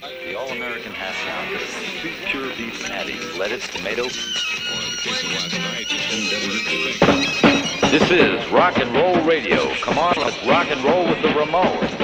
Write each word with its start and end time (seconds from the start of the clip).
The 0.00 0.38
all-American 0.38 0.92
half 0.92 1.14
pound, 1.26 1.60
sweet 2.00 2.14
pure 2.26 2.48
beef 2.56 2.86
patty, 2.86 3.18
lettuce, 3.38 3.66
tomato. 3.68 4.04
This 7.90 8.10
is 8.10 8.50
rock 8.52 8.78
and 8.78 8.94
roll 8.94 9.20
radio. 9.24 9.74
Come 9.76 9.98
on, 9.98 10.14
let's 10.18 10.44
rock 10.46 10.70
and 10.70 10.84
roll 10.84 11.06
with 11.06 11.22
the 11.22 11.28
Ramones. 11.28 11.97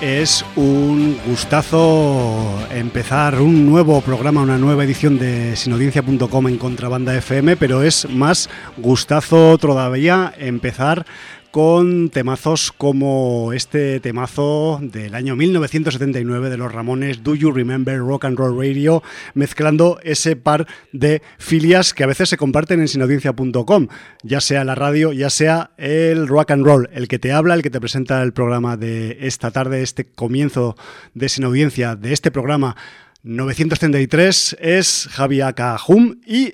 Es 0.00 0.44
un 0.56 1.18
gustazo 1.26 2.58
empezar 2.70 3.40
un 3.40 3.66
nuevo 3.66 4.00
programa, 4.00 4.40
una 4.40 4.56
nueva 4.56 4.84
edición 4.84 5.18
de 5.18 5.56
sinaudiencia.com 5.56 6.48
en 6.48 6.56
Contrabanda 6.56 7.14
FM, 7.14 7.56
pero 7.56 7.82
es 7.82 8.08
más 8.08 8.48
gustazo 8.78 9.58
todavía 9.58 10.32
empezar 10.38 11.04
con 11.50 12.10
temazos 12.10 12.70
como 12.70 13.52
este 13.52 13.98
temazo 14.00 14.78
del 14.82 15.14
año 15.14 15.34
1979 15.34 16.48
de 16.48 16.56
los 16.56 16.72
Ramones, 16.72 17.22
Do 17.24 17.34
You 17.34 17.50
Remember 17.50 17.98
Rock 17.98 18.26
and 18.26 18.38
Roll 18.38 18.56
Radio, 18.56 19.02
mezclando 19.34 19.98
ese 20.02 20.36
par 20.36 20.66
de 20.92 21.22
filias 21.38 21.92
que 21.92 22.04
a 22.04 22.06
veces 22.06 22.28
se 22.28 22.36
comparten 22.36 22.80
en 22.80 22.88
sinaudiencia.com, 22.88 23.88
ya 24.22 24.40
sea 24.40 24.64
la 24.64 24.76
radio, 24.76 25.12
ya 25.12 25.30
sea 25.30 25.72
el 25.76 26.28
rock 26.28 26.52
and 26.52 26.64
roll, 26.64 26.88
el 26.92 27.08
que 27.08 27.18
te 27.18 27.32
habla, 27.32 27.54
el 27.54 27.62
que 27.62 27.70
te 27.70 27.80
presenta 27.80 28.22
el 28.22 28.32
programa 28.32 28.76
de 28.76 29.18
esta 29.20 29.50
tarde, 29.50 29.82
este 29.82 30.04
comienzo 30.04 30.76
de 31.14 31.28
Sinaudiencia, 31.28 31.96
de 31.96 32.12
este 32.12 32.30
programa 32.30 32.76
933, 33.22 34.56
es 34.60 35.08
Javier 35.10 35.54
Cajum 35.54 36.20
y 36.24 36.52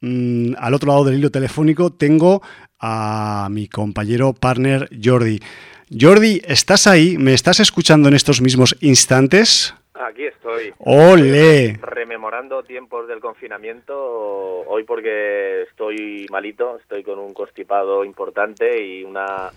mm, 0.00 0.54
al 0.58 0.74
otro 0.74 0.92
lado 0.92 1.04
del 1.04 1.18
hilo 1.18 1.30
telefónico 1.30 1.92
tengo 1.92 2.42
a 2.86 3.48
mi 3.50 3.66
compañero 3.66 4.34
partner 4.34 4.90
Jordi. 5.02 5.40
Jordi, 5.90 6.42
¿estás 6.46 6.86
ahí? 6.86 7.16
¿Me 7.16 7.32
estás 7.32 7.58
escuchando 7.60 8.08
en 8.08 8.14
estos 8.14 8.42
mismos 8.42 8.76
instantes? 8.80 9.74
Aquí 9.94 10.26
estoy. 10.26 10.74
¡Ole! 10.78 11.78
Rememorando 11.80 12.62
tiempos 12.62 13.08
del 13.08 13.20
confinamiento, 13.20 13.96
hoy 13.96 14.84
porque 14.84 15.62
estoy 15.62 16.26
malito, 16.30 16.76
estoy 16.78 17.02
con 17.02 17.18
un 17.18 17.32
constipado 17.32 18.04
importante 18.04 18.84
y 18.84 19.02
una 19.02 19.50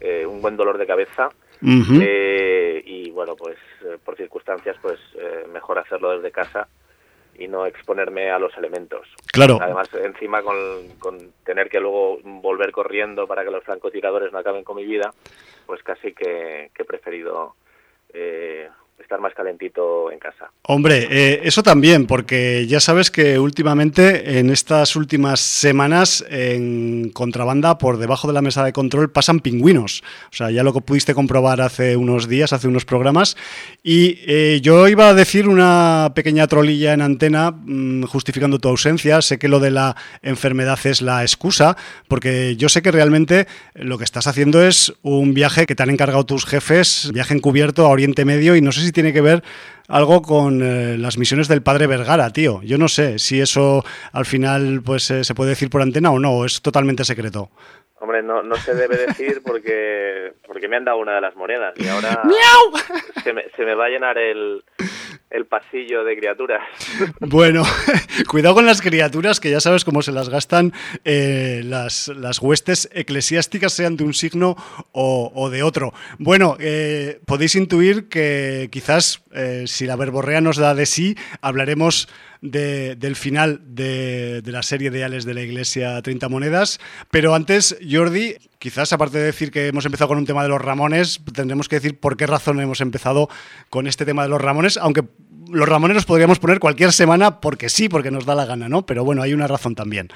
eh, 0.00 0.26
un 0.26 0.42
buen 0.42 0.56
dolor 0.56 0.76
de 0.76 0.86
cabeza. 0.86 1.28
Eh, 1.64 2.82
y 2.84 3.10
bueno, 3.12 3.36
pues 3.36 3.56
eh, 3.84 3.96
por 4.04 4.16
circunstancias, 4.16 4.76
pues 4.82 4.98
mejor 5.52 5.78
hacerlo 5.78 6.10
desde 6.16 6.32
casa 6.32 6.66
y 7.42 7.48
no 7.48 7.66
exponerme 7.66 8.30
a 8.30 8.38
los 8.38 8.56
elementos. 8.56 9.08
Claro. 9.32 9.58
Además, 9.60 9.88
encima 9.94 10.42
con, 10.42 11.32
tener 11.44 11.68
que 11.68 11.80
luego 11.80 12.18
volver 12.22 12.70
corriendo 12.70 13.26
para 13.26 13.44
que 13.44 13.50
los 13.50 13.64
francotiradores 13.64 14.32
no 14.32 14.38
acaben 14.38 14.62
con 14.62 14.76
mi 14.76 14.84
vida, 14.84 15.12
pues 15.66 15.82
casi 15.82 16.12
que, 16.12 16.70
he 16.76 16.84
preferido 16.84 17.54
eh, 18.12 18.68
estar 18.98 19.20
más 19.20 19.34
calentito 19.34 20.10
en 20.10 20.18
casa. 20.18 20.50
Hombre, 20.62 21.06
eh, 21.10 21.40
eso 21.44 21.62
también, 21.62 22.06
porque 22.06 22.66
ya 22.66 22.80
sabes 22.80 23.10
que 23.10 23.38
últimamente, 23.38 24.38
en 24.38 24.50
estas 24.50 24.96
últimas 24.96 25.40
semanas, 25.40 26.24
en 26.30 27.10
contrabanda, 27.10 27.78
por 27.78 27.98
debajo 27.98 28.28
de 28.28 28.34
la 28.34 28.42
mesa 28.42 28.64
de 28.64 28.72
control, 28.72 29.10
pasan 29.10 29.40
pingüinos. 29.40 30.02
O 30.30 30.36
sea, 30.36 30.50
ya 30.50 30.62
lo 30.62 30.72
pudiste 30.72 31.14
comprobar 31.14 31.60
hace 31.60 31.96
unos 31.96 32.28
días, 32.28 32.52
hace 32.52 32.68
unos 32.68 32.84
programas. 32.84 33.36
Y 33.82 34.20
eh, 34.26 34.60
yo 34.62 34.88
iba 34.88 35.08
a 35.08 35.14
decir 35.14 35.48
una 35.48 36.12
pequeña 36.14 36.46
trolilla 36.46 36.92
en 36.92 37.02
antena, 37.02 37.50
mm, 37.50 38.04
justificando 38.04 38.58
tu 38.58 38.68
ausencia. 38.68 39.20
Sé 39.20 39.38
que 39.38 39.48
lo 39.48 39.60
de 39.60 39.72
la 39.72 39.96
enfermedad 40.22 40.78
es 40.84 41.02
la 41.02 41.22
excusa, 41.22 41.76
porque 42.08 42.56
yo 42.56 42.68
sé 42.68 42.82
que 42.82 42.90
realmente 42.90 43.46
lo 43.74 43.98
que 43.98 44.04
estás 44.04 44.26
haciendo 44.26 44.62
es 44.62 44.92
un 45.02 45.34
viaje 45.34 45.66
que 45.66 45.74
te 45.74 45.82
han 45.82 45.90
encargado 45.90 46.24
tus 46.24 46.46
jefes, 46.46 47.10
viaje 47.12 47.34
encubierto 47.34 47.84
a 47.84 47.88
Oriente 47.88 48.24
Medio, 48.24 48.56
y 48.56 48.60
no 48.60 48.72
sé 48.72 48.81
si 48.82 48.92
tiene 48.92 49.12
que 49.12 49.20
ver 49.20 49.42
algo 49.88 50.22
con 50.22 50.62
eh, 50.62 50.96
las 50.98 51.18
misiones 51.18 51.48
del 51.48 51.62
padre 51.62 51.86
Vergara, 51.86 52.30
tío. 52.30 52.60
Yo 52.62 52.78
no 52.78 52.88
sé 52.88 53.18
si 53.18 53.40
eso 53.40 53.84
al 54.12 54.26
final 54.26 54.82
pues 54.84 55.10
eh, 55.10 55.24
se 55.24 55.34
puede 55.34 55.50
decir 55.50 55.70
por 55.70 55.82
antena 55.82 56.10
o 56.10 56.18
no, 56.18 56.32
o 56.32 56.44
es 56.44 56.62
totalmente 56.62 57.04
secreto. 57.04 57.50
Hombre, 57.98 58.22
no, 58.22 58.42
no 58.42 58.56
se 58.56 58.74
debe 58.74 58.96
decir 58.96 59.42
porque 59.46 60.32
porque 60.46 60.66
me 60.66 60.76
han 60.76 60.84
dado 60.84 60.98
una 60.98 61.14
de 61.14 61.20
las 61.20 61.36
monedas 61.36 61.72
y 61.76 61.86
ahora 61.86 62.22
se 63.22 63.32
me, 63.32 63.44
se 63.56 63.64
me 63.64 63.74
va 63.74 63.86
a 63.86 63.88
llenar 63.90 64.18
el, 64.18 64.64
el 65.32 65.46
pasillo 65.46 66.04
de 66.04 66.16
criaturas. 66.16 66.62
Bueno, 67.20 67.64
cuidado 68.28 68.54
con 68.54 68.66
las 68.66 68.82
criaturas, 68.82 69.40
que 69.40 69.50
ya 69.50 69.60
sabes 69.60 69.84
cómo 69.84 70.02
se 70.02 70.12
las 70.12 70.28
gastan 70.28 70.72
eh, 71.04 71.62
las, 71.64 72.08
las, 72.08 72.40
huestes 72.40 72.88
eclesiásticas, 72.92 73.72
sean 73.72 73.96
de 73.96 74.04
un 74.04 74.12
signo 74.12 74.56
o, 74.92 75.48
de 75.50 75.62
otro. 75.62 75.94
Bueno, 76.18 76.56
eh, 76.60 77.20
podéis 77.26 77.54
intuir 77.54 78.08
que 78.08 78.68
quizás 78.70 79.24
eh, 79.32 79.64
si 79.66 79.86
la 79.86 79.96
verborrea 79.96 80.40
nos 80.40 80.56
da 80.56 80.74
de 80.74 80.86
sí, 80.86 81.16
hablaremos 81.40 82.08
del 82.42 83.16
final 83.16 83.60
de, 83.62 84.42
la 84.44 84.62
serie 84.62 84.90
de 84.90 85.04
Ales 85.04 85.24
de 85.24 85.34
la 85.34 85.42
Iglesia 85.42 86.02
30 86.02 86.28
Monedas. 86.28 86.80
Pero 87.10 87.34
antes, 87.34 87.78
Jordi, 87.88 88.34
quizás 88.58 88.92
aparte 88.92 89.18
de 89.18 89.24
decir 89.24 89.50
que 89.50 89.68
hemos 89.68 89.86
empezado 89.86 90.08
con 90.08 90.18
un 90.18 90.26
tema 90.26 90.42
de 90.42 90.48
los 90.48 90.60
Ramones, 90.60 91.24
tendremos 91.34 91.68
que 91.68 91.76
decir 91.76 91.98
por 91.98 92.16
qué 92.16 92.26
razón 92.26 92.60
hemos 92.60 92.80
empezado 92.80 93.28
con 93.70 93.86
este 93.86 94.04
tema 94.04 94.24
de 94.24 94.28
los 94.28 94.42
Ramones, 94.42 94.76
aunque 94.76 95.02
los 95.50 95.68
Ramones 95.68 95.94
los 95.94 96.06
podríamos 96.06 96.40
poner 96.40 96.58
cualquier 96.58 96.92
semana 96.92 97.40
porque 97.40 97.68
sí, 97.68 97.88
porque 97.88 98.10
nos 98.10 98.26
da 98.26 98.34
la 98.34 98.44
gana, 98.44 98.68
¿no? 98.68 98.84
Pero 98.84 99.04
bueno, 99.04 99.22
hay 99.22 99.32
una 99.32 99.46
razón 99.46 99.74
también. 99.74 100.08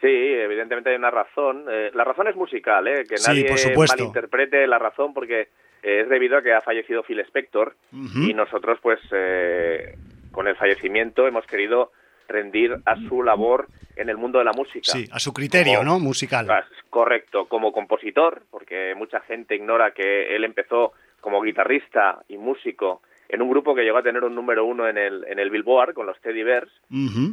Sí, 0.00 0.06
evidentemente 0.06 0.90
hay 0.90 0.96
una 0.96 1.10
razón. 1.10 1.64
Eh, 1.70 1.90
la 1.94 2.04
razón 2.04 2.28
es 2.28 2.36
musical, 2.36 2.86
¿eh? 2.88 3.04
que 3.08 3.16
nadie 3.26 3.46
malinterprete 3.76 4.66
la 4.66 4.78
razón 4.78 5.12
porque 5.12 5.48
eh, 5.82 6.00
es 6.02 6.08
debido 6.08 6.36
a 6.36 6.42
que 6.42 6.52
ha 6.52 6.60
fallecido 6.60 7.02
Phil 7.02 7.20
Spector 7.20 7.74
y 7.92 8.34
nosotros 8.34 8.78
pues 8.82 9.00
eh, 9.12 9.94
con 10.38 10.46
el 10.46 10.54
fallecimiento 10.54 11.26
hemos 11.26 11.44
querido 11.46 11.90
rendir 12.28 12.76
a 12.84 12.94
su 13.08 13.24
labor 13.24 13.66
en 13.96 14.08
el 14.08 14.16
mundo 14.16 14.38
de 14.38 14.44
la 14.44 14.52
música. 14.52 14.92
Sí, 14.92 15.04
a 15.10 15.18
su 15.18 15.32
criterio, 15.32 15.82
¿no? 15.82 15.98
Musical. 15.98 16.46
Correcto, 16.88 17.46
como 17.46 17.72
compositor, 17.72 18.44
porque 18.48 18.94
mucha 18.96 19.18
gente 19.22 19.56
ignora 19.56 19.90
que 19.90 20.36
él 20.36 20.44
empezó 20.44 20.92
como 21.20 21.42
guitarrista 21.42 22.20
y 22.28 22.36
músico 22.36 23.02
en 23.28 23.42
un 23.42 23.50
grupo 23.50 23.74
que 23.74 23.82
llegó 23.82 23.98
a 23.98 24.04
tener 24.04 24.22
un 24.22 24.36
número 24.36 24.64
uno 24.64 24.88
en 24.88 24.96
el, 24.96 25.24
en 25.26 25.40
el 25.40 25.50
Billboard 25.50 25.92
con 25.92 26.06
los 26.06 26.20
Teddy 26.20 26.44
Bears 26.44 26.70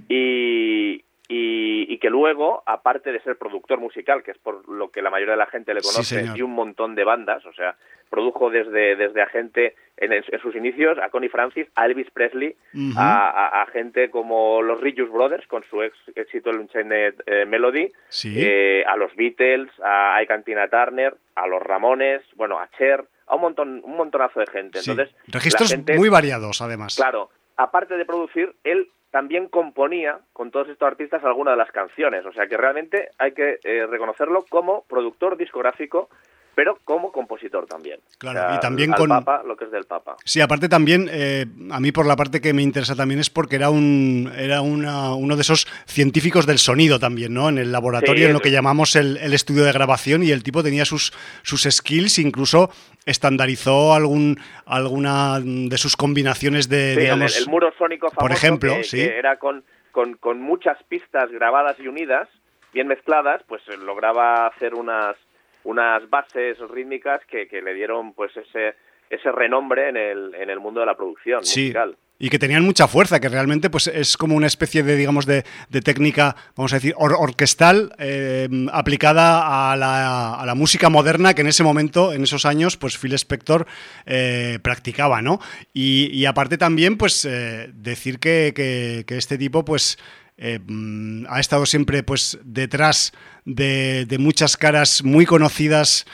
y, 0.09 1.03
y, 1.27 1.97
que 1.97 2.09
luego, 2.09 2.61
aparte 2.65 3.11
de 3.11 3.19
ser 3.21 3.37
productor 3.37 3.79
musical, 3.79 4.21
que 4.21 4.31
es 4.31 4.37
por 4.37 4.67
lo 4.69 4.89
que 4.91 5.01
la 5.01 5.09
mayoría 5.09 5.33
de 5.33 5.39
la 5.39 5.47
gente 5.47 5.73
le 5.73 5.81
conoce, 5.81 6.25
y 6.35 6.41
un 6.41 6.51
montón 6.51 6.93
de 6.93 7.03
bandas, 7.03 7.45
o 7.45 7.53
sea, 7.53 7.75
produjo 8.09 8.49
desde, 8.49 8.95
desde 8.95 9.21
a 9.21 9.27
gente 9.27 9.75
en, 9.97 10.23
sus 10.41 10.55
inicios, 10.55 10.97
a 10.99 11.09
Connie 11.09 11.29
Francis, 11.29 11.67
a 11.75 11.85
Elvis 11.85 12.11
Presley, 12.11 12.55
a, 12.95 13.65
gente 13.71 14.09
como 14.09 14.61
los 14.61 14.79
Righteous 14.79 15.11
Brothers 15.11 15.47
con 15.47 15.63
su 15.63 15.81
éxito 15.81 16.51
el 16.51 16.59
Unchained 16.59 17.15
eh, 17.25 17.45
Melody, 17.45 17.91
eh, 18.25 18.83
a 18.87 18.95
los 18.95 19.15
Beatles, 19.15 19.69
a 19.83 20.15
Ike 20.17 20.43
Tina 20.45 20.67
Turner, 20.67 21.15
a 21.35 21.47
los 21.47 21.61
Ramones, 21.61 22.21
bueno, 22.35 22.59
a 22.59 22.69
Cher, 22.77 23.03
a 23.27 23.35
un 23.35 23.41
montón, 23.41 23.81
un 23.83 23.97
montonazo 23.97 24.39
de 24.39 24.47
gente. 24.47 24.79
Entonces, 24.79 25.09
registros 25.27 25.75
muy 25.97 26.09
variados, 26.09 26.61
además. 26.61 26.95
Claro, 26.95 27.29
aparte 27.57 27.97
de 27.97 28.05
producir, 28.05 28.55
él 28.63 28.89
también 29.15 29.47
componía 29.47 30.19
con 30.33 30.51
todos 30.51 30.67
estos 30.67 30.85
artistas 30.85 31.23
algunas 31.23 31.53
de 31.53 31.57
las 31.57 31.71
canciones. 31.71 32.25
O 32.25 32.33
sea 32.33 32.47
que 32.47 32.57
realmente 32.57 33.11
hay 33.17 33.31
que 33.31 33.59
eh, 33.63 33.87
reconocerlo 33.87 34.43
como 34.49 34.83
productor 34.89 35.37
discográfico 35.37 36.09
pero 36.55 36.79
como 36.85 37.11
compositor 37.11 37.67
también. 37.67 37.99
Claro, 38.17 38.55
y 38.55 38.59
también 38.59 38.93
con 38.93 39.09
Papa, 39.09 39.43
lo 39.45 39.57
que 39.57 39.65
es 39.65 39.71
del 39.71 39.83
Papa. 39.83 40.15
Sí, 40.23 40.39
aparte 40.39 40.69
también, 40.69 41.09
eh, 41.11 41.45
a 41.69 41.79
mí 41.79 41.91
por 41.91 42.05
la 42.05 42.15
parte 42.15 42.39
que 42.39 42.53
me 42.53 42.63
interesa 42.63 42.95
también 42.95 43.19
es 43.19 43.29
porque 43.29 43.57
era 43.57 43.69
un 43.69 44.31
era 44.37 44.61
uno 44.61 45.35
de 45.35 45.41
esos 45.41 45.67
científicos 45.85 46.45
del 46.45 46.57
sonido 46.57 46.97
también, 46.97 47.33
¿no? 47.33 47.49
En 47.49 47.57
el 47.57 47.71
laboratorio, 47.71 48.27
en 48.27 48.33
lo 48.33 48.39
que 48.39 48.51
llamamos 48.51 48.95
el, 48.95 49.17
estudio 49.33 49.65
de 49.65 49.73
grabación, 49.73 50.23
y 50.23 50.31
el 50.31 50.43
tipo 50.43 50.63
tenía 50.63 50.85
sus, 50.85 51.11
sus 51.43 51.63
skills, 51.63 52.19
incluso 52.19 52.69
estandarizó 53.05 53.93
algún 53.93 54.39
alguna 54.65 55.39
de 55.41 55.77
sus 55.77 55.97
combinaciones 55.97 56.69
de, 56.69 56.95
digamos... 56.95 57.37
El, 57.37 57.47
muro 57.47 57.73
sónico 57.77 58.07
famoso, 58.07 58.19
por 58.19 58.31
ejemplo, 58.31 58.83
sí. 58.83 59.01
era 59.01 59.37
con, 59.37 59.63
con, 59.91 60.15
con 60.15 60.41
muchas 60.41 60.81
pistas 60.83 61.29
grabadas 61.31 61.77
y 61.79 61.87
unidas, 61.87 62.29
bien 62.73 62.87
mezcladas, 62.87 63.43
pues 63.47 63.61
lograba 63.77 64.47
hacer 64.47 64.73
unas 64.73 65.17
unas 65.65 66.09
bases 66.09 66.57
rítmicas 66.69 67.21
que, 67.25 67.47
que 67.47 67.61
le 67.61 67.73
dieron 67.73 68.13
pues 68.13 68.35
ese 68.37 68.75
ese 69.09 69.31
renombre 69.31 69.89
en 69.89 69.97
el, 69.97 70.35
en 70.35 70.49
el 70.49 70.59
mundo 70.59 70.79
de 70.79 70.85
la 70.85 70.95
producción 70.95 71.39
musical. 71.39 71.97
Y 72.17 72.29
que 72.29 72.39
tenían 72.39 72.63
mucha 72.63 72.87
fuerza, 72.87 73.19
que 73.19 73.27
realmente 73.27 73.69
pues 73.69 73.87
es 73.87 74.15
como 74.15 74.35
una 74.35 74.47
especie 74.47 74.83
de, 74.83 74.95
digamos, 74.95 75.25
de, 75.25 75.43
de 75.67 75.81
técnica, 75.81 76.33
vamos 76.55 76.71
a 76.71 76.77
decir, 76.77 76.95
orquestal 76.97 77.93
eh, 77.99 78.47
aplicada 78.71 79.71
a 79.71 79.75
la, 79.75 80.35
a 80.35 80.45
la, 80.45 80.55
música 80.55 80.89
moderna 80.89 81.33
que 81.33 81.41
en 81.41 81.47
ese 81.47 81.63
momento, 81.63 82.13
en 82.13 82.23
esos 82.23 82.45
años, 82.45 82.77
pues 82.77 82.97
Phil 82.97 83.13
Spector 83.13 83.67
eh, 84.05 84.59
practicaba, 84.63 85.21
¿no? 85.21 85.39
Y, 85.73 86.09
y, 86.13 86.25
aparte 86.25 86.57
también, 86.57 86.97
pues, 86.97 87.25
eh, 87.25 87.69
decir 87.73 88.19
que, 88.19 88.53
que, 88.55 89.03
que, 89.05 89.17
este 89.17 89.37
tipo, 89.37 89.65
pues, 89.65 89.97
eh, 90.37 90.59
mm, 90.65 91.27
ha 91.29 91.39
estado 91.39 91.65
siempre 91.65 92.03
pues 92.03 92.37
detrás 92.43 93.13
de, 93.45 94.05
muchas 94.19 94.57
caras 94.57 95.03
muy 95.03 95.25
conocidas. 95.25 96.05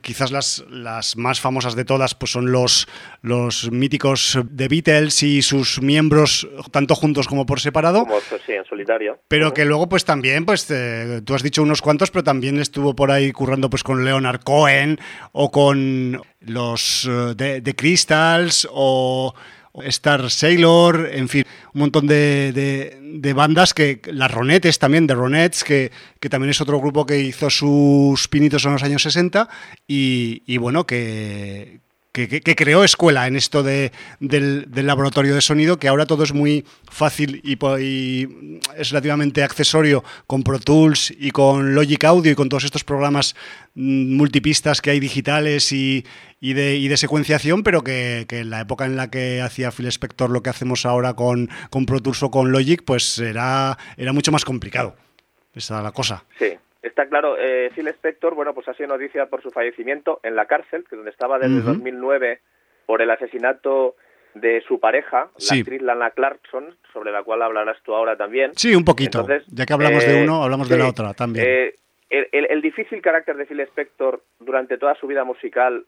quizás 0.00 0.30
las, 0.32 0.64
las, 0.70 1.16
más 1.16 1.40
famosas 1.40 1.76
de 1.76 1.84
todas 1.84 2.14
pues 2.14 2.32
son 2.32 2.50
los, 2.50 2.88
los 3.20 3.70
míticos 3.70 4.38
The 4.56 4.68
Beatles 4.68 5.22
y 5.22 5.42
sus 5.42 5.82
miembros, 5.82 6.48
tanto 6.70 6.94
juntos 6.94 7.28
como 7.28 7.44
por 7.44 7.60
separado. 7.60 8.04
Como, 8.04 8.20
sí, 8.20 8.52
en 8.52 8.64
solitario. 8.64 9.18
Pero 9.28 9.52
que 9.52 9.66
luego 9.66 9.88
pues 9.88 10.04
también, 10.06 10.46
pues 10.46 10.66
tú 11.24 11.34
has 11.34 11.42
dicho 11.42 11.62
unos 11.62 11.82
cuantos, 11.82 12.10
pero 12.10 12.24
también 12.24 12.58
estuvo 12.60 12.96
por 12.96 13.10
ahí 13.10 13.32
currando 13.32 13.68
pues 13.68 13.82
con 13.82 14.04
Leonard 14.04 14.40
Cohen 14.42 14.98
o 15.32 15.50
con 15.50 16.22
los 16.40 17.08
de 17.36 17.60
The 17.60 17.74
Crystals 17.74 18.66
o 18.70 19.34
Star 19.84 20.30
Sailor, 20.30 21.10
en 21.12 21.28
fin, 21.28 21.44
un 21.74 21.80
montón 21.80 22.06
de, 22.06 23.32
bandas 23.34 23.74
que, 23.74 24.00
las 24.06 24.30
Ronettes 24.30 24.78
también, 24.78 25.06
de 25.06 25.14
Ronettes, 25.14 25.64
que, 25.64 25.90
que, 26.20 26.28
también 26.28 26.50
es 26.50 26.60
otro 26.60 26.80
grupo 26.80 27.06
que 27.06 27.20
hizo 27.20 27.50
sus 27.50 28.28
pinitos 28.28 28.64
en 28.64 28.72
los 28.72 28.82
años 28.82 29.02
60 29.02 29.48
y, 29.86 30.42
y 30.46 30.58
bueno, 30.58 30.86
que, 30.86 31.80
que, 32.26 32.56
creó 32.56 32.82
escuela 32.84 33.26
en 33.26 33.36
esto 33.36 33.62
de, 33.62 33.92
del, 34.18 34.66
laboratorio 34.74 35.34
de 35.34 35.40
sonido, 35.40 35.78
que 35.78 35.88
ahora 35.88 36.06
todo 36.06 36.24
es 36.24 36.32
muy 36.32 36.64
fácil 36.90 37.40
y, 37.44 38.28
es 38.76 38.90
relativamente 38.90 39.42
accesorio 39.42 40.02
con 40.26 40.42
Pro 40.42 40.58
Tools 40.58 41.12
y 41.16 41.30
con 41.30 41.74
Logic 41.74 42.02
Audio 42.04 42.32
y 42.32 42.34
con 42.34 42.48
todos 42.48 42.64
estos 42.64 42.84
programas 42.84 43.36
mm, 43.74 44.16
multipistas 44.16 44.80
que 44.80 44.90
hay 44.90 45.00
digitales 45.00 45.70
y, 45.72 46.04
de, 46.40 46.96
secuenciación, 46.96 47.62
pero 47.62 47.82
que, 47.82 48.26
en 48.28 48.50
la 48.50 48.60
época 48.60 48.84
en 48.84 48.96
la 48.96 49.10
que 49.10 49.40
hacía 49.40 49.70
Phil 49.70 49.86
Spector 49.86 50.30
lo 50.30 50.42
que 50.42 50.50
hacemos 50.50 50.86
ahora 50.86 51.14
con, 51.14 51.48
con 51.70 51.86
Pro 51.86 52.00
Tools 52.00 52.22
o 52.22 52.30
con 52.30 52.52
Logic, 52.52 52.82
pues 52.84 53.18
era, 53.18 53.76
era 53.96 54.12
mucho 54.12 54.32
más 54.32 54.44
complicado. 54.44 54.94
Esa 55.54 55.74
era 55.74 55.82
la 55.82 55.92
cosa. 55.92 56.24
Sí. 56.38 56.56
Está 56.80 57.08
claro, 57.08 57.36
eh, 57.38 57.70
Phil 57.74 57.88
Spector, 57.88 58.34
bueno, 58.34 58.54
pues 58.54 58.68
ha 58.68 58.74
sido 58.74 58.88
noticia 58.88 59.26
por 59.26 59.42
su 59.42 59.50
fallecimiento 59.50 60.20
en 60.22 60.36
la 60.36 60.46
cárcel, 60.46 60.84
que 60.88 60.94
donde 60.94 61.10
estaba 61.10 61.38
desde 61.38 61.60
2009 61.60 62.40
por 62.86 63.02
el 63.02 63.10
asesinato 63.10 63.96
de 64.34 64.62
su 64.66 64.78
pareja, 64.78 65.30
la 65.50 65.56
actriz 65.56 65.82
Lana 65.82 66.10
Clarkson, 66.10 66.76
sobre 66.92 67.10
la 67.10 67.22
cual 67.22 67.42
hablarás 67.42 67.78
tú 67.82 67.94
ahora 67.94 68.16
también. 68.16 68.52
Sí, 68.54 68.74
un 68.74 68.84
poquito. 68.84 69.26
ya 69.48 69.66
que 69.66 69.72
hablamos 69.72 70.06
de 70.06 70.20
eh, 70.20 70.22
uno, 70.22 70.42
hablamos 70.42 70.68
de 70.68 70.78
la 70.78 70.88
otra 70.88 71.14
también. 71.14 71.46
Eh, 71.48 71.74
el, 72.10 72.62
difícil 72.62 73.02
carácter 73.02 73.36
de 73.36 73.46
Phil 73.46 73.60
Spector 73.60 74.22
durante 74.40 74.78
toda 74.78 74.94
su 74.94 75.06
vida 75.06 75.24
musical, 75.24 75.84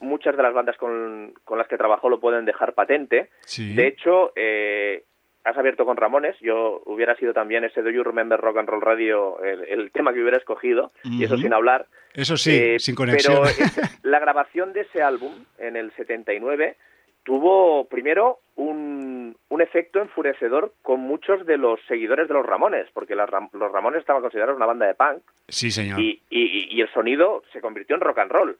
muchas 0.00 0.36
de 0.36 0.42
las 0.42 0.52
bandas 0.52 0.76
con, 0.76 1.32
con, 1.44 1.58
las 1.58 1.68
que 1.68 1.78
trabajó 1.78 2.08
lo 2.08 2.20
pueden 2.20 2.44
dejar 2.44 2.74
patente. 2.74 3.30
De 3.56 3.86
hecho, 3.86 4.32
eh, 4.36 5.04
has 5.44 5.56
abierto 5.56 5.84
con 5.86 5.96
Ramones, 5.96 6.36
yo 6.40 6.82
hubiera 6.84 7.16
sido 7.16 7.32
también 7.32 7.64
ese 7.64 7.82
Do 7.82 7.90
You 7.90 8.04
Remember 8.04 8.38
Rock 8.38 8.58
and 8.58 8.68
Roll 8.68 8.82
Radio 8.82 9.42
el, 9.42 9.90
tema 9.92 10.12
que 10.12 10.20
hubiera 10.20 10.36
escogido, 10.36 10.92
y 11.04 11.24
eso 11.24 11.38
sin 11.38 11.54
hablar. 11.54 11.86
Eso 12.14 12.36
sí, 12.36 12.56
eh, 12.56 12.78
sin 12.78 12.94
conexión. 12.94 13.42
Pero 13.56 13.68
la 14.02 14.18
grabación 14.18 14.72
de 14.72 14.82
ese 14.82 15.02
álbum 15.02 15.32
en 15.58 15.76
el 15.76 15.92
79 15.92 16.76
tuvo 17.24 17.86
primero 17.88 18.38
un, 18.56 19.36
un, 19.48 19.60
efecto 19.60 20.00
enfurecedor 20.00 20.72
con 20.82 21.00
muchos 21.00 21.46
de 21.46 21.58
los 21.58 21.80
seguidores 21.86 22.28
de 22.28 22.34
los 22.34 22.46
Ramones, 22.46 22.88
porque 22.92 23.14
los 23.14 23.28
Ramones 23.28 24.00
estaban 24.00 24.22
considerados 24.22 24.56
una 24.56 24.66
banda 24.66 24.86
de 24.86 24.94
punk. 24.94 25.22
Sí, 25.48 25.70
señor. 25.70 26.00
Y, 26.00 26.22
y, 26.30 26.68
y, 26.74 26.80
el 26.80 26.92
sonido 26.92 27.42
se 27.52 27.60
convirtió 27.60 27.96
en 27.96 28.02
rock 28.02 28.18
and 28.18 28.32
roll. 28.32 28.58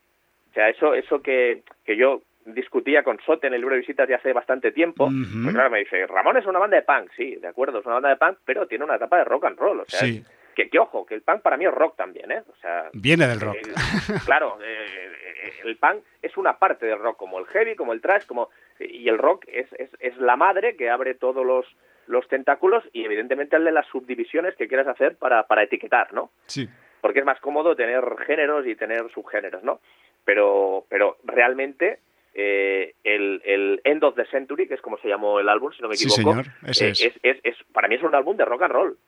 O 0.50 0.54
sea, 0.54 0.68
eso, 0.68 0.94
eso 0.94 1.20
que, 1.20 1.62
que 1.84 1.96
yo 1.96 2.22
discutía 2.54 3.02
con 3.02 3.18
Sote 3.24 3.46
en 3.46 3.54
el 3.54 3.60
libro 3.60 3.74
de 3.74 3.80
visitas 3.80 4.08
ya 4.08 4.16
hace 4.16 4.32
bastante 4.32 4.72
tiempo, 4.72 5.10
pues 5.42 5.54
claro, 5.54 5.70
me 5.70 5.80
dice, 5.80 6.06
Ramones 6.06 6.42
es 6.42 6.48
una 6.48 6.58
banda 6.58 6.76
de 6.76 6.82
punk, 6.82 7.10
sí, 7.16 7.36
de 7.36 7.48
acuerdo, 7.48 7.80
es 7.80 7.86
una 7.86 7.96
banda 7.96 8.08
de 8.10 8.16
punk, 8.16 8.38
pero 8.44 8.66
tiene 8.66 8.84
una 8.84 8.96
etapa 8.96 9.18
de 9.18 9.24
rock 9.24 9.46
and 9.46 9.58
roll, 9.58 9.80
o 9.80 9.84
sea, 9.86 10.00
sí. 10.00 10.24
que, 10.54 10.68
que, 10.68 10.78
ojo, 10.78 11.04
que 11.04 11.14
el 11.14 11.22
punk 11.22 11.42
para 11.42 11.56
mí 11.56 11.66
es 11.66 11.74
rock 11.74 11.96
también, 11.96 12.30
¿eh? 12.30 12.42
O 12.48 12.56
sea, 12.56 12.88
Viene 12.92 13.26
del 13.26 13.40
rock. 13.40 13.56
Eh, 13.56 14.14
claro, 14.24 14.58
eh, 14.62 15.27
el 15.64 15.76
punk 15.76 16.02
es 16.22 16.36
una 16.36 16.58
parte 16.58 16.86
del 16.86 16.98
rock, 16.98 17.16
como 17.16 17.38
el 17.38 17.46
heavy, 17.46 17.76
como 17.76 17.92
el 17.92 18.00
thrash, 18.00 18.26
como 18.26 18.50
y 18.80 19.08
el 19.08 19.18
rock 19.18 19.44
es, 19.48 19.66
es, 19.78 19.90
es 20.00 20.16
la 20.18 20.36
madre 20.36 20.76
que 20.76 20.90
abre 20.90 21.14
todos 21.14 21.44
los, 21.44 21.66
los 22.06 22.26
tentáculos 22.28 22.84
y 22.92 23.04
evidentemente 23.04 23.56
el 23.56 23.64
de 23.64 23.72
las 23.72 23.86
subdivisiones 23.86 24.54
que 24.56 24.68
quieras 24.68 24.88
hacer 24.88 25.16
para, 25.16 25.46
para 25.46 25.62
etiquetar, 25.62 26.12
¿no? 26.12 26.30
Sí. 26.46 26.68
Porque 27.00 27.20
es 27.20 27.24
más 27.24 27.40
cómodo 27.40 27.76
tener 27.76 28.02
géneros 28.26 28.66
y 28.66 28.74
tener 28.74 29.10
subgéneros, 29.12 29.62
¿no? 29.62 29.80
Pero, 30.24 30.84
pero 30.88 31.18
realmente 31.24 32.00
eh, 32.34 32.94
el, 33.04 33.40
el, 33.44 33.80
End 33.84 34.04
of 34.04 34.14
the 34.16 34.26
Century, 34.26 34.66
que 34.66 34.74
es 34.74 34.80
como 34.80 34.98
se 34.98 35.08
llamó 35.08 35.40
el 35.40 35.48
álbum, 35.48 35.72
si 35.72 35.82
no 35.82 35.88
me 35.88 35.94
equivoco, 35.94 36.16
sí, 36.16 36.22
señor. 36.22 36.46
Ese 36.66 36.88
eh, 36.88 36.90
es. 36.90 37.20
Es, 37.22 37.38
es, 37.42 37.56
para 37.72 37.88
mí 37.88 37.94
es 37.94 38.02
un 38.02 38.14
álbum 38.14 38.36
de 38.36 38.44
rock 38.44 38.62
and 38.62 38.72
roll, 38.72 38.98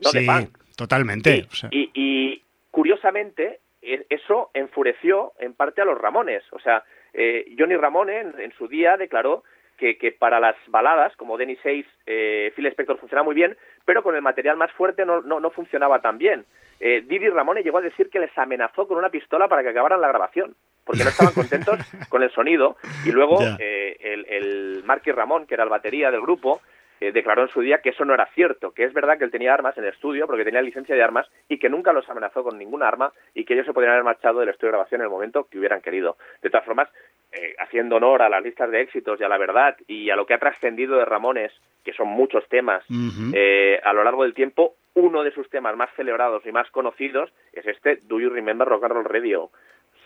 no 0.00 0.10
sí, 0.10 0.20
de 0.20 0.26
punk. 0.26 0.58
totalmente. 0.76 1.36
Y, 1.36 1.40
o 1.40 1.54
sea. 1.54 1.68
y, 1.72 1.90
y, 1.94 2.42
curiosamente, 2.70 3.60
eso 3.82 4.50
enfureció 4.54 5.32
en 5.38 5.54
parte 5.54 5.82
a 5.82 5.84
los 5.84 5.98
Ramones. 5.98 6.42
O 6.52 6.58
sea, 6.60 6.84
eh, 7.12 7.54
Johnny 7.58 7.76
Ramone 7.76 8.20
en, 8.20 8.40
en, 8.40 8.52
su 8.52 8.68
día 8.68 8.96
declaró 8.96 9.42
que, 9.76 9.98
que, 9.98 10.12
para 10.12 10.40
las 10.40 10.56
baladas, 10.68 11.14
como 11.16 11.36
Denny 11.36 11.56
6, 11.62 11.86
eh, 12.06 12.52
Phil 12.54 12.66
Spector 12.66 12.98
funcionaba 12.98 13.24
muy 13.24 13.34
bien, 13.34 13.56
pero 13.84 14.02
con 14.02 14.14
el 14.14 14.22
material 14.22 14.56
más 14.56 14.70
fuerte 14.72 15.04
no, 15.04 15.20
no, 15.22 15.40
no 15.40 15.50
funcionaba 15.50 16.00
tan 16.00 16.18
bien. 16.18 16.44
Eh, 16.80 17.02
Didi 17.06 17.28
Ramone 17.28 17.62
llegó 17.62 17.78
a 17.78 17.82
decir 17.82 18.08
que 18.08 18.18
les 18.18 18.36
amenazó 18.36 18.86
con 18.86 18.98
una 18.98 19.10
pistola 19.10 19.48
para 19.48 19.62
que 19.62 19.70
acabaran 19.70 20.00
la 20.00 20.08
grabación, 20.08 20.54
porque 20.84 21.04
no 21.04 21.10
estaban 21.10 21.34
contentos 21.34 21.78
con 22.08 22.22
el 22.22 22.30
sonido. 22.30 22.76
Y 23.04 23.12
luego 23.12 23.38
eh, 23.58 23.96
el, 24.00 24.26
el 24.26 24.84
Marky 24.84 25.12
Ramón, 25.12 25.46
que 25.46 25.54
era 25.54 25.64
el 25.64 25.70
batería 25.70 26.10
del 26.10 26.20
grupo, 26.20 26.60
eh, 27.02 27.10
declaró 27.10 27.42
en 27.42 27.48
su 27.48 27.60
día 27.60 27.78
que 27.78 27.90
eso 27.90 28.04
no 28.04 28.14
era 28.14 28.26
cierto, 28.26 28.70
que 28.70 28.84
es 28.84 28.92
verdad 28.92 29.18
que 29.18 29.24
él 29.24 29.32
tenía 29.32 29.52
armas 29.52 29.76
en 29.76 29.82
el 29.82 29.90
estudio, 29.90 30.28
porque 30.28 30.44
tenía 30.44 30.62
licencia 30.62 30.94
de 30.94 31.02
armas, 31.02 31.28
y 31.48 31.58
que 31.58 31.68
nunca 31.68 31.92
los 31.92 32.08
amenazó 32.08 32.44
con 32.44 32.56
ninguna 32.56 32.86
arma, 32.86 33.12
y 33.34 33.44
que 33.44 33.54
ellos 33.54 33.66
se 33.66 33.72
podrían 33.72 33.94
haber 33.94 34.04
marchado 34.04 34.38
del 34.38 34.50
estudio 34.50 34.68
de 34.68 34.76
grabación 34.76 35.00
en 35.00 35.06
el 35.06 35.10
momento 35.10 35.48
que 35.50 35.58
hubieran 35.58 35.80
querido. 35.80 36.16
De 36.40 36.48
todas 36.48 36.64
formas, 36.64 36.88
eh, 37.32 37.56
haciendo 37.58 37.96
honor 37.96 38.22
a 38.22 38.28
las 38.28 38.40
listas 38.40 38.70
de 38.70 38.82
éxitos 38.82 39.20
y 39.20 39.24
a 39.24 39.28
la 39.28 39.36
verdad, 39.36 39.76
y 39.88 40.10
a 40.10 40.16
lo 40.16 40.26
que 40.26 40.34
ha 40.34 40.38
trascendido 40.38 40.96
de 40.96 41.04
Ramones, 41.04 41.52
que 41.84 41.92
son 41.92 42.06
muchos 42.06 42.48
temas, 42.48 42.88
uh 42.88 42.94
-huh. 42.94 43.32
eh, 43.34 43.80
a 43.82 43.92
lo 43.92 44.04
largo 44.04 44.22
del 44.22 44.34
tiempo, 44.34 44.76
uno 44.94 45.24
de 45.24 45.32
sus 45.32 45.50
temas 45.50 45.76
más 45.76 45.90
celebrados 45.96 46.46
y 46.46 46.52
más 46.52 46.70
conocidos 46.70 47.32
es 47.52 47.66
este 47.66 47.96
Do 48.04 48.20
You 48.20 48.30
Remember 48.30 48.68
Rock 48.68 48.84
and 48.84 48.92
Roll 48.92 49.04
Radio 49.06 49.50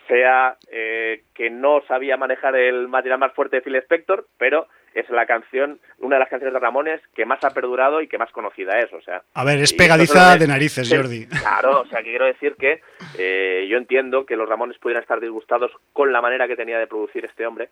sea 0.07 0.57
eh, 0.71 1.23
que 1.35 1.49
no 1.49 1.81
sabía 1.87 2.17
manejar 2.17 2.55
el 2.55 2.87
material 2.87 3.19
más 3.19 3.33
fuerte 3.33 3.57
de 3.57 3.61
Phil 3.61 3.75
Spector, 3.75 4.25
pero 4.37 4.67
es 4.99 5.09
la 5.11 5.27
canción, 5.27 5.79
una 5.99 6.15
de 6.15 6.21
las 6.21 6.29
canciones 6.29 6.53
de 6.53 6.59
Ramones 6.59 7.01
que 7.13 7.25
más 7.25 7.43
ha 7.43 7.51
perdurado 7.51 8.01
y 8.01 8.07
que 8.07 8.17
más 8.17 8.31
conocida 8.31 8.79
es, 8.79 8.91
o 8.93 9.01
sea. 9.01 9.21
A 9.35 9.43
ver, 9.43 9.59
es 9.59 9.71
pegadiza 9.71 10.33
es, 10.33 10.39
de 10.39 10.47
narices, 10.47 10.89
Jordi. 10.89 11.27
Claro, 11.39 11.81
o 11.81 11.85
sea, 11.85 11.99
que 11.99 12.09
quiero 12.09 12.25
decir 12.25 12.55
que 12.55 12.81
eh, 13.17 13.67
yo 13.69 13.77
entiendo 13.77 14.25
que 14.25 14.35
los 14.35 14.49
Ramones 14.49 14.79
pudieran 14.79 15.03
estar 15.03 15.19
disgustados 15.19 15.71
con 15.93 16.11
la 16.11 16.21
manera 16.21 16.47
que 16.47 16.55
tenía 16.55 16.79
de 16.79 16.87
producir 16.87 17.25
este 17.25 17.45
hombre, 17.45 17.69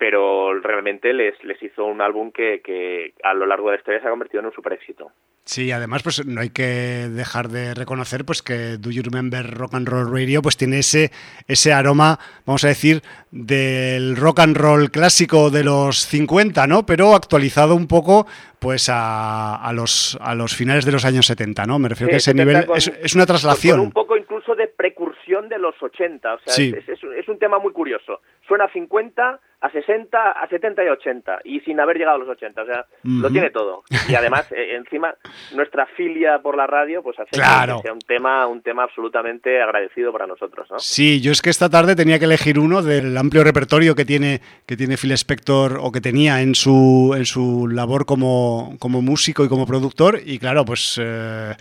pero 0.00 0.58
realmente 0.60 1.12
les, 1.12 1.34
les 1.44 1.62
hizo 1.62 1.84
un 1.84 2.00
álbum 2.00 2.32
que, 2.32 2.62
que 2.64 3.12
a 3.22 3.34
lo 3.34 3.44
largo 3.44 3.66
de 3.66 3.72
la 3.76 3.80
historia 3.80 4.00
se 4.00 4.06
ha 4.06 4.10
convertido 4.10 4.40
en 4.40 4.46
un 4.46 4.52
super 4.52 4.72
éxito. 4.72 5.12
Sí, 5.44 5.72
además 5.72 6.02
pues 6.02 6.24
no 6.24 6.40
hay 6.40 6.48
que 6.48 6.62
dejar 7.10 7.48
de 7.48 7.74
reconocer 7.74 8.24
pues 8.24 8.40
que 8.40 8.78
Do 8.78 8.90
You 8.90 9.02
Remember 9.02 9.46
Rock 9.50 9.74
and 9.74 9.86
Roll 9.86 10.10
Radio 10.10 10.40
pues 10.40 10.56
tiene 10.56 10.78
ese 10.78 11.10
ese 11.48 11.74
aroma, 11.74 12.18
vamos 12.46 12.64
a 12.64 12.68
decir, 12.68 13.02
del 13.30 14.16
rock 14.16 14.38
and 14.38 14.56
roll 14.56 14.90
clásico 14.90 15.50
de 15.50 15.64
los 15.64 16.06
50, 16.06 16.66
¿no? 16.66 16.86
Pero 16.86 17.14
actualizado 17.14 17.74
un 17.74 17.86
poco 17.86 18.26
pues 18.58 18.88
a, 18.88 19.56
a 19.56 19.72
los 19.74 20.16
a 20.22 20.34
los 20.34 20.56
finales 20.56 20.86
de 20.86 20.92
los 20.92 21.04
años 21.04 21.26
70, 21.26 21.66
¿no? 21.66 21.78
Me 21.78 21.90
refiero 21.90 22.08
sí, 22.08 22.12
que 22.12 22.16
ese 22.18 22.32
nivel 22.32 22.64
con, 22.64 22.78
es, 22.78 22.90
es, 23.02 23.14
una 23.14 23.26
traslación. 23.26 23.76
Con 23.76 23.86
un 23.86 23.92
poco 23.92 24.16
de 24.54 24.68
precursión 24.68 25.48
de 25.48 25.58
los 25.58 25.74
80, 25.82 26.34
o 26.34 26.38
sea, 26.40 26.54
sí. 26.54 26.72
es, 26.76 26.88
es, 26.88 27.02
es 27.02 27.28
un 27.28 27.38
tema 27.38 27.58
muy 27.58 27.72
curioso. 27.72 28.20
Suena 28.46 28.64
a 28.64 28.72
50 28.72 29.40
a 29.60 29.70
60, 29.70 30.18
a 30.18 30.48
70 30.48 30.84
y 30.84 30.88
80, 30.88 31.38
y 31.44 31.60
sin 31.60 31.80
haber 31.80 31.98
llegado 31.98 32.16
a 32.16 32.18
los 32.20 32.28
80, 32.28 32.62
o 32.62 32.66
sea, 32.66 32.86
uh 33.04 33.08
-huh. 33.08 33.20
lo 33.20 33.30
tiene 33.30 33.50
todo. 33.50 33.84
Y 34.08 34.14
además, 34.14 34.50
eh, 34.52 34.76
encima, 34.76 35.14
nuestra 35.54 35.86
filia 35.86 36.40
por 36.40 36.56
la 36.56 36.66
radio, 36.66 37.02
pues 37.02 37.18
hace 37.18 37.30
claro. 37.32 37.76
que 37.76 37.82
sea 37.82 37.92
un 37.92 38.00
tema, 38.00 38.46
un 38.46 38.62
tema 38.62 38.84
absolutamente 38.84 39.60
agradecido 39.60 40.12
para 40.12 40.26
nosotros, 40.26 40.66
¿no? 40.70 40.78
Sí, 40.78 41.20
yo 41.20 41.30
es 41.30 41.42
que 41.42 41.50
esta 41.50 41.68
tarde 41.68 41.94
tenía 41.94 42.18
que 42.18 42.24
elegir 42.24 42.58
uno 42.58 42.82
del 42.82 43.16
amplio 43.16 43.44
repertorio 43.44 43.94
que 43.94 44.06
tiene, 44.06 44.40
que 44.66 44.76
tiene 44.76 44.96
Phil 44.96 45.12
Spector, 45.12 45.78
o 45.80 45.92
que 45.92 46.00
tenía 46.00 46.40
en 46.40 46.54
su, 46.54 47.12
en 47.14 47.26
su 47.26 47.68
labor 47.68 48.06
como, 48.06 48.76
como 48.78 49.02
músico 49.02 49.44
y 49.44 49.48
como 49.48 49.66
productor, 49.66 50.18
y 50.24 50.38
claro, 50.38 50.64
pues... 50.64 50.98
Eh, 51.00 51.54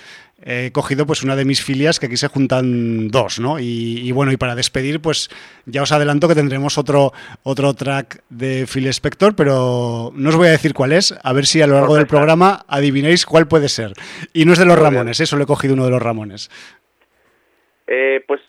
he 0.43 0.71
cogido 0.71 1.05
pues 1.05 1.23
una 1.23 1.35
de 1.35 1.45
mis 1.45 1.63
filias 1.63 1.99
que 1.99 2.05
aquí 2.05 2.17
se 2.17 2.27
juntan 2.27 3.09
dos, 3.09 3.39
¿no? 3.39 3.59
Y, 3.59 4.01
y, 4.03 4.11
bueno, 4.11 4.31
y 4.31 4.37
para 4.37 4.55
despedir, 4.55 5.01
pues 5.01 5.29
ya 5.65 5.81
os 5.81 5.91
adelanto 5.91 6.27
que 6.27 6.35
tendremos 6.35 6.77
otro, 6.77 7.13
otro 7.43 7.73
track 7.73 8.23
de 8.29 8.65
Phil 8.71 8.87
Spector, 8.87 9.35
pero 9.35 10.11
no 10.15 10.29
os 10.29 10.35
voy 10.35 10.47
a 10.47 10.51
decir 10.51 10.73
cuál 10.73 10.93
es, 10.93 11.13
a 11.21 11.33
ver 11.33 11.45
si 11.45 11.61
a 11.61 11.67
lo 11.67 11.75
largo 11.75 11.95
del 11.95 12.07
programa 12.07 12.63
adivináis 12.67 13.25
cuál 13.25 13.47
puede 13.47 13.69
ser. 13.69 13.93
Y 14.33 14.45
no 14.45 14.53
es 14.53 14.59
de 14.59 14.65
los 14.65 14.79
Ramones, 14.79 15.19
eso 15.19 15.37
lo 15.37 15.43
he 15.43 15.47
cogido 15.47 15.73
uno 15.73 15.85
de 15.85 15.91
los 15.91 16.01
Ramones. 16.01 16.49
Eh, 17.87 18.23
pues 18.27 18.41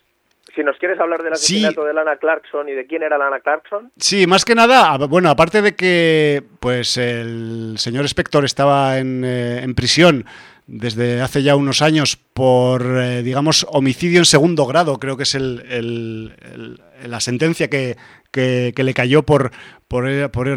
si 0.54 0.62
nos 0.62 0.76
quieres 0.78 0.99
hablar 1.00 1.23
del 1.23 1.32
asesinato 1.32 1.82
sí. 1.82 1.87
de 1.87 1.94
Lana 1.94 2.16
Clarkson 2.16 2.68
y 2.68 2.73
de 2.73 2.87
quién 2.87 3.02
era 3.02 3.16
Lana 3.18 3.40
Clarkson. 3.40 3.90
Sí, 3.97 4.26
más 4.26 4.44
que 4.44 4.54
nada, 4.54 4.97
bueno, 4.99 5.30
aparte 5.30 5.62
de 5.62 5.75
que 5.75 6.42
pues 6.61 6.97
el 6.97 7.75
señor 7.78 8.04
Spector 8.04 8.44
estaba 8.44 8.99
en, 8.99 9.25
eh, 9.25 9.61
en 9.62 9.75
prisión 9.75 10.26
desde 10.70 11.20
hace 11.20 11.42
ya 11.42 11.56
unos 11.56 11.82
años 11.82 12.16
por, 12.16 12.86
eh, 13.02 13.24
digamos, 13.24 13.66
homicidio 13.70 14.20
en 14.20 14.24
segundo 14.24 14.66
grado, 14.66 15.00
creo 15.00 15.16
que 15.16 15.24
es 15.24 15.34
la 15.34 17.20
sentencia 17.20 17.68
que, 17.68 17.96
que, 18.30 18.72
le 18.76 18.94
cayó 18.94 19.24
por, 19.24 19.50
por, 19.88 20.06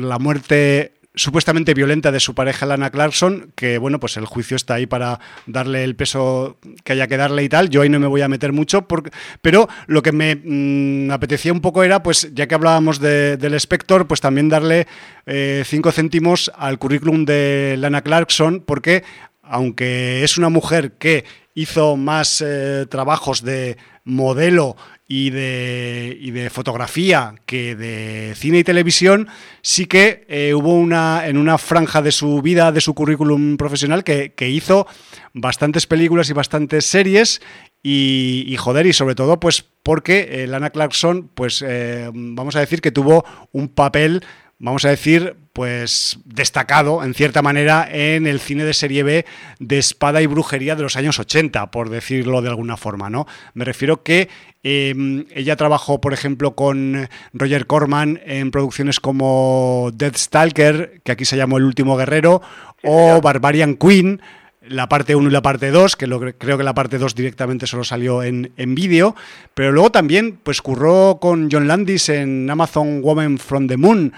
la 0.02 0.20
muerte 0.20 0.94
supuestamente 1.16 1.74
violenta 1.74 2.12
de 2.12 2.20
su 2.20 2.36
pareja 2.36 2.68
Lana 2.68 2.92
Clarkson, 2.92 3.52
que 3.56 3.80
bueno, 3.80 4.00
pues 4.00 4.18
el 4.18 4.26
juicio 4.26 4.56
está 4.56 4.76
ahí 4.76 4.86
para 4.86 5.20
darle 5.48 5.84
el 5.84 5.96
peso 5.96 6.58
que 6.84 6.94
haya 6.94 7.08
que 7.08 7.18
darle 7.18 7.44
y 7.44 7.50
tal. 7.50 7.70
Yo 7.70 7.82
ahí 7.82 7.90
no 7.90 8.00
me 8.00 8.08
voy 8.08 8.22
a 8.22 8.28
meter 8.28 8.52
mucho, 8.54 8.88
porque, 8.88 9.10
pero 9.42 9.68
lo 9.88 10.04
que 10.04 10.12
me 10.12 10.36
mmm, 10.44 11.12
apetecía 11.12 11.54
un 11.54 11.62
poco 11.62 11.84
era, 11.84 12.04
pues 12.04 12.30
ya 12.34 12.48
que 12.48 12.56
hablábamos 12.56 13.00
de, 13.00 13.38
del 13.38 13.56
Spector, 13.56 14.08
pues 14.08 14.22
también 14.22 14.50
darle 14.50 14.88
eh, 15.26 15.64
cinco 15.66 15.92
céntimos 15.92 16.52
al 16.56 16.78
currículum 16.78 17.26
de 17.26 17.76
Lana 17.80 18.02
Clarkson, 18.02 18.64
porque 18.66 19.04
aunque 19.44 20.24
es 20.24 20.38
una 20.38 20.50
mujer 20.50 20.94
que 20.94 21.26
hizo 21.54 21.96
más 21.98 22.42
eh, 22.42 22.88
trabajos 22.90 23.44
de 23.44 23.78
modelo 24.06 24.76
y 25.08 25.30
de, 25.30 26.18
y 26.20 26.32
de, 26.32 26.50
fotografía 26.50 27.36
que 27.46 27.76
de 27.76 28.34
cine 28.36 28.60
y 28.60 28.64
televisión, 28.64 29.28
sí 29.62 29.86
que 29.86 30.26
eh, 30.28 30.54
hubo 30.54 30.74
una 30.74 31.28
en 31.28 31.38
una 31.38 31.58
franja 31.58 32.02
de 32.02 32.12
su 32.12 32.42
vida, 32.42 32.72
de 32.72 32.82
su 32.82 32.94
currículum 32.94 33.58
profesional, 33.58 34.04
que, 34.04 34.34
hizo 34.50 34.88
bastantes 35.34 35.88
películas 35.88 36.30
y 36.30 36.34
bastantes 36.34 36.86
series. 36.86 37.42
Y, 37.84 38.46
y, 38.48 38.56
joder, 38.56 38.86
y 38.86 38.94
sobre 38.94 39.14
todo, 39.14 39.40
pues 39.40 39.66
porque 39.84 40.44
eh, 40.44 40.48
Lana 40.48 40.70
Clarkson, 40.70 41.30
pues 41.34 41.64
eh, 41.68 42.10
vamos 42.14 42.56
a 42.56 42.62
decir 42.62 42.82
que 42.82 42.92
tuvo 42.92 43.26
un 43.52 43.68
papel 43.68 44.24
vamos 44.64 44.86
a 44.86 44.90
decir, 44.90 45.36
pues 45.52 46.20
destacado 46.24 47.04
en 47.04 47.14
cierta 47.14 47.42
manera 47.42 47.86
en 47.92 48.26
el 48.26 48.40
cine 48.40 48.64
de 48.64 48.74
serie 48.74 49.04
B 49.04 49.26
de 49.60 49.78
espada 49.78 50.22
y 50.22 50.26
brujería 50.26 50.78
de 50.78 50.84
los 50.84 50.96
años 50.96 51.20
80, 51.20 51.70
por 51.70 51.90
decirlo 51.90 52.42
de 52.42 52.48
alguna 52.48 52.78
forma, 52.78 53.10
¿no? 53.10 53.28
Me 53.54 53.66
refiero 53.66 54.04
que 54.04 54.30
eh, 54.64 55.26
ella 55.36 55.58
trabajó, 55.58 56.00
por 56.00 56.14
ejemplo, 56.14 56.56
con 56.56 57.10
Roger 57.34 57.68
Corman 57.68 58.22
en 58.26 58.52
producciones 58.52 59.02
como 59.02 59.92
Death 59.94 60.16
Stalker, 60.16 61.02
que 61.04 61.12
aquí 61.12 61.26
se 61.26 61.36
llamó 61.36 61.58
El 61.58 61.66
último 61.66 61.98
guerrero, 61.98 62.42
o 62.84 63.20
Barbarian 63.20 63.76
Queen, 63.76 64.22
la 64.66 64.88
parte 64.88 65.14
1 65.14 65.28
y 65.28 65.32
la 65.32 65.42
parte 65.42 65.72
2, 65.72 65.98
que 65.98 66.08
lo, 66.08 66.22
creo 66.22 66.58
que 66.58 66.64
la 66.64 66.74
parte 66.74 67.00
2 67.00 67.16
directamente 67.16 67.68
solo 67.68 67.84
salió 67.84 68.24
en, 68.24 68.54
en 68.56 68.76
vídeo, 68.76 69.14
pero 69.54 69.74
luego 69.74 69.92
también 69.92 70.40
pues 70.42 70.62
curró 70.62 71.18
con 71.20 71.50
John 71.52 71.68
Landis 71.68 72.08
en 72.08 72.50
Amazon 72.50 73.02
Woman 73.02 73.38
from 73.40 73.68
the 73.68 73.76
Moon 73.76 74.14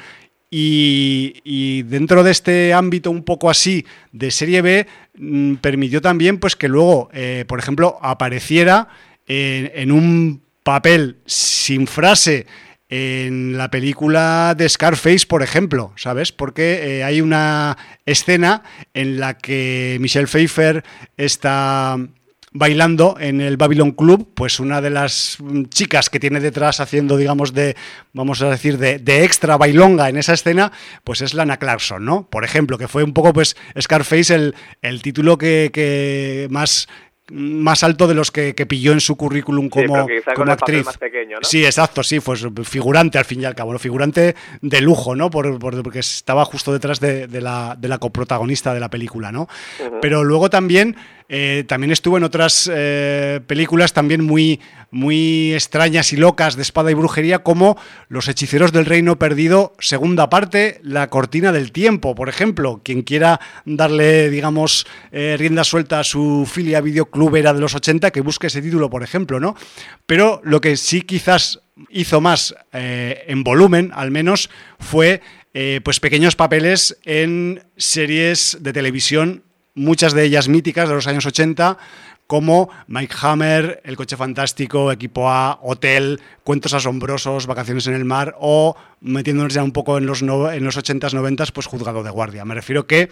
y, 0.58 1.84
dentro 1.84 2.24
de 2.24 2.32
este 2.32 2.74
ámbito 2.74 3.12
un 3.12 3.24
poco 3.24 3.50
así 3.50 3.86
de 4.12 4.32
serie 4.32 4.62
B 4.62 4.88
mmm, 5.18 5.56
permitió 5.56 6.02
también 6.02 6.40
pues 6.40 6.56
que 6.56 6.70
luego, 6.70 7.10
eh, 7.14 7.44
por 7.48 7.60
ejemplo, 7.60 7.98
apareciera 8.02 8.88
en, 9.28 9.72
en, 9.74 9.92
un 9.92 10.42
papel 10.64 11.18
sin 11.26 11.88
frase 11.88 12.46
en 12.88 13.58
la 13.58 13.70
película 13.70 14.54
de 14.56 14.70
Scarface, 14.70 15.26
por 15.28 15.44
ejemplo, 15.44 15.92
¿sabes? 15.98 16.32
Porque 16.32 17.00
eh, 17.00 17.04
hay 17.04 17.20
una 17.20 17.78
escena 18.06 18.64
en 18.94 19.20
la 19.20 19.38
que 19.38 19.98
Michelle 20.00 20.28
Pfeiffer 20.28 20.84
está 21.18 21.98
bailando 22.56 23.18
en 23.20 23.42
el 23.42 23.58
Babylon 23.58 23.92
Club, 23.92 24.30
pues 24.34 24.62
una 24.62 24.80
de 24.80 24.90
las 24.90 25.38
chicas 25.68 26.10
que 26.10 26.22
tiene 26.22 26.40
detrás 26.40 26.80
haciendo, 26.80 27.18
digamos, 27.18 27.54
de, 27.54 27.76
vamos 28.14 28.42
a 28.42 28.50
decir, 28.50 28.78
de, 28.78 29.24
extra 29.26 29.58
bailonga 29.58 30.08
en 30.08 30.16
esa 30.16 30.34
escena, 30.34 30.72
pues 31.04 31.22
es 31.22 31.34
Lana 31.34 31.58
Clarkson, 31.58 32.06
¿no? 32.06 32.30
Por 32.30 32.46
ejemplo, 32.46 32.78
que 32.78 32.88
fue 32.88 33.04
un 33.04 33.14
poco, 33.14 33.34
pues, 33.34 33.58
Scarface 33.80 34.34
el, 34.34 34.56
el 34.82 35.02
título 35.02 35.38
que, 35.38 35.70
que 35.74 36.48
más 36.50 36.88
más 37.32 37.84
alto 37.84 38.08
de 38.08 38.14
los 38.14 38.30
que, 38.30 38.54
pilló 38.54 38.92
en 38.92 39.00
su 39.00 39.16
currículum 39.16 39.68
como, 39.70 40.08
como 40.36 40.52
actriz. 40.52 40.86
Sí, 41.42 41.66
exacto, 41.66 42.04
sí, 42.04 42.20
pues 42.20 42.46
figurante 42.64 43.18
al 43.18 43.26
fin 43.26 43.42
y 43.42 43.46
al 43.46 43.56
cabo, 43.56 43.78
figurante 43.80 44.36
de 44.62 44.82
lujo, 44.82 45.16
¿no? 45.16 45.30
Por, 45.32 45.58
porque 45.58 46.00
estaba 46.00 46.46
justo 46.46 46.72
detrás 46.72 47.00
de, 47.00 47.28
la, 47.42 47.76
de 47.80 47.88
la 47.88 47.98
coprotagonista 47.98 48.74
de 48.74 48.80
la 48.80 48.90
película, 48.90 49.32
¿no? 49.32 49.48
Pero 50.02 50.24
luego 50.24 50.50
también 50.50 50.96
eh, 51.28 51.64
también 51.68 51.92
estuvo 51.92 52.18
en 52.18 52.24
otras 52.24 52.70
eh, 52.72 53.40
películas 53.48 53.94
también 53.94 54.24
muy, 54.24 54.62
muy 54.92 55.54
extrañas 55.54 56.14
y 56.14 56.18
locas 56.18 56.56
de 56.56 56.62
espada 56.62 56.92
y 56.92 56.94
brujería, 56.94 57.40
como 57.40 57.78
Los 58.10 58.28
Hechiceros 58.28 58.72
del 58.72 58.86
Reino 58.86 59.18
Perdido, 59.18 59.74
segunda 59.80 60.30
parte, 60.30 60.80
La 60.84 61.10
Cortina 61.10 61.52
del 61.52 61.72
Tiempo, 61.72 62.14
por 62.14 62.30
ejemplo. 62.30 62.82
Quien 62.84 63.02
quiera 63.02 63.40
darle, 63.66 64.30
digamos, 64.30 64.86
eh, 65.12 65.36
rienda 65.40 65.64
suelta 65.64 66.00
a 66.00 66.04
su 66.04 66.48
filia 66.50 66.82
videoclubera 66.82 67.54
de 67.54 67.60
los 67.60 67.74
80, 67.74 68.12
que 68.12 68.22
busque 68.22 68.48
ese 68.48 68.62
título, 68.62 68.90
por 68.90 69.02
ejemplo, 69.02 69.40
¿no? 69.40 69.56
Pero 70.06 70.42
lo 70.44 70.62
que 70.62 70.78
sí 70.78 71.02
quizás 71.02 71.62
hizo 71.90 72.22
más 72.22 72.56
en 72.72 73.44
volumen, 73.44 73.92
al 73.94 74.10
menos, 74.10 74.50
fue 74.80 75.22
pues 75.84 76.00
pequeños 76.00 76.38
papeles 76.38 76.98
en 77.04 77.64
series 77.76 78.58
de 78.62 78.72
televisión 78.72 79.44
muchas 79.76 80.14
de 80.14 80.24
ellas 80.24 80.48
míticas 80.48 80.90
de 80.90 80.96
los 80.96 81.08
años 81.08 81.26
80, 81.26 81.78
como 82.28 82.70
Mike 82.88 83.16
Hammer, 83.22 83.82
El 83.84 83.96
Coche 83.96 84.18
Fantástico, 84.18 84.92
Equipo 84.92 85.30
A, 85.30 85.60
Hotel, 85.62 86.20
Cuentos 86.44 86.74
Asombrosos, 86.74 87.46
Vacaciones 87.46 87.86
en 87.88 87.94
el 87.94 88.06
Mar 88.06 88.36
o 88.40 88.76
metiéndonos 89.02 89.54
ya 89.54 89.64
un 89.64 89.72
poco 89.72 89.98
en 89.98 90.08
los, 90.08 90.22
en 90.22 90.64
los 90.64 90.78
80s, 90.78 91.14
90s, 91.14 91.52
pues 91.52 91.68
Juzgado 91.68 92.02
de 92.02 92.10
Guardia. 92.10 92.46
Me 92.46 92.56
refiero 92.56 92.88
que, 92.88 93.10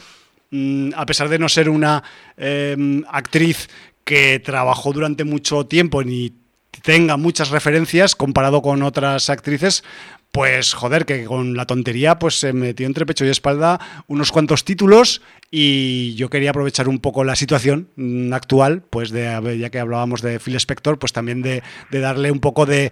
mm, 0.49 0.91
a 0.95 1.05
pesar 1.05 1.29
de 1.29 1.37
no 1.37 1.47
ser 1.47 1.69
una 1.69 2.03
em, 2.37 3.03
actriz 3.07 3.69
que 4.03 4.39
trabajó 4.39 4.91
durante 4.91 5.23
mucho 5.23 5.65
tiempo 5.65 6.03
ni 6.03 6.33
tenga 6.81 7.17
muchas 7.17 7.51
referencias 7.51 8.15
comparado 8.15 8.61
con 8.61 8.81
otras 8.81 9.29
actrices, 9.29 9.83
pues 10.33 10.73
joder, 10.73 11.05
que 11.05 11.25
con 11.25 11.55
la 11.55 11.67
tontería 11.67 12.17
pues 12.17 12.39
se 12.39 12.53
metió 12.53 12.87
entre 12.87 13.05
pecho 13.05 13.23
y 13.23 13.29
espalda 13.29 13.79
unos 14.07 14.31
cuantos 14.31 14.65
títulos 14.65 15.21
y 15.51 16.15
yo 16.15 16.31
quería 16.31 16.49
aprovechar 16.49 16.89
un 16.89 16.97
poco 16.97 17.23
la 17.23 17.35
situación 17.35 17.87
mm, 17.97 18.33
actual, 18.33 18.81
pues 18.89 19.11
de 19.11 19.59
ya 19.59 19.69
que 19.69 19.77
hablábamos 19.79 20.23
de 20.23 20.39
Phil 20.39 20.55
Spector, 20.55 20.97
pues 20.97 21.13
también 21.13 21.43
de, 21.43 21.61
darle 21.91 22.31
un 22.31 22.39
poco 22.39 22.65
de, 22.65 22.91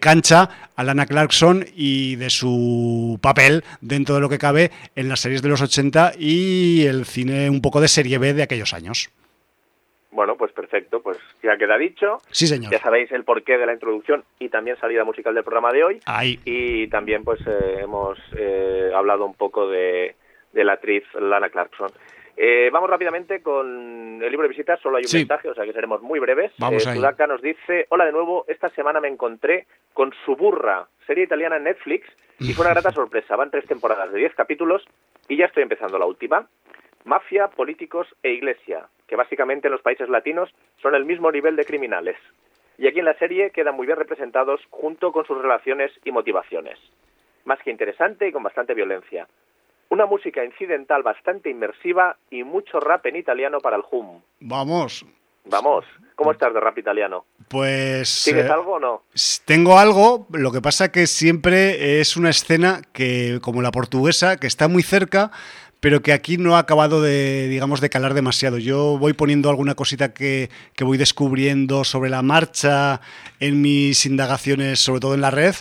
cancha 0.00 0.48
a 0.74 0.82
Lana 0.82 1.04
Clarkson 1.04 1.66
y 1.76 2.16
de 2.16 2.30
su 2.30 3.18
papel 3.20 3.62
dentro 3.82 4.14
de 4.14 4.22
lo 4.22 4.30
que 4.30 4.38
cabe 4.38 4.70
en 4.96 5.10
las 5.10 5.20
series 5.20 5.42
de 5.42 5.50
los 5.50 5.60
80 5.60 6.12
y 6.18 6.86
el 6.86 7.04
cine 7.04 7.50
un 7.50 7.60
poco 7.60 7.82
de 7.82 7.88
serie 7.88 8.16
B 8.16 8.32
de 8.32 8.42
aquellos 8.42 8.72
años. 8.72 9.10
Bueno, 10.12 10.34
pues 10.38 10.49
perfecto, 10.70 11.02
pues 11.02 11.18
ya 11.42 11.56
queda 11.56 11.76
dicho. 11.76 12.18
Sí, 12.30 12.46
señor. 12.46 12.72
Ya 12.72 12.78
sabéis 12.78 13.10
el 13.12 13.24
porqué 13.24 13.58
de 13.58 13.66
la 13.66 13.72
introducción 13.72 14.24
y 14.38 14.48
también 14.48 14.78
salida 14.78 15.04
musical 15.04 15.34
del 15.34 15.44
programa 15.44 15.72
de 15.72 15.84
hoy. 15.84 16.00
Ahí. 16.06 16.38
Y 16.44 16.86
también 16.88 17.24
pues 17.24 17.40
eh, 17.46 17.80
hemos 17.82 18.18
eh, 18.36 18.92
hablado 18.94 19.26
un 19.26 19.34
poco 19.34 19.68
de, 19.68 20.14
la 20.52 20.74
actriz 20.74 21.04
Lana 21.14 21.50
Clarkson. 21.50 21.90
Eh, 22.36 22.70
vamos 22.72 22.88
rápidamente 22.88 23.42
con 23.42 24.22
el 24.22 24.30
libro 24.30 24.44
de 24.44 24.48
visitas, 24.48 24.80
solo 24.80 24.96
hay 24.96 25.04
un 25.04 25.18
mensaje, 25.18 25.50
o 25.50 25.54
sea 25.54 25.64
que 25.64 25.72
seremos 25.72 26.00
muy 26.00 26.20
breves. 26.20 26.52
Vamos 26.58 26.84
Sudaka 26.84 27.26
nos 27.26 27.42
dice, 27.42 27.86
hola 27.90 28.06
de 28.06 28.12
nuevo, 28.12 28.44
esta 28.48 28.68
semana 28.70 29.00
me 29.00 29.08
encontré 29.08 29.66
con 29.92 30.12
Suburra, 30.24 30.86
serie 31.06 31.24
italiana 31.24 31.56
en 31.56 31.64
Netflix, 31.64 32.06
y 32.38 32.54
fue 32.54 32.64
una 32.64 32.74
grata 32.74 32.92
sorpresa. 32.92 33.36
Van 33.36 33.50
tres 33.50 33.66
temporadas 33.66 34.10
de 34.12 34.20
diez 34.20 34.34
capítulos 34.34 34.84
y 35.28 35.36
ya 35.36 35.46
estoy 35.46 35.64
empezando 35.64 35.98
la 35.98 36.06
última. 36.06 36.48
Mafia, 37.04 37.48
políticos 37.48 38.06
e 38.22 38.30
iglesia, 38.30 38.88
que 39.06 39.16
básicamente 39.16 39.68
en 39.68 39.72
los 39.72 39.82
países 39.82 40.08
latinos 40.08 40.50
son 40.82 40.94
el 40.94 41.04
mismo 41.04 41.32
nivel 41.32 41.56
de 41.56 41.64
criminales. 41.64 42.16
Y 42.78 42.86
aquí 42.86 43.00
en 43.00 43.04
la 43.04 43.18
serie 43.18 43.50
quedan 43.50 43.74
muy 43.74 43.86
bien 43.86 43.98
representados 43.98 44.60
junto 44.70 45.12
con 45.12 45.26
sus 45.26 45.36
relaciones 45.40 45.92
y 46.04 46.12
motivaciones. 46.12 46.78
Más 47.44 47.58
que 47.62 47.70
interesante 47.70 48.28
y 48.28 48.32
con 48.32 48.42
bastante 48.42 48.74
violencia. 48.74 49.26
Una 49.90 50.06
música 50.06 50.44
incidental 50.44 51.02
bastante 51.02 51.50
inmersiva 51.50 52.16
y 52.30 52.44
mucho 52.44 52.78
rap 52.80 53.04
en 53.06 53.16
italiano 53.16 53.58
para 53.60 53.76
el 53.76 53.82
hum. 53.90 54.20
Vamos. 54.40 55.04
Vamos. 55.46 55.84
¿Cómo 56.14 56.32
estás 56.32 56.54
de 56.54 56.60
rap 56.60 56.78
italiano? 56.78 57.24
Pues... 57.48 58.22
¿Tienes 58.24 58.46
eh, 58.46 58.52
algo 58.52 58.74
o 58.74 58.78
no? 58.78 59.02
Tengo 59.44 59.78
algo, 59.78 60.26
lo 60.30 60.52
que 60.52 60.60
pasa 60.60 60.92
que 60.92 61.06
siempre 61.06 62.00
es 62.00 62.16
una 62.16 62.30
escena 62.30 62.82
que, 62.92 63.40
como 63.42 63.62
la 63.62 63.72
portuguesa, 63.72 64.36
que 64.36 64.46
está 64.46 64.68
muy 64.68 64.82
cerca, 64.82 65.32
pero 65.80 66.02
que 66.02 66.12
aquí 66.12 66.36
no 66.36 66.56
ha 66.56 66.60
acabado 66.60 67.02
de, 67.02 67.48
digamos, 67.48 67.80
de 67.80 67.90
calar 67.90 68.14
demasiado. 68.14 68.58
Yo 68.58 68.98
voy 68.98 69.14
poniendo 69.14 69.50
alguna 69.50 69.74
cosita 69.74 70.12
que, 70.12 70.50
que 70.74 70.84
voy 70.84 70.98
descubriendo 70.98 71.84
sobre 71.84 72.10
la 72.10 72.22
marcha 72.22 73.00
en 73.40 73.60
mis 73.62 74.06
indagaciones, 74.06 74.80
sobre 74.80 75.00
todo 75.00 75.14
en 75.14 75.22
la 75.22 75.30
red, 75.30 75.54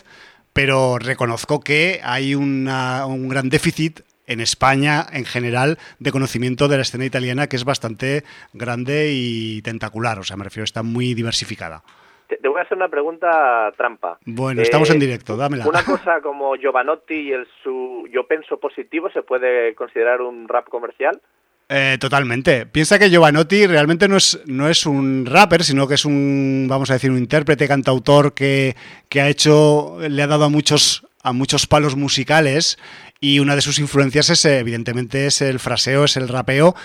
pero 0.53 0.99
reconozco 0.99 1.62
que 1.62 2.01
hay 2.03 2.36
una, 2.36 3.05
un 3.05 3.29
gran 3.29 3.49
déficit 3.49 4.01
en 4.27 4.41
España 4.41 5.08
en 5.12 5.25
general 5.25 5.79
de 5.97 6.12
conocimiento 6.12 6.67
de 6.67 6.75
la 6.75 6.84
escena 6.84 7.05
italiana 7.05 7.47
que 7.47 7.55
es 7.55 7.63
bastante 7.63 8.23
grande 8.53 9.12
y 9.12 9.62
tentacular, 9.63 10.19
o 10.19 10.23
sea, 10.23 10.38
me 10.38 10.43
refiero, 10.43 10.65
está 10.65 10.84
muy 10.84 11.15
diversificada. 11.15 11.84
Te, 12.30 12.48
voy 12.48 12.60
a 12.60 12.63
hacer 12.63 12.78
una 12.78 12.89
pregunta 12.89 13.74
trampa. 13.76 14.20
Bueno, 14.24 14.62
estamos 14.62 14.89
en 14.92 14.98
eh, 14.98 15.00
directo, 15.00 15.36
dámela. 15.36 15.68
Una 15.68 15.84
cosa 15.84 16.22
como 16.22 16.56
Giovanotti 16.56 17.15
y 17.15 17.32
el 17.32 17.48
su 17.63 18.08
Yo 18.13 18.28
Penso 18.28 18.60
Positivo, 18.60 19.10
¿se 19.10 19.24
puede 19.24 19.74
considerar 19.74 20.22
un 20.22 20.48
rap 20.48 20.70
comercial? 20.70 21.20
Eh, 21.68 21.98
totalmente. 22.00 22.68
Piensa 22.68 23.00
que 23.00 23.10
Giovanotti 23.10 23.65
realmente 23.65 24.08
no 24.08 24.18
es, 24.18 24.42
no 24.46 24.70
es 24.70 24.86
un 24.86 25.26
rapper, 25.26 25.63
sino 25.63 25.88
que 25.88 25.96
es 25.96 26.06
un, 26.06 26.68
vamos 26.70 26.92
a 26.92 26.94
decir, 26.94 27.10
un 27.10 27.18
intérprete, 27.18 27.68
cantautor 27.68 28.34
que, 28.34 28.76
que 29.08 29.22
ha 29.22 29.30
hecho, 29.30 29.98
le 30.00 30.22
ha 30.22 30.28
dado 30.28 30.46
a 30.46 30.50
muchos, 30.50 31.08
a 31.24 31.34
muchos 31.34 31.65
palos 31.65 31.96
musicales 31.96 32.78
y 33.20 33.39
una 33.39 33.56
de 33.56 33.62
sus 33.62 33.80
influencias 33.80 34.30
es, 34.30 34.46
evidentemente, 34.46 35.26
es 35.26 35.42
el 35.42 35.60
fraseo, 35.60 36.06
es 36.06 36.15
el 36.15 36.28
rapeo, 36.28 36.76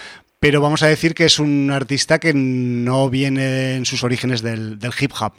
pero 0.44 0.60
vamos 0.60 0.82
a 0.82 0.88
decir 0.88 1.14
que 1.14 1.24
es 1.24 1.38
un 1.38 1.70
artista 1.70 2.18
que 2.18 2.34
no 2.34 3.08
viene 3.08 3.76
en 3.76 3.86
sus 3.86 4.04
orígenes 4.04 4.42
del, 4.42 4.78
hip 5.00 5.10
hop. 5.18 5.32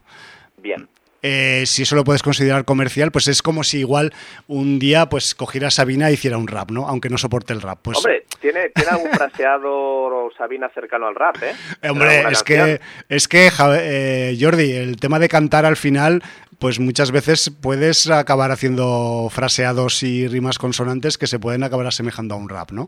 Bien. 0.57 0.87
Eh, 1.21 1.61
si 1.67 1.83
eso 1.83 1.95
lo 1.95 2.03
puedes 2.03 2.23
considerar 2.23 2.65
comercial, 2.65 3.11
pues 3.11 3.27
es 3.27 3.43
como 3.43 3.63
si 3.63 3.77
igual 3.81 4.13
un 4.47 4.79
día 4.79 5.05
pues 5.05 5.35
cogiera 5.35 5.69
Sabina 5.69 6.09
e 6.09 6.13
hiciera 6.13 6.39
un 6.39 6.47
rap, 6.47 6.71
¿no? 6.71 6.87
Aunque 6.87 7.09
no 7.09 7.19
soporte 7.19 7.53
el 7.53 7.61
rap. 7.61 7.77
Pues... 7.83 7.99
Hombre, 7.99 8.25
tiene, 8.41 8.69
tiene 8.69 8.89
algún 8.89 9.11
fraseado 9.11 10.31
Sabina 10.35 10.69
cercano 10.69 11.05
al 11.05 11.13
rap, 11.13 11.35
¿eh? 11.43 11.87
Hombre, 11.87 12.23
es 12.31 12.41
que, 12.41 12.81
es 13.07 13.27
que, 13.27 13.51
eh, 13.77 14.35
Jordi, 14.41 14.71
el 14.71 14.97
tema 14.97 15.19
de 15.19 15.29
cantar 15.29 15.67
al 15.67 15.75
final, 15.75 16.23
pues 16.57 16.79
muchas 16.79 17.11
veces 17.11 17.51
puedes 17.61 18.09
acabar 18.09 18.49
haciendo 18.49 19.27
fraseados 19.29 20.01
y 20.01 20.27
rimas 20.27 20.57
consonantes 20.57 21.19
que 21.19 21.27
se 21.27 21.37
pueden 21.37 21.63
acabar 21.63 21.85
asemejando 21.85 22.33
a 22.33 22.39
un 22.39 22.49
rap, 22.49 22.71
¿no? 22.71 22.87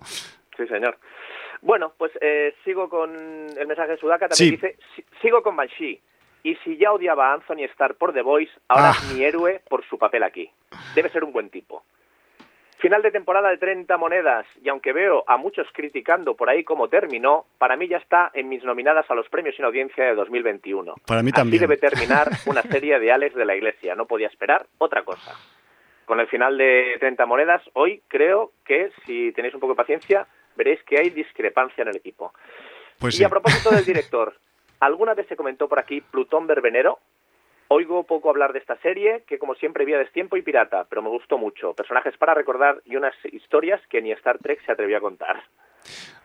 Sí, 0.57 0.65
señor. 0.67 0.97
Bueno, 1.61 1.93
pues 1.97 2.11
eh, 2.21 2.55
sigo 2.63 2.89
con 2.89 3.15
el 3.15 3.67
mensaje 3.67 3.91
de 3.91 3.97
Sudaka. 3.97 4.27
También 4.27 4.51
dice, 4.51 4.77
sigo 5.21 5.41
con 5.41 5.55
Banshee. 5.55 5.99
Y 6.43 6.55
si 6.63 6.77
ya 6.77 6.93
odiaba 6.93 7.31
a 7.31 7.33
Anthony 7.33 7.65
Starr 7.71 7.95
por 7.95 8.13
The 8.13 8.21
Voice, 8.21 8.51
ahora 8.67 8.91
es 8.91 8.97
ah. 8.97 9.13
mi 9.13 9.23
héroe 9.23 9.61
por 9.67 9.83
su 9.85 9.97
papel 9.97 10.23
aquí. 10.23 10.49
Debe 10.95 11.09
ser 11.09 11.23
un 11.23 11.33
buen 11.33 11.49
tipo. 11.49 11.83
Final 12.79 13.01
de 13.01 13.09
temporada 13.09 13.49
de 13.49 13.57
30 13.57 13.97
monedas, 13.97 14.45
y 14.63 14.69
aunque 14.69 14.93
veo 14.93 15.23
a 15.25 15.37
muchos 15.37 15.67
criticando 15.73 16.35
por 16.35 16.47
ahí 16.47 16.63
cómo 16.63 16.89
terminó, 16.89 17.47
para 17.57 17.75
mí 17.75 17.87
ya 17.87 17.97
está 17.97 18.29
en 18.35 18.49
mis 18.49 18.63
nominadas 18.63 19.09
a 19.09 19.15
los 19.15 19.27
premios 19.29 19.55
sin 19.55 19.65
audiencia 19.65 20.05
de 20.05 20.13
2021. 20.13 20.93
Para 21.07 21.23
mí 21.23 21.31
también. 21.31 21.63
Así 21.63 21.67
debe 21.67 21.77
terminar 21.77 22.29
una 22.45 22.61
serie 22.61 22.99
de 22.99 23.11
Alex 23.11 23.35
de 23.35 23.45
la 23.45 23.55
Iglesia, 23.55 23.95
no 23.95 24.05
podía 24.05 24.27
esperar 24.27 24.67
otra 24.77 25.03
cosa. 25.03 25.33
Con 26.05 26.19
el 26.19 26.27
final 26.27 26.55
de 26.55 26.97
30 26.99 27.25
monedas, 27.25 27.63
hoy 27.73 28.03
creo 28.07 28.51
que, 28.63 28.91
si 29.05 29.31
tenéis 29.31 29.55
un 29.55 29.59
poco 29.59 29.73
de 29.73 29.77
paciencia, 29.77 30.27
veréis 30.57 30.83
que 30.83 30.99
hay 30.99 31.09
discrepancia 31.09 31.83
en 31.83 31.89
el 31.89 31.97
equipo. 31.97 32.33
Pues 32.99 33.19
y 33.19 33.23
a 33.23 33.29
propósito 33.29 33.69
del 33.69 33.85
director, 33.85 34.35
¿alguna 34.79 35.13
vez 35.13 35.27
se 35.27 35.35
comentó 35.35 35.69
por 35.69 35.79
aquí 35.79 36.01
Plutón 36.01 36.47
Verbenero? 36.47 36.99
Oigo 37.69 38.03
poco 38.03 38.29
hablar 38.29 38.53
de 38.53 38.59
esta 38.59 38.77
serie, 38.77 39.23
que 39.27 39.37
como 39.37 39.53
siempre 39.55 39.83
vi 39.85 39.93
a 39.93 39.99
destiempo 39.99 40.37
y 40.37 40.41
pirata, 40.41 40.85
pero 40.89 41.01
me 41.01 41.09
gustó 41.09 41.37
mucho. 41.37 41.73
Personajes 41.73 42.15
para 42.17 42.33
recordar 42.33 42.81
y 42.85 42.95
unas 42.95 43.13
historias 43.25 43.81
que 43.89 44.01
ni 44.01 44.11
Star 44.13 44.37
Trek 44.37 44.65
se 44.65 44.71
atrevió 44.71 44.97
a 44.97 45.01
contar. 45.01 45.43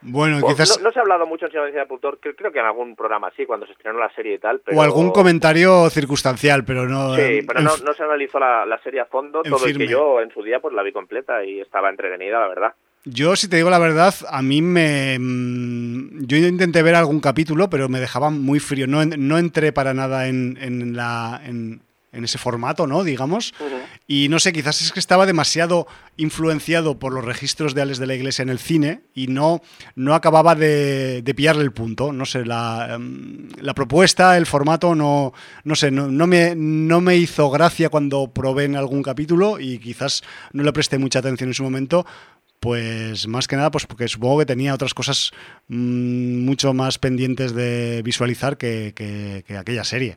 Bueno, 0.00 0.40
quizás... 0.44 0.78
no, 0.78 0.84
no 0.84 0.92
se 0.92 0.98
ha 0.98 1.02
hablado 1.02 1.26
mucho 1.26 1.46
en 1.46 1.52
Sinodiencia.org, 1.52 2.18
creo, 2.20 2.34
creo 2.34 2.52
que 2.52 2.58
en 2.58 2.66
algún 2.66 2.96
programa 2.96 3.30
sí, 3.36 3.46
cuando 3.46 3.66
se 3.66 3.72
estrenó 3.72 3.98
la 3.98 4.12
serie 4.14 4.34
y 4.34 4.38
tal. 4.38 4.60
Pero... 4.60 4.76
O 4.76 4.82
algún 4.82 5.12
comentario 5.12 5.88
circunstancial, 5.90 6.64
pero 6.64 6.88
no... 6.88 7.14
Sí, 7.14 7.20
eh, 7.20 7.44
pero 7.46 7.60
no, 7.60 7.76
no 7.76 7.94
se 7.94 8.02
analizó 8.02 8.40
la, 8.40 8.66
la 8.66 8.78
serie 8.82 9.00
a 9.00 9.06
fondo, 9.06 9.42
en 9.44 9.50
todo 9.50 9.60
firme. 9.60 9.86
que 9.86 9.92
yo 9.92 10.20
en 10.20 10.32
su 10.32 10.42
día 10.42 10.60
pues 10.60 10.74
la 10.74 10.82
vi 10.82 10.92
completa 10.92 11.44
y 11.44 11.60
estaba 11.60 11.88
entretenida, 11.88 12.40
la 12.40 12.48
verdad. 12.48 12.74
Yo, 13.04 13.34
si 13.34 13.48
te 13.48 13.56
digo 13.56 13.68
la 13.70 13.78
verdad, 13.78 14.14
a 14.28 14.42
mí 14.42 14.62
me... 14.62 15.18
mm, 15.18 16.24
Yo 16.26 16.36
intenté 16.36 16.82
ver 16.82 16.94
algún 16.94 17.20
capítulo, 17.20 17.68
pero 17.68 17.88
me 17.88 18.00
dejaba 18.00 18.30
muy 18.30 18.60
frío. 18.60 18.86
No, 18.86 19.04
no 19.04 19.38
entré 19.38 19.72
para 19.72 19.92
nada 19.94 20.28
en, 20.28 20.56
en 20.60 20.94
la... 20.96 21.40
En, 21.44 21.82
en 22.14 22.24
ese 22.24 22.36
formato, 22.36 22.86
¿no? 22.86 23.04
Digamos. 23.04 23.54
Y 24.06 24.28
no 24.28 24.38
sé, 24.38 24.52
quizás 24.52 24.82
es 24.82 24.92
que 24.92 25.00
estaba 25.00 25.24
demasiado 25.24 25.86
influenciado 26.18 26.98
por 26.98 27.14
los 27.14 27.24
registros 27.24 27.74
de 27.74 27.80
Alex 27.80 27.98
de 27.98 28.06
la 28.06 28.14
Iglesia 28.14 28.42
en 28.42 28.50
el 28.50 28.58
cine 28.58 29.00
y 29.14 29.28
no, 29.28 29.62
no 29.96 30.14
acababa 30.14 30.54
de, 30.54 31.22
de 31.22 31.34
pillarle 31.34 31.62
el 31.62 31.72
punto. 31.72 32.12
No 32.12 32.26
sé, 32.26 32.44
la, 32.44 32.96
em, 32.96 33.48
la 33.62 33.72
propuesta, 33.72 34.36
el 34.36 34.44
formato, 34.44 34.94
no, 34.94 35.32
no 35.64 35.74
sé, 35.74 35.90
no, 35.90 36.06
no 36.08 36.26
me, 36.26 36.52
no 36.54 37.00
me 37.00 37.16
hizo 37.16 37.48
gracia 37.48 37.88
cuando 37.88 38.30
probé 38.30 38.64
en 38.64 38.76
algún 38.76 39.02
capítulo 39.02 39.58
y 39.58 39.78
quizás 39.78 40.22
no 40.52 40.64
le 40.64 40.72
presté 40.74 40.98
mucha 40.98 41.20
atención 41.20 41.48
en 41.48 41.54
su 41.54 41.62
momento. 41.62 42.04
Pues 42.62 43.26
más 43.26 43.48
que 43.48 43.56
nada, 43.56 43.72
pues 43.72 43.86
porque 43.88 44.06
supongo 44.06 44.38
que 44.38 44.46
tenía 44.46 44.72
otras 44.72 44.94
cosas 44.94 45.32
mm, 45.66 46.44
mucho 46.46 46.72
más 46.72 46.96
pendientes 46.96 47.56
de 47.56 48.02
visualizar 48.04 48.56
que, 48.56 48.92
que- 48.94 49.42
que 49.44 49.56
aquella 49.56 49.82
serie. 49.82 50.14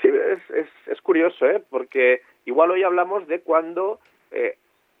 Sí, 0.00 0.06
es, 0.08 0.38
es, 0.54 0.68
es 0.86 1.00
curioso, 1.00 1.44
¿eh? 1.44 1.60
Porque 1.68 2.20
igual 2.44 2.70
hoy 2.70 2.84
hablamos 2.84 3.26
de 3.26 3.40
cuando 3.40 3.98
eh, 4.30 4.56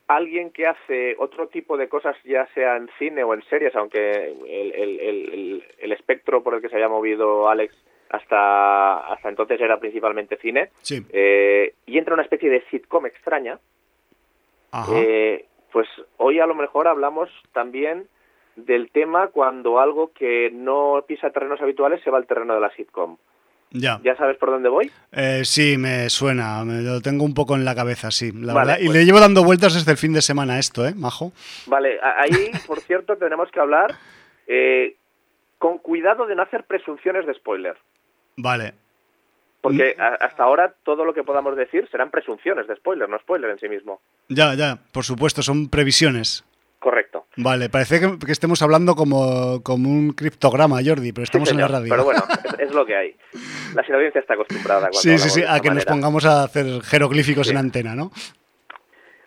alguien 0.08 0.50
que 0.50 0.66
hace 0.66 1.14
otro 1.20 1.46
tipo 1.46 1.76
de 1.76 1.88
cosas, 1.88 2.16
ya 2.24 2.48
sea 2.52 2.76
en 2.76 2.90
cine 2.98 3.22
o 3.22 3.32
en 3.32 3.42
series, 3.44 3.76
aunque 3.76 4.34
el, 4.48 4.72
el, 4.74 5.00
el, 5.00 5.00
el- 5.34 5.64
el 5.78 5.92
espectro 5.92 6.42
por 6.42 6.54
el 6.54 6.60
que 6.60 6.68
se 6.68 6.74
había 6.74 6.88
movido 6.88 7.48
Alex 7.48 7.76
hasta, 8.10 8.98
hasta 9.12 9.28
entonces 9.28 9.60
era 9.60 9.78
principalmente 9.78 10.36
cine, 10.38 10.70
Sí. 10.82 11.00
eh, 11.12 11.74
y 11.86 11.96
entra 11.96 12.14
una 12.14 12.24
especie 12.24 12.50
de 12.50 12.64
sitcom 12.70 13.06
extraña, 13.06 13.60
Ajá. 14.72 14.92
eh, 14.96 15.44
pues 15.76 15.88
hoy 16.16 16.40
a 16.40 16.46
lo 16.46 16.54
mejor 16.54 16.88
hablamos 16.88 17.28
también 17.52 18.06
del 18.56 18.90
tema 18.90 19.26
cuando 19.28 19.78
algo 19.78 20.10
que 20.14 20.48
no 20.50 21.04
pisa 21.06 21.28
terrenos 21.28 21.60
habituales 21.60 22.00
se 22.02 22.10
va 22.10 22.16
al 22.16 22.26
terreno 22.26 22.54
de 22.54 22.60
la 22.60 22.70
sitcom. 22.70 23.18
ya. 23.72 24.00
¿Ya 24.02 24.16
sabes 24.16 24.38
por 24.38 24.48
dónde 24.52 24.70
voy? 24.70 24.90
Eh, 25.12 25.42
sí, 25.44 25.76
me 25.76 26.08
suena, 26.08 26.64
me 26.64 26.80
lo 26.80 27.02
tengo 27.02 27.26
un 27.26 27.34
poco 27.34 27.56
en 27.56 27.66
la 27.66 27.74
cabeza, 27.74 28.10
sí, 28.10 28.32
la 28.32 28.54
Vale, 28.54 28.66
verdad. 28.68 28.80
Y 28.80 28.86
pues- 28.86 28.96
le 28.96 29.04
llevo 29.04 29.20
dando 29.20 29.44
vueltas 29.44 29.74
desde 29.74 29.92
el 29.92 29.98
fin 29.98 30.14
de 30.14 30.22
semana 30.22 30.58
esto, 30.58 30.86
¿eh, 30.86 30.94
Majo? 30.96 31.32
Vale, 31.66 31.98
ahí, 32.02 32.52
por 32.66 32.80
cierto, 32.80 33.16
tenemos 33.18 33.50
que 33.50 33.60
hablar 33.60 33.94
eh, 34.46 34.96
con 35.58 35.76
cuidado 35.76 36.26
de 36.26 36.36
no 36.36 36.42
hacer 36.42 36.64
presunciones 36.64 37.26
de 37.26 37.34
spoiler. 37.34 37.76
Vale. 38.38 38.72
Porque 39.68 39.96
a- 39.98 40.24
hasta 40.24 40.42
ahora 40.44 40.74
todo 40.84 41.04
lo 41.04 41.12
que 41.14 41.22
podamos 41.24 41.56
decir 41.56 41.88
serán 41.90 42.10
presunciones 42.10 42.66
de 42.66 42.76
spoiler, 42.76 43.08
no 43.08 43.18
spoiler 43.18 43.50
en 43.50 43.58
sí 43.58 43.68
mismo. 43.68 44.00
Ya, 44.28 44.54
ya, 44.54 44.78
por 44.92 45.04
supuesto, 45.04 45.42
son 45.42 45.68
previsiones. 45.68 46.44
Correcto. 46.78 47.26
Vale, 47.36 47.68
parece 47.68 47.98
que, 48.00 48.18
que 48.24 48.32
estemos 48.32 48.62
hablando 48.62 48.94
como, 48.94 49.62
como 49.62 49.88
un 49.88 50.10
criptograma, 50.12 50.78
Jordi, 50.84 51.12
pero 51.12 51.24
estamos 51.24 51.48
Sí, 51.48 51.54
en 51.54 51.60
la 51.60 51.68
radio. 51.68 51.88
Pero 51.88 52.04
bueno, 52.04 52.22
es, 52.58 52.68
es 52.68 52.74
lo 52.74 52.84
que 52.86 52.94
hay. 52.96 53.16
La 53.74 53.82
audiencia 53.96 54.20
está 54.20 54.34
acostumbrada 54.34 54.82
cuando 54.90 54.98
sí, 55.00 55.18
sí, 55.18 55.28
sí, 55.30 55.42
a 55.46 55.58
que 55.60 55.70
nos 55.70 55.84
pongamos 55.84 56.24
a 56.26 56.44
hacer 56.44 56.82
jeroglíficos 56.82 57.46
Sí. 57.48 57.52
en 57.52 57.58
antena, 57.58 57.94
¿no? 57.96 58.10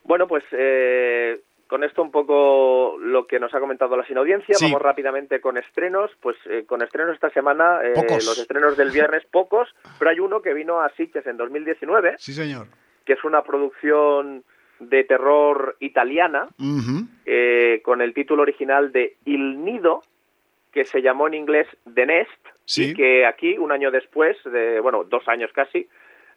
Bueno, 0.03 0.27
pues 0.27 0.43
eh, 0.53 1.41
con 1.69 1.83
esto 1.83 2.01
un 2.01 2.09
poco 2.09 2.97
lo 2.99 3.27
que 3.27 3.39
nos 3.39 3.53
ha 3.53 3.59
comentado 3.59 3.95
la 3.95 4.03
sinaudiencia. 4.05 4.55
Sí. 4.55 4.65
Vamos 4.65 4.81
rápidamente 4.81 5.39
con 5.39 5.55
estrenos. 5.57 6.09
Pues 6.19 6.35
eh, 6.49 6.65
con 6.65 6.81
estrenos 6.81 7.13
esta 7.13 7.29
semana, 7.29 7.79
eh, 7.83 7.91
Pocos. 7.93 8.25
los 8.25 8.39
estrenos 8.39 8.75
del 8.75 8.89
viernes 8.89 9.23
pocos, 9.31 9.69
pero 9.99 10.09
hay 10.09 10.19
uno 10.19 10.41
que 10.41 10.55
vino 10.55 10.81
a 10.81 10.89
Sitges 10.95 11.27
en 11.27 11.37
2019, 11.37 12.15
Sí, 12.17 12.33
señor. 12.33 12.65
que 13.05 13.13
es 13.13 13.23
una 13.23 13.43
producción 13.43 14.43
de 14.79 15.03
terror 15.03 15.75
italiana 15.79 16.47
eh, 17.25 17.81
con 17.83 18.01
el 18.01 18.13
título 18.15 18.41
original 18.41 18.91
de 18.91 19.17
Il 19.25 19.63
Nido, 19.63 20.01
que 20.71 20.85
se 20.85 21.01
llamó 21.01 21.27
en 21.27 21.33
inglés 21.35 21.67
The 21.93 22.05
Nest, 22.05 22.31
Sí. 22.65 22.91
y 22.91 22.93
que 22.93 23.25
aquí, 23.25 23.57
un 23.57 23.71
año 23.71 23.91
después, 23.91 24.37
de, 24.45 24.79
bueno, 24.79 25.03
dos 25.03 25.27
años 25.27 25.51
casi, 25.53 25.87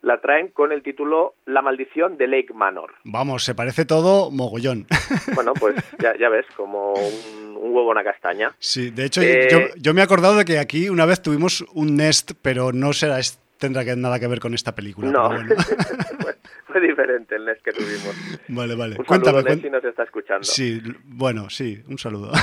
la 0.03 0.21
traen 0.21 0.49
con 0.49 0.73
el 0.73 0.83
título 0.83 1.35
La 1.47 1.63
maldición 1.63 2.19
de 2.19 2.27
Lake 2.27 2.53
Manor. 2.53 2.93
Vamos, 3.05 3.45
se 3.45 3.55
parece 3.55 3.85
todo 3.85 4.31
mogollón. 4.31 4.87
Bueno, 5.35 5.55
pues 5.55 5.77
ya, 5.99 6.17
ya 6.19 6.29
ves, 6.29 6.45
como 6.57 6.93
un, 6.93 7.57
un 7.57 7.75
huevo 7.75 7.91
una 7.91 8.05
castaña. 8.05 8.53
Sí, 8.59 8.91
de 8.91 9.07
hecho, 9.07 9.23
Eh, 9.23 9.49
yo, 9.51 9.59
yo 9.77 9.95
me 9.95 10.01
he 10.01 10.05
acordado 10.05 10.37
de 10.37 10.45
que 10.45 10.59
aquí 10.59 10.89
una 10.89 11.07
vez 11.07 11.23
tuvimos 11.23 11.65
un 11.73 11.97
Nest, 11.97 12.33
pero 12.43 12.73
no 12.73 12.93
será 12.93 13.19
tendrá 13.59 13.85
que, 13.85 13.95
nada 13.95 14.19
que 14.19 14.27
ver 14.27 14.41
con 14.41 14.55
esta 14.55 14.75
película. 14.75 15.11
No, 15.11 15.29
bueno. 15.29 15.55
fue, 16.21 16.37
fue 16.67 16.81
diferente 16.81 17.37
el 17.37 17.45
NES 17.45 17.63
que 17.63 17.73
tuvimos. 17.73 18.17
Vale, 18.49 18.75
vale. 18.75 18.97
Un 18.99 19.07
saludo, 19.25 19.55
si 19.55 19.71
nos 19.71 19.85
está 19.85 20.03
escuchando. 20.03 20.43
Sí, 20.43 20.83
bueno, 21.05 21.49
sí, 21.49 21.81
un 21.89 21.97
saludo. 21.99 22.33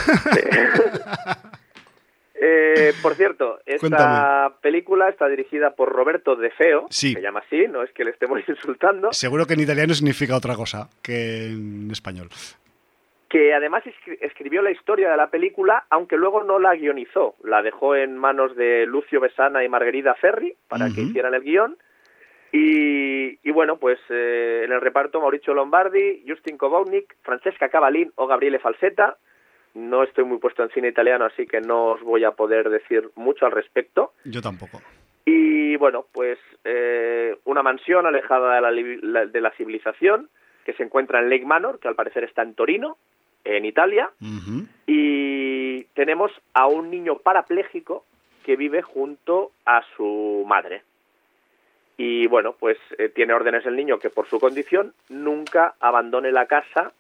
Eh, 2.42 2.94
por 3.02 3.16
cierto, 3.16 3.60
esta 3.66 3.80
Cuéntame. 3.82 4.56
película 4.62 5.10
está 5.10 5.28
dirigida 5.28 5.72
por 5.76 5.90
Roberto 5.92 6.38
De 6.38 6.52
Feo, 6.52 6.88
Sí. 6.90 7.12
se 7.14 7.22
llama 7.22 7.42
así, 7.46 7.68
no 7.68 7.84
es 7.84 7.92
que 7.92 8.06
le 8.06 8.12
estemos 8.12 8.40
insultando, 8.48 9.12
Seguro 9.12 9.46
que 9.46 9.56
en 9.56 9.60
italiano 9.60 9.94
significa 9.94 10.38
otra 10.38 10.56
cosa 10.56 10.90
que 11.02 11.48
en 11.48 11.90
español. 11.92 12.30
que 13.28 13.54
además 13.54 13.84
escri- 13.84 14.18
escribió 14.22 14.62
la 14.62 14.72
historia 14.72 15.12
de 15.12 15.18
la 15.18 15.30
película, 15.30 15.84
aunque 15.90 16.16
luego 16.18 16.44
no 16.44 16.58
la 16.60 16.76
guionizó. 16.76 17.36
La 17.44 17.62
dejó 17.62 17.96
en 17.96 18.18
manos 18.18 18.56
de 18.56 18.86
Lucio 18.88 19.20
Besana 19.20 19.64
y 19.64 19.70
Margarida 19.70 20.16
Ferri 20.16 20.56
para 20.68 20.88
que 20.96 21.02
hicieran 21.02 21.34
el 21.36 21.44
guion. 21.44 21.78
Y, 22.52 23.38
y 23.48 23.52
bueno, 23.52 23.78
pues 23.78 24.00
eh, 24.10 24.64
en 24.66 24.72
el 24.72 24.82
reparto 24.82 25.22
Mauricio 25.22 25.54
Lombardi, 25.54 26.24
Justin 26.28 26.58
Kobovnik, 26.58 27.16
Francesca 27.22 27.70
Cavalin 27.70 28.12
o 28.16 28.26
Gabriele 28.26 28.58
Falsetta. 28.60 29.18
No 29.74 30.04
estoy 30.04 30.24
muy 30.24 30.40
puesto 30.40 30.64
en 30.64 30.70
cine 30.70 30.90
italiano, 30.90 31.26
así 31.26 31.46
que 31.46 31.62
no 31.62 31.92
os 31.92 32.02
voy 32.02 32.24
a 32.24 32.32
poder 32.32 32.70
decir 32.70 33.10
mucho 33.16 33.46
al 33.46 33.52
respecto. 33.52 34.14
Yo 34.26 34.42
tampoco. 34.42 34.82
Y 35.26 35.76
bueno, 35.76 36.06
pues 36.12 36.40
eh, 36.64 37.38
una 37.46 37.62
mansión 37.62 38.06
alejada 38.06 38.56
de 38.56 38.98
la, 39.02 39.26
de 39.26 39.42
la 39.42 39.52
civilización 39.52 40.30
que 40.66 40.74
se 40.74 40.84
encuentra 40.84 41.20
en 41.20 41.30
Lake 41.30 41.46
Manor, 41.46 41.80
que 41.80 41.88
al 41.88 41.96
parecer 41.96 42.24
está 42.24 42.42
en 42.42 42.56
Torino, 42.56 42.98
en 43.44 43.66
Italia, 43.66 44.12
y 44.86 45.84
tenemos 45.96 46.32
a 46.54 46.68
un 46.68 46.90
niño 46.90 47.20
parapléjico 47.20 48.06
que 48.44 48.56
vive 48.56 48.82
junto 48.82 49.52
a 49.66 49.84
su 49.96 50.44
madre. 50.48 50.84
Y 51.98 52.28
bueno, 52.28 52.56
pues 52.60 52.78
eh, 52.98 53.10
tiene 53.10 53.34
órdenes 53.34 53.66
el 53.66 53.76
niño 53.76 54.00
que 54.00 54.10
por 54.10 54.28
su 54.28 54.40
condición 54.40 54.94
nunca 55.10 55.76
abandone 55.80 56.32
la 56.32 56.46
casa 56.46 56.94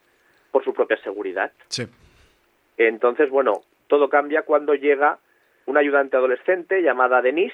por 0.51 0.63
su 0.63 0.73
propia 0.73 0.97
seguridad. 1.01 1.51
Sí. 1.67 1.88
Entonces, 2.79 3.29
bueno, 3.29 3.61
todo 3.87 4.09
cambia 4.09 4.43
cuando 4.43 4.73
llega 4.73 5.19
una 5.65 5.81
ayudante 5.81 6.15
adolescente 6.17 6.81
llamada 6.81 7.21
Denise, 7.21 7.53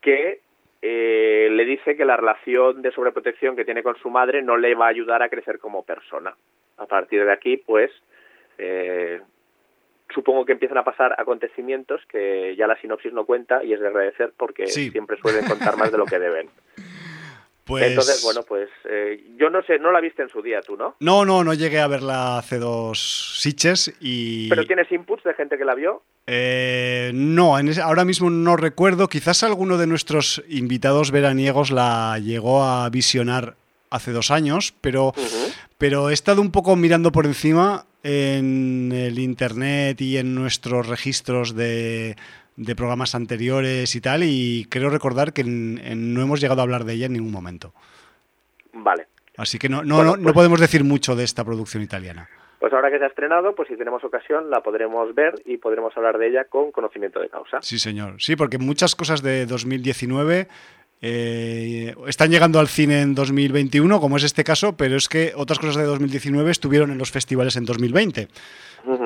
que 0.00 0.40
eh, 0.82 1.48
le 1.52 1.64
dice 1.64 1.96
que 1.96 2.04
la 2.04 2.16
relación 2.16 2.82
de 2.82 2.90
sobreprotección 2.90 3.54
que 3.54 3.64
tiene 3.64 3.82
con 3.84 3.96
su 3.96 4.10
madre 4.10 4.42
no 4.42 4.56
le 4.56 4.74
va 4.74 4.86
a 4.86 4.90
ayudar 4.90 5.22
a 5.22 5.28
crecer 5.28 5.58
como 5.60 5.84
persona. 5.84 6.34
A 6.78 6.86
partir 6.86 7.24
de 7.24 7.32
aquí, 7.32 7.56
pues, 7.58 7.90
eh, 8.58 9.20
supongo 10.12 10.44
que 10.44 10.52
empiezan 10.52 10.78
a 10.78 10.84
pasar 10.84 11.14
acontecimientos 11.16 12.04
que 12.06 12.56
ya 12.56 12.66
la 12.66 12.76
sinopsis 12.80 13.12
no 13.12 13.24
cuenta 13.26 13.62
y 13.62 13.72
es 13.74 13.80
de 13.80 13.86
agradecer 13.88 14.32
porque 14.36 14.66
Sí. 14.66 14.90
siempre 14.90 15.18
suelen 15.18 15.46
contar 15.46 15.76
más 15.76 15.92
de 15.92 15.98
lo 15.98 16.04
que 16.06 16.18
deben. 16.18 16.48
Pues... 17.64 17.84
Entonces, 17.84 18.22
bueno, 18.24 18.42
pues 18.42 18.68
eh, 18.88 19.22
yo 19.38 19.48
no 19.50 19.62
sé, 19.62 19.78
no 19.78 19.92
la 19.92 20.00
viste 20.00 20.22
en 20.22 20.28
su 20.28 20.42
día 20.42 20.60
tú, 20.60 20.76
¿no? 20.76 20.96
No, 21.00 21.24
no, 21.24 21.44
no 21.44 21.54
llegué 21.54 21.78
a 21.80 21.86
verla 21.86 22.38
hace 22.38 22.58
dos 22.58 23.36
siches 23.38 23.92
y... 24.00 24.48
Pero 24.48 24.66
tienes 24.66 24.90
inputs 24.90 25.22
de 25.24 25.34
gente 25.34 25.56
que 25.56 25.64
la 25.64 25.74
vio. 25.74 26.02
Eh, 26.26 27.12
no, 27.14 27.58
en 27.58 27.68
ese- 27.68 27.80
ahora 27.82 28.04
mismo 28.04 28.28
no 28.30 28.56
recuerdo. 28.56 29.08
Quizás 29.08 29.42
alguno 29.44 29.78
de 29.78 29.86
nuestros 29.86 30.42
invitados 30.48 31.10
veraniegos 31.10 31.70
la 31.70 32.18
llegó 32.18 32.64
a 32.64 32.88
visionar 32.90 33.56
hace 33.90 34.12
dos 34.12 34.30
años, 34.30 34.72
pero, 34.80 35.12
pero 35.78 36.10
he 36.10 36.12
estado 36.14 36.40
un 36.40 36.50
poco 36.52 36.76
mirando 36.76 37.12
por 37.12 37.26
encima 37.26 37.86
en 38.02 38.92
el 38.94 39.18
internet 39.18 40.00
y 40.00 40.16
en 40.16 40.34
nuestros 40.34 40.86
registros 40.88 41.54
de, 41.54 42.16
de 42.62 42.76
programas 42.76 43.14
anteriores 43.14 43.94
y 43.96 44.00
tal, 44.00 44.22
y 44.22 44.66
creo 44.68 44.90
recordar 44.90 45.32
que 45.32 45.40
en- 45.40 45.80
en- 45.82 46.12
no 46.14 46.20
hemos 46.22 46.40
llegado 46.40 46.60
a 46.60 46.64
hablar 46.64 46.84
de 46.84 46.92
ella 46.94 47.06
en 47.06 47.14
ningún 47.14 47.32
momento. 47.32 47.72
Vale. 48.72 49.06
Así 49.36 49.58
que 49.58 49.68
no, 49.68 49.82
no, 49.82 49.96
Bueno, 49.96 50.10
no, 50.12 50.16
no 50.18 50.22
pues- 50.24 50.34
podemos 50.34 50.60
decir 50.60 50.84
mucho 50.84 51.16
de 51.16 51.24
esta 51.24 51.42
producción 51.44 51.82
italiana. 51.82 52.28
Pues 52.58 52.72
ahora 52.74 52.90
que 52.90 52.98
se 52.98 53.04
ha 53.04 53.06
estrenado, 53.08 53.54
pues 53.54 53.68
si 53.68 53.76
tenemos 53.76 54.04
ocasión 54.04 54.50
la 54.50 54.60
podremos 54.62 55.14
ver 55.14 55.32
y 55.46 55.56
podremos 55.56 55.96
hablar 55.96 56.18
de 56.18 56.28
ella 56.28 56.44
con 56.44 56.70
conocimiento 56.72 57.18
de 57.18 57.30
causa. 57.30 57.58
Sí, 57.62 57.78
señor. 57.78 58.16
Sí, 58.18 58.36
porque 58.36 58.58
muchas 58.58 58.94
cosas 58.94 59.22
de 59.22 59.46
2019 59.46 60.46
eh, 61.00 61.94
están 62.06 62.30
llegando 62.30 62.60
al 62.60 62.68
cine 62.68 63.00
en 63.00 63.14
2021, 63.14 63.98
como 64.00 64.18
es 64.18 64.24
este 64.24 64.44
caso, 64.44 64.76
pero 64.76 64.96
es 64.96 65.08
que 65.08 65.32
otras 65.34 65.58
cosas 65.58 65.76
de 65.76 65.84
2019 65.84 66.50
estuvieron 66.50 66.90
en 66.90 66.98
los 66.98 67.10
festivales 67.10 67.56
en 67.56 67.64
2020. 67.64 68.28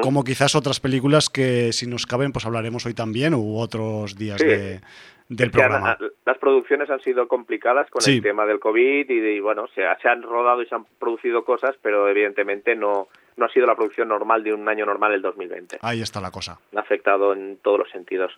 Como 0.02 0.24
quizás 0.24 0.54
otras 0.54 0.80
películas 0.80 1.30
que, 1.30 1.72
si 1.72 1.86
nos 1.86 2.06
caben, 2.06 2.32
pues 2.32 2.46
hablaremos 2.46 2.86
hoy 2.86 2.94
también 2.94 3.34
u 3.34 3.58
otros 3.58 4.16
días 4.16 4.38
de, 4.38 4.80
del 5.28 5.50
programa. 5.50 5.96
las 6.24 6.38
producciones 6.38 6.90
han 6.90 7.00
sido 7.00 7.28
complicadas 7.28 7.90
con 7.90 8.02
el 8.06 8.22
tema 8.22 8.46
del 8.46 8.60
COVID 8.60 9.10
y, 9.10 9.40
bueno, 9.40 9.66
se, 9.74 9.82
se, 10.00 10.08
han 10.08 10.22
rodado 10.22 10.62
y 10.62 10.66
se 10.66 10.74
han 10.74 10.84
producido 10.98 11.44
cosas, 11.44 11.76
pero 11.82 12.08
evidentemente 12.08 12.74
no, 12.74 13.08
no 13.36 13.46
ha 13.46 13.48
sido 13.50 13.66
la 13.66 13.74
producción 13.74 14.08
normal 14.08 14.44
de 14.44 14.52
un 14.52 14.68
año 14.68 14.86
normal 14.86 15.12
el 15.12 15.22
2020. 15.22 15.78
Ahí 15.82 16.02
está 16.02 16.20
la 16.20 16.30
cosa. 16.30 16.58
Ha 16.74 16.80
afectado 16.80 17.32
en 17.32 17.58
todos 17.62 17.78
los 17.78 17.90
sentidos. 17.90 18.32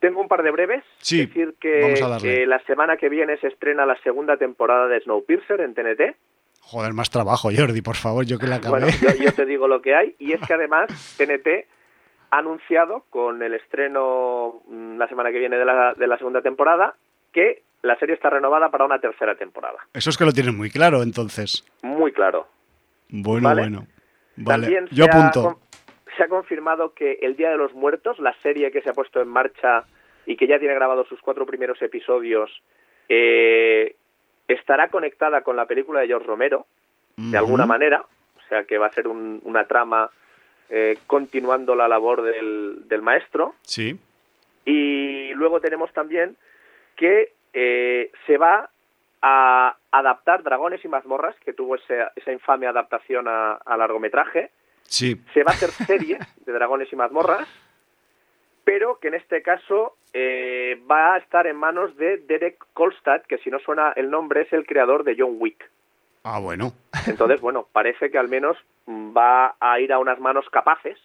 Tengo 0.00 0.20
un 0.20 0.28
par 0.28 0.42
de 0.42 0.50
breves. 0.50 0.84
Sí, 0.98 1.26
decir 1.26 1.54
que, 1.60 2.46
la 2.46 2.60
semana 2.60 2.96
que 2.96 3.08
viene 3.08 3.36
se 3.38 3.48
estrena 3.48 3.84
la 3.84 3.96
segunda 4.02 4.36
temporada 4.36 4.86
de 4.86 5.00
Snowpiercer 5.00 5.60
en 5.60 5.74
TNT. 5.74 6.16
Joder, 6.70 6.92
más 6.92 7.10
trabajo, 7.10 7.48
Jordi, 7.54 7.80
por 7.80 7.96
favor, 7.96 8.24
yo 8.24 8.38
que 8.38 8.46
la 8.46 8.56
acabé. 8.56 8.80
Bueno, 8.80 8.88
yo, 9.20 9.32
te 9.32 9.46
digo 9.46 9.68
lo 9.68 9.80
que 9.80 9.94
hay. 9.94 10.14
Y 10.18 10.32
es 10.32 10.40
que 10.46 10.54
además 10.54 10.88
TNT 11.16 11.66
ha 12.30 12.38
anunciado 12.38 13.04
con 13.10 13.42
el 13.42 13.54
estreno 13.54 14.62
mm, 14.68 14.98
la 14.98 15.08
semana 15.08 15.30
que 15.30 15.38
viene 15.38 15.56
de 15.56 15.64
la, 15.64 15.94
de 15.94 16.06
la 16.06 16.18
segunda 16.18 16.42
temporada 16.42 16.94
que 17.32 17.62
la 17.82 17.96
serie 17.98 18.14
está 18.14 18.30
renovada 18.30 18.70
para 18.70 18.84
una 18.84 18.98
tercera 18.98 19.34
temporada. 19.36 19.78
Eso 19.94 20.10
es 20.10 20.18
que 20.18 20.24
lo 20.24 20.32
tienen 20.32 20.56
muy 20.56 20.70
claro, 20.70 21.02
entonces. 21.02 21.64
Muy 21.82 22.12
claro. 22.12 22.46
Bueno, 23.08 23.54
bueno. 23.54 23.86
Vale. 24.36 24.62
También 24.64 24.88
yo 24.90 25.06
apunto 25.06 25.58
se 26.18 26.24
ha 26.24 26.28
confirmado 26.28 26.92
que 26.94 27.18
El 27.22 27.36
Día 27.36 27.50
de 27.50 27.56
los 27.56 27.72
Muertos, 27.72 28.18
la 28.18 28.34
serie 28.42 28.72
que 28.72 28.82
se 28.82 28.90
ha 28.90 28.92
puesto 28.92 29.22
en 29.22 29.28
marcha 29.28 29.84
y 30.26 30.36
que 30.36 30.48
ya 30.48 30.58
tiene 30.58 30.74
grabados 30.74 31.08
sus 31.08 31.20
cuatro 31.20 31.46
primeros 31.46 31.80
episodios, 31.80 32.50
eh, 33.08 33.94
estará 34.48 34.88
conectada 34.88 35.42
con 35.42 35.56
la 35.56 35.66
película 35.66 36.00
de 36.00 36.08
George 36.08 36.26
Romero, 36.26 36.66
de 37.16 37.36
alguna 37.36 37.66
manera, 37.66 38.00
o 38.00 38.48
sea 38.48 38.64
que 38.64 38.78
va 38.78 38.86
a 38.86 38.92
ser 38.92 39.08
una 39.08 39.64
trama 39.66 40.08
eh, 40.70 40.96
continuando 41.06 41.74
la 41.74 41.88
labor 41.88 42.22
del, 42.22 43.02
maestro. 43.02 43.54
Sí. 43.62 43.98
Y 44.64 45.32
luego 45.34 45.60
tenemos 45.60 45.92
también 45.92 46.36
que 46.96 47.32
eh, 47.52 48.10
se 48.26 48.36
va 48.36 48.70
a 49.20 49.76
adaptar 49.90 50.42
Dragones 50.42 50.84
y 50.84 50.88
mazmorras, 50.88 51.34
que 51.44 51.52
tuvo 51.52 51.74
esa, 51.74 52.12
esa 52.14 52.32
infame 52.32 52.66
adaptación 52.66 53.26
a 53.28 53.76
largometraje, 53.76 54.50
Sí. 54.88 55.20
Se 55.34 55.44
va 55.44 55.52
a 55.52 55.54
hacer 55.54 55.70
serie 55.70 56.18
de 56.46 56.52
Dragones 56.52 56.90
y 56.90 56.96
Mazmorras, 56.96 57.46
pero 58.64 58.98
que 58.98 59.08
en 59.08 59.14
este 59.14 59.42
caso 59.42 59.96
eh, 60.12 60.80
va 60.90 61.14
a 61.14 61.18
estar 61.18 61.46
en 61.46 61.56
manos 61.56 61.96
de 61.96 62.18
Derek 62.18 62.56
Kolstad, 62.72 63.22
que 63.22 63.38
si 63.38 63.50
no 63.50 63.58
suena 63.58 63.92
el 63.96 64.10
nombre 64.10 64.42
es 64.42 64.52
el 64.52 64.66
creador 64.66 65.04
de 65.04 65.16
John 65.18 65.36
Wick. 65.38 65.70
Ah, 66.24 66.38
bueno. 66.38 66.72
Entonces, 67.06 67.40
bueno, 67.40 67.66
parece 67.72 68.10
que 68.10 68.18
al 68.18 68.28
menos 68.28 68.56
va 68.88 69.56
a 69.60 69.80
ir 69.80 69.92
a 69.92 69.98
unas 69.98 70.18
manos 70.18 70.46
capaces 70.50 70.98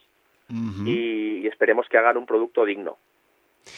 y, 0.86 1.48
esperemos 1.48 1.88
que 1.90 1.98
hagan 1.98 2.18
un 2.18 2.26
producto 2.26 2.66
digno. 2.66 2.98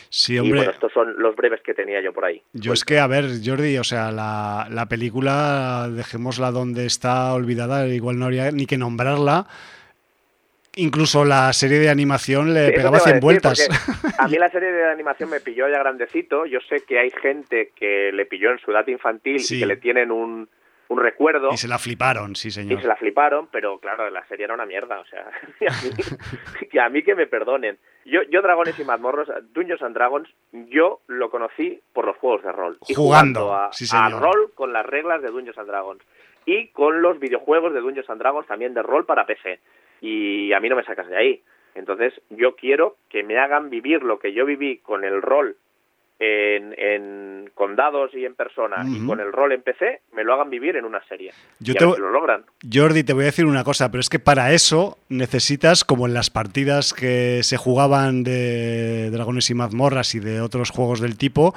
Sí, 0.09 0.39
hombre. 0.39 0.49
Y 0.49 0.57
bueno, 0.57 0.71
estos 0.71 0.91
son 0.91 1.15
los 1.21 1.35
breves 1.35 1.61
que 1.61 1.73
tenía 1.73 2.01
yo 2.01 2.11
por 2.11 2.25
ahí. 2.25 2.41
Yo 2.53 2.73
es 2.73 2.83
que, 2.83 2.99
a 2.99 3.07
ver, 3.07 3.25
Jordi, 3.43 3.77
o 3.77 3.83
sea, 3.83 4.11
la, 4.11 4.67
la 4.71 4.87
película, 4.87 5.87
dejémosla 5.89 6.51
donde 6.51 6.85
está 6.85 7.33
olvidada, 7.33 7.87
igual 7.87 8.17
no 8.17 8.25
habría 8.25 8.51
ni 8.51 8.65
que 8.65 8.77
nombrarla, 8.77 9.47
Incluso 10.77 11.23
la 11.23 11.53
serie 11.53 11.79
de 11.79 11.89
animación 11.89 12.53
le 12.53 12.71
pegaba 12.71 12.99
100 12.99 13.19
vueltas. 13.19 13.67
A 14.19 14.27
mí 14.27 14.37
la 14.37 14.49
serie 14.49 14.71
de 14.71 14.91
animación 14.91 15.29
me 15.29 15.39
pilló 15.39 15.69
ya 15.69 15.79
grandecito. 15.79 16.45
Yo 16.45 16.59
sé 16.67 16.83
que 16.85 16.99
hay 16.99 17.11
gente 17.11 17.71
que 17.75 18.11
le 18.11 18.25
pilló 18.25 18.51
en 18.51 18.59
su 18.59 18.71
edad 18.71 18.87
infantil 18.87 19.37
y 19.39 19.59
que 19.59 19.65
le 19.65 19.77
tienen 19.77 20.11
un, 20.11 20.49
un 20.87 20.99
recuerdo. 20.99 21.49
Y 21.51 21.57
se 21.57 21.67
la 21.67 21.79
fliparon, 21.79 22.35
sí, 22.35 22.51
señor. 22.51 22.79
Y 22.79 22.81
se 22.81 22.87
la 22.87 22.95
fliparon, 22.95 23.47
pero 23.51 23.79
claro, 23.79 24.09
la 24.09 24.25
serie 24.27 24.45
era 24.45 24.53
una 24.53 24.65
mierda, 24.65 24.99
o 24.99 25.05
sea, 25.05 25.29
y 26.71 26.77
a 26.77 26.89
mí, 26.89 27.03
que 27.03 27.15
me 27.15 27.27
perdonen. 27.27 27.77
Yo, 28.05 28.21
yo 28.29 28.41
Dragones 28.41 28.77
y 28.77 28.83
Mazmorros, 28.83 29.29
Dungeons 29.53 29.81
and 29.81 29.95
Dragons, 29.95 30.29
yo 30.51 31.01
lo 31.07 31.29
conocí 31.29 31.81
por 31.93 32.05
los 32.05 32.17
juegos 32.17 32.43
de 32.43 32.51
rol. 32.51 32.77
Y 32.87 32.93
jugando, 32.93 33.53
a, 33.53 33.71
sí, 33.73 33.87
a 33.91 34.09
rol 34.09 34.51
con 34.53 34.73
las 34.73 34.85
reglas 34.85 35.21
de 35.21 35.29
Dungeons 35.29 35.57
and 35.57 35.67
Dragons. 35.67 36.01
Y 36.45 36.67
con 36.67 37.01
los 37.01 37.19
videojuegos 37.19 37.73
de 37.73 37.81
Dungeons 37.81 38.09
and 38.09 38.21
Dragons 38.21 38.47
también 38.47 38.73
de 38.73 38.83
rol 38.83 39.05
para 39.05 39.25
PC 39.25 39.59
y 40.01 40.53
a 40.53 40.59
mí 40.59 40.69
no 40.69 40.75
me 40.75 40.83
sacas 40.83 41.07
de 41.07 41.17
ahí. 41.17 41.41
Entonces 41.73 42.13
yo 42.29 42.55
quiero 42.55 42.97
que 43.09 43.23
me 43.23 43.37
hagan 43.37 43.69
vivir 43.69 44.03
lo 44.03 44.19
que 44.19 44.33
yo 44.33 44.45
viví 44.45 44.77
con 44.77 45.03
el 45.03 45.21
rol 45.21 45.57
en, 46.19 46.73
en 46.77 47.51
con 47.53 47.75
dados 47.75 48.13
y 48.13 48.25
en 48.25 48.35
persona 48.35 48.85
y 48.87 49.05
con 49.05 49.19
el 49.19 49.31
rol 49.31 49.51
en 49.51 49.61
PC, 49.61 50.01
me 50.13 50.23
lo 50.23 50.33
hagan 50.33 50.49
vivir 50.49 50.75
en 50.77 50.85
una 50.85 51.03
serie. 51.07 51.31
Yo 51.59 51.73
y 51.73 51.75
te, 51.75 51.85
lo 51.85 52.09
logran. 52.09 52.45
Jordi, 52.71 53.03
te 53.03 53.13
voy 53.13 53.23
a 53.23 53.25
decir 53.27 53.45
una 53.45 53.63
cosa, 53.63 53.91
pero 53.91 53.99
es 53.99 54.09
que 54.09 54.19
para 54.19 54.53
eso 54.53 54.97
necesitas, 55.09 55.83
como 55.83 56.05
en 56.05 56.13
las 56.13 56.29
partidas 56.29 56.93
que 56.93 57.41
se 57.43 57.57
jugaban 57.57 58.23
de 58.23 59.09
Dragones 59.11 59.49
y 59.49 59.55
Mazmorras 59.55 60.15
y 60.15 60.19
de 60.19 60.41
otros 60.41 60.69
juegos 60.69 61.01
del 61.01 61.17
tipo, 61.17 61.53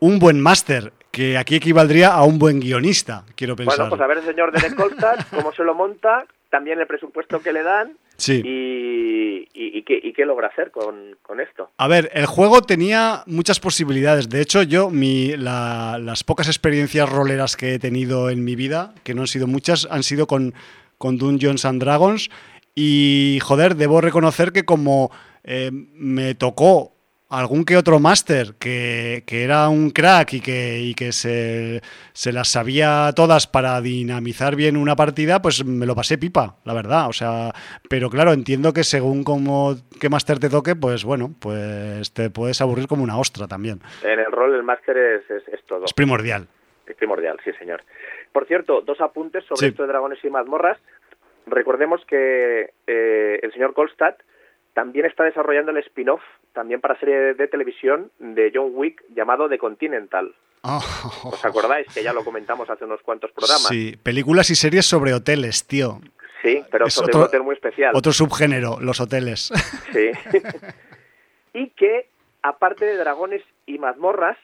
un 0.00 0.18
buen 0.18 0.40
máster, 0.40 0.92
que 1.10 1.38
aquí 1.38 1.56
equivaldría 1.56 2.12
a 2.12 2.24
un 2.24 2.38
buen 2.38 2.60
guionista, 2.60 3.24
quiero 3.36 3.56
pensar. 3.56 3.76
Bueno, 3.76 3.90
pues 3.90 4.00
a 4.00 4.06
ver 4.06 4.18
el 4.18 4.24
señor 4.24 4.52
de 4.52 4.74
Colstad 4.74 5.18
cómo 5.30 5.52
se 5.52 5.62
lo 5.62 5.74
monta, 5.74 6.26
también 6.50 6.80
el 6.80 6.86
presupuesto 6.86 7.40
que 7.40 7.52
le 7.52 7.62
dan 7.62 7.96
y, 8.28 9.48
y, 9.54 9.82
qué, 9.82 10.26
logra 10.26 10.48
hacer 10.48 10.70
con, 10.70 11.40
esto. 11.40 11.70
A 11.78 11.88
ver, 11.88 12.10
el 12.12 12.26
juego 12.26 12.60
tenía 12.60 13.22
muchas 13.26 13.60
posibilidades. 13.60 14.28
De 14.28 14.40
hecho, 14.40 14.62
yo, 14.62 14.90
mi, 14.90 15.36
las 15.36 16.24
pocas 16.24 16.48
experiencias 16.48 17.08
roleras 17.08 17.56
que 17.56 17.74
he 17.74 17.78
tenido 17.78 18.30
en 18.30 18.44
mi 18.44 18.56
vida, 18.56 18.94
que 19.04 19.14
no 19.14 19.22
han 19.22 19.26
sido 19.26 19.46
muchas, 19.46 19.88
han 19.90 20.02
sido 20.02 20.26
con, 20.26 20.54
con 20.98 21.16
Dungeons 21.16 21.64
and 21.64 21.82
Dragons. 21.82 22.30
Y, 22.74 23.38
joder, 23.42 23.76
debo 23.76 24.00
reconocer 24.00 24.52
que 24.52 24.64
como 24.64 25.10
eh, 25.44 25.70
me 25.72 26.34
tocó 26.34 26.92
algún 27.30 27.64
que 27.64 27.76
otro 27.76 28.00
máster 28.00 28.54
que, 28.58 29.22
era 29.30 29.68
un 29.68 29.90
crack 29.90 30.34
y 30.34 30.40
que, 30.40 30.80
y 30.80 30.94
que 30.94 31.12
se, 31.12 31.80
se, 32.12 32.32
las 32.32 32.48
sabía 32.48 33.10
todas 33.14 33.46
para 33.46 33.80
dinamizar 33.80 34.56
bien 34.56 34.76
una 34.76 34.96
partida, 34.96 35.40
pues 35.40 35.64
me 35.64 35.86
lo 35.86 35.94
pasé 35.94 36.18
pipa, 36.18 36.56
la 36.64 36.74
verdad. 36.74 37.08
O 37.08 37.12
sea, 37.12 37.52
pero 37.88 38.10
claro, 38.10 38.32
entiendo 38.32 38.72
que 38.72 38.82
según 38.82 39.22
como 39.22 39.76
qué 40.00 40.08
máster 40.08 40.40
te 40.40 40.50
toque, 40.50 40.74
pues 40.74 41.04
bueno, 41.04 41.30
pues 41.40 42.12
te 42.12 42.30
puedes 42.30 42.60
aburrir 42.60 42.88
como 42.88 43.04
una 43.04 43.18
ostra 43.18 43.46
también. 43.46 43.80
En 44.02 44.18
el 44.18 44.32
rol 44.32 44.54
el 44.54 44.64
máster 44.64 44.96
es, 44.96 45.30
es, 45.30 45.64
todo. 45.66 45.84
Es 45.84 45.94
primordial. 45.94 46.48
Es 46.86 46.96
primordial, 46.96 47.38
sí 47.44 47.52
señor. 47.52 47.82
Por 48.32 48.46
cierto, 48.46 48.80
dos 48.80 49.00
apuntes 49.00 49.44
sobre 49.44 49.68
esto 49.68 49.82
de 49.82 49.88
dragones 49.88 50.18
y 50.24 50.30
mazmorras. 50.30 50.78
Recordemos 51.46 52.04
que 52.06 52.72
eh, 52.86 53.40
el 53.42 53.52
señor 53.52 53.72
Kolstad 53.72 54.16
también 54.80 55.04
está 55.04 55.24
desarrollando 55.24 55.72
el 55.72 55.76
spin-off, 55.76 56.22
también 56.54 56.80
para 56.80 56.98
serie 56.98 57.34
de, 57.34 57.48
televisión, 57.48 58.10
de 58.18 58.50
John 58.54 58.70
Wick, 58.72 59.04
llamado 59.14 59.46
The 59.46 59.58
Continental. 59.58 60.34
Oh. 60.62 60.82
¿Os 61.24 61.44
acordáis? 61.44 61.86
Que 61.92 62.02
ya 62.02 62.14
lo 62.14 62.24
comentamos 62.24 62.70
hace 62.70 62.86
unos 62.86 63.02
cuantos 63.02 63.30
programas. 63.32 63.68
Sí, 63.68 63.98
películas 64.02 64.48
y 64.48 64.54
series 64.54 64.86
sobre 64.86 65.12
hoteles, 65.12 65.66
tío. 65.66 66.00
Sí, 66.40 66.64
pero 66.70 66.88
sobre 66.88 67.14
un 67.14 67.24
hotel 67.24 67.42
muy 67.42 67.56
especial. 67.56 67.94
Otro 67.94 68.10
subgénero, 68.10 68.78
los 68.80 69.02
hoteles. 69.02 69.52
Sí. 69.92 70.12
y 71.52 71.68
que, 71.70 72.08
aparte 72.42 72.86
de 72.86 72.96
dragones 72.96 73.42
y 73.66 73.76
mazmorras, 73.76 74.38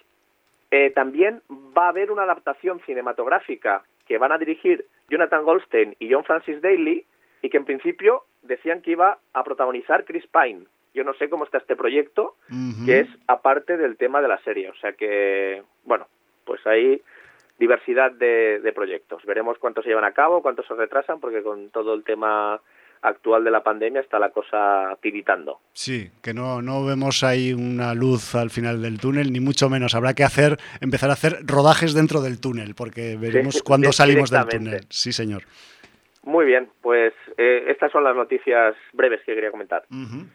eh, 0.71 0.91
también 0.91 1.41
va 1.51 1.87
a 1.87 1.89
haber 1.89 2.11
una 2.11 2.25
adaptación 2.25 2.83
cinematográfica 2.85 3.85
que 4.07 4.19
van 4.19 4.33
a 4.33 4.39
dirigir 4.39 4.85
Jonathan 5.09 5.45
Goldstein 5.45 5.97
y 5.99 6.13
John 6.13 6.25
Francis 6.25 6.61
Daly, 6.61 7.07
y 7.47 7.49
que 7.49 7.59
en 7.59 7.65
principio 7.65 8.25
decían 8.43 8.83
que 8.83 8.91
iba 8.91 9.19
a 9.33 9.45
protagonizar 9.45 10.05
Chris 10.05 10.25
Pine. 10.27 10.65
Yo 10.95 11.05
no 11.05 11.15
sé 11.15 11.29
cómo 11.29 11.45
está 11.45 11.59
este 11.59 11.77
proyecto, 11.77 12.35
que 12.85 13.01
es 13.01 13.09
aparte 13.29 13.77
del 13.77 13.97
tema 13.97 14.21
de 14.21 14.27
la 14.27 14.43
serie. 14.43 14.69
O 14.69 14.75
sea 14.77 14.95
que, 14.95 15.63
bueno, 15.85 16.09
pues 16.45 16.67
hay 16.67 17.01
diversidad 17.57 18.11
de, 18.11 18.59
de 18.59 18.73
proyectos. 18.73 19.25
Veremos 19.25 19.59
cuántos 19.59 19.85
se 19.85 19.91
llevan 19.91 20.05
a 20.05 20.13
cabo, 20.13 20.43
cuántos 20.43 20.67
se 20.67 20.75
retrasan, 20.75 21.21
porque 21.21 21.43
con 21.43 21.71
todo 21.71 21.95
el 21.95 22.03
tema 22.03 22.61
actual 23.03 23.45
de 23.45 23.51
la 23.51 23.63
pandemia 23.63 24.01
está 24.01 24.19
la 24.19 24.31
cosa 24.31 24.97
tiritando. 25.01 25.61
Sí, 25.73 26.11
que 26.23 26.35
no, 26.35 26.63
no 26.63 26.85
vemos 26.85 27.23
ahí 27.23 27.53
una 27.53 27.95
luz 27.95 28.35
al 28.35 28.51
final 28.51 28.83
del 28.83 28.99
túnel, 28.99 29.33
ni 29.33 29.39
mucho 29.39 29.69
menos. 29.71 29.95
Habrá 29.95 30.15
que 30.15 30.25
hacer, 30.25 30.57
empezar 30.81 31.11
a 31.11 31.13
hacer 31.13 31.39
rodajes 31.45 31.95
dentro 31.95 32.23
del 32.23 32.41
túnel, 32.41 32.75
porque 32.75 33.17
veremos 33.17 33.63
cuándo 33.63 33.93
salimos 33.93 34.31
del 34.31 34.49
túnel. 34.49 34.87
Sí, 34.89 35.13
señor. 35.13 35.45
Muy 36.27 36.45
bien, 36.45 36.69
pues 36.83 37.15
eh, 37.39 37.67
estas 37.69 37.93
son 37.93 38.03
las 38.03 38.17
noticias 38.17 38.75
breves 38.93 39.21
que 39.25 39.33
quería 39.33 39.53
comentar. 39.53 39.85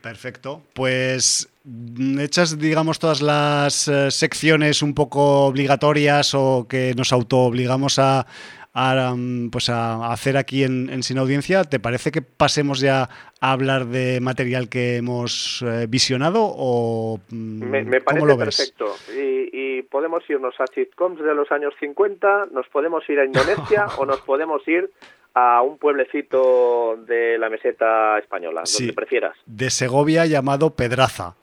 perfecto. 0.01 0.61
Pues 0.73 1.53
mm, 1.65 2.17
hechas, 2.21 2.57
digamos, 2.57 2.97
todas 2.97 3.21
las 3.21 3.89
eh, 3.89 4.09
secciones 4.09 4.81
un 4.83 4.95
poco 4.95 5.47
obligatorias 5.47 6.33
o 6.33 6.65
que 6.69 6.93
nos 6.95 7.11
autoobligamos 7.11 7.99
a, 7.99 8.25
a, 8.73 9.15
pues 9.51 9.69
a 9.69 10.13
hacer 10.13 10.37
aquí 10.37 10.63
en, 10.63 11.03
Sin 11.03 11.17
Audiencia. 11.17 11.65
¿Te 11.65 11.81
parece 11.81 12.09
que 12.11 12.21
pasemos 12.21 12.79
ya 12.79 13.09
a 13.41 13.51
hablar 13.51 13.87
de 13.87 14.21
material 14.21 14.69
que 14.69 14.95
hemos 14.95 15.61
eh, 15.61 15.87
visionado 15.89 16.39
o 16.41 17.19
mm, 17.31 17.63
me, 17.65 17.99
parece 17.99 18.37
perfecto 18.37 18.95
y, 19.13 19.49
y, 19.51 19.81
podemos 19.81 20.23
irnos 20.29 20.55
a 20.57 20.67
sitcoms 20.67 21.19
de 21.19 21.35
los 21.35 21.51
años 21.51 21.73
50, 21.81 22.45
nos 22.53 22.69
podemos 22.69 23.03
ir 23.09 23.19
a 23.19 23.25
Indonesia 23.25 23.87
o 23.97 24.05
nos 24.05 24.21
podemos 24.21 24.65
ir 24.69 24.89
a 25.33 25.61
un 25.61 25.77
pueblecito 25.77 26.97
de 27.05 27.37
la 27.37 27.49
meseta 27.49 28.17
española, 28.19 28.63
donde 28.65 28.93
prefieras. 28.93 29.37
De 29.45 29.69
Segovia 29.69 30.25
llamado 30.25 30.75
Pedraza. 30.75 31.35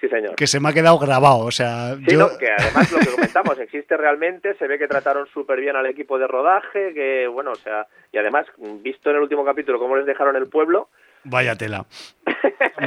Sí, 0.00 0.08
señor. 0.08 0.34
Que 0.34 0.46
se 0.46 0.60
me 0.60 0.68
ha 0.68 0.72
quedado 0.72 0.98
grabado, 0.98 1.38
o 1.38 1.50
sea... 1.50 1.96
Sí, 2.06 2.16
no, 2.16 2.36
que 2.36 2.50
además 2.50 2.92
lo 2.92 2.98
que 2.98 3.06
comentamos 3.06 3.58
existe 3.58 3.96
realmente, 3.96 4.54
se 4.54 4.66
ve 4.66 4.78
que 4.78 4.88
trataron 4.88 5.26
súper 5.32 5.60
bien 5.60 5.74
al 5.74 5.86
equipo 5.86 6.18
de 6.18 6.26
rodaje, 6.26 6.92
que 6.92 7.26
bueno, 7.28 7.52
o 7.52 7.56
sea, 7.56 7.86
y 8.12 8.18
además, 8.18 8.46
visto 8.82 9.10
en 9.10 9.16
el 9.16 9.22
último 9.22 9.44
capítulo 9.44 9.78
cómo 9.78 9.96
les 9.96 10.04
dejaron 10.04 10.36
el 10.36 10.48
pueblo, 10.48 10.88
Vaya 11.28 11.56
tela. 11.56 11.86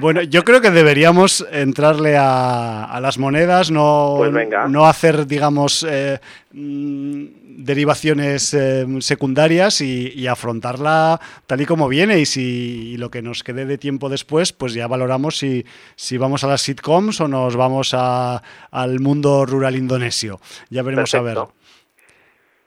Bueno, 0.02 0.22
yo 0.22 0.44
creo 0.44 0.62
que 0.62 0.70
deberíamos 0.70 1.46
entrarle 1.52 2.16
a, 2.16 3.00
las 3.02 3.18
monedas, 3.18 3.72
no, 3.72 4.16
pues 4.18 4.32
no 4.70 4.86
hacer, 4.86 5.26
digamos, 5.26 5.84
eh, 5.90 6.20
mm, 6.52 7.26
derivaciones 7.60 8.54
eh, 8.54 8.86
secundarias 9.00 9.82
y, 9.82 10.28
afrontarla 10.28 11.20
tal 11.48 11.62
y 11.62 11.66
como 11.66 11.88
viene. 11.88 12.20
Y 12.20 12.26
si 12.26 12.98
lo 12.98 13.10
que 13.10 13.22
nos 13.22 13.44
quede 13.44 13.66
de 13.66 13.78
tiempo 13.78 14.10
después, 14.10 14.54
pues 14.54 14.74
ya 14.74 14.88
valoramos 14.88 15.38
si, 15.38 15.66
si 15.96 16.18
vamos 16.18 16.44
a 16.44 16.48
las 16.48 16.62
sitcoms 16.62 17.20
o 17.22 17.28
nos 17.28 17.56
vamos 17.56 17.94
a, 17.94 18.42
al 18.72 19.00
mundo 19.00 19.46
rural 19.46 19.76
indonesio. 19.76 20.40
Ya 20.70 20.84
veremos 20.84 21.14
a 21.16 21.22
ver. 21.22 21.38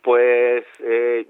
Pues 0.03 0.65
eh, 0.81 1.27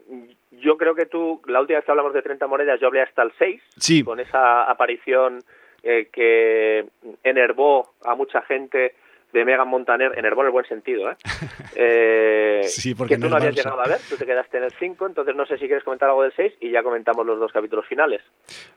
yo 0.53 0.77
creo 0.77 0.95
que 0.95 1.07
tú, 1.07 1.43
la 1.47 1.61
última 1.61 1.79
vez 1.79 1.85
que 1.85 1.91
hablamos 1.91 2.15
de 2.15 2.23
30 2.23 2.47
monedas, 2.47 2.81
yo 2.81 2.87
hablé 2.87 3.03
hasta 3.03 3.23
el 3.23 3.33
6, 3.39 4.05
con 4.05 4.21
esa 4.21 4.65
aparición 4.65 5.41
eh, 5.83 6.09
que 6.13 6.87
enervó 7.23 7.95
a 8.05 8.15
mucha 8.15 8.43
gente 8.43 8.95
de 9.33 9.45
Megan 9.45 9.69
Montaner, 9.69 10.13
en 10.17 10.25
el 10.25 10.35
buen 10.35 10.67
sentido, 10.67 11.11
¿eh? 11.11 11.17
eh 11.77 12.61
sí, 12.65 12.95
porque 12.95 13.15
que 13.15 13.21
tú 13.21 13.29
no 13.29 13.37
habías 13.37 13.55
llegado 13.55 13.81
a 13.81 13.89
ver, 13.89 13.99
tú 14.09 14.17
te 14.17 14.27
quedaste 14.27 14.59
en 14.59 14.65
el 14.65 14.73
5, 14.79 15.07
entonces 15.07 15.35
no 15.35 15.47
sé 15.47 15.59
si 15.59 15.67
quieres 15.67 15.85
comentar 15.85 16.09
algo 16.09 16.23
del 16.23 16.33
6 16.35 16.55
y 16.61 16.71
ya 16.71 16.83
comentamos 16.83 17.27
los 17.27 17.39
dos 17.39 17.53
capítulos 17.53 17.87
finales. 17.87 18.21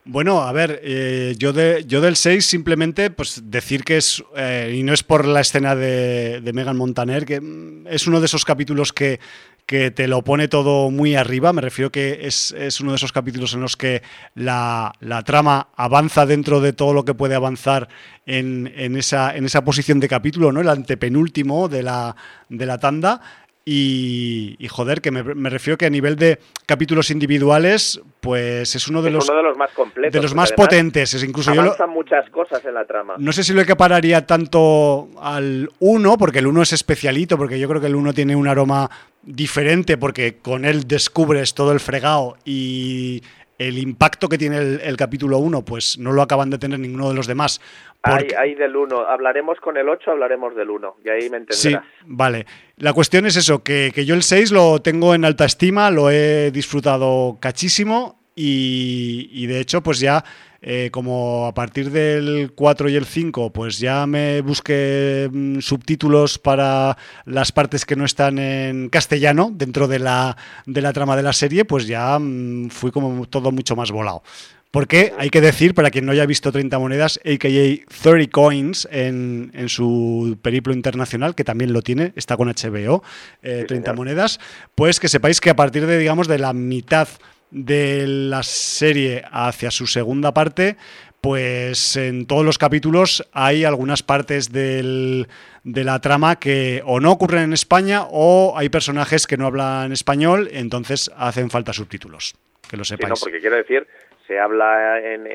Bueno, 0.03 0.41
a 0.41 0.51
ver, 0.51 0.79
eh, 0.83 1.33
yo, 1.37 1.53
de, 1.53 1.83
yo 1.85 2.01
del 2.01 2.15
6 2.15 2.45
simplemente 2.45 3.09
pues 3.09 3.49
decir 3.49 3.83
que 3.83 3.97
es, 3.97 4.23
eh, 4.35 4.73
y 4.73 4.83
no 4.83 4.93
es 4.93 5.03
por 5.03 5.25
la 5.25 5.41
escena 5.41 5.75
de, 5.75 6.41
de 6.41 6.53
Megan 6.53 6.77
Montaner, 6.77 7.25
que 7.25 7.41
mm, 7.41 7.87
es 7.87 8.07
uno 8.07 8.19
de 8.19 8.25
esos 8.25 8.45
capítulos 8.45 8.93
que 8.93 9.19
que 9.65 9.89
te 9.89 10.07
lo 10.07 10.23
pone 10.23 10.47
todo 10.47 10.91
muy 10.91 11.15
arriba. 11.15 11.53
Me 11.53 11.61
refiero 11.61 11.91
que 11.91 12.19
es, 12.27 12.53
uno 12.81 12.91
de 12.91 12.97
esos 12.97 13.11
capítulos 13.11 13.53
en 13.53 13.61
los 13.61 13.75
que 13.75 14.03
la, 14.35 14.93
trama 15.25 15.69
avanza 15.75 16.25
dentro 16.25 16.61
de 16.61 16.73
todo 16.73 16.93
lo 16.93 17.05
que 17.05 17.13
puede 17.13 17.35
avanzar 17.35 17.89
en, 18.25 18.71
en, 18.75 18.95
esa, 18.95 19.35
en 19.35 19.45
esa 19.45 19.63
posición 19.63 19.99
de 19.99 20.07
capítulo, 20.07 20.51
¿no? 20.51 20.61
El 20.61 20.69
antepenúltimo 20.69 21.67
de 21.67 21.83
la, 21.83 22.15
de 22.49 22.65
la 22.65 22.77
tanda. 22.77 23.21
Y, 23.67 24.67
joder, 24.69 25.01
que 25.01 25.09
me, 25.09 25.49
refiero 25.49 25.75
que 25.75 25.87
a 25.87 25.89
nivel 25.89 26.15
de 26.17 26.37
capítulos 26.67 27.09
individuales, 27.09 27.99
pues 28.21 28.75
es 28.75 28.87
uno 28.87 29.01
de, 29.01 29.09
los, 29.09 29.25
de 29.25 29.41
los 29.41 29.57
más 29.57 29.71
completos. 29.71 30.13
De 30.13 30.21
los 30.21 30.35
más 30.35 30.51
potentes. 30.51 31.15
Es 31.15 31.23
incluso 31.23 31.49
avanzan 31.49 31.89
muchas 31.89 32.29
cosas 32.29 32.63
en 32.63 32.75
la 32.75 32.85
trama. 32.85 33.15
No 33.17 33.31
sé 33.31 33.43
si 33.43 33.53
lo 33.53 33.61
equipararía 33.61 34.27
tanto 34.27 35.09
al 35.19 35.71
1, 35.79 36.17
porque 36.19 36.39
el 36.39 36.47
1 36.47 36.61
es 36.61 36.73
especialito, 36.73 37.39
porque 37.39 37.57
yo 37.57 37.67
creo 37.67 37.81
que 37.81 37.87
el 37.87 37.95
1 37.95 38.13
tiene 38.13 38.35
un 38.35 38.47
aroma 38.47 38.87
diferente, 39.23 39.97
porque 39.97 40.37
con 40.37 40.63
él 40.63 40.87
descubres 40.87 41.55
todo 41.55 41.71
el 41.71 41.79
fregado 41.79 42.37
y 42.45 43.23
el 43.57 43.77
impacto 43.77 44.27
que 44.27 44.37
tiene 44.37 44.57
el, 44.57 44.97
capítulo 44.97 45.37
1, 45.37 45.63
pues 45.63 45.97
no 45.97 46.11
lo 46.11 46.21
acaban 46.21 46.49
de 46.49 46.57
tener 46.57 46.79
ninguno 46.79 47.09
de 47.09 47.15
los 47.15 47.27
demás. 47.27 47.61
Hay, 48.03 48.53
del 48.55 48.75
1. 48.75 48.97
Hablaremos 49.07 49.59
con 49.59 49.77
el 49.77 49.89
8, 49.89 50.11
hablaremos 50.11 50.55
del 50.55 50.69
1. 50.69 50.97
Y 51.03 51.09
ahí 51.09 51.29
me 51.29 51.37
entenderás. 51.37 51.55
Sí, 51.57 51.75
vale. 52.05 52.45
La 52.77 52.93
cuestión 52.93 53.25
es 53.25 53.35
eso, 53.35 53.63
que, 53.63 53.91
que, 53.95 54.05
yo 54.05 54.13
el 54.15 54.23
6 54.23 54.51
lo 54.51 54.81
tengo 54.81 55.15
en 55.15 55.25
alta 55.25 55.45
estima, 55.45 55.89
lo 55.89 56.11
he 56.11 56.51
disfrutado 56.51 57.37
cachísimo 57.39 58.19
y, 58.35 59.29
y 59.31 59.47
de 59.47 59.59
hecho 59.61 59.81
pues 59.81 59.99
ya 59.99 60.23
eh, 60.67 60.89
como 60.91 61.45
a 61.45 61.53
partir 61.53 61.91
del 61.91 62.51
4 62.55 62.89
y 62.89 62.95
el 62.95 63.05
5, 63.05 63.53
pues 63.53 63.77
ya 63.77 64.07
me 64.07 64.41
busqué 64.41 65.29
mm, 65.31 65.59
subtítulos 65.59 66.39
para 66.39 66.97
las 67.25 67.51
partes 67.51 67.85
que 67.85 67.95
no 67.95 68.03
están 68.03 68.39
en 68.39 68.89
castellano 68.89 69.51
dentro 69.53 69.87
de 69.87 69.99
la, 69.99 70.35
de 70.65 70.81
la 70.81 70.91
trama 70.91 71.15
de 71.15 71.21
la 71.21 71.33
serie, 71.33 71.65
pues 71.65 71.85
ya 71.85 72.17
mm, 72.17 72.69
fui 72.69 72.89
como 72.89 73.27
todo 73.27 73.51
mucho 73.51 73.75
más 73.75 73.91
volado. 73.91 74.23
Porque 74.71 75.13
hay 75.19 75.29
que 75.29 75.39
decir, 75.39 75.75
para 75.75 75.91
quien 75.91 76.07
no 76.07 76.13
haya 76.13 76.25
visto 76.25 76.51
30 76.51 76.79
monedas, 76.79 77.19
a.k.a. 77.23 78.01
30 78.01 78.31
Coins 78.31 78.87
en, 78.91 79.51
en, 79.53 79.69
su 79.69 80.35
periplo 80.41 80.73
internacional, 80.73 81.35
que 81.35 81.43
también 81.43 81.73
lo 81.73 81.83
tiene, 81.83 82.11
está 82.15 82.37
con 82.37 82.49
HBO, 82.49 83.03
30 83.41 83.75
eh, 83.91 83.93
monedas, 83.93 84.39
pues 84.73 84.99
que 84.99 85.09
sepáis 85.09 85.39
que 85.39 85.51
a 85.51 85.55
partir 85.55 85.85
de, 85.85 85.99
digamos, 85.99 86.27
de 86.27 86.39
la 86.39 86.53
mitad 86.53 87.07
de 87.55 88.05
la 88.05 88.43
serie 88.43 89.23
hacia 89.31 89.71
su 89.71 89.87
segunda 89.87 90.33
parte, 90.33 90.75
pues 91.21 91.95
en 91.95 92.27
todos 92.27 92.43
los 92.43 92.57
capítulos 92.57 93.27
hay 93.31 93.63
algunas 93.63 94.03
partes 94.03 94.51
de 94.51 95.25
la 95.63 95.99
trama 96.01 96.35
que 96.35 96.81
o 96.85 96.99
no 96.99 97.13
ocurren 97.13 97.43
en 97.43 97.53
España 97.53 98.01
o 98.11 98.55
hay 98.57 98.67
personajes 98.67 99.25
que 99.25 99.37
no 99.37 99.47
hablan 99.47 99.93
español, 99.93 100.49
entonces 100.51 101.09
hacen 101.17 101.49
falta 101.49 101.71
subtítulos, 101.71 102.35
que 102.69 102.75
lo 102.75 102.83
sepáis. 102.83 103.09
no, 103.09 103.15
porque 103.15 103.39
quiero 103.39 103.55
decir, 103.55 103.87
se 104.27 104.37
habla 104.37 104.99
en, 104.99 105.25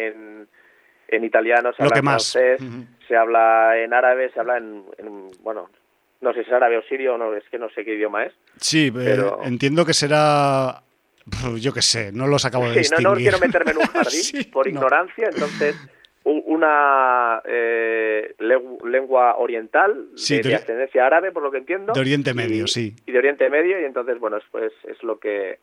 en, 1.09 1.25
italiano, 1.25 1.73
se 1.73 1.83
habla 1.83 1.97
en 1.97 2.05
francés, 2.05 2.61
se 3.09 3.17
habla 3.17 3.79
en 3.79 3.95
árabe, 3.95 4.31
se 4.35 4.41
habla 4.41 4.59
en, 4.59 4.85
bueno, 5.41 5.71
no 6.21 6.35
sé 6.35 6.45
si 6.45 6.51
es 6.51 6.53
árabe 6.53 6.77
o 6.77 6.83
sirio, 6.83 7.17
no, 7.17 7.35
es 7.35 7.45
que 7.51 7.59
no 7.59 7.71
sé 7.71 7.83
qué 7.83 7.95
idioma 7.95 8.25
es. 8.25 8.35
Sí, 8.59 8.89
eh, 8.89 8.93
pero... 8.93 9.41
entiendo 9.43 9.87
que 9.87 9.95
será 9.95 10.83
yo 11.61 11.73
qué 11.73 11.83
sé, 11.83 12.13
no 12.13 12.27
los 12.27 12.45
acabo 12.45 12.69
de 12.69 12.79
distinguir. 12.79 13.07
No, 13.07 13.15
no 13.15 13.19
quiero 13.19 13.39
meterme 13.39 13.73
en 13.73 13.79
un 13.79 13.87
jardín 13.87 14.51
por 14.53 14.69
ignorancia, 14.69 15.29
entonces 15.33 15.77
una 16.25 17.41
eh, 17.47 18.35
lengua 18.39 19.37
oriental 19.39 20.09
de, 20.15 20.55
ascendencia 20.55 21.07
árabe, 21.07 21.33
por 21.33 21.43
lo 21.43 21.51
que 21.51 21.59
entiendo. 21.59 21.93
De 21.93 22.01
Oriente 22.01 22.35
Medio, 22.35 22.67
sí. 22.67 22.95
Y 23.07 23.13
de 23.13 23.19
Oriente 23.19 23.49
Medio, 23.49 23.81
y 23.81 23.85
entonces, 23.85 24.19
bueno, 24.19 24.39
pues 24.51 24.73
es 24.85 25.03
lo 25.03 25.19
que, 25.19 25.59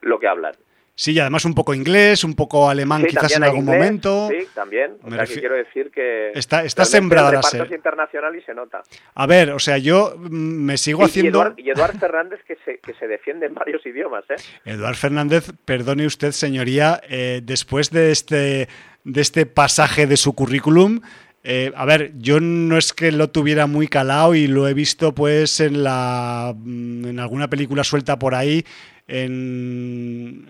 lo 0.00 0.20
que 0.20 0.28
hablan. 0.28 0.54
Sí, 0.94 1.12
y 1.12 1.20
además 1.20 1.46
un 1.46 1.54
poco 1.54 1.72
inglés, 1.72 2.22
un 2.22 2.34
poco 2.34 2.68
alemán 2.68 3.06
quizás 3.06 3.34
en 3.34 3.44
algún 3.44 3.64
momento. 3.64 4.28
Sí, 4.30 4.46
también. 4.54 4.92
O 5.02 5.10
sea, 5.10 5.24
que 5.24 5.40
quiero 5.40 5.56
decir 5.56 5.90
que... 5.90 6.32
Está, 6.34 6.64
está 6.64 6.84
sembrada 6.84 7.32
la 7.32 7.42
serie. 7.42 7.74
internacional 7.74 8.36
y 8.36 8.42
se 8.42 8.54
nota. 8.54 8.82
A 9.14 9.26
ver, 9.26 9.52
o 9.52 9.58
sea, 9.58 9.78
yo 9.78 10.14
mm, 10.18 10.28
me 10.30 10.76
sigo 10.76 11.04
haciendo... 11.04 11.54
Y 11.56 11.70
Eduard, 11.70 11.98
Fernández 11.98 12.40
que 12.46 12.56
se, 12.64 12.78
que 12.78 12.92
se 12.94 13.08
defiende 13.08 13.46
en 13.46 13.54
varios 13.54 13.84
idiomas, 13.86 14.24
¿eh? 14.28 14.36
Eduard 14.66 14.96
Fernández, 14.96 15.50
perdone 15.64 16.04
usted, 16.04 16.32
señoría, 16.32 17.00
eh, 17.08 17.40
después 17.42 17.90
de 17.90 18.12
este, 18.12 18.68
de 19.04 19.20
este 19.20 19.46
pasaje 19.46 20.06
de 20.06 20.16
su 20.16 20.34
currículum... 20.34 21.00
Eh, 21.44 21.72
a 21.74 21.84
ver, 21.84 22.12
yo 22.18 22.38
no 22.38 22.78
es 22.78 22.92
que 22.92 23.10
lo 23.10 23.30
tuviera 23.30 23.66
muy 23.66 23.88
calado 23.88 24.36
y 24.36 24.46
lo 24.46 24.68
he 24.68 24.74
visto 24.74 25.12
pues 25.12 25.58
en 25.58 25.82
la 25.82 26.54
mm, 26.56 27.06
en 27.06 27.18
alguna 27.18 27.48
película 27.48 27.82
suelta 27.82 28.16
por 28.16 28.36
ahí 28.36 28.64
en 29.08 30.48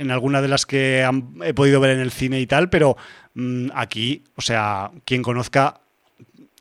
en 0.00 0.10
alguna 0.10 0.40
de 0.40 0.48
las 0.48 0.64
que 0.64 1.06
he 1.44 1.54
podido 1.54 1.78
ver 1.78 1.90
en 1.90 2.00
el 2.00 2.10
cine 2.10 2.40
y 2.40 2.46
tal, 2.46 2.70
pero 2.70 2.96
mm, 3.34 3.68
aquí, 3.74 4.24
o 4.34 4.40
sea, 4.40 4.90
quien 5.04 5.22
conozca 5.22 5.82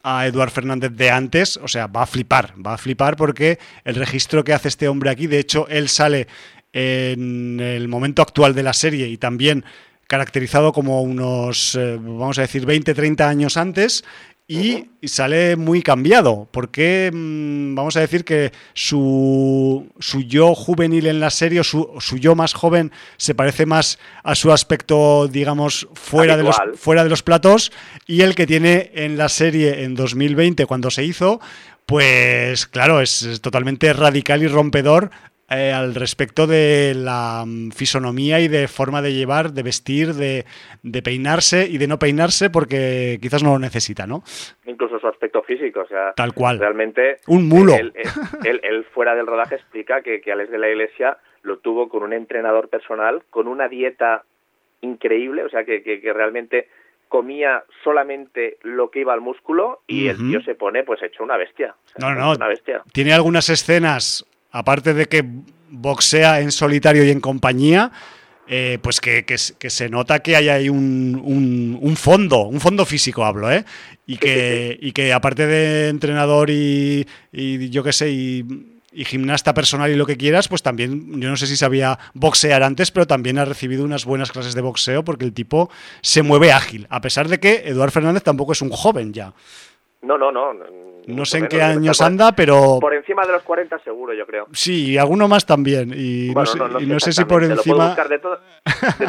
a 0.04 0.28
Eduard 0.28 0.52
Fernández 0.52 0.91
de 0.91 1.10
antes, 1.10 1.56
o 1.58 1.67
sea, 1.67 1.88
va 1.88 2.04
a 2.04 2.06
flipar, 2.06 2.54
va 2.65 2.73
a 2.73 2.78
flipar 2.78 3.15
porque 3.15 3.58
el 3.86 3.95
registro 3.95 4.43
que 4.43 4.54
hace 4.54 4.67
este 4.67 4.89
hombre 4.89 5.10
aquí, 5.10 5.28
de 5.28 5.39
hecho, 5.39 5.67
él 5.69 5.88
sale 5.88 6.28
en 6.73 7.62
el 7.62 7.88
momento 7.88 8.21
actual 8.21 8.54
de 8.54 8.63
la 8.63 8.73
serie 8.73 9.08
y 9.08 9.17
también 9.17 9.63
caracterizado 10.08 10.73
como 10.73 11.02
unos, 11.02 11.75
eh, 11.75 11.97
vamos 11.97 12.38
a 12.39 12.41
decir, 12.41 12.65
20, 12.65 12.93
30 12.93 13.30
años 13.30 13.56
antes, 13.56 14.04
y 14.52 14.90
sale 15.08 15.56
muy 15.56 15.84
cambiado, 15.84 16.48
porque 16.50 17.12
mm, 17.14 17.76
vamos 17.76 17.96
a 17.96 18.00
decir 18.00 18.26
que 18.26 18.52
su, 18.74 19.88
su 20.00 20.22
yo 20.24 20.56
juvenil 20.56 21.06
en 21.06 21.20
la 21.20 21.30
serie, 21.30 21.64
su, 21.64 21.88
su, 22.00 22.18
yo 22.18 22.34
más 22.34 22.56
joven, 22.56 22.92
se 23.18 23.36
parece 23.36 23.68
más 23.68 24.00
a 24.24 24.34
su 24.34 24.52
aspecto, 24.52 25.28
digamos, 25.28 25.88
fuera 25.94 26.36
de, 26.36 26.42
los, 26.42 26.58
fuera 26.78 27.04
de 27.04 27.12
los 27.12 27.22
platos, 27.22 27.72
y 28.08 28.22
el 28.22 28.34
que 28.34 28.48
tiene 28.48 28.90
en 28.96 29.20
la 29.20 29.30
serie 29.30 29.84
en 29.84 29.94
2020, 29.94 30.66
cuando 30.66 30.90
se 30.90 31.04
hizo, 31.04 31.40
pues 31.86 32.66
claro, 32.66 33.02
es, 33.02 33.42
totalmente 33.42 33.94
radical 33.94 34.42
y 34.42 34.48
rompedor 34.48 35.12
eh, 35.50 35.72
al 35.72 35.96
respecto 35.96 36.48
de 36.48 36.94
la 36.96 37.44
mm, 37.46 37.72
fisonomía 37.72 38.40
y 38.40 38.48
de 38.48 38.68
forma 38.68 39.02
de 39.02 39.14
llevar, 39.14 39.52
de 39.52 39.64
vestir, 39.64 40.14
de, 40.14 40.46
peinarse 41.04 41.68
y 41.68 41.78
de 41.78 41.88
no 41.88 41.98
peinarse 41.98 42.50
porque 42.50 43.18
quizás 43.22 43.44
no 43.44 43.54
lo 43.54 43.60
necesita, 43.60 44.06
¿no? 44.06 44.24
Incluso 44.66 45.00
su 45.00 45.08
aspecto 45.08 45.42
físico, 45.44 45.82
o 45.82 45.88
sea, 45.88 46.14
tal 46.14 46.34
cual. 46.34 46.60
Realmente, 46.60 47.18
un 47.28 47.48
mulo. 47.48 47.74
Él, 47.74 48.86
fuera 48.94 49.16
del 49.16 49.28
rodaje 49.28 49.56
explica 49.56 50.02
que, 50.02 50.22
que 50.22 50.32
Alex 50.32 50.52
de 50.52 50.58
la 50.58 50.70
Iglesia 50.70 51.18
lo 51.44 51.58
tuvo 51.58 51.89
con 51.89 52.04
un 52.04 52.14
entrenador 52.14 52.70
personal, 52.70 53.24
con 53.30 53.47
una 53.47 53.68
dieta 53.68 54.24
increíble, 54.82 55.43
o 55.43 55.50
sea, 55.50 55.64
que, 55.64 55.82
que, 55.82 56.14
realmente 56.14 56.68
comía 57.08 57.64
solamente 57.84 58.58
lo 58.62 58.91
que 58.91 59.00
iba 59.00 59.14
al 59.14 59.22
músculo 59.22 59.82
y 59.88 60.08
el 60.08 60.18
tío 60.18 60.41
se 60.41 60.54
pone 60.54 60.84
pues 60.84 61.02
hecho 61.02 61.24
una 61.24 61.38
bestia. 61.38 61.76
no, 61.97 62.14
no, 62.14 62.36
Tiene 62.93 63.14
algunas 63.14 63.50
escenas, 63.50 64.26
aparte 64.52 64.93
de 64.93 65.08
que 65.08 65.26
boxea 65.70 66.41
en 66.41 66.52
solitario 66.52 67.04
y 67.04 67.12
en 67.12 67.20
compañía, 67.20 67.91
eh, 68.47 68.80
pues 68.82 69.00
que, 69.00 69.26
que, 69.26 69.38
se 69.38 69.89
nota 69.89 70.20
que 70.20 70.36
hay 70.36 70.50
ahí 70.50 70.70
un, 70.70 71.80
un, 71.82 71.95
fondo, 71.95 72.47
un 72.47 72.60
fondo 72.60 72.84
físico 72.86 73.24
hablo, 73.24 73.52
¿eh? 73.52 73.64
Y 74.08 74.18
que, 74.18 74.78
y 74.82 74.91
que 74.91 75.14
aparte 75.14 75.45
de 75.45 75.89
entrenador 75.89 76.50
y, 76.50 77.08
y 77.32 77.70
yo 77.70 77.84
qué 77.84 77.93
sé, 77.93 78.10
y 78.10 78.45
y 78.91 79.06
gimnasta 79.06 79.54
personal 79.54 79.91
y 79.91 79.95
lo 79.95 80.06
que 80.06 80.18
quieras, 80.18 80.47
pues 80.47 80.64
también, 80.64 81.22
yo 81.22 81.30
no 81.30 81.38
sé 81.38 81.47
si 81.47 81.56
sabía 81.56 82.00
boxear 82.14 82.64
antes, 82.64 82.91
pero 82.91 83.06
también 83.06 83.38
ha 83.38 83.45
recibido 83.45 83.84
unas 83.84 84.06
buenas 84.06 84.32
clases 84.32 84.56
de 84.56 84.62
boxeo 84.62 85.04
porque 85.04 85.26
el 85.26 85.34
tipo 85.34 85.70
se 86.02 86.24
mueve 86.24 86.52
ágil, 86.52 86.88
a 86.89 87.02
pesar 87.02 87.28
de 87.28 87.39
que 87.39 87.64
Eduard 87.66 87.91
Fernández 87.91 88.24
tampoco 88.24 88.54
es 88.54 88.62
un 88.62 88.70
joven 88.70 89.14
ya. 89.14 89.34
No, 90.02 90.18
no, 90.18 90.32
no. 90.32 90.54
No 91.08 91.26
sé 91.26 91.39
en 91.39 91.47
qué 91.47 91.62
años 91.62 92.02
anda, 92.02 92.32
pero... 92.32 92.78
Por 92.80 92.93
encima 92.93 93.26
de 93.26 93.32
los 93.32 93.43
40 93.43 93.80
seguro, 93.80 94.14
yo 94.14 94.26
creo. 94.26 94.47
Sí, 94.54 94.91
y 94.91 94.97
alguno 94.97 95.28
más 95.28 95.45
también. 95.45 95.91
Y 95.95 96.34
no, 96.34 97.00
sé, 97.00 97.12
si 97.12 97.26
por 97.26 97.43
encima... 97.43 97.95
De, 98.08 98.20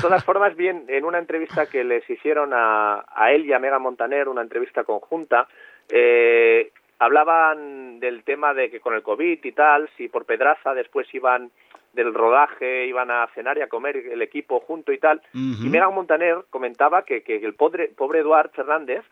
todas 0.00 0.24
formas, 0.24 0.56
bien, 0.56 0.84
en 0.88 1.04
una 1.04 1.18
entrevista 1.18 1.66
que 1.66 1.84
les 1.84 2.08
hicieron 2.08 2.52
a, 2.54 3.04
a 3.06 3.32
él 3.32 3.44
y 3.44 3.52
a 3.52 3.58
Mega 3.58 3.78
Montaner, 3.78 4.28
una 4.28 4.42
entrevista 4.42 4.84
conjunta, 4.84 5.46
eh, 5.90 6.72
hablaban 6.98 8.00
del 8.00 8.22
tema 8.24 8.54
de 8.54 8.70
que 8.70 8.80
con 8.80 8.94
el 8.94 9.02
COVID 9.02 9.44
y 9.44 9.52
tal, 9.52 9.88
si 9.96 10.08
por 10.08 10.24
Pedraza 10.24 10.74
después 10.74 11.12
iban 11.14 11.50
del 11.92 12.14
rodaje, 12.14 12.86
iban 12.86 13.10
a 13.10 13.26
cenar 13.34 13.58
y 13.58 13.62
a 13.62 13.68
comer 13.68 13.96
el 13.96 14.22
equipo 14.22 14.60
junto 14.60 14.92
y 14.92 14.98
tal. 14.98 15.20
Y 15.34 15.68
Megan 15.68 15.94
Montaner 15.94 16.44
comentaba 16.50 17.02
que, 17.02 17.22
que 17.22 17.36
el 17.36 17.54
pobre, 17.54 17.88
pobre 17.88 18.20
Eduard 18.20 18.50
Fernández, 18.50 19.04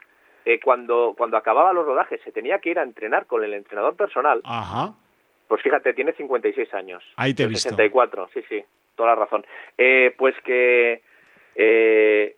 eh, 0.49 0.61
cuando, 0.61 1.15
cuando 1.17 1.37
acababa 1.37 1.73
los 1.73 1.85
rodajes, 1.85 2.21
se 2.23 2.33
tenía 2.33 2.59
que 2.59 2.71
ir 2.71 2.79
a 2.79 2.83
entrenar 2.83 3.27
con 3.27 3.45
el 3.45 3.53
entrenador 3.55 3.97
personal. 3.97 4.41
Ajá. 4.45 4.95
Pues 5.47 5.63
fíjate, 5.63 5.93
tiene 5.95 6.13
56 6.13 6.73
años. 6.75 7.05
Ahí 7.17 7.35
te 7.35 7.43
he 7.43 7.47
visto. 7.47 7.69
64, 7.69 8.31
sí, 8.33 8.41
sí, 8.49 8.65
toda 8.97 9.11
la 9.11 9.15
razón. 9.17 9.45
Eh, 9.77 10.15
pues 10.17 10.35
que 10.45 11.03
eh, 11.55 12.37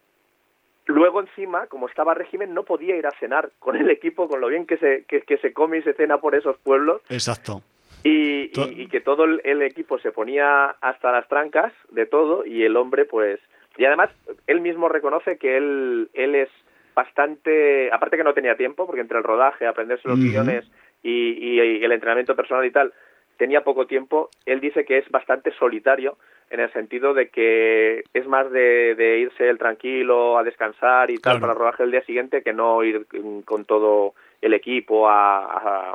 Luego 0.87 1.21
encima, 1.21 1.69
como 1.69 1.87
estaba 1.87 2.15
régimen, 2.15 2.53
no 2.53 2.65
podía 2.65 2.97
ir 2.97 3.07
a 3.07 3.13
cenar 3.13 3.53
con 3.61 3.77
el 3.77 3.89
equipo, 3.91 4.29
con 4.29 4.41
lo 4.41 4.49
bien 4.49 4.67
que 4.67 4.77
se, 4.77 5.05
que, 5.05 5.39
se 5.39 5.53
come 5.53 5.79
y 5.79 5.83
se 5.83 5.95
cena 5.95 6.19
por 6.19 6.35
esos 6.35 6.59
pueblos. 6.59 7.01
Exacto. 7.09 7.63
Y, 8.03 8.49
que 8.89 9.01
todo 9.01 9.25
el, 9.25 9.63
equipo 9.63 10.01
se 10.01 10.11
ponía 10.11 10.71
hasta 10.81 11.13
las 11.13 11.29
trancas 11.29 11.73
de 11.91 12.07
todo 12.07 12.45
y 12.45 12.65
el 12.65 12.77
hombre 12.77 13.05
pues... 13.05 13.39
Y 13.77 13.85
además, 13.85 14.11
él 14.49 14.61
mismo 14.61 14.89
reconoce 14.89 15.39
que 15.39 15.57
él, 15.57 16.11
él 16.15 16.35
es 16.35 16.49
bastante... 16.95 17.91
Aparte 17.93 18.17
que 18.17 18.25
no 18.25 18.35
tenía 18.35 18.57
tiempo, 18.57 18.87
porque 18.87 19.01
entre 19.01 19.19
el 19.19 19.25
rodaje, 19.25 19.67
aprenderse 19.67 20.09
los 20.09 20.19
guiones 20.19 20.71
y, 21.03 21.33
y 21.33 21.59
el 21.85 21.93
entrenamiento 21.93 22.37
personal 22.37 22.65
y 22.65 22.71
tal, 22.71 22.93
tenía 23.37 23.65
poco 23.65 23.87
tiempo, 23.87 24.29
él 24.45 24.61
dice 24.61 24.85
que 24.85 24.99
es 24.99 25.09
bastante 25.11 25.51
solitario 25.59 26.19
en 26.51 26.61
el 26.61 26.71
sentido 26.73 27.15
de 27.15 27.31
que 27.31 28.05
es 28.13 28.27
más 28.27 28.51
de, 28.51 29.19
irse 29.19 29.49
el 29.49 29.57
tranquilo 29.57 30.37
a 30.37 30.43
descansar 30.43 31.11
y 31.11 31.19
tal 31.19 31.41
para 31.41 31.53
el 31.53 31.59
rodaje 31.59 31.85
el 31.85 31.93
día 31.93 32.05
siguiente 32.05 32.43
que 32.43 32.53
no 32.53 32.83
ir 32.83 33.07
con 33.47 33.65
todo 33.65 34.15
el 34.43 34.53
equipo 34.53 35.09
a, 35.09 35.95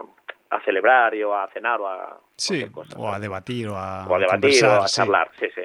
a, 0.49 0.61
celebrar 0.63 1.13
o 1.23 1.35
a 1.35 1.47
cenar 1.49 1.81
o 1.81 1.87
a 1.87 2.17
sí, 2.37 2.65
o 2.97 3.11
a 3.11 3.19
debatir 3.19 3.67
o 3.67 3.77
a, 3.77 4.07
debatir 4.17 4.65
o 4.65 4.83
a 4.83 4.85
charlar, 4.85 5.29
sí, 5.37 5.47
sí. 5.53 5.61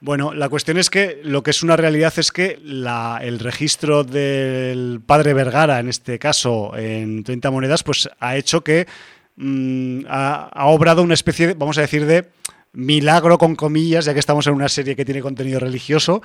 Bueno, 0.00 0.32
la 0.32 0.48
cuestión 0.48 0.78
es 0.78 0.90
que 0.90 1.20
lo 1.24 1.42
que 1.42 1.50
es 1.50 1.62
una 1.62 1.76
realidad 1.76 2.12
es 2.16 2.32
que 2.32 2.58
el 2.62 3.38
registro 3.38 4.04
del 4.04 5.00
padre 5.04 5.34
Vergara, 5.34 5.78
en 5.78 5.88
este 5.88 6.18
caso 6.18 6.76
en 6.76 7.22
30 7.22 7.50
monedas, 7.50 7.82
pues 7.82 8.08
ha 8.18 8.36
hecho 8.36 8.62
que 8.62 8.86
Mm, 9.42 10.04
ha, 10.06 10.66
obrado 10.66 11.02
una 11.02 11.14
especie, 11.14 11.46
de, 11.46 11.54
vamos 11.54 11.78
a 11.78 11.80
decir, 11.80 12.04
de 12.04 12.28
milagro 12.72 13.38
con 13.38 13.56
comillas, 13.56 14.04
ya 14.04 14.12
que 14.12 14.20
estamos 14.20 14.46
en 14.46 14.52
una 14.52 14.68
serie 14.68 14.94
que 14.94 15.06
tiene 15.06 15.22
contenido 15.22 15.58
religioso, 15.58 16.22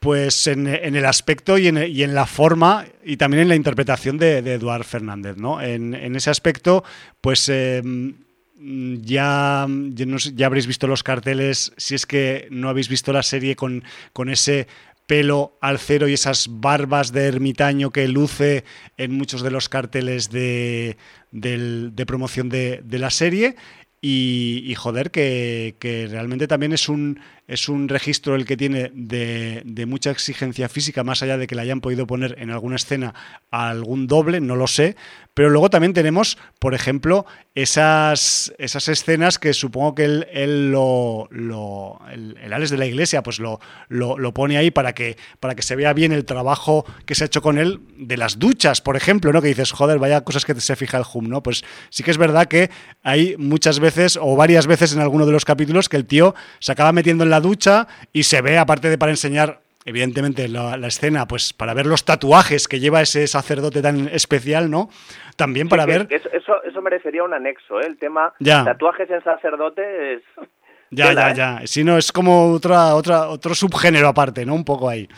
pues 0.00 0.48
en, 0.48 0.66
el 0.66 1.06
aspecto 1.06 1.58
y 1.58 1.68
en, 1.68 2.14
la 2.14 2.26
forma 2.26 2.84
y 3.04 3.16
también 3.18 3.44
en 3.44 3.48
la 3.48 3.54
interpretación 3.54 4.18
de, 4.18 4.38
Eduard 4.38 4.82
Fernández. 4.82 5.36
¿no? 5.36 5.62
En, 5.62 5.94
ese 6.16 6.28
aspecto, 6.28 6.82
pues 7.20 7.48
em, 7.48 8.14
ya, 8.58 9.66
ya, 9.68 10.46
habréis 10.46 10.66
visto 10.66 10.86
los 10.86 11.02
carteles, 11.02 11.72
si 11.76 11.94
es 11.94 12.06
que 12.06 12.48
no 12.50 12.68
habéis 12.68 12.88
visto 12.88 13.12
la 13.12 13.22
serie 13.22 13.54
con, 13.56 13.84
con 14.12 14.28
ese 14.30 14.66
pelo 15.06 15.56
al 15.60 15.78
cero 15.78 16.08
y 16.08 16.14
esas 16.14 16.48
barbas 16.50 17.12
de 17.12 17.26
ermitaño 17.26 17.90
que 17.90 18.08
luce 18.08 18.64
en 18.96 19.12
muchos 19.12 19.42
de 19.42 19.50
los 19.50 19.68
carteles 19.68 20.30
de, 20.30 20.96
promoción 22.06 22.48
de, 22.48 22.82
la 22.90 23.10
serie. 23.10 23.56
Y, 24.08 24.72
joder, 24.76 25.10
que, 25.10 25.74
que, 25.80 26.06
realmente 26.06 26.46
también 26.46 26.72
es 26.72 26.88
un, 26.88 27.18
es 27.48 27.68
un 27.68 27.88
registro 27.88 28.36
el 28.36 28.44
que 28.44 28.56
tiene 28.56 28.92
de, 28.94 29.62
de, 29.64 29.86
mucha 29.86 30.12
exigencia 30.12 30.68
física, 30.68 31.02
más 31.02 31.22
allá 31.22 31.38
de 31.38 31.48
que 31.48 31.56
le 31.56 31.62
hayan 31.62 31.80
podido 31.80 32.06
poner 32.06 32.36
en 32.38 32.50
alguna 32.50 32.76
escena 32.76 33.14
a 33.50 33.68
algún 33.68 34.06
doble, 34.06 34.40
no 34.40 34.54
lo 34.54 34.68
sé. 34.68 34.96
Pero 35.36 35.50
luego 35.50 35.68
también 35.68 35.92
tenemos, 35.92 36.38
por 36.58 36.72
ejemplo, 36.72 37.26
esas, 37.54 38.54
esas 38.56 38.88
escenas 38.88 39.38
que 39.38 39.52
supongo 39.52 39.94
que 39.94 40.04
él, 40.06 40.70
lo, 40.70 41.28
lo 41.30 42.00
el, 42.10 42.50
Alex 42.54 42.70
de 42.70 42.78
la 42.78 42.86
Iglesia, 42.86 43.22
pues 43.22 43.38
lo, 43.38 43.60
lo, 43.90 44.32
pone 44.32 44.56
ahí 44.56 44.70
para 44.70 44.94
que, 44.94 45.18
para 45.38 45.54
que 45.54 45.60
se 45.60 45.76
vea 45.76 45.92
bien 45.92 46.12
el 46.12 46.24
trabajo 46.24 46.86
que 47.04 47.14
se 47.14 47.24
ha 47.24 47.26
hecho 47.26 47.42
con 47.42 47.58
él 47.58 47.80
de 47.98 48.16
las 48.16 48.38
duchas, 48.38 48.80
por 48.80 48.96
ejemplo, 48.96 49.30
¿no? 49.30 49.42
Que 49.42 49.48
dices, 49.48 49.72
joder, 49.72 49.98
vaya 49.98 50.22
cosas 50.22 50.46
que 50.46 50.58
se 50.58 50.74
fija 50.74 50.96
el 50.96 51.04
Hum, 51.12 51.28
¿no? 51.28 51.42
Pues 51.42 51.64
sí 51.90 52.02
que 52.02 52.12
es 52.12 52.18
verdad 52.18 52.46
que 52.46 52.70
hay 53.02 53.36
muchas 53.36 53.78
veces 53.78 54.18
o 54.18 54.36
varias 54.36 54.66
veces 54.66 54.94
en 54.94 55.00
alguno 55.00 55.26
de 55.26 55.32
los 55.32 55.44
capítulos 55.44 55.90
que 55.90 55.98
el 55.98 56.06
tío 56.06 56.34
se 56.60 56.72
acaba 56.72 56.92
metiendo 56.92 57.24
en 57.24 57.30
la 57.30 57.42
ducha 57.42 57.88
y 58.10 58.22
se 58.22 58.40
ve, 58.40 58.56
aparte 58.56 58.88
de 58.88 58.96
para 58.96 59.12
enseñar 59.12 59.65
evidentemente 59.86 60.48
la, 60.48 60.74
escena, 60.86 61.26
pues 61.26 61.52
para 61.52 61.72
ver 61.72 61.86
los 61.86 62.04
tatuajes 62.04 62.68
que 62.68 62.80
lleva 62.80 63.00
ese 63.00 63.26
sacerdote 63.26 63.80
tan 63.80 64.08
especial, 64.08 64.70
¿no? 64.70 64.90
También 65.36 65.68
para 65.68 65.86
ver... 65.86 66.08
Eso, 66.10 66.62
eso, 66.62 66.82
merecería 66.82 67.22
un 67.22 67.32
anexo, 67.32 67.80
¿eh? 67.80 67.86
El 67.86 67.96
tema 67.96 68.34
tatuajes 68.38 69.08
en 69.10 69.22
sacerdote 69.22 70.14
es... 70.14 70.22
Ya, 70.90 71.12
ya, 71.12 71.30
¿eh? 71.30 71.34
ya. 71.34 71.66
Si 71.66 71.82
no, 71.82 71.96
es 71.96 72.12
como 72.12 72.52
otra, 72.52 72.94
otra, 72.94 73.28
otro 73.28 73.54
subgénero 73.54 74.08
aparte, 74.08 74.44
¿no? 74.44 74.54
Un 74.54 74.64
poco 74.64 74.88
ahí. 74.88 75.08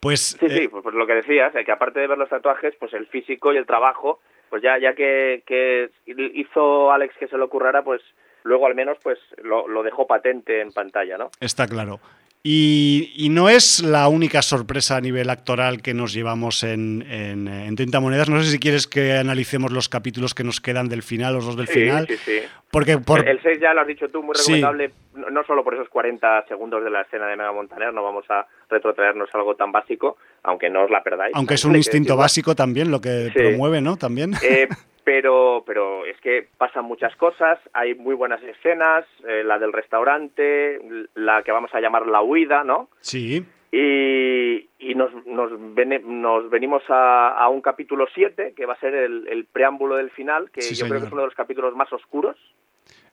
Pues, 0.00 0.36
sí, 0.40 0.48
sí, 0.48 0.64
eh, 0.64 0.68
pues, 0.68 0.82
pues, 0.82 0.94
lo 0.94 1.06
que 1.06 1.14
decías, 1.14 1.52
que 1.52 1.72
aparte 1.72 2.00
de 2.00 2.06
ver 2.06 2.16
los 2.16 2.28
tatuajes, 2.28 2.74
pues 2.78 2.92
el 2.94 3.06
físico 3.06 3.52
y 3.52 3.56
el 3.56 3.66
trabajo, 3.66 4.20
pues 4.48 4.62
ya, 4.62 4.78
ya 4.78 4.94
que, 4.94 5.42
que 5.46 5.90
hizo 6.06 6.90
Alex 6.90 7.14
que 7.18 7.28
se 7.28 7.36
lo 7.36 7.44
ocurriera, 7.44 7.82
pues 7.82 8.02
luego 8.42 8.66
al 8.66 8.74
menos 8.74 8.98
pues 9.02 9.18
lo, 9.42 9.68
lo 9.68 9.82
dejó 9.82 10.06
patente 10.06 10.60
en 10.60 10.72
pantalla, 10.72 11.18
¿no? 11.18 11.30
Está 11.40 11.66
claro. 11.66 12.00
Y, 12.42 13.28
no 13.30 13.50
es 13.50 13.82
la 13.82 14.08
única 14.08 14.40
sorpresa 14.40 14.96
a 14.96 15.00
nivel 15.00 15.28
actoral 15.28 15.82
que 15.82 15.92
nos 15.92 16.14
llevamos 16.14 16.62
en, 16.62 17.04
en, 17.10 17.76
30 17.76 18.00
monedas. 18.00 18.30
No 18.30 18.42
sé 18.42 18.50
si 18.50 18.58
quieres 18.58 18.86
que 18.86 19.12
analicemos 19.12 19.72
los 19.72 19.90
capítulos 19.90 20.34
que 20.34 20.42
nos 20.42 20.60
quedan 20.60 20.88
del 20.88 21.02
final, 21.02 21.34
los 21.34 21.44
dos 21.44 21.56
del 21.56 21.68
final. 21.68 22.06
Sí, 22.06 22.16
sí. 22.16 22.40
Porque 22.70 22.96
por... 22.98 23.28
El 23.28 23.42
6 23.42 23.58
ya 23.60 23.74
lo 23.74 23.82
has 23.82 23.86
dicho 23.86 24.08
tú, 24.08 24.22
muy 24.22 24.34
recomendable, 24.34 24.90
no 25.30 25.44
solo 25.44 25.62
por 25.62 25.74
esos 25.74 25.88
40 25.88 26.46
segundos 26.48 26.82
de 26.82 26.90
la 26.90 27.02
escena 27.02 27.26
de 27.26 27.36
Mega 27.36 27.52
Montaner, 27.52 27.92
no 27.92 28.02
vamos 28.02 28.24
a 28.30 28.46
retrotraernos 28.70 29.28
algo 29.34 29.54
tan 29.56 29.70
básico, 29.72 30.16
aunque 30.42 30.70
no 30.70 30.84
os 30.84 30.90
la 30.90 31.02
perdáis. 31.02 31.34
Aunque 31.34 31.54
es 31.54 31.64
un 31.64 31.76
instinto 31.76 32.16
básico 32.16 32.54
también 32.54 32.90
lo 32.90 33.00
que 33.00 33.30
promueve, 33.34 33.80
¿no? 33.80 33.96
También. 33.96 34.32
Eh, 34.42 34.68
pero, 35.12 35.64
pero 35.66 36.06
es 36.06 36.16
que 36.20 36.46
pasan 36.56 36.84
muchas 36.84 37.16
cosas, 37.16 37.58
hay 37.72 37.96
muy 37.96 38.14
buenas 38.14 38.40
escenas, 38.44 39.04
eh, 39.26 39.42
la 39.44 39.58
del 39.58 39.72
restaurante, 39.72 40.80
la 41.16 41.42
que 41.42 41.50
vamos 41.50 41.74
a 41.74 41.80
llamar 41.80 42.06
la 42.06 42.22
huida, 42.22 42.62
¿no? 42.62 42.88
Sí. 43.00 43.44
Y, 43.72 44.68
y 44.78 44.94
nos, 44.94 45.10
nos, 45.26 45.50
nos 45.58 46.50
venimos 46.50 46.84
a, 46.90 47.48
un 47.50 47.60
capítulo 47.60 48.06
7, 48.14 48.54
que 48.56 48.66
va 48.66 48.74
a 48.74 48.78
ser 48.78 48.94
el, 48.94 49.46
preámbulo 49.52 49.96
del 49.96 50.10
final, 50.10 50.48
que 50.52 50.60
yo 50.60 50.86
creo 50.86 51.00
que 51.00 51.06
es 51.06 51.12
uno 51.12 51.22
de 51.22 51.26
los 51.26 51.34
capítulos 51.34 51.74
más 51.74 51.92
oscuros. 51.92 52.36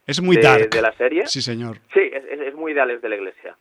Es 0.06 0.22
muy 0.22 0.36
de, 0.36 0.44
dark. 0.44 0.70
de 0.70 0.82
la 0.84 0.92
serie. 0.98 1.26
Sí, 1.26 1.42
señor. 1.42 1.78
Sí, 1.96 2.12
es, 2.14 2.26
es, 2.26 2.54
muy 2.54 2.76
de 2.76 3.00
de 3.00 3.10
la 3.10 3.16
Iglesia. 3.16 3.58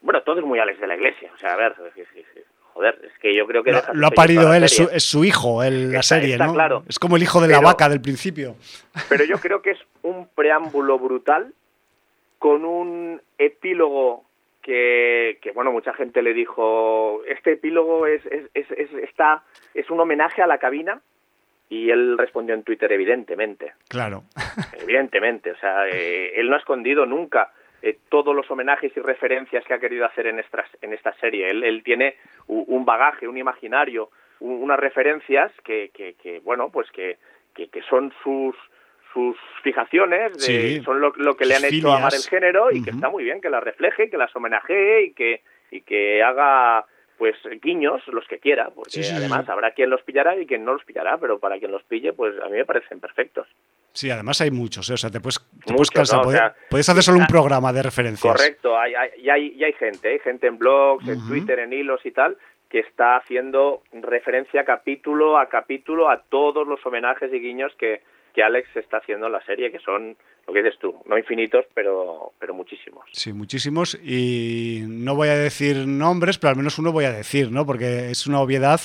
Bueno, 0.00 0.22
todo 0.22 0.38
es 0.38 0.46
muy 0.46 0.60
Alex 0.60 0.78
de 0.78 0.86
la 0.86 0.94
Iglesia. 0.94 1.32
O 1.34 1.38
sea, 1.38 1.54
a 1.54 1.56
ver, 1.56 1.74
sí, 1.96 2.02
sí, 2.14 2.22
sí 2.34 2.40
joder, 2.74 3.00
es 3.04 3.18
que 3.20 3.34
yo 3.34 3.46
creo 3.46 3.62
que... 3.62 3.72
Lo, 3.92 4.06
ha 4.06 4.10
parido 4.10 4.52
él, 4.52 4.64
es 4.64 5.04
su, 5.04 5.24
hijo, 5.24 5.62
el, 5.62 5.92
la 5.92 6.02
serie, 6.02 6.36
¿no? 6.36 6.52
Claro. 6.52 6.82
Es 6.88 6.98
como 6.98 7.16
el 7.16 7.22
hijo 7.22 7.40
de 7.40 7.48
la 7.48 7.60
vaca 7.60 7.88
del 7.88 8.00
principio. 8.00 8.56
Pero 9.08 9.24
yo 9.24 9.38
creo 9.38 9.62
que 9.62 9.70
es 9.70 9.78
un 10.02 10.28
preámbulo 10.28 10.98
brutal 10.98 11.52
con 12.38 12.64
un 12.64 13.22
epílogo 13.38 14.24
que, 14.60 15.38
que, 15.40 15.52
bueno, 15.52 15.72
mucha 15.72 15.94
gente 15.94 16.20
le 16.20 16.34
dijo, 16.34 17.22
este 17.26 17.52
epílogo 17.52 18.06
es, 18.06 18.22
es, 18.26 18.50
es, 18.54 18.92
está, 19.02 19.44
es 19.72 19.88
un 19.90 20.00
homenaje 20.00 20.42
a 20.42 20.46
la 20.46 20.58
cabina, 20.58 21.00
y 21.68 21.90
él 21.90 22.18
respondió 22.18 22.54
en 22.54 22.62
Twitter, 22.62 22.92
evidentemente. 22.92 23.72
Claro. 23.88 24.24
Evidentemente, 24.80 25.52
o 25.52 25.56
sea, 25.56 25.88
eh, 25.88 26.32
él 26.36 26.48
no 26.48 26.56
ha 26.56 26.58
escondido 26.58 27.06
nunca 27.06 27.52
eh, 27.84 27.98
todos 28.08 28.34
los 28.34 28.50
homenajes 28.50 28.96
y 28.96 29.00
referencias 29.00 29.62
que 29.66 29.74
ha 29.74 29.78
querido 29.78 30.06
hacer 30.06 30.26
en, 30.26 30.38
estas, 30.38 30.66
en 30.80 30.94
esta 30.94 31.12
serie. 31.20 31.50
Él, 31.50 31.62
él 31.62 31.82
tiene 31.84 32.16
un 32.46 32.86
bagaje, 32.86 33.28
un 33.28 33.36
imaginario, 33.36 34.08
unas 34.40 34.80
referencias 34.80 35.52
que, 35.62 35.90
que, 35.92 36.14
que 36.14 36.40
bueno, 36.40 36.70
pues 36.70 36.90
que, 36.92 37.18
que, 37.54 37.68
que 37.68 37.82
son 37.82 38.10
sus 38.22 38.56
sus 39.12 39.36
fijaciones, 39.62 40.32
de, 40.44 40.82
son 40.82 41.00
lo, 41.00 41.12
lo, 41.16 41.36
que 41.36 41.44
le 41.44 41.54
han 41.54 41.64
hecho 41.64 41.92
amar 41.92 42.12
el 42.14 42.22
género 42.22 42.72
y 42.72 42.82
que 42.82 42.90
está 42.90 43.10
muy 43.10 43.22
bien 43.22 43.40
que 43.40 43.48
las 43.48 43.62
refleje, 43.62 44.10
que 44.10 44.16
las 44.16 44.34
homenajee 44.34 45.04
y 45.04 45.12
que, 45.12 45.42
y 45.70 45.82
que 45.82 46.20
haga 46.22 46.84
pues 47.16 47.36
guiños 47.62 48.02
los 48.08 48.26
que 48.26 48.38
quiera, 48.38 48.70
porque 48.74 49.06
además 49.14 49.48
habrá 49.48 49.70
quien 49.70 49.90
los 49.90 50.02
pillará 50.02 50.36
y 50.36 50.46
quien 50.46 50.64
no 50.64 50.72
los 50.72 50.84
pillará, 50.84 51.18
pero 51.18 51.38
para 51.38 51.58
quien 51.58 51.70
los 51.70 51.84
pille, 51.84 52.12
pues 52.12 52.34
a 52.40 52.46
mí 52.46 52.56
me 52.56 52.64
parecen 52.64 52.98
perfectos. 52.98 53.46
Sí, 53.94 54.10
además 54.10 54.40
hay 54.40 54.50
muchos, 54.50 54.90
¿eh? 54.90 54.94
o 54.94 54.96
sea, 54.96 55.08
te 55.08 55.20
puedes, 55.20 55.38
puedes 55.64 55.88
cansar, 55.88 56.22
puedes, 56.68 56.88
hacer 56.88 57.02
solo 57.04 57.18
un 57.18 57.26
programa 57.26 57.72
de 57.72 57.80
referencias. 57.80 58.34
Correcto, 58.36 58.76
hay, 58.76 58.92
hay, 58.92 59.30
hay, 59.30 59.62
hay 59.62 59.72
gente, 59.74 60.08
hay 60.08 60.18
gente 60.18 60.48
en 60.48 60.58
blogs, 60.58 61.06
en 61.06 61.24
Twitter, 61.28 61.60
en 61.60 61.72
hilos 61.72 62.04
y 62.04 62.10
tal, 62.10 62.36
que 62.68 62.80
está 62.80 63.16
haciendo 63.16 63.84
referencia 63.92 64.64
capítulo 64.64 65.38
a 65.38 65.48
capítulo 65.48 66.10
a 66.10 66.22
todos 66.22 66.66
los 66.66 66.84
homenajes 66.84 67.32
y 67.32 67.38
guiños 67.38 67.72
que, 67.78 68.02
que 68.34 68.42
Alex 68.42 68.68
está 68.74 68.96
haciendo 68.96 69.26
en 69.26 69.32
la 69.32 69.44
serie, 69.44 69.70
que 69.70 69.78
son 69.78 70.16
lo 70.46 70.52
que 70.52 70.62
dices 70.62 70.78
tú, 70.78 70.94
no 71.06 71.16
infinitos, 71.16 71.64
pero, 71.74 72.32
pero 72.38 72.54
muchísimos. 72.54 73.04
Sí, 73.12 73.32
muchísimos. 73.32 73.94
Y 73.94 74.82
no 74.86 75.14
voy 75.14 75.28
a 75.28 75.36
decir 75.36 75.86
nombres, 75.86 76.38
pero 76.38 76.50
al 76.50 76.56
menos 76.56 76.78
uno 76.78 76.92
voy 76.92 77.06
a 77.06 77.12
decir, 77.12 77.50
¿no? 77.50 77.64
Porque 77.64 78.10
es 78.10 78.26
una 78.26 78.40
obviedad, 78.40 78.80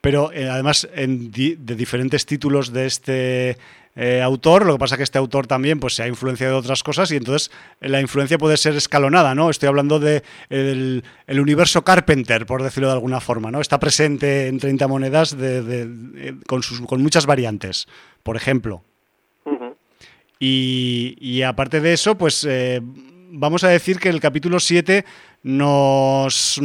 pero 0.00 0.32
eh, 0.32 0.48
además 0.48 0.88
en 0.94 1.30
de 1.30 1.74
diferentes 1.74 2.26
títulos 2.26 2.72
de 2.72 2.86
este 2.86 3.56
eh, 3.98 4.20
autor, 4.20 4.66
lo 4.66 4.74
que 4.74 4.78
pasa 4.78 4.94
es 4.94 4.98
que 4.98 5.04
este 5.04 5.18
autor 5.18 5.46
también 5.46 5.80
pues, 5.80 5.94
se 5.94 6.02
ha 6.02 6.06
influenciado 6.06 6.52
de 6.52 6.58
otras 6.58 6.82
cosas 6.82 7.10
y 7.12 7.16
entonces 7.16 7.50
eh, 7.80 7.88
la 7.88 8.00
influencia 8.00 8.36
puede 8.36 8.58
ser 8.58 8.76
escalonada, 8.76 9.34
¿no? 9.34 9.48
Estoy 9.48 9.68
hablando 9.68 9.98
de 9.98 10.22
el, 10.50 11.02
universo 11.28 11.82
Carpenter, 11.82 12.44
por 12.44 12.62
decirlo 12.62 12.88
de 12.88 12.94
alguna 12.94 13.20
forma, 13.20 13.50
¿no? 13.50 13.60
Está 13.60 13.80
presente 13.80 14.48
en 14.48 14.58
30 14.58 14.86
monedas 14.86 15.38
de, 15.38 16.36
con, 16.46 16.62
sus, 16.62 16.82
con 16.82 17.02
muchas 17.02 17.24
variantes, 17.24 17.88
por 18.22 18.36
ejemplo. 18.36 18.82
Y, 20.38 21.42
aparte 21.42 21.80
de 21.80 21.92
eso, 21.92 22.18
pues 22.18 22.46
eh, 22.48 22.80
vamos 22.82 23.64
a 23.64 23.68
decir 23.68 23.98
que 23.98 24.08
el 24.08 24.20
capítulo 24.20 24.60
7 24.60 25.04
nos, 25.44 26.60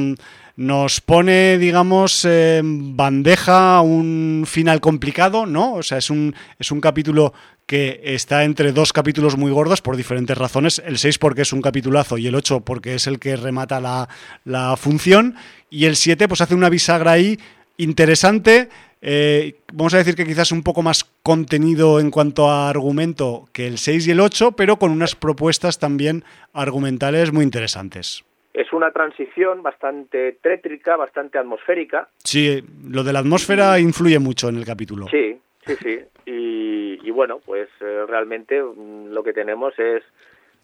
nos 0.55 1.01
pone, 1.01 1.57
digamos, 1.57 2.25
en 2.25 2.97
bandeja 2.97 3.81
un 3.81 4.43
final 4.45 4.81
complicado, 4.81 5.45
¿no? 5.45 5.75
O 5.75 5.83
sea, 5.83 5.97
es 5.99 6.09
un, 6.09 6.35
es 6.59 6.71
un 6.71 6.81
capítulo 6.81 7.33
que 7.65 8.01
está 8.03 8.43
entre 8.43 8.73
dos 8.73 8.91
capítulos 8.91 9.37
muy 9.37 9.51
gordos 9.51 9.81
por 9.81 9.95
diferentes 9.95 10.37
razones. 10.37 10.81
El 10.85 10.97
6 10.97 11.17
porque 11.19 11.43
es 11.43 11.53
un 11.53 11.61
capitulazo 11.61 12.17
y 12.17 12.27
el 12.27 12.35
8 12.35 12.61
porque 12.65 12.95
es 12.95 13.07
el 13.07 13.19
que 13.19 13.37
remata 13.37 13.79
la, 13.79 14.09
la 14.43 14.75
función. 14.75 15.35
Y 15.69 15.85
el 15.85 15.95
7 15.95 16.27
pues 16.27 16.41
hace 16.41 16.55
una 16.55 16.67
bisagra 16.67 17.13
ahí 17.13 17.39
interesante 17.83 18.69
eh, 19.01 19.55
vamos 19.73 19.95
a 19.95 19.97
decir 19.97 20.15
que 20.15 20.25
quizás 20.25 20.51
un 20.51 20.61
poco 20.61 20.83
más 20.83 21.03
contenido 21.23 21.99
en 21.99 22.11
cuanto 22.11 22.49
a 22.49 22.69
argumento 22.69 23.45
que 23.51 23.65
el 23.65 23.79
6 23.79 24.07
y 24.07 24.11
el 24.11 24.19
8, 24.19 24.51
pero 24.51 24.77
con 24.77 24.91
unas 24.91 25.15
propuestas 25.15 25.79
también 25.79 26.23
argumentales 26.53 27.33
muy 27.33 27.43
interesantes. 27.43 28.23
Es 28.53 28.71
una 28.73 28.91
transición 28.91 29.63
bastante 29.63 30.33
tétrica, 30.33 30.97
bastante 30.97 31.39
atmosférica. 31.39 32.09
Sí, 32.23 32.61
lo 32.87 33.03
de 33.03 33.13
la 33.13 33.19
atmósfera 33.19 33.79
influye 33.79 34.19
mucho 34.19 34.49
en 34.49 34.57
el 34.57 34.65
capítulo. 34.65 35.07
Sí, 35.09 35.39
sí, 35.65 35.75
sí. 35.81 35.99
Y, 36.25 37.09
bueno, 37.09 37.39
pues 37.43 37.69
eh, 37.81 38.05
realmente 38.07 38.61
mm, 38.61 39.07
lo 39.07 39.23
que 39.23 39.33
tenemos 39.33 39.77
es 39.79 40.03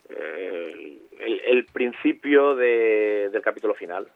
eh, 0.09 0.97
el, 1.20 1.65
principio 1.65 2.55
del 2.55 3.41
capítulo 3.41 3.74
final. 3.74 4.07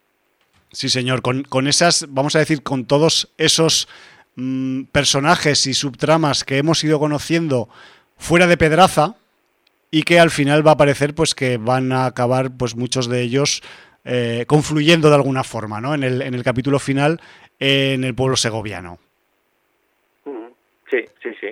Sí, 0.72 0.90
señor, 0.90 1.22
con, 1.22 1.44
con, 1.44 1.68
esas, 1.68 2.06
vamos 2.10 2.36
a 2.36 2.40
decir, 2.40 2.64
con 2.64 2.86
todos 2.86 3.30
esos 3.38 3.88
Mm, 4.36 4.84
personajes 4.86 5.68
y 5.68 5.74
subtramas 5.74 6.46
que 6.46 6.58
hemos 6.58 6.82
ido 6.86 7.00
conociendo 7.00 7.68
fuera 8.18 8.48
de 8.48 8.56
Pedraza 8.56 9.16
y 9.92 10.04
que 10.04 10.22
al 10.22 10.32
final 10.32 10.66
va 10.66 10.72
a 10.72 10.78
parecer 10.78 11.14
pues 11.14 11.36
que 11.36 11.58
van 11.58 11.92
a 11.92 12.06
acabar 12.06 12.50
pues 12.58 12.78
muchos 12.78 13.10
de 13.10 13.22
ellos 13.22 13.62
eh, 14.06 14.46
confluyendo 14.48 15.10
de 15.10 15.16
alguna 15.16 15.44
forma 15.44 15.82
¿no? 15.82 15.94
en, 15.94 16.04
el, 16.04 16.22
en 16.22 16.34
el 16.34 16.44
capítulo 16.44 16.80
final 16.80 17.20
en 17.60 18.06
el 18.06 18.16
pueblo 18.16 18.38
segoviano. 18.38 19.00
Sí, 20.90 21.06
sí, 21.22 21.30
sí. 21.40 21.48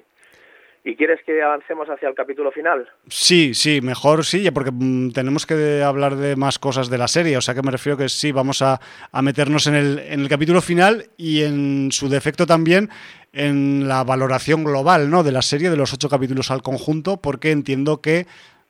¿Y 0.83 0.95
quieres 0.95 1.19
que 1.25 1.41
avancemos 1.41 1.89
hacia 1.89 2.07
el 2.07 2.15
capítulo 2.15 2.51
final? 2.51 2.87
Sí, 3.07 3.53
sí, 3.53 3.81
mejor 3.81 4.23
sí, 4.23 4.49
porque 4.51 4.71
mm, 4.71 5.11
tenemos 5.11 5.45
que 5.45 5.83
hablar 5.83 6.15
de 6.15 6.35
más 6.35 6.57
cosas 6.57 6.89
de 6.89 6.97
la 6.97 7.07
serie, 7.07 7.35
o 7.37 7.41
sea 7.41 7.53
que 7.53 7.61
me 7.61 7.71
refiero 7.71 7.97
que 7.97 8.07
sí, 8.07 8.31
vamos 8.31 8.61
a, 8.61 8.79
meternos 9.21 9.67
en 9.67 9.75
el, 9.75 9.99
en 9.99 10.21
el 10.21 10.29
capítulo 10.29 10.61
final 10.61 11.07
y 11.17 11.43
en 11.43 11.91
su 11.91 12.07
defecto 12.07 12.45
también 12.45 12.89
en 13.33 13.87
la 13.87 14.03
valoración 14.03 14.63
global 14.63 15.09
¿no? 15.09 15.23
de 15.23 15.31
la 15.31 15.41
serie, 15.41 15.69
de 15.69 15.77
los 15.77 15.93
ocho 15.93 16.09
capítulos 16.09 16.49
al 16.51 16.61
conjunto, 16.61 17.17
porque 17.17 17.51
entiendo 17.51 18.01
que 18.01 18.25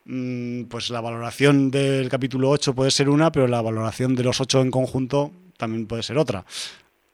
mm, 0.06 0.64
pues 0.64 0.90
la 0.90 1.02
valoración 1.02 1.72
del 1.72 2.10
capítulo 2.10 2.50
8 2.50 2.74
puede 2.74 2.92
ser 2.92 3.10
una, 3.10 3.32
pero 3.32 3.48
la 3.48 3.62
valoración 3.62 4.16
de 4.16 4.24
los 4.24 4.42
ocho 4.42 4.62
en 4.62 4.72
conjunto 4.72 5.32
también 5.58 5.88
puede 5.88 6.04
ser 6.04 6.18
otra. 6.18 6.44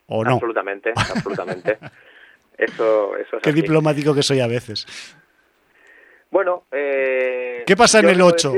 ¿O 0.07 0.23
no? 0.23 0.33
Absolutamente, 0.33 0.93
absolutamente. 0.95 1.77
Eso, 2.58 3.18
eso 3.18 3.38
Qué 3.41 3.51
diplomático 3.51 4.14
que 4.14 4.24
soy 4.24 4.39
a 4.39 4.47
veces. 4.47 4.86
Bueno, 6.32 6.64
eh, 6.72 7.64
¿qué 7.66 7.76
pasa 7.76 7.99
en 7.99 8.10
el 8.10 8.22
8? 8.22 8.53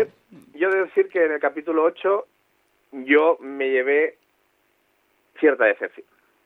yo 0.53 0.69
debo 0.71 0.85
decir 0.85 1.09
que 1.09 1.23
en 1.25 1.31
el 1.33 1.39
capítulo 1.39 1.83
8 1.83 2.27
yo 2.91 3.37
me 3.41 3.69
llevé 3.69 4.17
cierta 5.39 5.65
decepción. 5.65 6.05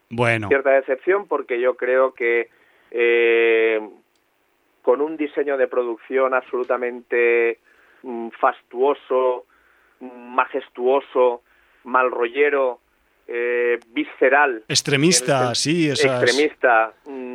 Bueno. 0.09 0.47
Cierta 0.49 0.71
decepción 0.71 1.27
porque 1.27 1.59
yo 1.59 1.75
creo 1.75 2.13
que 2.13 2.49
eh, 2.91 3.79
con 4.81 5.01
un 5.01 5.15
diseño 5.15 5.57
de 5.57 5.67
producción 5.67 6.33
absolutamente 6.33 7.59
mm, 8.03 8.29
fastuoso, 8.39 9.45
majestuoso, 9.99 11.43
mal 11.85 12.11
rollero, 12.11 12.79
eh, 13.27 13.79
visceral. 13.87 14.63
Extremista, 14.67 15.55
sí. 15.55 15.89
extremista, 15.89 16.93
mm, 17.05 17.30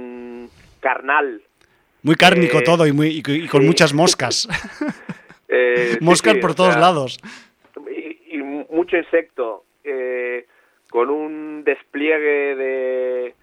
carnal. 0.81 1.43
Muy 2.03 2.15
cárnico 2.15 2.59
eh, 2.59 2.63
todo 2.63 2.87
y, 2.87 2.93
muy, 2.93 3.23
con 3.51 3.67
muchas 3.67 3.93
moscas. 3.93 4.49
Eh, 5.49 5.99
moscas 6.01 6.39
por 6.39 6.57
todos 6.57 6.77
lados. 6.77 7.21
Y, 8.29 8.39
mucho 8.39 8.97
insecto. 8.97 9.65
con 10.91 11.09
un 11.09 11.63
despliegue 11.63 12.57
de 12.57 13.35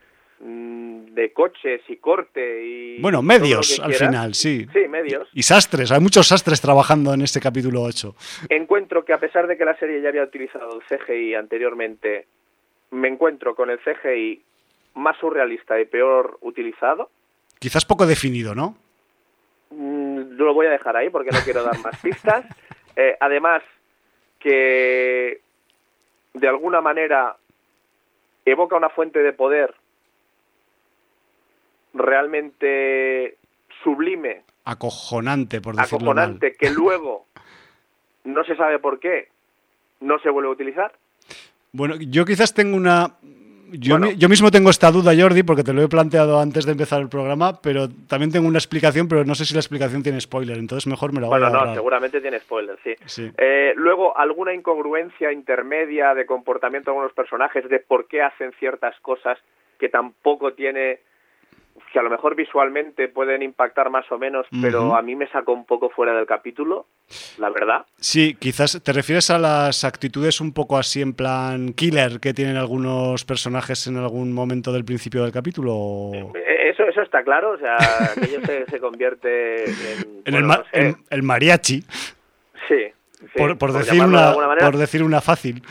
mm, 0.42 1.06
de 1.14 1.32
coches 1.32 1.82
y 1.88 1.96
corte 1.96 2.62
y 2.62 3.02
bueno 3.02 3.22
medios 3.22 3.80
al 3.80 3.94
final 3.94 4.34
sí 4.34 4.68
sí 4.74 4.88
medios 4.90 5.30
y, 5.34 5.44
sastres 5.44 5.94
hay 5.94 6.02
muchos 6.02 6.28
sastres 6.28 6.60
trabajando 6.60 7.14
en 7.14 7.22
este 7.22 7.40
capítulo 7.40 7.82
8 7.84 8.16
encuentro 8.50 9.06
que 9.06 9.14
a 9.14 9.20
pesar 9.20 9.48
de 9.48 9.58
que 9.58 9.64
la 9.64 9.78
serie 9.78 10.02
ya 10.02 10.10
había 10.10 10.24
utilizado 10.24 10.82
el 10.82 10.84
CGI 10.84 11.36
anteriormente 11.36 12.28
me 12.94 13.08
encuentro 13.08 13.56
con 13.56 13.70
el 13.70 13.80
CGI 13.80 14.42
más 14.96 15.18
surrealista 15.18 15.80
y 15.80 15.86
peor 15.86 16.38
utilizado. 16.42 17.10
Quizás 17.64 17.86
poco 17.86 18.06
definido, 18.06 18.54
¿no? 18.54 18.76
Mm, 19.70 20.36
lo 20.36 20.54
voy 20.54 20.66
a 20.68 20.72
dejar 20.72 20.98
ahí 20.98 21.10
porque 21.10 21.32
no 21.32 21.40
quiero 21.46 21.64
dar 21.64 21.80
más 21.80 21.98
pistas. 22.02 22.46
Eh, 22.96 23.18
además, 23.20 23.64
que 24.38 25.42
de 26.36 26.48
alguna 26.48 26.80
manera 26.80 27.36
evoca 28.46 28.76
una 28.76 28.90
fuente 28.90 29.24
de 29.24 29.34
poder 29.34 29.74
realmente 31.96 33.36
sublime. 33.84 34.44
Acojonante, 34.66 35.60
por 35.60 35.76
decirlo 35.76 36.12
Acojonante, 36.12 36.56
que 36.56 36.70
luego 36.82 37.26
no 38.26 38.44
se 38.44 38.56
sabe 38.56 38.78
por 38.78 39.00
qué 39.00 39.30
no 40.02 40.20
se 40.20 40.30
vuelve 40.30 40.50
a 40.50 40.54
utilizar. 40.54 40.94
Bueno, 41.72 41.96
yo 41.96 42.26
quizás 42.26 42.54
tengo 42.54 42.78
una... 42.78 43.16
Yo, 43.80 43.98
yo, 43.98 44.30
mismo 44.30 44.52
tengo 44.52 44.70
esta 44.70 44.92
duda, 44.92 45.14
Jordi, 45.18 45.42
porque 45.44 45.64
te 45.64 45.74
lo 45.74 45.82
he 45.82 45.88
planteado 45.88 46.40
antes 46.40 46.66
de 46.66 46.74
empezar 46.74 47.02
el 47.02 47.10
programa, 47.10 47.60
pero 47.62 47.88
también 48.08 48.32
tengo 48.32 48.48
una 48.48 48.60
explicación, 48.60 49.08
pero 49.08 49.26
no 49.26 49.34
sé 49.34 49.46
si 49.46 49.54
la 49.54 49.62
explicación 49.62 50.04
tiene 50.04 50.22
spoiler, 50.22 50.58
entonces 50.58 50.86
mejor 50.86 51.12
me 51.12 51.22
la 51.22 51.28
voy 51.28 51.40
bueno, 51.40 51.48
a 51.48 51.50
Bueno, 51.50 51.66
no, 51.66 51.74
seguramente 51.74 52.22
tiene 52.22 52.40
spoiler, 52.40 52.78
sí. 53.06 53.32
Eh, 53.38 53.74
luego, 53.76 54.18
alguna 54.18 54.54
incongruencia 54.54 55.32
intermedia 55.32 56.14
de 56.14 56.26
comportamiento 56.26 56.92
de 56.92 56.98
algunos 56.98 57.14
personajes, 57.14 57.68
de 57.68 57.80
por 57.80 58.08
qué 58.08 58.22
hacen 58.22 58.52
ciertas 58.60 59.00
cosas 59.00 59.40
que 59.80 59.90
tampoco 59.90 60.54
tiene 60.54 61.00
que 61.94 62.00
a 62.00 62.02
lo 62.02 62.10
mejor 62.10 62.36
visualmente 62.36 63.08
pueden 63.08 63.44
impactar 63.44 63.92
más 63.92 64.12
o 64.12 64.18
menos, 64.18 64.48
pero 64.62 64.96
a 64.96 65.02
mí 65.04 65.16
me 65.16 65.28
sacó 65.28 65.54
un 65.54 65.66
poco 65.66 65.90
fuera 65.90 66.14
del 66.16 66.26
capítulo, 66.26 66.88
la 67.38 67.52
verdad. 67.52 67.86
Sí, 67.98 68.36
quizás 68.40 68.82
te 68.84 68.94
refieres 68.94 69.30
a 69.30 69.38
las 69.38 69.84
actitudes 69.84 70.42
un 70.42 70.54
poco 70.54 70.78
así 70.78 71.02
en 71.02 71.14
plan 71.14 71.74
killer 71.74 72.20
que 72.20 72.34
tienen 72.34 72.58
algunos 72.58 73.26
personajes 73.26 73.86
en 73.86 73.98
algún 73.98 74.34
momento 74.34 74.74
del 74.74 74.84
principio 74.84 75.22
del 75.22 75.32
capítulo. 75.32 76.12
Eh, 76.34 76.72
eso, 76.72 76.84
eso 76.84 77.02
está 77.02 77.24
claro, 77.24 77.52
o 77.52 77.58
sea, 77.60 77.78
que 78.16 78.26
ellos 78.26 78.44
se, 78.70 78.80
convierte 78.80 79.66
en, 80.26 80.36
el, 81.12 81.24
mariachi. 81.24 81.84
Sí. 82.68 82.88
por, 83.36 83.72
decir 83.72 84.02
una, 84.02 84.34
por 84.60 84.78
decir 84.78 85.04
una 85.04 85.22
fácil. 85.22 85.62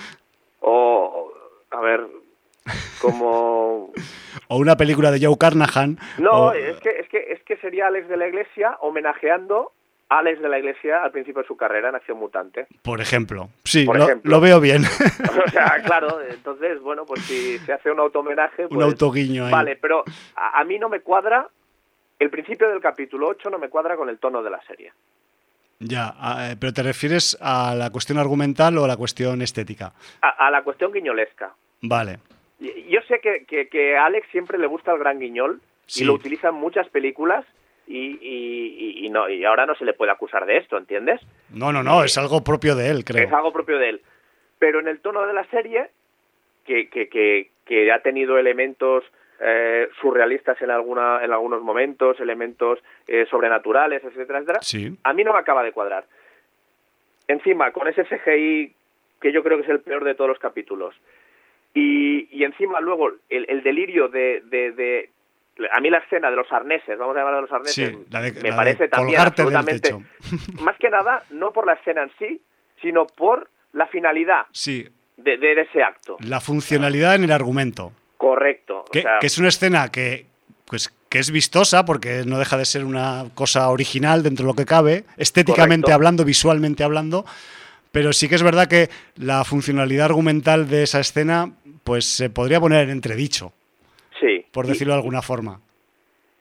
O, 0.61 1.33
a 1.71 1.81
ver, 1.81 2.07
como 3.01 3.93
o 4.49 4.57
una 4.57 4.77
película 4.77 5.11
de 5.11 5.25
Joe 5.25 5.37
Carnahan. 5.39 5.99
No, 6.19 6.53
es, 6.53 6.77
que, 6.81 6.91
es, 6.91 7.09
que, 7.09 7.33
es 7.33 7.43
que 7.43 7.57
sería 7.57 7.87
Alex 7.87 8.09
de 8.09 8.17
la 8.17 8.29
Iglesia 8.29 8.77
homenajeando 8.81 9.73
a 10.09 10.19
Alex 10.19 10.43
de 10.43 10.49
la 10.49 10.59
Iglesia 10.59 11.03
al 11.03 11.11
principio 11.11 11.43
de 11.43 11.49
su 11.49 11.57
carrera 11.57 11.89
en 11.89 11.95
Acción 11.95 12.19
Mutante. 12.19 12.67
Por 12.83 13.01
ejemplo, 13.01 13.49
sí, 13.65 13.87
lo, 14.23 14.41
veo 14.41 14.61
bien. 14.61 14.83
O 15.47 15.51
sea, 15.51 15.83
claro, 15.85 16.21
entonces, 16.29 16.81
bueno, 16.81 17.07
pues 17.07 17.23
si 17.23 17.59
se 17.61 17.73
hace 17.73 17.91
un 17.91 17.99
auto-homenaje... 17.99 18.65
un 18.65 18.69
pues, 18.69 18.87
autoguiño 18.87 19.47
ahí. 19.47 19.53
Vale, 19.53 19.77
pero 19.77 20.05
a, 20.37 20.63
mí 20.65 20.79
no 20.79 20.89
me 20.89 21.01
cuadra, 21.01 21.49
el 22.19 22.31
principio 22.31 22.69
del 22.69 22.81
capítulo 22.81 23.29
8 23.29 23.51
no 23.51 23.59
me 23.59 23.69
cuadra 23.69 23.97
con 23.97 24.09
el 24.09 24.19
tono 24.19 24.43
de 24.43 24.51
la 24.51 24.61
serie. 24.63 24.93
Ya, 25.79 26.15
eh, 26.39 26.57
pero 26.61 26.73
¿te 26.73 26.83
refieres 26.83 27.37
a 27.41 27.75
la 27.75 27.91
cuestión 27.91 28.19
argumental 28.19 28.77
o 28.79 28.85
a 28.85 28.89
la 28.89 28.97
cuestión 28.97 29.43
estética? 29.43 29.93
A, 30.21 30.47
a 30.47 30.51
la 30.51 30.63
cuestión 30.63 30.93
guiñolesca. 30.93 31.55
Vale. 31.81 32.19
Yo 32.89 33.01
sé 33.09 33.21
que, 33.21 33.45
que, 33.47 33.97
a 33.97 34.07
Alex 34.07 34.29
siempre 34.31 34.59
le 34.59 34.67
gusta 34.67 34.93
el 34.93 34.99
gran 34.99 35.19
guiñol 35.19 35.61
y 35.97 36.05
lo 36.05 36.15
utiliza 36.15 36.49
en 36.49 36.55
muchas 36.55 36.89
películas 36.89 37.45
y, 37.87 39.05
y, 39.05 39.09
no 39.11 39.29
y 39.29 39.45
ahora 39.45 39.67
no 39.67 39.75
se 39.75 39.85
le 39.85 39.93
puede 39.93 40.13
acusar 40.13 40.47
de 40.47 40.59
esto, 40.59 40.79
¿entiendes? 40.79 41.21
No, 41.51 41.73
no, 41.73 41.83
no, 41.83 42.05
es 42.05 42.17
algo 42.17 42.45
propio 42.45 42.77
de 42.77 42.89
él, 42.89 43.05
creo. 43.05 43.25
Es 43.25 43.33
algo 43.33 43.53
propio 43.53 43.79
de 43.79 43.89
él. 43.89 44.01
Pero 44.59 44.79
en 44.79 44.89
el 44.89 45.01
tono 45.01 45.27
de 45.27 45.35
la 45.35 45.45
serie, 45.47 45.91
que, 46.65 46.89
que, 46.89 47.09
que, 47.65 47.93
ha 47.93 47.99
tenido 48.01 48.39
elementos 48.39 49.05
eh, 49.41 49.89
surrealistas 50.01 50.61
en, 50.63 50.71
alguna, 50.71 51.25
en 51.25 51.33
algunos 51.33 51.63
momentos, 51.63 52.21
elementos 52.21 52.79
eh, 53.09 53.27
sobrenaturales, 53.29 54.05
etcétera, 54.05 54.39
etcétera, 54.39 54.61
a 55.03 55.13
mí 55.13 55.25
no 55.25 55.33
me 55.33 55.41
acaba 55.41 55.65
de 55.65 55.73
cuadrar. 55.73 56.05
Encima, 57.27 57.73
con 57.73 57.89
ese 57.89 58.05
CGI 58.05 58.73
que 59.21 59.33
yo 59.33 59.43
creo 59.43 59.57
que 59.57 59.65
es 59.65 59.71
el 59.71 59.81
peor 59.81 60.05
de 60.05 60.15
todos 60.15 60.29
los 60.29 60.39
capítulos, 60.39 60.95
y, 61.75 62.29
y 62.31 62.45
encima 62.45 62.81
luego 62.81 63.11
el, 63.29 63.63
delirio 63.63 64.09
de, 64.09 64.43
de, 64.45 65.11
A 65.73 65.81
mí 65.81 65.91
la 65.91 65.99
escena 65.99 66.31
de 66.31 66.37
los 66.37 66.51
arneses, 66.53 66.99
vamos 66.99 67.17
a 67.17 67.21
llamar 67.21 67.37
de 67.37 67.41
los 67.43 67.53
arneses, 67.53 67.97
me 68.43 68.53
parece 68.53 68.89
también 68.89 69.21
absolutamente... 69.21 69.95
Más 70.63 70.77
que 70.79 70.91
nada, 70.91 71.23
no 71.31 71.53
por 71.53 71.67
la 71.67 71.75
escena 71.75 72.03
en 72.03 72.11
sí, 72.19 72.41
sino 72.81 73.07
por 73.07 73.49
la 73.73 73.87
finalidad 73.87 74.47
sí. 74.53 74.89
de, 75.17 75.39
de 75.39 75.61
ese 75.61 75.83
acto. 75.83 76.17
La 76.21 76.41
funcionalidad 76.41 77.15
en 77.15 77.25
el 77.25 77.33
argumento. 77.33 77.93
Correcto. 78.23 78.85
Que, 78.93 79.05
es 79.21 79.39
una 79.39 79.49
escena 79.49 79.91
que, 79.91 80.27
pues, 80.67 80.95
que 81.09 81.19
es 81.19 81.33
vistosa, 81.33 81.85
porque 81.85 82.23
no 82.25 82.39
deja 82.39 82.57
de 82.57 82.65
ser 82.65 82.85
una 82.85 83.25
cosa 83.35 83.69
original 83.69 84.23
dentro 84.23 84.45
de 84.45 84.53
lo 84.53 84.55
que 84.55 84.65
cabe, 84.65 85.05
estéticamente 85.17 85.91
hablando, 85.91 86.25
visualmente 86.25 86.85
hablando, 86.85 87.25
pero 87.91 88.13
sí 88.13 88.29
que 88.29 88.37
es 88.37 88.45
verdad 88.45 88.69
que 88.69 88.91
la 89.17 89.43
funcionalidad 89.43 90.05
argumental 90.05 90.69
de 90.69 90.85
esa 90.85 91.01
escena 91.01 91.51
pues 91.85 92.05
se 92.05 92.31
podría 92.31 92.61
poner 92.61 92.85
en 92.85 92.91
entredicho. 92.91 93.53
Sí. 94.21 94.47
Por 94.53 94.67
decirlo 94.67 94.93
de 94.93 95.01
alguna 95.01 95.23
forma. 95.23 95.61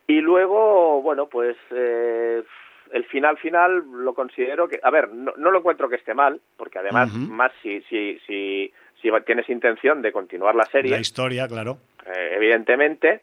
Y 0.07 0.19
luego, 0.21 1.01
bueno, 1.01 1.27
pues 1.27 1.55
eh, 1.71 2.43
el 2.91 3.05
final 3.05 3.37
final 3.37 3.83
lo 3.91 4.13
considero 4.13 4.67
que, 4.67 4.79
a 4.83 4.89
ver, 4.89 5.09
no, 5.09 5.33
lo 5.37 5.57
encuentro 5.57 5.89
que 5.89 5.95
esté 5.95 6.13
mal, 6.13 6.39
porque 6.57 6.79
además, 6.79 7.13
más 7.13 7.51
si, 7.63 7.81
si, 7.83 8.19
si, 8.27 8.71
si 9.01 9.09
tienes 9.25 9.49
intención 9.49 10.01
de 10.01 10.11
continuar 10.11 10.55
la 10.55 10.65
serie. 10.65 10.91
La 10.91 10.99
historia, 10.99 11.47
claro. 11.47 11.77
Eh, 12.05 12.33
evidentemente, 12.35 13.21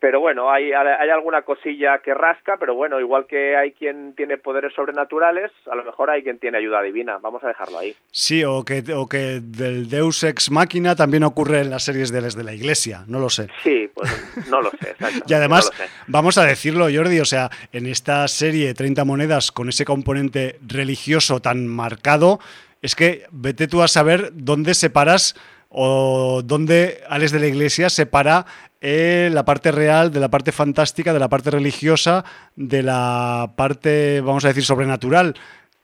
pero 0.00 0.20
bueno, 0.20 0.50
hay, 0.50 0.72
hay 0.72 1.10
alguna 1.10 1.42
cosilla 1.42 1.98
que 1.98 2.12
rasca, 2.12 2.56
pero 2.58 2.74
bueno, 2.74 3.00
igual 3.00 3.26
que 3.26 3.56
hay 3.56 3.72
quien 3.72 4.14
tiene 4.14 4.36
poderes 4.36 4.74
sobrenaturales, 4.74 5.50
a 5.70 5.74
lo 5.74 5.84
mejor 5.84 6.10
hay 6.10 6.22
quien 6.22 6.38
tiene 6.38 6.58
ayuda 6.58 6.82
divina, 6.82 7.18
vamos 7.18 7.42
a 7.44 7.48
dejarlo 7.48 7.78
ahí. 7.78 7.94
Sí, 8.10 8.44
o 8.44 8.64
que, 8.64 8.84
o 8.94 9.08
que 9.08 9.40
del 9.42 9.88
Deus 9.88 10.22
Ex 10.22 10.50
Máquina 10.50 10.94
también 10.94 11.24
ocurre 11.24 11.60
en 11.60 11.70
las 11.70 11.84
series 11.84 12.12
de, 12.12 12.20
de 12.20 12.44
la 12.44 12.52
Iglesia, 12.52 13.04
no 13.06 13.20
lo 13.20 13.30
sé. 13.30 13.48
Sí, 13.62 13.90
pues 13.94 14.10
no 14.50 14.60
lo 14.60 14.70
sé. 14.70 14.94
y 15.26 15.34
además, 15.34 15.70
vamos 16.06 16.38
a 16.38 16.44
decirlo, 16.44 16.88
Jordi, 16.92 17.20
o 17.20 17.24
sea, 17.24 17.50
en 17.72 17.86
esta 17.86 18.26
serie 18.28 18.74
30 18.74 19.04
monedas 19.04 19.52
con 19.52 19.68
ese 19.68 19.84
componente 19.84 20.58
religioso 20.66 21.40
tan 21.40 21.66
marcado, 21.66 22.38
es 22.82 22.94
que 22.94 23.24
vete 23.30 23.66
tú 23.68 23.82
a 23.82 23.88
saber 23.88 24.30
dónde 24.32 24.74
separas 24.74 25.34
o 25.68 26.42
dónde 26.44 27.02
Alex 27.08 27.32
de 27.32 27.40
la 27.40 27.46
Iglesia 27.46 27.90
separa 27.90 28.46
eh, 28.80 29.30
la 29.32 29.44
parte 29.44 29.72
real 29.72 30.12
de 30.12 30.20
la 30.20 30.28
parte 30.28 30.52
fantástica, 30.52 31.12
de 31.12 31.18
la 31.18 31.28
parte 31.28 31.50
religiosa, 31.50 32.24
de 32.54 32.82
la 32.82 33.52
parte, 33.56 34.20
vamos 34.20 34.44
a 34.44 34.48
decir, 34.48 34.64
sobrenatural. 34.64 35.34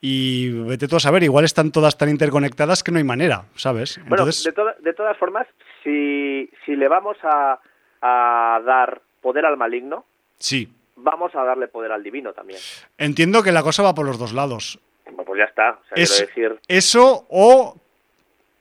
Y 0.01 0.51
vete 0.51 0.89
tú 0.89 0.97
a 0.97 1.01
saber, 1.01 1.23
igual 1.23 1.45
están 1.45 1.71
todas 1.71 1.97
tan 1.97 2.09
interconectadas 2.09 2.83
que 2.83 2.91
no 2.91 2.99
hay 2.99 3.05
manera, 3.05 3.45
¿sabes? 3.55 4.01
Bueno, 4.09 4.27
de, 4.27 4.33
de, 4.81 4.93
todas 4.95 5.17
formas, 5.17 5.47
si, 5.85 6.51
si 6.67 6.75
le 6.75 6.89
vamos 6.89 7.17
a, 7.23 7.61
a 8.01 8.61
dar 8.65 9.01
poder 9.21 9.47
al 9.47 9.57
maligno, 9.57 10.05
sí. 10.39 10.69
vamos 10.97 11.35
a 11.35 11.45
darle 11.45 11.69
poder 11.69 11.93
al 11.93 12.03
divino 12.03 12.33
también. 12.33 12.59
Entiendo 12.99 13.43
que 13.43 13.53
la 13.53 13.63
cosa 13.63 13.83
va 13.83 13.95
por 13.95 14.07
los 14.07 14.19
dos 14.19 14.33
lados. 14.33 14.81
Pues 15.25 15.39
ya 15.39 15.45
está. 15.45 15.79
decir... 15.95 16.59
Eso 16.69 17.27
o 17.31 17.77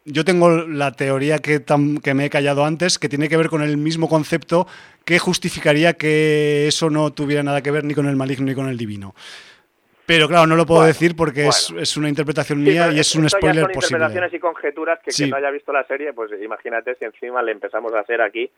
yo 0.05 0.25
tengo 0.25 0.49
la 0.49 0.91
teoría 0.91 1.39
que, 1.39 1.63
que 2.03 2.13
me 2.13 2.25
he 2.25 2.29
callado 2.29 2.65
antes, 2.65 2.97
que 2.97 3.09
tiene 3.09 3.29
que 3.29 3.37
ver 3.37 3.49
con 3.49 3.61
el 3.61 3.77
mismo 3.77 4.09
concepto 4.09 4.67
que 5.05 5.19
justificaría 5.19 5.93
que 5.93 6.67
eso 6.67 6.89
no 6.89 7.11
tuviera 7.11 7.43
nada 7.43 7.61
que 7.61 7.71
ver 7.71 7.83
ni 7.83 7.93
con 7.93 8.07
el 8.07 8.15
maligno 8.15 8.45
ni 8.45 8.55
con 8.55 8.69
el 8.69 8.77
divino. 8.77 9.13
Pero 10.05 10.27
claro, 10.27 10.47
no 10.47 10.55
lo 10.55 10.65
puedo 10.65 10.83
decir 10.83 11.15
porque 11.15 11.47
es, 11.47 11.97
una 11.97 12.09
interpretación 12.09 12.61
mía 12.61 12.91
y 12.91 12.99
es 12.99 13.15
un 13.15 13.29
spoiler 13.29 13.63
son 13.63 13.71
posible. 13.71 13.97
interpretaciones 13.97 14.33
y 14.33 14.39
conjeturas 14.39 14.99
que 15.05 15.11
quien 15.11 15.29
no 15.29 15.37
haya 15.37 15.51
visto 15.51 15.71
la 15.71 15.85
serie, 15.85 16.11
pues 16.11 16.31
imagínate 16.41 16.95
si 16.95 17.05
encima 17.05 17.41
le 17.41 17.51
empezamos 17.51 17.93
a 17.93 17.99
hacer 17.99 18.21
aquí 18.21 18.49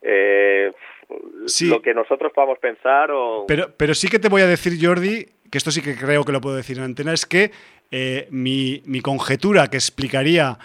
eh, 0.00 0.70
lo 1.62 1.82
que 1.82 1.92
nosotros 1.92 2.32
podamos 2.32 2.58
pensar 2.58 3.10
o... 3.10 3.44
Pero, 3.46 3.70
pero 3.76 3.94
sí 3.94 4.08
que 4.08 4.18
te 4.18 4.28
voy 4.28 4.42
a 4.42 4.46
decir, 4.46 4.78
Jordi, 4.80 5.26
que 5.50 5.58
esto 5.58 5.70
sí 5.70 5.82
que 5.82 5.96
creo 5.96 6.24
que 6.24 6.32
lo 6.32 6.40
puedo 6.40 6.56
decir 6.56 6.78
en 6.78 6.84
antena, 6.84 7.12
es 7.12 7.26
que 7.26 7.50
eh, 7.90 8.26
mi, 8.30 8.82
mi 8.86 9.00
conjetura 9.00 9.68
que 9.68 9.76
explicaría 9.76 10.58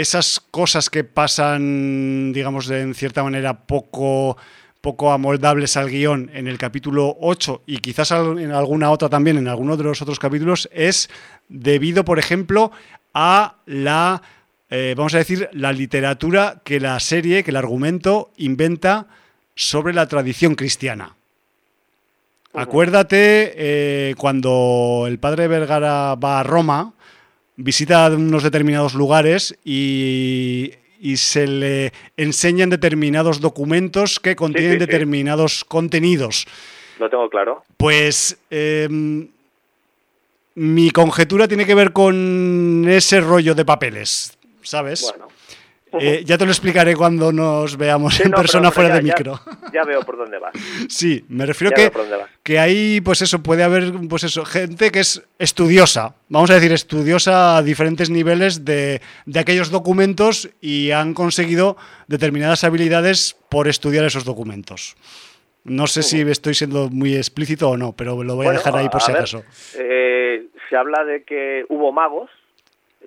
esas 0.00 0.40
cosas 0.50 0.90
que 0.90 1.04
pasan, 1.04 2.32
digamos, 2.32 2.66
de, 2.66 2.80
en 2.80 2.94
cierta 2.94 3.22
manera 3.22 3.66
poco 3.66 4.36
poco 4.80 5.10
amoldables 5.12 5.76
al 5.76 5.90
guion 5.90 6.30
en 6.32 6.46
el 6.46 6.56
capítulo 6.56 7.16
8 7.20 7.62
y 7.66 7.78
quizás 7.78 8.12
en 8.12 8.52
alguna 8.52 8.90
otra 8.90 9.08
también, 9.08 9.36
en 9.36 9.48
alguno 9.48 9.76
de 9.76 9.84
los 9.84 10.00
otros 10.00 10.18
capítulos, 10.18 10.68
es 10.72 11.10
debido, 11.48 12.04
por 12.04 12.18
ejemplo, 12.18 12.70
a 13.12 13.56
la, 13.66 14.22
eh, 14.70 14.94
vamos 14.96 15.14
a 15.14 15.18
decir, 15.18 15.48
la 15.52 15.72
literatura 15.72 16.62
que 16.64 16.80
la 16.80 16.98
serie, 17.00 17.42
que 17.42 17.50
el 17.50 17.56
argumento 17.56 18.30
inventa 18.36 19.08
sobre 19.54 19.92
la 19.92 20.06
tradición 20.06 20.54
cristiana. 20.54 21.16
Acuérdate 22.54 23.52
eh, 23.56 24.14
cuando 24.16 25.04
el 25.06 25.18
padre 25.18 25.48
Vergara 25.48 26.14
va 26.14 26.40
a 26.40 26.44
Roma, 26.44 26.94
visita 27.58 28.08
unos 28.08 28.42
determinados 28.42 28.94
lugares 28.94 29.58
y, 29.64 30.72
se 31.16 31.46
le 31.46 31.92
enseñan 32.16 32.70
determinados 32.70 33.40
documentos 33.40 34.18
que 34.18 34.34
contienen 34.34 34.78
determinados 34.78 35.64
contenidos. 35.64 36.46
Lo 36.98 37.08
tengo 37.08 37.28
claro. 37.30 37.62
Pues 37.76 38.36
em, 38.50 39.28
mi 40.56 40.90
conjetura 40.90 41.46
tiene 41.46 41.66
que 41.66 41.74
ver 41.74 41.92
con 41.92 42.84
ese 42.88 43.20
rollo 43.20 43.54
de 43.54 43.64
papeles, 43.64 44.36
¿sabes? 44.62 45.02
Bueno. 45.02 45.28
Eh, 46.00 46.22
ya 46.24 46.36
te 46.36 46.44
lo 46.44 46.50
explicaré 46.50 46.94
cuando 46.94 47.32
nos 47.32 47.76
veamos 47.76 48.20
en 48.20 48.30
persona 48.30 48.70
fuera 48.70 48.94
de 48.94 49.02
micro. 49.02 49.40
Ya, 49.72 49.84
veo 49.84 50.02
por 50.02 50.16
dónde 50.16 50.38
vas. 50.38 50.52
Sí, 50.88 51.24
me 51.28 51.46
refiero 51.46 51.74
que, 51.74 51.90
que 52.42 52.58
ahí, 52.58 53.00
pues 53.00 53.22
eso, 53.22 53.42
puede 53.42 53.62
haber, 53.62 53.92
pues 54.08 54.24
eso, 54.24 54.44
gente 54.44 54.90
que 54.90 55.00
es 55.00 55.22
estudiosa, 55.38 56.14
vamos 56.28 56.50
a 56.50 56.54
decir, 56.54 56.72
estudiosa 56.72 57.56
a 57.56 57.62
diferentes 57.62 58.10
niveles 58.10 58.64
de, 58.64 59.00
de 59.26 59.40
aquellos 59.40 59.70
documentos 59.70 60.50
y 60.60 60.90
han 60.90 61.14
conseguido 61.14 61.76
determinadas 62.06 62.64
habilidades 62.64 63.36
por 63.48 63.68
estudiar 63.68 64.04
esos 64.04 64.24
documentos. 64.24 64.96
No 65.64 65.86
sé 65.86 66.02
si 66.02 66.20
estoy 66.22 66.54
siendo 66.54 66.88
muy 66.88 67.14
explícito 67.14 67.68
o 67.70 67.76
no, 67.76 67.92
pero 67.92 68.22
lo 68.22 68.36
voy 68.36 68.46
a 68.46 68.52
dejar 68.52 68.76
ahí 68.76 68.88
por 68.88 69.02
si 69.02 69.12
acaso. 69.12 69.44
Eh, 69.78 70.46
se 70.68 70.76
habla 70.76 71.04
de 71.04 71.24
que 71.24 71.64
hubo 71.68 71.92
magos 71.92 72.30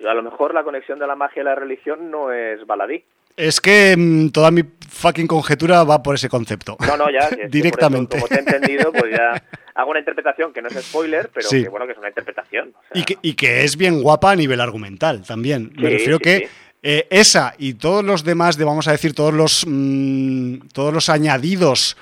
a 0.07 0.13
lo 0.13 0.23
mejor 0.23 0.53
la 0.53 0.63
conexión 0.63 0.99
de 0.99 1.07
la 1.07 1.15
magia 1.15 1.41
y 1.41 1.45
la 1.45 1.55
religión 1.55 2.11
no 2.11 2.31
es 2.31 2.65
baladí. 2.65 3.03
Es 3.37 3.61
que 3.61 3.95
mm, 3.97 4.29
toda 4.29 4.51
mi 4.51 4.63
fucking 4.89 5.27
conjetura 5.27 5.83
va 5.83 6.03
por 6.03 6.15
ese 6.15 6.29
concepto. 6.29 6.77
No, 6.85 6.97
no, 6.97 7.09
ya. 7.09 7.29
Directamente. 7.49 8.17
como 8.17 8.27
te 8.27 8.35
he 8.35 8.39
entendido, 8.39 8.91
pues 8.91 9.11
ya 9.11 9.41
hago 9.75 9.91
una 9.91 9.99
interpretación 9.99 10.53
que 10.53 10.61
no 10.61 10.67
es 10.67 10.85
spoiler, 10.85 11.29
pero 11.33 11.49
que 11.49 11.69
bueno, 11.69 11.85
que 11.85 11.93
es 11.93 11.97
una 11.97 12.09
interpretación. 12.09 12.73
y, 12.93 13.03
que, 13.03 13.17
y, 13.21 13.33
que, 13.33 13.63
es 13.63 13.77
bien 13.77 14.01
guapa 14.01 14.31
a 14.31 14.35
nivel 14.35 14.59
argumental 14.59 15.23
también. 15.25 15.71
Me 15.77 15.89
refiero 15.89 16.19
que 16.19 16.49
eh, 16.83 17.07
esa 17.09 17.53
y 17.57 17.75
todos 17.75 18.03
los 18.03 18.23
demás, 18.23 18.57
de 18.57 18.65
vamos 18.65 18.87
a 18.87 18.91
decir, 18.91 19.13
todos 19.13 19.33
los, 19.33 19.65
mm, 19.67 20.69
todos 20.73 20.93
los 20.93 21.09
añadidos 21.09 21.95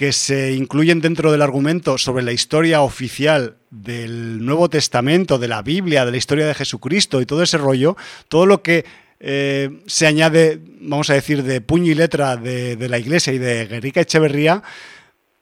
que 0.00 0.14
se 0.14 0.54
incluyen 0.54 1.02
dentro 1.02 1.30
del 1.30 1.42
argumento 1.42 1.98
sobre 1.98 2.24
la 2.24 2.32
historia 2.32 2.80
oficial 2.80 3.58
del 3.68 4.42
Nuevo 4.42 4.70
Testamento, 4.70 5.38
de 5.38 5.46
la 5.46 5.60
Biblia, 5.60 6.06
de 6.06 6.10
la 6.10 6.16
historia 6.16 6.46
de 6.46 6.54
Jesucristo 6.54 7.20
y 7.20 7.26
todo 7.26 7.42
ese 7.42 7.58
rollo, 7.58 7.98
todo 8.28 8.46
lo 8.46 8.62
que 8.62 8.86
eh, 9.20 9.82
se 9.84 10.06
añade, 10.06 10.58
vamos 10.80 11.10
a 11.10 11.12
decir, 11.12 11.42
de 11.42 11.60
puño 11.60 11.92
y 11.92 11.94
letra 11.94 12.38
de, 12.38 12.78
la 12.88 12.98
Iglesia 12.98 13.34
y 13.34 13.38
de 13.38 13.66
Guerrica 13.66 14.00
Echeverría, 14.00 14.62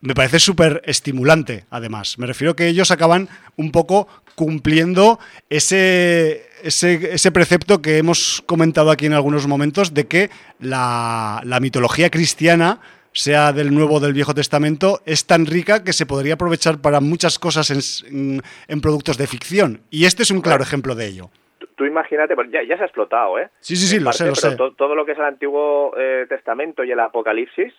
me 0.01 0.13
parece 0.13 0.39
súper 0.39 0.81
estimulante, 0.83 1.63
además. 1.69 2.17
Me 2.17 2.27
refiero 2.27 2.57
que 2.57 2.67
ellos 2.67 2.91
acaban 2.91 3.29
un 3.55 3.71
poco 3.71 4.09
cumpliendo 4.35 5.21
ese, 5.49 6.49
ese, 6.63 7.31
precepto 7.31 7.81
que 7.81 7.97
hemos 7.97 8.43
comentado 8.45 8.91
aquí 8.91 9.05
en 9.05 9.13
algunos 9.13 9.47
momentos 9.47 9.93
de 9.93 10.05
que 10.07 10.29
la 10.59 11.59
mitología 11.61 12.09
cristiana 12.09 12.81
sea 13.11 13.53
del 13.53 13.73
Nuevo 13.73 13.95
o 13.95 13.99
del 13.99 14.13
Viejo 14.13 14.33
Testamento, 14.33 14.99
es 15.05 15.25
tan 15.25 15.45
rica 15.45 15.83
que 15.83 15.93
se 15.93 16.05
podría 16.05 16.35
aprovechar 16.35 16.81
para 16.81 16.99
muchas 16.99 17.39
cosas 17.39 17.69
en, 17.71 18.41
en, 18.67 18.81
productos 18.81 19.17
de 19.17 19.27
ficción. 19.27 19.81
Y 19.89 20.05
este 20.05 20.23
es 20.23 20.31
un 20.31 20.41
claro 20.41 20.63
ejemplo 20.63 20.95
de 20.95 21.07
ello. 21.07 21.29
Tú, 21.75 21.85
imagínate, 21.85 22.35
pues 22.35 22.49
ya, 22.51 22.61
se 22.65 22.73
ha 22.73 22.85
explotado, 22.85 23.39
¿eh? 23.39 23.49
Sí, 23.59 23.75
sí, 23.75 23.87
sí, 23.87 23.99
lo 23.99 24.11
sé, 24.11 24.27
lo 24.27 24.35
sé. 24.35 24.55
todo 24.55 24.95
lo 24.95 25.05
que 25.05 25.13
es 25.13 25.17
el 25.17 25.25
Antiguo 25.25 25.93
eh, 25.97 26.25
Testamento 26.27 26.83
y 26.83 26.91
el 26.91 26.99
Apocalipsis, 26.99 27.73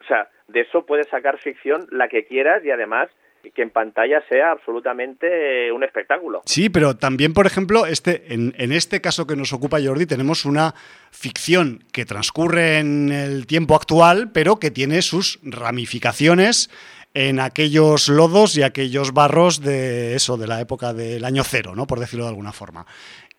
o 0.00 0.04
sea, 0.04 0.28
de 0.48 0.60
eso 0.60 0.86
puedes 0.86 1.08
sacar 1.08 1.38
ficción 1.38 1.86
la 1.90 2.08
que 2.08 2.24
quieras 2.24 2.64
y 2.64 2.70
además 2.70 3.10
que 3.54 3.62
en 3.62 3.70
pantalla 3.70 4.22
sea 4.28 4.52
absolutamente 4.52 5.70
un 5.72 5.84
espectáculo. 5.84 6.42
Sí, 6.44 6.68
pero 6.68 6.96
también, 6.96 7.32
por 7.32 7.46
ejemplo, 7.46 7.86
este, 7.86 8.34
en, 8.34 8.54
en, 8.58 8.72
este 8.72 9.00
caso 9.00 9.26
que 9.26 9.36
nos 9.36 9.52
ocupa 9.52 9.78
Jordi, 9.82 10.06
tenemos 10.06 10.44
una 10.44 10.74
ficción 11.10 11.84
que 11.92 12.04
transcurre 12.04 12.78
en 12.78 13.10
el 13.10 13.46
tiempo 13.46 13.74
actual, 13.74 14.30
pero 14.32 14.56
que 14.56 14.70
tiene 14.70 15.02
sus 15.02 15.38
ramificaciones 15.42 16.70
en 17.14 17.40
aquellos 17.40 18.08
lodos 18.08 18.56
y 18.56 18.62
aquellos 18.62 19.12
barros 19.12 19.60
de 19.60 20.14
eso, 20.14 20.36
de 20.36 20.46
la 20.46 20.60
época 20.60 20.92
del 20.92 21.24
año 21.24 21.42
cero, 21.44 21.74
¿no? 21.74 21.86
Por 21.86 22.00
decirlo 22.00 22.24
de 22.24 22.30
alguna 22.30 22.52
forma. 22.52 22.86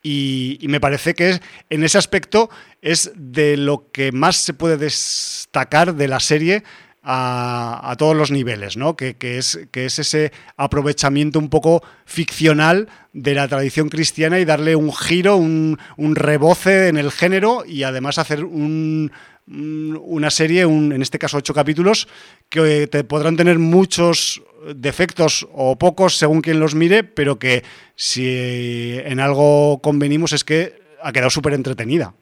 Y, 0.01 0.57
y, 0.61 0.67
me 0.69 0.79
parece 0.79 1.13
que 1.13 1.39
en 1.69 1.83
ese 1.83 1.97
aspecto 1.97 2.49
es 2.81 3.11
de 3.15 3.57
lo 3.57 3.91
que 3.91 4.13
más 4.13 4.37
se 4.37 4.53
puede 4.53 4.77
destacar 4.77 5.95
de 5.95 6.07
la 6.07 6.21
serie 6.21 6.63
a, 7.01 7.95
todos 7.97 8.15
los 8.15 8.31
niveles, 8.31 8.77
¿no? 8.77 8.95
Que, 8.95 9.15
es, 9.19 9.67
que 9.71 9.85
es 9.85 9.99
ese 9.99 10.31
aprovechamiento 10.57 11.39
un 11.39 11.49
poco 11.49 11.83
ficcional 12.05 12.89
de 13.13 13.33
la 13.33 13.47
tradición 13.47 13.89
cristiana 13.89 14.39
y 14.39 14.45
darle 14.45 14.75
un 14.75 14.93
giro, 14.93 15.37
un, 15.37 15.77
reboce 15.97 16.87
en 16.87 16.97
el 16.97 17.11
género 17.11 17.63
y 17.65 17.83
además 17.83 18.17
hacer 18.17 18.43
un, 18.43 19.11
una 19.47 20.29
serie, 20.29 20.65
un, 20.65 20.91
en 20.91 21.01
este 21.01 21.19
caso 21.19 21.37
ocho 21.37 21.53
capítulos, 21.53 22.07
que 22.49 22.87
te 22.87 23.03
podrán 23.03 23.37
tener 23.37 23.59
muchos 23.59 24.43
defectos 24.75 25.47
o 25.53 25.77
pocos 25.77 26.17
según 26.17 26.41
quien 26.41 26.59
los 26.59 26.75
mire, 26.75 27.03
pero 27.03 27.39
que 27.39 27.63
si 27.95 28.99
en 29.03 29.19
algo 29.19 29.79
convenimos 29.81 30.33
es 30.33 30.43
que 30.43 30.81
ha 31.01 31.13
quedado 31.13 31.29
súper 31.29 31.53
entretenida 31.53 32.13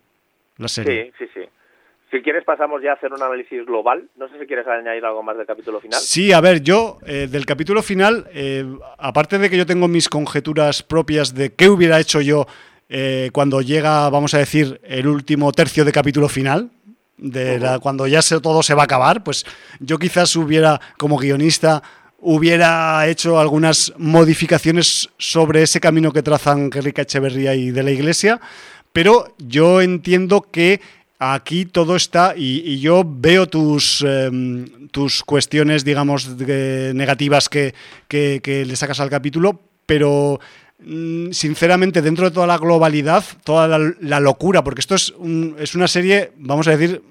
la 0.57 0.67
serie. 0.67 1.13
Sí, 1.17 1.25
sí, 1.25 1.31
sí. 1.33 1.46
Si 2.09 2.21
quieres 2.21 2.45
pasamos 2.45 2.81
ya 2.81 2.91
a 2.91 2.93
hacer 2.93 3.11
un 3.11 3.21
análisis 3.21 3.65
global. 3.65 4.09
No 4.15 4.29
sé 4.29 4.39
si 4.39 4.45
quieres 4.45 4.65
añadir 4.65 5.03
algo 5.03 5.23
más 5.23 5.37
del 5.37 5.45
capítulo 5.45 5.81
final. 5.81 5.99
Sí, 5.99 6.31
a 6.31 6.39
ver, 6.39 6.61
yo 6.61 6.99
eh, 7.05 7.27
del 7.29 7.45
capítulo 7.45 7.83
final, 7.83 8.27
eh, 8.33 8.65
aparte 8.97 9.37
de 9.37 9.49
que 9.49 9.57
yo 9.57 9.65
tengo 9.65 9.89
mis 9.89 10.07
conjeturas 10.07 10.83
propias 10.83 11.33
de 11.33 11.53
qué 11.53 11.67
hubiera 11.67 11.99
hecho 11.99 12.21
yo 12.21 12.47
eh, 12.87 13.29
cuando 13.33 13.61
llega, 13.61 14.09
vamos 14.09 14.33
a 14.33 14.37
decir, 14.37 14.79
el 14.83 15.07
último 15.07 15.51
tercio 15.51 15.83
de 15.83 15.91
capítulo 15.91 16.29
final, 16.29 16.69
de 17.17 17.79
cuando 17.81 18.07
ya 18.07 18.21
todo 18.41 18.63
se 18.63 18.75
va 18.75 18.83
a 18.83 18.85
acabar, 18.85 19.23
pues 19.23 19.45
yo 19.79 19.97
quizás 19.97 20.35
hubiera, 20.35 20.79
como 20.97 21.17
guionista, 21.17 21.81
hubiera 22.19 23.05
hecho 23.07 23.39
algunas 23.39 23.93
modificaciones 23.97 25.09
sobre 25.17 25.63
ese 25.63 25.79
camino 25.79 26.13
que 26.13 26.23
trazan 26.23 26.69
Enrique 26.73 27.01
Echeverría 27.01 27.55
y 27.55 27.71
de 27.71 27.83
la 27.83 27.91
Iglesia, 27.91 28.39
pero 28.93 29.33
yo 29.37 29.81
entiendo 29.81 30.41
que 30.41 30.79
Aquí 31.19 31.65
todo 31.65 31.95
está, 31.95 32.35
y, 32.37 32.79
yo 32.79 33.03
veo 33.03 33.47
tus, 33.47 34.03
em, 34.07 34.87
tus 34.89 35.23
cuestiones, 35.23 35.83
digamos, 35.83 36.27
negativas 36.37 37.49
que, 37.49 37.73
le 38.09 38.75
sacas 38.75 38.99
al 38.99 39.09
capítulo, 39.09 39.59
pero 39.87 40.39
mm, 40.79 41.31
sinceramente, 41.31 42.03
dentro 42.03 42.25
de 42.25 42.31
toda 42.31 42.45
la 42.45 42.59
globalidad, 42.59 43.23
toda 43.43 43.79
la, 43.99 44.19
locura, 44.19 44.63
porque 44.63 44.81
esto 44.81 44.93
es, 44.93 45.11
es 45.57 45.73
una 45.73 45.87
serie, 45.87 46.33
vamos 46.37 46.67
a 46.67 46.77
decir, 46.77 47.01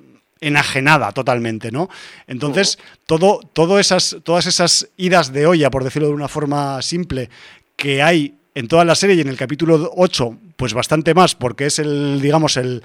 enajenada 0.41 1.11
totalmente, 1.11 1.73
¿no? 1.73 1.89
Entonces, 2.29 2.79
todo, 3.07 3.41
todo 3.53 3.81
esas, 3.81 4.19
todas 4.23 4.47
esas 4.47 4.89
idas 4.97 5.33
de 5.33 5.47
olla, 5.47 5.71
por 5.71 5.83
decirlo 5.83 6.09
de 6.09 6.15
una 6.15 6.29
forma 6.29 6.81
simple, 6.83 7.29
que 7.75 8.03
hay 8.03 8.37
en 8.55 8.69
toda 8.69 8.85
la 8.85 8.95
serie 8.95 9.17
y 9.17 9.21
en 9.21 9.29
el 9.29 9.37
capítulo 9.37 9.93
8, 9.97 10.39
pues 10.57 10.75
bastante 10.75 11.13
más, 11.13 11.35
porque 11.35 11.67
es 11.67 11.79
el, 11.79 12.21
digamos, 12.21 12.57
el, 12.57 12.83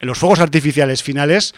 en 0.00 0.08
los 0.08 0.18
fuegos 0.18 0.40
artificiales 0.40 1.02
finales, 1.02 1.54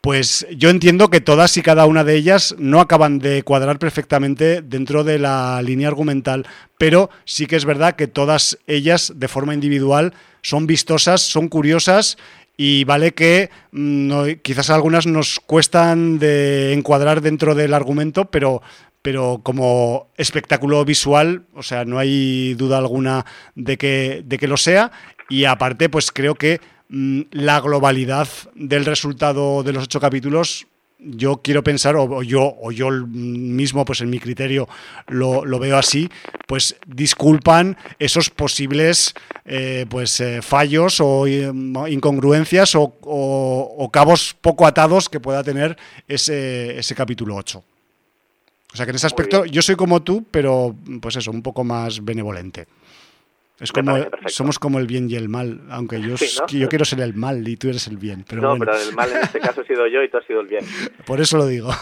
pues 0.00 0.46
yo 0.56 0.70
entiendo 0.70 1.08
que 1.08 1.20
todas 1.20 1.56
y 1.56 1.62
cada 1.62 1.86
una 1.86 2.04
de 2.04 2.14
ellas 2.14 2.54
no 2.58 2.80
acaban 2.80 3.18
de 3.18 3.42
cuadrar 3.42 3.78
perfectamente 3.78 4.62
dentro 4.62 5.02
de 5.02 5.18
la 5.18 5.60
línea 5.62 5.88
argumental, 5.88 6.46
pero 6.78 7.10
sí 7.24 7.46
que 7.46 7.56
es 7.56 7.64
verdad 7.64 7.96
que 7.96 8.06
todas 8.06 8.58
ellas 8.66 9.14
de 9.16 9.28
forma 9.28 9.54
individual 9.54 10.14
son 10.42 10.66
vistosas, 10.66 11.22
son 11.22 11.48
curiosas 11.48 12.18
y 12.56 12.84
vale 12.84 13.14
que 13.14 13.50
mm, 13.72 14.12
quizás 14.42 14.70
algunas 14.70 15.06
nos 15.06 15.40
cuestan 15.40 16.18
de 16.18 16.72
encuadrar 16.72 17.20
dentro 17.20 17.54
del 17.54 17.74
argumento, 17.74 18.26
pero 18.26 18.62
pero 19.02 19.40
como 19.44 20.08
espectáculo 20.16 20.84
visual, 20.84 21.44
o 21.54 21.62
sea, 21.62 21.84
no 21.84 22.00
hay 22.00 22.54
duda 22.54 22.78
alguna 22.78 23.24
de 23.54 23.78
que, 23.78 24.24
de 24.24 24.36
que 24.36 24.48
lo 24.48 24.56
sea. 24.56 24.90
Y 25.28 25.44
aparte, 25.44 25.88
pues 25.88 26.10
creo 26.10 26.34
que 26.34 26.60
la 26.88 27.60
globalidad 27.60 28.28
del 28.54 28.84
resultado 28.84 29.62
de 29.62 29.72
los 29.72 29.84
ocho 29.84 30.00
capítulos 30.00 30.66
yo 30.98 31.40
quiero 31.42 31.62
pensar, 31.62 31.96
o, 31.96 32.22
yo, 32.22 32.56
o 32.60 32.72
yo 32.72 32.90
mismo, 32.90 33.84
pues 33.84 34.00
en 34.00 34.10
mi 34.10 34.18
criterio 34.18 34.68
lo, 35.08 35.58
veo 35.58 35.76
así, 35.76 36.08
pues 36.46 36.76
disculpan 36.86 37.76
esos 37.98 38.30
posibles 38.30 39.14
eh, 39.44 39.86
pues, 39.88 40.20
eh, 40.20 40.40
fallos 40.42 41.00
o 41.00 41.26
eh, 41.26 41.52
incongruencias 41.88 42.72
o, 42.74 43.90
cabos 43.92 44.36
poco 44.40 44.66
atados 44.66 45.08
que 45.08 45.20
pueda 45.20 45.42
tener 45.42 45.76
ese, 46.08 46.78
ese 46.78 46.94
capítulo 46.94 47.36
8. 47.36 47.62
O 48.72 48.76
sea 48.76 48.84
que 48.84 48.90
en 48.90 48.96
ese 48.96 49.06
aspecto 49.06 49.44
yo 49.46 49.62
soy 49.62 49.76
como 49.76 50.02
tú, 50.02 50.24
pero 50.30 50.74
pues 51.00 51.16
eso, 51.16 51.30
un 51.30 51.42
poco 51.42 51.64
más 51.64 52.04
benevolente. 52.04 52.66
Es 53.58 53.72
como, 53.72 53.96
somos 54.26 54.58
como 54.58 54.78
el 54.78 54.86
bien 54.86 55.08
y 55.08 55.16
el 55.16 55.30
mal, 55.30 55.60
aunque 55.70 56.00
yo, 56.00 56.16
yo 56.48 56.68
quiero 56.68 56.84
ser 56.84 57.00
el 57.00 57.14
mal 57.14 57.46
y 57.48 57.56
tú 57.56 57.68
eres 57.68 57.86
el 57.86 57.96
bien. 57.96 58.24
Pero 58.28 58.42
no, 58.42 58.58
pero 58.58 58.76
el 58.76 58.94
mal 58.94 59.10
en 59.10 59.22
este 59.22 59.40
caso 59.40 59.62
he 59.62 59.66
sido 59.66 59.86
yo 59.86 60.02
y 60.02 60.10
tú 60.10 60.18
has 60.18 60.26
sido 60.26 60.40
el 60.40 60.46
bien. 60.46 60.64
Por 61.06 61.20
eso 61.20 61.36
lo 61.36 61.46
digo. 61.46 61.70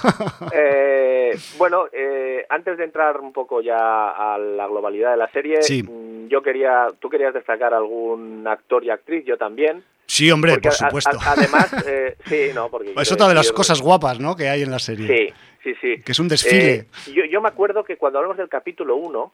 Eh, 0.53 1.37
bueno, 1.59 1.87
eh, 1.93 2.45
antes 2.49 2.77
de 2.79 2.85
entrar 2.85 3.21
un 3.21 3.33
poco 3.33 3.61
ya 3.61 4.11
a 4.11 4.39
la 4.39 4.67
globalidad 4.67 5.13
de 5.13 5.17
la 5.17 5.29
serie, 5.31 5.59
mm, 5.59 6.29
yo 6.29 6.43
quería, 6.43 6.89
tú 7.01 7.09
querías 7.09 7.35
destacar 7.35 7.75
algún 7.75 8.47
actor 8.47 8.85
y 8.85 8.91
actriz, 8.91 9.25
yo 9.25 9.37
también. 9.37 9.83
Sí, 10.07 10.31
hombre, 10.31 10.59
por 10.59 10.73
supuesto. 10.73 11.19
además, 11.27 11.73
eh, 11.87 12.17
sí, 12.27 12.51
no, 12.55 12.69
porque... 12.69 12.95
Es 12.97 13.11
otra 13.11 13.29
de 13.29 13.35
las 13.35 13.51
cosas 13.53 13.81
guapas, 13.81 14.21
¿no?, 14.21 14.37
que 14.37 14.49
hay 14.49 14.63
en 14.63 14.71
la 14.71 14.79
serie. 14.79 15.07
Sí, 15.07 15.35
sí, 15.65 15.75
sí. 15.81 16.03
Que 16.03 16.13
es 16.13 16.19
un 16.21 16.29
desfile. 16.29 16.87
Eh, 17.09 17.29
yo, 17.31 17.41
me 17.41 17.49
acuerdo 17.49 17.83
que 17.83 17.97
cuando 17.97 18.19
hablamos 18.19 18.37
del 18.37 18.49
capítulo 18.49 18.97
1, 18.97 19.33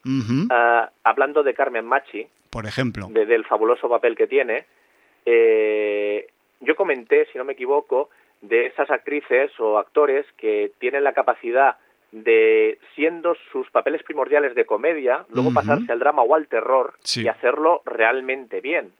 ah, 0.50 0.90
hablando 1.04 1.42
de 1.42 1.52
Carmen 1.52 1.84
Machi... 1.84 2.26
Por 2.48 2.66
ejemplo. 2.66 3.08
del 3.08 3.44
fabuloso 3.44 3.88
papel 3.88 4.16
que 4.16 4.26
tiene, 4.26 4.64
eh, 5.26 6.26
yo 6.60 6.74
comenté, 6.74 7.26
si 7.30 7.38
no 7.38 7.44
me 7.44 7.52
equivoco, 7.52 8.10
de 8.40 8.66
esas 8.66 8.90
actrices 8.90 9.52
o 9.60 9.78
actores 9.78 10.26
que 10.36 10.72
tienen 10.78 11.04
la 11.04 11.12
capacidad 11.12 11.76
de, 12.12 12.78
siendo 12.96 13.36
sus 13.52 13.70
papeles 13.70 14.02
primordiales 14.02 14.54
de 14.54 14.64
comedia, 14.64 15.26
luego 15.32 15.52
pasarse 15.52 15.92
al 15.92 16.00
drama 16.00 16.22
o 16.22 16.34
al 16.34 16.48
terror 16.48 16.94
y 17.14 17.28
hacerlo 17.28 17.82
realmente 17.84 18.60
bien. 18.60 18.92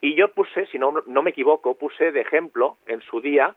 Y 0.00 0.16
yo 0.16 0.28
puse, 0.32 0.66
si 0.66 0.78
no, 0.78 1.02
no 1.06 1.22
me 1.22 1.30
equivoco, 1.30 1.74
puse 1.74 2.12
de 2.12 2.20
ejemplo 2.20 2.76
en 2.86 3.00
su 3.02 3.20
día 3.20 3.54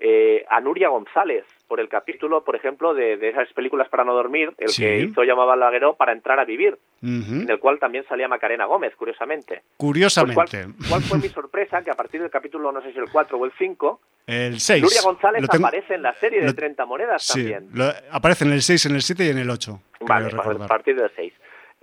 eh, 0.00 0.44
a 0.50 0.60
Nuria 0.60 0.88
González 0.88 1.44
por 1.68 1.80
el 1.80 1.88
capítulo, 1.88 2.44
por 2.44 2.56
ejemplo, 2.56 2.94
de, 2.94 3.14
esas 3.28 3.52
películas 3.52 3.88
para 3.88 4.04
no 4.04 4.12
dormir, 4.12 4.52
el 4.58 4.74
que 4.74 4.98
hizo 4.98 5.24
llamaba 5.24 5.56
Laguero 5.56 5.94
para 5.94 6.12
entrar 6.12 6.38
a 6.38 6.44
vivir, 6.44 6.78
en 7.02 7.48
el 7.48 7.58
cual 7.58 7.78
también 7.78 8.04
salía 8.08 8.28
Macarena 8.28 8.66
Gómez, 8.66 8.94
curiosamente. 8.96 9.62
Curiosamente. 9.76 10.66
Pues, 10.66 10.88
¿cuál, 10.88 11.02
fue 11.02 11.18
mi 11.18 11.28
sorpresa? 11.28 11.82
Que 11.82 11.90
a 11.90 11.94
partir 11.94 12.20
del 12.20 12.30
capítulo, 12.30 12.70
no 12.70 12.82
sé 12.82 12.92
si 12.92 12.98
el 12.98 13.10
4 13.10 13.38
o 13.38 13.44
el 13.44 13.52
5, 13.58 14.00
el 14.26 14.60
6. 14.60 14.82
Nuria 14.82 15.02
González 15.02 15.44
aparece 15.48 15.94
en 15.94 16.02
la 16.02 16.12
serie 16.14 16.42
de 16.42 16.52
30 16.52 16.86
monedas 16.86 17.22
sí, 17.22 17.50
también. 17.50 17.92
aparece 18.10 18.44
en 18.44 18.52
el 18.52 18.62
6, 18.62 18.86
en 18.86 18.94
el 18.94 19.02
7 19.02 19.24
y 19.24 19.28
en 19.30 19.38
el 19.38 19.50
8. 19.50 19.80
Vale, 20.00 20.30
a 20.34 20.66
partir 20.66 20.96
del 20.96 21.10
6. 21.14 21.32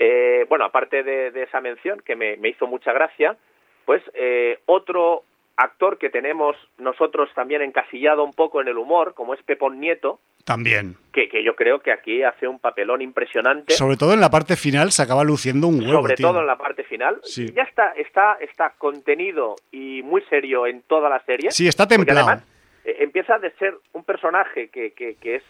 Eh, 0.03 0.45
bueno, 0.49 0.65
aparte 0.65 1.03
de, 1.03 1.43
esa 1.43 1.61
mención 1.61 2.01
que 2.03 2.15
me, 2.15 2.35
hizo 2.47 2.65
mucha 2.65 2.91
gracia, 2.91 3.37
pues 3.85 4.01
eh, 4.15 4.59
otro 4.65 5.23
actor 5.61 5.97
que 5.97 6.09
tenemos 6.09 6.55
nosotros 6.77 7.29
también 7.35 7.61
encasillado 7.61 8.23
un 8.23 8.33
poco 8.33 8.61
en 8.61 8.67
el 8.67 8.77
humor, 8.77 9.13
como 9.13 9.33
es 9.33 9.41
Pepón 9.43 9.79
Nieto. 9.79 10.19
También. 10.43 10.95
Que, 11.13 11.29
que 11.29 11.43
yo 11.43 11.55
creo 11.55 11.79
que 11.79 11.91
aquí 11.91 12.23
hace 12.23 12.47
un 12.47 12.59
papelón 12.59 13.01
impresionante. 13.01 13.73
Sobre 13.73 13.95
todo 13.95 14.13
en 14.13 14.19
la 14.21 14.31
parte 14.31 14.55
final 14.55 14.91
se 14.91 15.03
acaba 15.03 15.23
luciendo 15.23 15.67
un 15.67 15.81
huevo. 15.81 16.01
Sobre 16.01 16.15
todo 16.15 16.39
en 16.39 16.47
la 16.47 16.57
parte 16.57 16.83
final. 16.83 17.19
Sí. 17.23 17.51
Ya 17.53 17.63
está, 17.63 17.91
está, 17.91 18.37
está 18.41 18.73
contenido 18.77 19.55
y 19.71 20.01
muy 20.01 20.21
serio 20.29 20.65
en 20.65 20.81
toda 20.81 21.09
la 21.09 21.19
serie. 21.25 21.51
Sí, 21.51 21.67
está 21.67 21.87
templado. 21.87 22.27
Además, 22.27 22.47
eh, 22.85 22.97
empieza 22.99 23.37
de 23.37 23.51
ser 23.51 23.75
un 23.93 24.03
personaje 24.03 24.69
que, 24.69 24.91
que, 24.91 25.15
que 25.15 25.35
es 25.35 25.43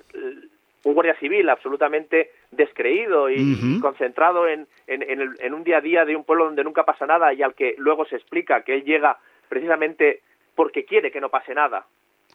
un 0.84 0.93
guardia 0.93 1.16
civil 1.20 1.47
absolutamente 1.49 2.32
descreído 2.51 3.30
y 3.30 3.80
concentrado 3.80 4.47
en, 4.47 4.68
en, 4.88 5.03
en, 5.39 5.53
un 5.53 5.64
día 5.64 5.78
a 5.78 5.82
día 5.82 6.05
de 6.05 6.16
un 6.16 6.24
pueblo 6.24 6.45
donde 6.45 6.64
nunca 6.64 6.84
pasa 6.84 7.05
nada 7.05 7.34
y 7.34 7.43
al 7.43 7.53
que 7.53 7.76
luego 7.78 8.05
se 8.05 8.16
explica 8.16 8.64
que 8.64 8.76
él 8.76 8.84
llega 8.84 9.20
precisamente 9.52 10.22
porque 10.56 10.86
quiere 10.86 11.12
que 11.12 11.20
no 11.20 11.28
pase 11.28 11.54
nada. 11.54 11.86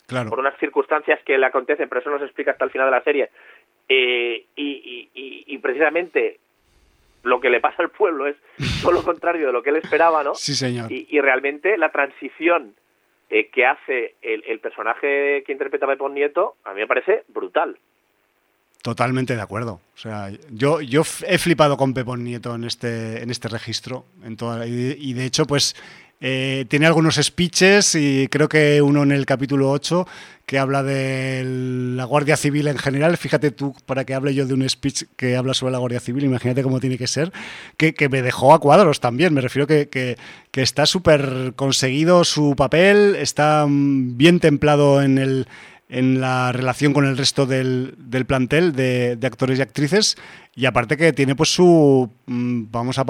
Claro. 0.07 0.29
Por 0.29 0.39
unas 0.39 0.57
circunstancias 0.59 1.19
que 1.25 1.39
le 1.39 1.47
acontecen, 1.47 1.89
pero 1.89 2.03
eso 2.03 2.11
no 2.11 2.19
se 2.19 2.27
explica 2.27 2.51
hasta 2.51 2.67
el 2.67 2.71
final 2.71 2.89
de 2.89 2.97
la 2.97 3.03
serie. 3.03 3.31
Eh, 3.89 4.45
y, 4.55 5.11
y, 5.47 5.59
precisamente 5.59 6.39
lo 7.23 7.41
que 7.41 7.51
le 7.51 7.61
pasa 7.61 7.83
al 7.83 7.91
pueblo 7.91 8.27
es 8.27 8.37
todo 8.83 8.93
lo 8.93 9.03
contrario 9.03 9.47
de 9.47 9.53
lo 9.53 9.63
que 9.63 9.71
él 9.71 9.77
esperaba, 9.77 10.23
¿no? 10.23 10.35
Sí, 10.37 10.55
señor. 10.55 10.93
Y, 10.93 11.21
realmente 11.21 11.79
la 11.79 11.91
transición 11.91 12.75
eh, 13.31 13.49
que 13.49 13.65
hace 13.65 14.17
el, 14.21 14.45
el, 14.47 14.61
personaje 14.61 15.43
que 15.45 15.53
interpreta 15.53 15.87
Pepón 15.87 16.15
Nieto, 16.15 16.57
a 16.65 16.75
mí 16.75 16.81
me 16.81 16.87
parece 16.87 17.25
brutal. 17.29 17.79
Totalmente 18.87 19.35
de 19.35 19.43
acuerdo. 19.43 19.81
O 19.95 19.99
sea, 19.99 20.31
yo, 20.49 20.81
yo 20.81 21.03
he 21.27 21.39
flipado 21.39 21.77
con 21.77 21.93
Pepón 21.93 22.23
Nieto 22.23 22.55
en 22.55 22.63
este, 22.63 23.21
en 23.21 23.31
este 23.31 23.49
registro. 23.49 24.05
En 24.23 24.37
toda, 24.37 24.65
y, 24.65 25.13
de 25.13 25.25
hecho, 25.25 25.45
pues 25.45 25.75
eh, 26.21 26.65
tiene 26.69 26.87
algunos 26.87 27.17
speeches 27.17 27.95
y 27.95 28.29
creo 28.29 28.49
que 28.49 28.81
uno 28.81 29.03
en 29.03 29.13
el 29.13 29.27
capítulo 29.27 29.71
8 29.71 30.07
que 30.47 30.59
habla 30.59 30.83
de 30.83 31.43
la 31.45 32.05
Guardia 32.05 32.37
Civil 32.37 32.69
en 32.69 32.79
general. 32.79 33.17
Fíjate 33.17 33.51
tú, 33.51 33.75
para 33.85 34.05
que 34.05 34.15
hable 34.15 34.33
yo 34.33 34.47
de 34.47 34.55
un 34.55 34.67
speech 34.69 35.05
que 35.17 35.37
habla 35.37 35.55
sobre 35.55 35.73
la 35.73 35.79
Guardia 35.79 36.01
Civil, 36.01 36.25
imagínate 36.25 36.63
cómo 36.63 36.79
tiene 36.79 36.97
que 36.97 37.09
ser, 37.09 37.33
que, 37.77 38.09
me 38.09 38.23
dejó 38.23 38.55
a 38.55 38.61
cuadros 38.61 39.01
también. 39.01 39.35
Me 39.35 39.41
refiero 39.41 39.67
que, 39.67 39.89
que, 39.89 40.17
que 40.53 40.63
está 40.63 40.87
súper 40.87 41.53
conseguido 41.57 42.25
su 42.25 42.55
papel, 42.57 43.17
está 43.17 43.67
mm, 43.67 44.17
bien 44.17 44.39
templado 44.39 45.03
en 45.03 45.19
el 45.19 45.49
en 45.89 46.21
la 46.21 46.53
relación 46.53 46.93
con 46.93 47.05
el 47.05 47.17
resto 47.17 47.47
del, 47.47 47.95
del 47.97 48.27
plantel 48.27 48.73
de, 48.73 49.19
actores 49.25 49.59
y 49.59 49.63
actrices 49.63 50.17
y 50.55 50.67
aparte 50.67 50.97
que 50.97 51.13
tiene 51.13 51.37
pues 51.37 51.51
su 51.51 52.11
mm, 52.27 52.65
vamos 52.71 52.99
a, 52.99 53.05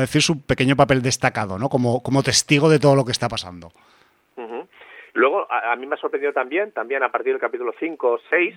decir 0.00 0.22
su 0.22 0.44
pequeño 0.44 0.76
papel 0.76 1.00
destacado 1.00 1.58
no 1.58 1.68
como, 1.68 2.02
como 2.02 2.22
testigo 2.22 2.68
de 2.68 2.78
todo 2.78 2.96
lo 2.96 3.04
que 3.04 3.12
está 3.12 3.28
pasando. 3.28 3.70
Luego, 5.14 5.50
a, 5.50 5.74
mí 5.74 5.84
me 5.84 5.96
ha 5.96 5.98
sorprendido 5.98 6.32
también, 6.32 6.70
también 6.70 7.02
a 7.02 7.10
partir 7.10 7.32
del 7.32 7.40
capítulo 7.40 7.74
5 7.76 8.08
o 8.08 8.20
6, 8.30 8.54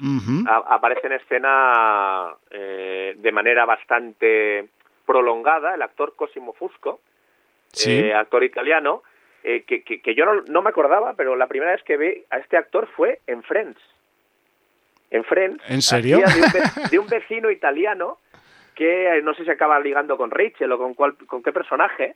aparece 0.68 1.08
en 1.08 1.14
escena 1.14 2.36
eh, 2.52 3.16
de 3.18 3.32
manera 3.32 3.66
bastante 3.66 4.70
prolongada 5.04 5.74
el 5.74 5.82
actor 5.82 6.16
Cosimo 6.16 6.54
Fusco, 6.54 7.00
eh, 7.88 8.14
actor 8.14 8.44
italiano, 8.44 9.02
eh, 9.44 9.64
que, 9.64 9.84
que, 9.84 10.16
yo 10.16 10.26
no, 10.26 10.42
no, 10.42 10.62
me 10.62 10.70
acordaba, 10.70 11.14
pero 11.14 11.36
la 11.36 11.48
primera 11.48 11.72
vez 11.72 11.82
que 11.84 11.98
vi 11.98 12.24
a 12.30 12.38
este 12.38 12.58
actor 12.58 12.88
fue 12.96 13.20
en 13.28 13.42
Friends. 13.44 13.80
En 15.10 15.24
Friends. 15.24 15.64
¿En 15.68 15.82
serio? 15.82 16.20
De 16.92 17.00
un, 17.00 17.08
vecino 17.08 17.50
italiano 17.50 18.20
que 18.76 19.18
eh, 19.18 19.22
no 19.22 19.34
sé 19.34 19.44
si 19.44 19.50
acaba 19.50 19.80
ligando 19.80 20.16
con 20.16 20.32
Rachel 20.32 20.72
o 20.72 20.78
con, 20.78 20.94
cuál, 20.94 21.16
con 21.16 21.42
qué 21.42 21.52
personaje, 21.52 22.16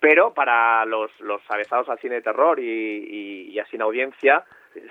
pero 0.00 0.32
para 0.32 0.84
los, 0.86 1.10
los 1.20 1.42
avezados 1.48 1.88
al 1.88 1.98
cine 1.98 2.16
de 2.16 2.22
terror 2.22 2.60
y, 2.60 3.50
y, 3.52 3.58
así 3.58 3.76
en 3.76 3.82
audiencia, 3.82 4.44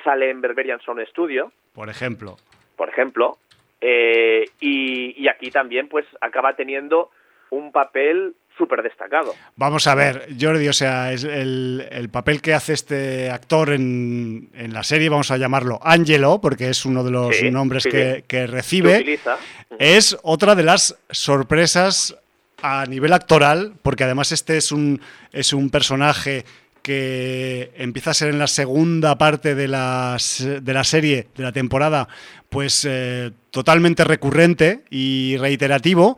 sale 0.04 0.30
en 0.30 0.41
Berberian 0.41 0.82
Sound 0.82 1.06
Studio. 1.08 1.52
Por 1.74 1.89
ejemplo. 1.89 2.36
Por 2.76 2.89
ejemplo. 2.89 3.38
Eh, 3.80 4.45
y, 4.60 5.22
y 5.22 5.28
aquí 5.28 5.50
también 5.50 5.88
pues 5.88 6.06
acaba 6.20 6.56
teniendo 6.56 7.10
un 7.50 7.72
papel 7.72 8.36
súper 8.58 8.82
destacado. 8.82 9.36
Vamos 9.55 9.88
a 9.88 9.95
ver, 9.95 10.28
Jordi, 10.39 10.68
o 10.68 10.74
sea, 10.74 11.14
es 11.14 11.24
el, 11.24 12.10
papel 12.12 12.41
que 12.41 12.53
hace 12.53 12.74
este 12.74 13.30
actor 13.30 13.72
en, 13.72 14.49
en, 14.53 14.74
la 14.74 14.84
serie, 14.84 15.10
vamos 15.10 15.32
a 15.32 15.38
llamarlo 15.38 15.80
Angelo, 15.84 16.39
porque 16.41 16.70
es 16.70 16.86
uno 16.86 17.03
de 17.03 17.12
los 17.12 17.41
nombres 17.43 17.84
que, 17.84 18.24
que, 18.28 18.47
recibe, 18.47 19.20
es 19.80 20.18
otra 20.24 20.55
de 20.55 20.64
las 20.64 20.97
sorpresas 21.12 22.16
a 22.62 22.86
nivel 22.86 23.14
actoral, 23.14 23.74
porque 23.84 24.03
además 24.03 24.32
este 24.32 24.58
es 24.58 24.72
un, 24.72 25.01
es 25.32 25.53
un 25.53 25.70
personaje 25.70 26.45
que 26.82 27.72
empieza 27.76 28.12
a 28.12 28.14
ser 28.14 28.30
en 28.30 28.39
la 28.39 28.47
segunda 28.47 29.18
parte 29.18 29.55
de, 29.55 29.68
las, 29.68 30.47
de 30.62 30.74
la 30.74 30.86
serie, 30.86 31.28
de 31.36 31.43
la 31.43 31.51
temporada, 31.51 32.08
pues 32.47 32.88
eh, 32.89 33.32
totalmente 33.51 34.05
recurrente 34.05 34.84
y 34.89 35.36
reiterativo 35.36 36.18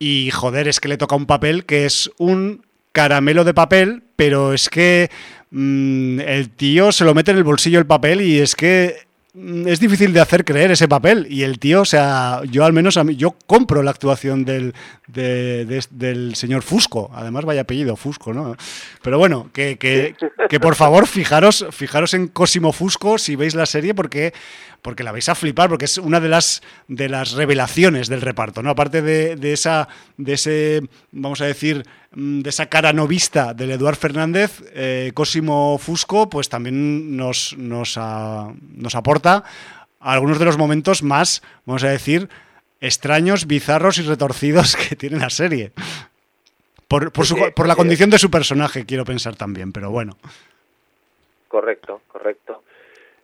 y 0.00 0.30
joder, 0.32 0.66
es 0.66 0.80
que 0.80 0.88
le 0.88 0.96
toca 0.96 1.14
un 1.14 1.26
papel 1.26 1.66
que 1.66 1.84
es 1.84 2.10
un 2.16 2.64
caramelo 2.92 3.44
de 3.44 3.54
papel, 3.54 4.02
pero 4.16 4.54
es 4.54 4.68
que 4.70 5.10
mm, 5.50 6.20
el 6.20 6.48
tío 6.48 6.90
se 6.90 7.04
lo 7.04 7.14
mete 7.14 7.30
en 7.30 7.36
el 7.36 7.44
bolsillo 7.44 7.78
el 7.78 7.86
papel 7.86 8.22
y 8.22 8.40
es 8.40 8.56
que 8.56 9.06
es 9.34 9.78
difícil 9.78 10.12
de 10.12 10.20
hacer 10.20 10.44
creer 10.44 10.70
ese 10.72 10.88
papel. 10.88 11.26
Y 11.30 11.42
el 11.42 11.58
tío, 11.58 11.82
o 11.82 11.84
sea, 11.84 12.40
yo 12.50 12.64
al 12.64 12.72
menos 12.72 12.96
a 12.96 13.04
yo 13.04 13.36
compro 13.46 13.82
la 13.82 13.90
actuación 13.90 14.44
del, 14.44 14.74
del 15.06 16.34
señor 16.34 16.62
Fusco. 16.62 17.10
Además, 17.14 17.44
vaya 17.44 17.62
apellido, 17.62 17.96
Fusco, 17.96 18.32
¿no? 18.32 18.56
Pero 19.02 19.18
bueno, 19.18 19.50
que, 19.52 19.78
que, 19.78 20.14
que 20.48 20.60
por 20.60 20.74
favor, 20.74 21.06
fijaros, 21.06 21.66
fijaros 21.70 22.14
en 22.14 22.28
Cosimo 22.28 22.72
Fusco 22.72 23.18
si 23.18 23.36
veis 23.36 23.54
la 23.54 23.66
serie, 23.66 23.94
porque 23.94 24.32
porque 24.82 25.02
la 25.02 25.12
vais 25.12 25.28
a 25.28 25.34
flipar, 25.34 25.68
porque 25.68 25.84
es 25.84 25.98
una 25.98 26.20
de 26.20 26.28
las, 26.28 26.62
de 26.88 27.08
las 27.08 27.32
revelaciones 27.32 28.08
del 28.08 28.20
reparto, 28.20 28.62
¿no? 28.62 28.70
Aparte 28.70 29.02
de, 29.02 29.52
esa, 29.52 29.88
de 30.16 30.34
ese, 30.34 30.82
vamos 31.12 31.40
a 31.40 31.46
decir, 31.46 31.84
mm, 32.12 32.40
de 32.40 32.50
esa 32.50 32.66
cara 32.66 32.92
no 32.92 33.06
vista 33.06 33.54
del 33.54 33.72
Eduard 33.72 33.96
Fernández, 33.96 34.62
eh, 34.74 35.12
Cosimo 35.14 35.78
Fusco, 35.78 36.30
pues 36.30 36.48
también 36.48 37.16
nos, 37.16 37.56
nos, 37.58 37.98
nos 37.98 38.94
aporta 38.94 39.19
algunos 40.00 40.38
de 40.38 40.44
los 40.44 40.58
momentos 40.58 41.02
más, 41.02 41.42
vamos 41.66 41.84
a 41.84 41.88
decir, 41.88 42.28
extraños, 42.80 43.46
bizarros 43.46 43.98
y 43.98 44.02
retorcidos 44.02 44.76
que 44.88 44.96
tiene 44.96 45.18
la 45.18 45.30
serie. 45.30 45.72
Por, 46.88 47.12
por, 47.12 47.54
por 47.54 47.68
la 47.68 47.76
condición 47.76 48.10
de 48.10 48.18
su 48.18 48.30
personaje, 48.30 48.84
quiero 48.84 49.04
pensar 49.04 49.36
también, 49.36 49.72
pero 49.72 49.90
bueno. 49.90 50.16
Correcto, 51.48 52.02
correcto. 52.08 52.62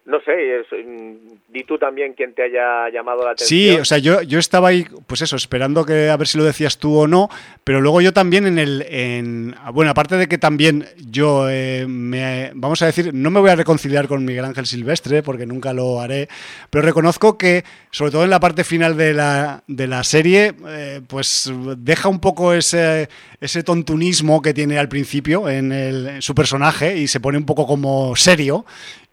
No 0.07 0.21
sé, 0.21 0.61
es, 0.61 0.67
mm, 0.71 1.35
di 1.49 1.65
tú 1.65 1.79
también 1.79 2.13
quién 2.13 2.33
te 2.33 2.45
haya 2.45 2.89
llamado 2.93 3.25
la 3.25 3.33
atención. 3.33 3.49
Sí, 3.49 3.81
o 3.81 3.85
sea, 3.85 3.99
yo, 3.99 4.23
yo 4.23 4.39
estaba 4.39 4.69
ahí, 4.69 4.87
pues 5.09 5.21
eso, 5.23 5.35
esperando 5.35 5.85
que 5.85 6.11
a 6.11 6.17
ver 6.17 6.29
si 6.29 6.39
lo 6.39 6.45
decías 6.45 6.79
tú 6.79 6.97
o 6.97 7.09
no, 7.09 7.29
pero 7.65 7.81
luego 7.81 8.01
yo 8.01 8.13
también 8.13 8.47
en 8.47 8.61
el, 8.61 8.87
en, 8.89 9.57
bueno, 9.73 9.91
aparte 9.91 10.17
de 10.17 10.29
que 10.29 10.39
también 10.39 10.87
yo 11.11 11.51
eh, 11.51 11.87
me, 11.89 12.53
vamos 12.55 12.83
a 12.83 12.87
decir, 12.87 13.13
no 13.13 13.31
me 13.31 13.41
voy 13.41 13.51
a 13.51 13.57
reconciliar 13.57 14.07
con 14.07 14.25
Miguel 14.25 14.45
Ángel 14.45 14.67
Silvestre, 14.67 15.25
porque 15.25 15.45
nunca 15.45 15.73
lo 15.73 16.01
haré, 16.01 16.29
pero 16.71 16.83
reconozco 16.83 17.37
que, 17.37 17.65
sobre 17.91 18.13
todo 18.13 18.23
en 18.23 18.31
la 18.31 18.39
parte 18.39 18.63
final 18.63 18.97
de 18.97 19.13
la, 19.13 19.65
de 19.67 19.89
la 19.89 20.05
serie, 20.05 20.55
eh, 20.69 21.01
pues 21.05 21.53
deja 21.79 22.09
un 22.09 22.21
poco 22.21 22.53
ese, 22.53 23.09
ese 23.41 23.65
tontunismo 23.65 24.41
que 24.41 24.55
tiene 24.55 24.79
al 24.79 24.89
principio 24.89 25.49
en, 25.49 25.73
el, 25.73 26.07
en 26.07 26.23
su 26.23 26.33
personaje 26.33 26.97
y 26.97 27.09
se 27.09 27.19
pone 27.19 27.39
un 27.39 27.47
poco 27.47 27.67
como 27.67 28.15
serio 28.15 28.65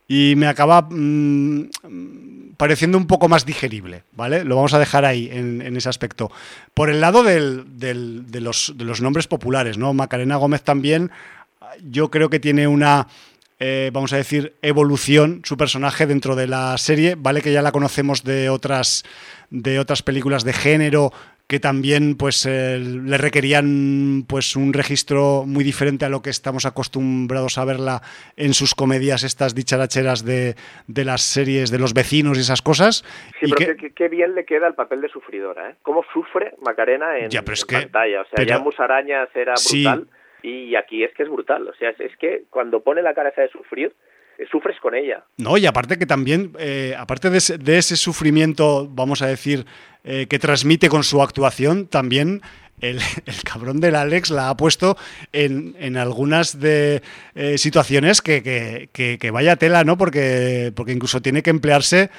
y 0.08 0.36
me 0.36 0.48
acaba 0.48 0.82
mm, 0.90 1.70
pareciendo 2.58 2.98
un 2.98 3.08
poco 3.08 3.30
más 3.30 3.46
digerible, 3.46 4.04
¿vale? 4.14 4.44
Lo 4.44 4.56
vamos 4.56 4.74
a 4.74 4.80
dejar 4.80 5.06
ahí, 5.06 5.30
en, 5.32 5.76
ese 5.76 5.90
aspecto. 5.90 6.32
Por 6.74 6.90
el 6.90 7.02
lado 7.02 7.24
del, 7.24 7.80
de, 7.80 8.42
los, 8.42 8.74
de, 8.76 8.84
los, 8.86 9.02
nombres 9.02 9.28
populares, 9.28 9.78
¿no? 9.78 9.94
Macarena 9.94 10.36
Gómez 10.36 10.64
también, 10.64 11.12
yo 11.90 12.12
creo 12.12 12.30
que 12.30 12.40
tiene 12.40 12.68
una, 12.68 13.08
eh, 13.60 13.92
vamos 13.94 14.14
a 14.14 14.18
decir, 14.18 14.56
evolución 14.62 15.42
su 15.46 15.58
personaje 15.58 16.06
dentro 16.06 16.36
de 16.36 16.48
la 16.48 16.78
serie, 16.78 17.16
¿vale? 17.16 17.42
Que 17.42 17.54
ya 17.54 17.62
la 17.62 17.72
conocemos 17.72 18.24
de 18.24 18.50
otras, 18.50 19.04
de 19.50 19.80
otras 19.80 20.04
películas 20.04 20.44
de 20.44 20.54
género 20.54 21.14
que 21.48 21.60
también 21.60 22.16
pues 22.18 22.46
eh, 22.46 22.80
le 22.80 23.18
requerían 23.18 24.26
pues 24.28 24.56
un 24.56 24.74
registro 24.74 25.44
muy 25.46 25.64
diferente 25.64 26.06
a 26.06 26.10
lo 26.10 26.22
que 26.22 26.30
estamos 26.30 26.66
acostumbrados 26.66 27.58
a 27.58 27.66
verla 27.66 28.02
en 28.38 28.54
sus 28.54 28.76
comedias 28.76 29.24
estas 29.24 29.54
dicharacheras 29.54 30.26
de, 30.26 30.56
de 30.88 31.06
las 31.06 31.22
series 31.22 31.70
de 31.70 31.80
los 31.80 31.94
vecinos 31.94 32.38
y 32.38 32.42
esas 32.42 32.62
cosas. 32.62 33.04
Sí, 33.40 33.52
pero 33.58 33.76
qué 33.94 34.08
bien 34.08 34.36
le 34.36 34.46
queda 34.46 34.68
el 34.68 34.74
papel 34.74 35.02
de 35.02 35.10
sufridora, 35.10 35.72
¿eh? 35.72 35.76
Cómo 35.82 36.04
sufre 36.14 36.56
Macarena 36.62 37.18
en, 37.18 37.30
ya, 37.30 37.44
pantalla. 37.44 38.22
O 38.22 38.26
sea, 38.26 38.46
ya 38.46 38.60
Musarañas 38.60 39.30
era 39.36 39.54
brutal 39.54 40.08
y 40.44 40.76
aquí 40.76 41.04
es 41.04 41.14
que 41.14 41.24
es 41.24 41.30
brutal. 41.30 41.68
O 41.68 41.74
sea, 41.74 41.90
es, 41.90 42.16
que 42.18 42.44
cuando 42.50 42.84
pone 42.84 43.02
la 43.02 43.14
cara 43.14 43.30
esa 43.30 43.42
de 43.42 43.50
sufrir, 43.50 43.94
sufres 44.52 44.78
con 44.82 44.96
ella. 44.96 45.24
No, 45.38 45.58
y 45.58 45.66
aparte 45.66 45.98
que 45.98 46.06
también, 46.06 46.54
eh, 46.60 46.96
aparte 46.98 47.30
de 47.30 47.78
ese, 47.78 47.96
sufrimiento, 47.98 48.88
vamos 48.90 49.22
a 49.22 49.28
decir, 49.28 49.66
eh, 50.04 50.28
que 50.30 50.40
transmite 50.40 50.90
con 50.90 51.04
su 51.04 51.22
actuación, 51.22 51.88
también 51.88 52.42
el, 52.82 53.00
cabrón 53.44 53.80
del 53.80 53.96
Alex 53.96 54.30
la 54.30 54.50
ha 54.50 54.58
puesto 54.58 54.98
en, 55.32 55.76
en 55.80 55.98
algunas 55.98 56.60
de 56.60 57.02
situaciones 57.56 58.22
que, 58.22 58.90
que, 58.92 59.32
vaya 59.32 59.56
tela, 59.56 59.84
¿no? 59.84 59.98
Porque, 59.98 60.72
porque 60.76 60.92
incluso 60.92 61.22
tiene 61.22 61.44
que 61.44 61.50
emplearse 61.50 62.10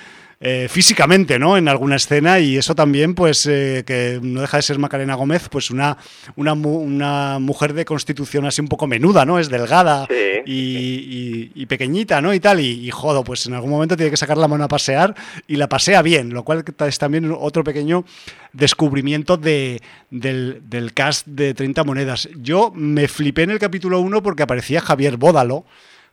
eh, 0.46 0.68
físicamente, 0.68 1.38
¿no? 1.38 1.56
En 1.56 1.68
alguna 1.68 1.96
escena 1.96 2.38
y 2.38 2.58
eso 2.58 2.74
también, 2.74 3.14
pues, 3.14 3.46
eh, 3.46 3.82
que 3.86 4.20
no 4.20 4.42
deja 4.42 4.58
de 4.58 4.62
ser 4.62 4.78
Macarena 4.78 5.14
Gómez, 5.14 5.48
pues 5.48 5.70
una, 5.70 5.96
una, 6.36 6.52
una, 6.52 7.38
mujer 7.38 7.72
de 7.72 7.86
constitución 7.86 8.44
así 8.44 8.60
un 8.60 8.68
poco 8.68 8.86
menuda, 8.86 9.24
¿no? 9.24 9.38
Es 9.38 9.48
delgada 9.48 10.06
y, 10.44 11.64
pequeñita, 11.64 12.20
¿no? 12.20 12.34
Y 12.34 12.40
tal, 12.40 12.60
y, 12.60 12.90
jodo, 12.90 13.24
pues 13.24 13.46
en 13.46 13.54
algún 13.54 13.70
momento 13.70 13.96
tiene 13.96 14.10
que 14.10 14.18
sacar 14.18 14.36
la 14.36 14.46
mano 14.46 14.64
a 14.64 14.68
pasear 14.68 15.14
y 15.46 15.56
la 15.56 15.70
pasea 15.70 16.02
bien, 16.02 16.34
lo 16.34 16.44
cual 16.44 16.62
es 16.86 16.98
también 16.98 17.34
otro 17.34 17.64
pequeño 17.64 18.04
descubrimiento 18.52 19.38
de, 19.38 19.80
del, 20.10 20.60
del 20.68 20.92
cast 20.92 21.26
de 21.26 21.54
30 21.54 21.84
monedas. 21.84 22.28
Yo 22.36 22.70
me 22.74 23.08
flipé 23.08 23.44
en 23.44 23.50
el 23.52 23.58
capítulo 23.58 23.98
1 24.00 24.22
porque 24.22 24.42
aparecía 24.42 24.82
Javier 24.82 25.16
Bódalo, 25.16 25.64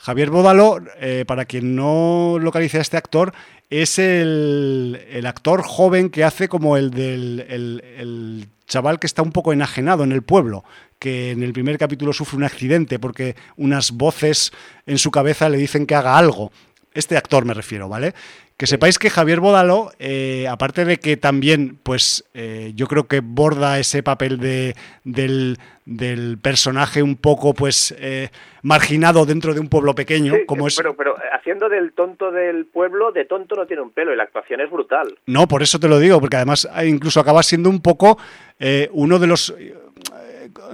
Javier 0.02 0.32
Bódalo, 0.32 0.80
eh, 0.99 1.26
para 1.28 1.45
quien 1.45 1.76
no 1.76 2.38
localice 2.39 2.80
a 2.80 2.82
este 2.82 2.97
actor, 2.97 3.34
es 3.70 3.99
el, 3.99 5.24
actor 5.28 5.62
joven 5.62 6.10
que 6.10 6.24
hace 6.24 6.49
como 6.49 6.76
el 6.76 6.89
del 6.89 7.45
el, 7.47 8.47
chaval 8.66 8.99
que 8.99 9.06
está 9.06 9.22
un 9.22 9.32
poco 9.32 9.54
enajenado 9.54 10.04
en 10.04 10.12
el 10.12 10.24
pueblo, 10.24 10.64
que 10.97 11.32
en 11.32 11.43
el 11.43 11.54
primer 11.54 11.78
capítulo 11.78 12.14
sufre 12.14 12.38
un 12.38 12.45
accidente 12.45 12.99
porque 12.99 13.36
unas 13.58 13.91
voces 13.91 14.52
en 14.88 14.97
su 14.97 15.12
cabeza 15.12 15.49
le 15.49 15.58
dicen 15.58 15.86
que 15.86 15.93
haga 15.93 16.18
algo. 16.18 16.52
Este 16.93 17.16
actor 17.16 17.45
me 17.45 17.54
refiero, 17.54 17.88
¿vale? 17.88 18.16
Que 18.62 18.68
sepáis 18.68 18.99
que 18.99 19.09
Javier 19.09 19.39
Bódalo, 19.39 19.89
eh, 19.97 20.45
aparte 20.47 20.86
de 20.86 20.97
que 20.97 21.18
también, 21.18 21.80
pues 21.82 22.30
eh, 22.36 22.74
yo 22.76 22.86
creo 22.86 23.07
que 23.07 23.20
borda 23.20 23.80
ese 23.80 24.03
papel 24.03 24.38
de, 24.38 24.76
del, 25.03 25.57
personaje 26.43 27.01
un 27.01 27.16
poco, 27.16 27.55
pues, 27.55 27.95
eh, 27.97 28.30
marginado 28.62 29.26
dentro 29.26 29.55
de 29.55 29.62
un 29.62 29.68
pueblo 29.68 29.95
pequeño, 29.95 30.36
como 30.45 30.68
es... 30.68 30.76
Pero, 30.78 30.95
pero 30.95 31.16
haciendo 31.34 31.70
del 31.70 31.93
tonto 31.93 32.30
del 32.30 32.68
pueblo, 32.68 33.12
de 33.12 33.26
tonto 33.26 33.55
no 33.55 33.66
tiene 33.66 33.82
un 33.82 33.89
pelo 33.89 34.14
y 34.14 34.16
la 34.16 34.26
actuación 34.26 34.62
es 34.62 34.70
brutal. 34.70 35.18
No, 35.26 35.47
por 35.47 35.64
eso 35.64 35.80
te 35.80 35.88
lo 35.88 35.97
digo, 35.97 36.20
porque 36.20 36.36
además 36.36 36.70
incluso 36.86 37.20
acaba 37.20 37.41
siendo 37.41 37.68
un 37.68 37.82
poco 37.82 38.20
uno 38.91 39.18
de 39.18 39.26
los 39.26 39.55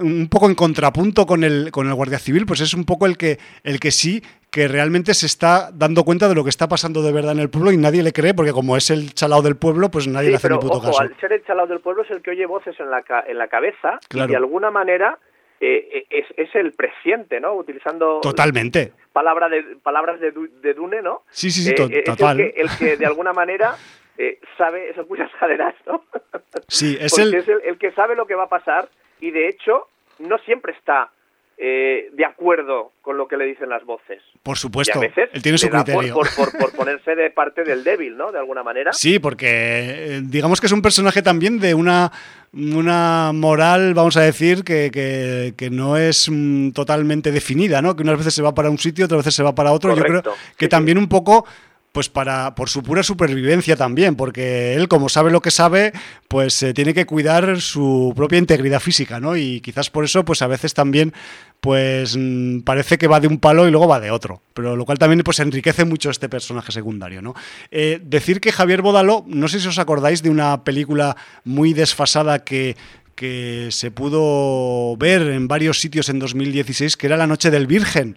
un 0.00 0.28
poco 0.28 0.46
en 0.46 0.54
contrapunto 0.54 1.26
con 1.26 1.44
el, 1.44 1.70
con 1.70 1.86
el 1.86 1.94
Guardia 1.94 2.18
Civil, 2.18 2.46
pues 2.46 2.60
es 2.60 2.74
un 2.74 2.84
poco 2.84 3.06
el 3.06 3.16
que, 3.16 3.38
el 3.62 3.80
que 3.80 3.90
sí 3.90 4.22
que 4.50 4.68
realmente 4.68 5.14
se 5.14 5.26
está 5.26 5.70
dando 5.72 6.04
cuenta 6.04 6.28
de 6.28 6.34
lo 6.34 6.42
que 6.42 6.50
está 6.50 6.68
pasando 6.68 7.02
de 7.02 7.12
verdad 7.12 7.32
en 7.32 7.40
el 7.40 7.50
pueblo 7.50 7.70
y 7.72 7.76
nadie 7.76 8.02
le 8.02 8.12
cree, 8.12 8.34
porque 8.34 8.52
como 8.52 8.76
es 8.76 8.90
el 8.90 9.12
chalao 9.14 9.42
del 9.42 9.56
pueblo, 9.56 9.90
pues 9.90 10.08
nadie 10.08 10.30
le 10.30 10.36
hace 10.36 10.48
ni 10.48 10.58
puto 10.58 10.78
ojo, 10.78 10.86
caso. 10.86 11.02
Al 11.02 11.16
ser 11.20 11.32
el 11.32 11.44
chalao 11.44 11.66
del 11.66 11.80
pueblo 11.80 12.02
es 12.02 12.10
el 12.10 12.22
que 12.22 12.30
oye 12.30 12.46
voces 12.46 12.78
en 12.80 12.90
la, 12.90 13.04
en 13.26 13.38
la 13.38 13.48
cabeza 13.48 13.98
y 14.12 14.26
de 14.26 14.36
alguna 14.36 14.70
manera 14.70 15.18
eh, 15.60 16.06
es, 16.08 16.26
es, 16.36 16.54
el 16.54 16.72
presiente, 16.72 17.40
¿no? 17.40 17.54
Utilizando 17.54 18.20
totalmente 18.20 18.92
palabra 19.12 19.48
de, 19.48 19.62
palabras 19.82 20.20
de, 20.20 20.30
de 20.30 20.74
Dune, 20.74 21.02
¿no? 21.02 21.22
Sí, 21.30 21.50
sí, 21.50 21.62
sí, 21.62 21.74
eh, 21.76 22.02
total. 22.04 22.40
el, 22.40 22.52
que, 22.52 22.60
el 22.60 22.68
que 22.78 22.96
de 22.96 23.06
alguna 23.06 23.32
manera 23.32 23.74
eh, 24.16 24.38
sabe, 24.56 24.90
eso 24.90 25.06
cuyas 25.06 25.30
caderas, 25.38 25.74
¿no? 25.86 26.04
Sí, 26.68 26.96
es 27.00 27.18
el... 27.18 27.34
es 27.34 27.48
el, 27.48 27.60
el 27.64 27.78
que 27.78 27.90
sabe 27.92 28.14
lo 28.14 28.26
que 28.26 28.36
va 28.36 28.44
a 28.44 28.48
pasar 28.48 28.88
y 29.20 29.32
de 29.32 29.48
hecho 29.48 29.88
no 30.20 30.38
siempre 30.38 30.72
está 30.72 31.10
eh, 31.60 32.10
de 32.12 32.24
acuerdo 32.24 32.92
con 33.02 33.16
lo 33.16 33.26
que 33.26 33.36
le 33.36 33.44
dicen 33.44 33.68
las 33.68 33.84
voces. 33.84 34.22
Por 34.44 34.56
supuesto, 34.56 35.00
él 35.02 35.42
tiene 35.42 35.58
su 35.58 35.68
criterio. 35.68 36.14
Por, 36.14 36.28
por, 36.56 36.72
ponerse 36.76 37.16
de 37.16 37.30
parte 37.30 37.64
del 37.64 37.82
débil, 37.82 38.16
¿no? 38.16 38.30
De 38.30 38.38
alguna 38.38 38.62
manera. 38.62 38.92
Sí, 38.92 39.18
porque 39.18 39.48
eh, 39.48 40.20
digamos 40.22 40.60
que 40.60 40.68
es 40.68 40.72
un 40.72 40.82
personaje 40.82 41.20
también 41.20 41.58
de 41.58 41.74
una, 41.74 42.12
una 42.52 43.32
moral, 43.34 43.92
vamos 43.94 44.16
a 44.16 44.22
decir, 44.22 44.62
que, 44.62 44.92
que, 45.56 45.70
no 45.70 45.96
es 45.96 46.28
mm, 46.30 46.70
totalmente 46.70 47.32
definida, 47.32 47.82
¿no? 47.82 47.96
Que 47.96 48.04
unas 48.04 48.18
veces 48.18 48.34
se 48.34 48.42
va 48.42 48.54
para 48.54 48.70
un 48.70 48.78
sitio, 48.78 49.06
otras 49.06 49.18
veces 49.18 49.34
se 49.34 49.42
va 49.42 49.52
para 49.52 49.72
otro. 49.72 49.96
Yo 49.96 50.02
creo 50.04 50.22
que 50.56 50.68
también 50.68 50.96
un 50.96 51.08
poco 51.08 51.44
pues 51.98 52.08
para 52.08 52.54
por 52.54 52.68
su 52.68 52.84
pura 52.84 53.02
supervivencia 53.02 53.74
también, 53.74 54.14
porque 54.14 54.76
él 54.76 54.86
como 54.86 55.08
sabe 55.08 55.32
lo 55.32 55.40
que 55.40 55.50
sabe, 55.50 55.92
pues 56.28 56.62
eh, 56.62 56.72
tiene 56.72 56.94
que 56.94 57.06
cuidar 57.06 57.60
su 57.60 58.12
propia 58.14 58.38
integridad 58.38 58.78
física, 58.78 59.18
¿no? 59.18 59.36
Y 59.36 59.60
quizás 59.60 59.90
por 59.90 60.04
eso, 60.04 60.24
pues 60.24 60.40
a 60.40 60.46
veces 60.46 60.74
también, 60.74 61.12
pues 61.60 62.16
mm, 62.16 62.60
parece 62.60 62.98
que 62.98 63.08
va 63.08 63.18
de 63.18 63.26
un 63.26 63.38
palo 63.38 63.66
y 63.66 63.72
luego 63.72 63.88
va 63.88 63.98
de 63.98 64.12
otro, 64.12 64.42
pero 64.54 64.76
lo 64.76 64.84
cual 64.84 64.98
también 64.98 65.22
pues 65.24 65.40
enriquece 65.40 65.84
mucho 65.84 66.10
este 66.10 66.28
personaje 66.28 66.70
secundario, 66.70 67.20
¿no? 67.20 67.34
Eh, 67.72 68.00
decir 68.00 68.40
que 68.40 68.52
Javier 68.52 68.80
Bodalo, 68.80 69.24
no 69.26 69.48
sé 69.48 69.58
si 69.58 69.66
os 69.66 69.80
acordáis 69.80 70.22
de 70.22 70.30
una 70.30 70.62
película 70.62 71.16
muy 71.42 71.72
desfasada 71.72 72.44
que 72.44 72.76
que 73.16 73.70
se 73.72 73.90
pudo 73.90 74.96
ver 74.96 75.22
en 75.22 75.48
varios 75.48 75.80
sitios 75.80 76.08
en 76.08 76.20
2016, 76.20 76.96
que 76.96 77.08
era 77.08 77.16
La 77.16 77.26
Noche 77.26 77.50
del 77.50 77.66
Virgen. 77.66 78.16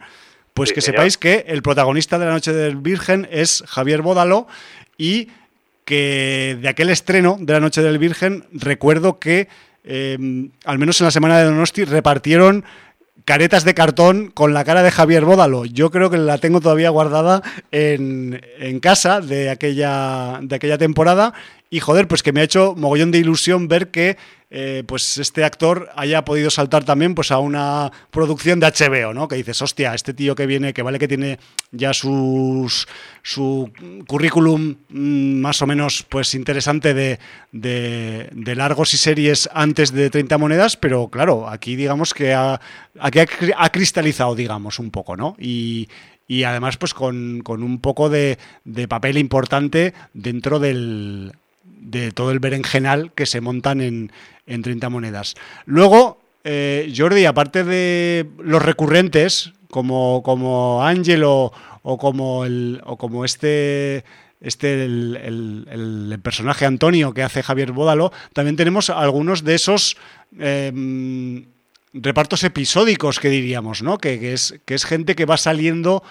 Pues 0.53 0.73
que 0.73 0.81
sepáis 0.81 1.17
que 1.17 1.45
el 1.47 1.61
protagonista 1.61 2.19
de 2.19 2.25
la 2.25 2.31
Noche 2.31 2.53
del 2.53 2.75
Virgen 2.75 3.27
es 3.31 3.63
Javier 3.67 4.01
Bódalo 4.01 4.47
y 4.97 5.29
que 5.85 6.57
de 6.61 6.67
aquel 6.67 6.89
estreno 6.89 7.37
de 7.39 7.53
la 7.53 7.59
Noche 7.59 7.81
del 7.81 7.97
Virgen 7.97 8.45
recuerdo 8.51 9.19
que 9.19 9.47
em, 9.83 10.51
al 10.65 10.77
menos 10.77 10.99
en 11.01 11.05
la 11.05 11.11
semana 11.11 11.37
de 11.37 11.45
Donosti 11.45 11.85
repartieron 11.85 12.65
caretas 13.25 13.63
de 13.63 13.73
cartón 13.73 14.29
con 14.31 14.53
la 14.53 14.63
cara 14.63 14.83
de 14.83 14.91
Javier 14.91 15.25
Bódalo. 15.25 15.65
Yo 15.65 15.89
creo 15.89 16.09
que 16.09 16.17
la 16.17 16.37
tengo 16.37 16.59
todavía 16.59 16.89
guardada 16.89 17.41
en, 17.71 18.41
en 18.59 18.79
casa 18.79 19.21
de 19.21 19.49
aquella, 19.49 20.39
de 20.41 20.55
aquella 20.55 20.77
temporada 20.77 21.33
y 21.73 21.79
joder, 21.79 22.05
pues 22.09 22.21
que 22.21 22.33
me 22.33 22.41
ha 22.41 22.43
hecho 22.43 22.75
mogollón 22.77 23.11
de 23.11 23.17
ilusión 23.17 23.69
ver 23.69 23.91
que 23.91 24.17
eh, 24.49 24.83
pues 24.85 25.17
este 25.17 25.45
actor 25.45 25.89
haya 25.95 26.25
podido 26.25 26.49
saltar 26.49 26.83
también 26.83 27.15
pues 27.15 27.31
a 27.31 27.39
una 27.39 27.89
producción 28.11 28.59
de 28.59 28.67
HBO, 28.67 29.13
¿no? 29.13 29.29
Que 29.29 29.37
dices, 29.37 29.61
hostia, 29.61 29.93
este 29.93 30.13
tío 30.13 30.35
que 30.35 30.45
viene, 30.45 30.73
que 30.73 30.81
vale 30.81 30.99
que 30.99 31.07
tiene 31.07 31.39
ya 31.71 31.93
sus, 31.93 32.89
su 33.23 33.71
currículum 34.05 34.75
mm, 34.89 35.39
más 35.39 35.61
o 35.61 35.67
menos 35.67 36.03
pues 36.09 36.35
interesante 36.35 36.93
de, 36.93 37.19
de, 37.53 38.55
largos 38.57 38.93
y 38.93 38.97
series 38.97 39.49
antes 39.53 39.93
de 39.93 40.09
30 40.09 40.37
monedas, 40.37 40.75
pero 40.75 41.07
claro, 41.07 41.47
aquí 41.47 41.77
digamos 41.77 42.13
que 42.13 42.33
ha, 42.33 42.59
aquí 42.99 43.19
cristalizado, 43.71 44.35
digamos, 44.35 44.77
un 44.77 44.91
poco, 44.91 45.15
¿no? 45.15 45.37
Y, 45.39 45.87
y 46.27 46.43
además 46.43 46.75
pues 46.75 46.93
con, 46.93 47.39
con 47.45 47.63
un 47.63 47.79
poco 47.79 48.09
de, 48.09 48.37
de 48.65 48.89
papel 48.89 49.17
importante 49.17 49.93
dentro 50.13 50.59
del, 50.59 51.31
de 51.81 52.11
todo 52.11 52.31
el 52.31 52.39
berenjenal 52.39 53.11
que 53.13 53.25
se 53.25 53.41
montan 53.41 53.81
en, 53.81 54.11
en 54.45 54.61
30 54.61 54.89
monedas. 54.89 55.35
Luego, 55.65 56.21
eh, 56.43 56.93
Jordi, 56.95 57.25
aparte 57.25 57.63
de 57.63 58.29
los 58.39 58.61
recurrentes, 58.61 59.51
como, 59.69 60.21
como 60.23 60.85
Angelo 60.85 61.51
o 61.81 61.97
como, 61.97 62.45
el, 62.45 62.81
o 62.85 62.97
como 62.97 63.25
este 63.25 64.05
este 64.41 64.85
el, 64.85 66.19
personaje 66.23 66.65
Antonio 66.65 67.13
que 67.13 67.21
hace 67.21 67.43
Javier 67.43 67.71
Bódalo, 67.71 68.11
también 68.33 68.55
tenemos 68.55 68.89
algunos 68.89 69.43
de 69.43 69.53
esos 69.53 69.97
em, 70.39 71.45
repartos 71.93 72.43
episódicos 72.43 73.19
que 73.19 73.29
diríamos, 73.29 73.83
¿no? 73.83 73.99
Que, 73.99 74.33
es, 74.33 74.59
que 74.65 74.73
es 74.73 74.85
gente 74.85 75.15
que 75.15 75.25
va 75.25 75.37
saliendo 75.37 76.03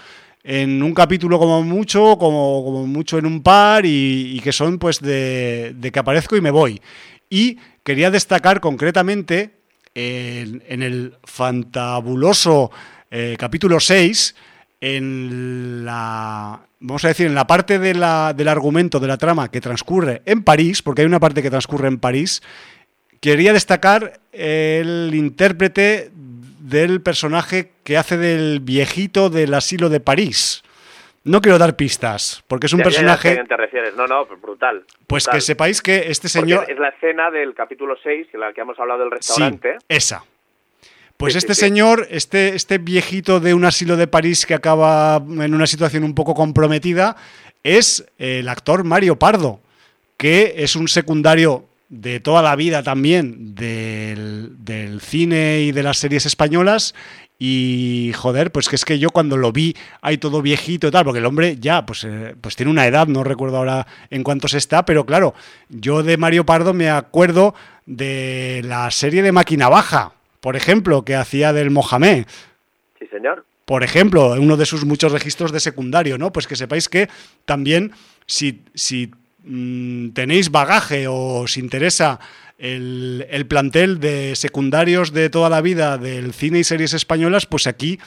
en 0.43 0.83
un 0.83 0.95
capítulo 0.95 1.39
como 1.39 1.63
mucho, 1.63 2.17
como, 2.19 2.65
como 2.65 2.87
mucho 2.87 3.19
en 3.19 3.27
un 3.27 3.43
par 3.43 3.85
y, 3.85 4.41
que 4.43 4.53
son 4.53 4.79
pues 4.79 5.01
de, 5.01 5.75
que 5.93 5.99
aparezco 5.99 6.37
y 6.37 6.41
me 6.41 6.51
voy. 6.51 6.81
Y 7.29 7.59
quería 7.83 8.11
destacar 8.11 8.61
concretamente 8.61 9.51
en, 9.95 10.83
el 10.83 11.15
fantabuloso 11.25 12.71
eh, 13.11 13.37
capítulo 13.39 13.81
6, 13.81 14.35
en 14.81 15.85
la, 15.85 16.61
vamos 16.81 17.05
a 17.05 17.09
decir, 17.09 17.27
en 17.27 17.35
la 17.35 17.47
parte 17.47 17.79
de 17.79 17.95
la, 17.95 18.33
del 18.33 18.49
argumento, 18.49 18.99
de 18.99 19.09
la 19.09 19.19
trama 19.19 19.51
que 19.51 19.61
transcurre 19.61 20.23
en 20.25 20.43
París, 20.43 20.81
porque 20.83 21.03
hay 21.03 21.07
una 21.07 21.21
parte 21.21 21.43
que 21.43 21.51
transcurre 21.51 21.89
en 21.89 21.99
París, 21.99 22.43
quería 23.21 23.53
destacar 23.53 24.21
el 24.33 25.11
intérprete 25.15 26.11
del 26.71 27.03
personaje 27.03 27.73
que 27.85 27.99
hace 27.99 28.17
del 28.17 28.61
viejito 28.61 29.29
del 29.29 29.53
asilo 29.53 29.89
de 29.89 30.01
París. 30.01 30.63
No 31.23 31.43
quiero 31.43 31.59
dar 31.59 31.77
pistas, 31.77 32.43
porque 32.49 32.67
es 32.67 32.73
un 32.73 32.81
personaje... 32.81 33.45
te 33.47 33.57
refieres. 33.57 33.95
No, 33.95 34.07
no, 34.07 34.25
brutal. 34.25 34.85
Pues 35.07 35.27
que 35.27 35.43
sepáis 35.43 35.83
que 35.83 36.11
este 36.11 36.31
señor... 36.31 36.65
es 36.71 36.79
la 36.79 36.89
escena 36.89 37.31
del 37.31 37.53
capítulo 37.55 37.95
6, 38.03 38.29
en 38.33 38.41
la 38.41 38.55
que 38.55 38.63
hemos 38.63 38.79
hablado 38.79 39.01
del 39.01 39.11
restaurante. 39.11 39.77
Sí, 39.79 39.87
esa. 39.89 40.25
Pues 41.19 41.37
este 41.37 41.55
señor, 41.55 42.07
este, 42.09 42.55
este 42.55 42.79
viejito 42.79 43.41
de 43.41 43.53
un 43.53 43.67
asilo 43.67 43.99
de 43.99 44.07
París 44.07 44.47
que 44.47 44.55
acaba 44.55 45.17
en 45.17 45.55
una 45.55 45.67
situación 45.67 46.03
un 46.05 46.15
poco 46.15 46.35
comprometida, 46.35 47.17
es 47.63 48.07
el 48.17 48.49
actor 48.49 48.85
Mario 48.85 49.17
Pardo, 49.17 49.61
que 50.17 50.55
es 50.57 50.77
un 50.77 50.89
secundario 50.89 51.67
de 51.91 52.21
toda 52.21 52.41
la 52.41 52.57
vida 52.57 52.83
también 52.83 53.55
del, 53.55 55.01
cine 55.03 55.61
y 55.63 55.73
de 55.73 55.83
las 55.83 55.99
series 55.99 56.25
españolas 56.25 56.95
y 57.37 58.13
joder, 58.15 58.53
pues 58.53 58.69
que 58.69 58.77
es 58.77 58.85
que 58.85 58.99
yo 58.99 59.11
cuando 59.11 59.37
lo 59.37 59.51
vi 59.51 59.75
ahí 60.01 60.17
todo 60.17 60.41
viejito 60.41 60.87
y 60.87 60.91
tal, 60.91 61.05
porque 61.05 61.19
el 61.19 61.27
hombre 61.27 61.57
ya 61.59 61.85
pues, 61.85 62.05
eh, 62.05 62.37
pues 62.41 62.55
tiene 62.55 62.71
una 62.71 62.87
edad, 62.87 63.09
no 63.09 63.25
recuerdo 63.25 63.57
ahora 63.57 63.87
en 64.11 64.23
cuántos 64.23 64.55
está, 64.55 64.85
pero 64.85 65.05
claro, 65.05 65.35
yo 65.69 66.03
de 66.03 66.17
Mario 66.17 66.47
Pardo 66.47 66.75
me 66.75 66.91
acuerdo 66.91 67.55
de 67.87 68.63
la 68.65 68.91
serie 68.91 69.23
de 69.23 69.33
Máquina 69.33 69.69
Baja, 69.69 70.13
por 70.41 70.55
ejemplo, 70.55 71.05
que 71.05 71.17
hacía 71.17 71.53
del 71.53 71.71
Mohamed. 71.71 72.27
Sí, 72.99 73.07
señor. 73.11 73.45
Por 73.65 73.83
ejemplo, 73.83 74.33
uno 74.33 74.57
de 74.57 74.67
sus 74.67 74.85
muchos 74.85 75.13
registros 75.13 75.51
de 75.51 75.61
secundario, 75.61 76.19
¿no? 76.19 76.33
Pues 76.33 76.47
que 76.47 76.57
sepáis 76.57 76.89
que 76.89 77.09
también 77.45 77.93
si, 78.27 78.63
si 78.75 79.11
mm, 79.45 80.11
tenéis 80.11 80.51
bagaje 80.51 81.07
o 81.09 81.43
os 81.43 81.57
interesa 81.57 82.21
el, 82.59 83.27
el, 83.31 83.47
plantel 83.47 84.01
de 84.01 84.37
secundarios 84.37 85.13
de 85.13 85.31
toda 85.31 85.49
la 85.49 85.61
vida 85.61 85.99
del 85.99 86.33
cine 86.33 86.59
y 86.59 86.65
series 86.65 86.93
españolas, 86.93 87.47
pues 87.47 87.67
aquí 87.67 87.99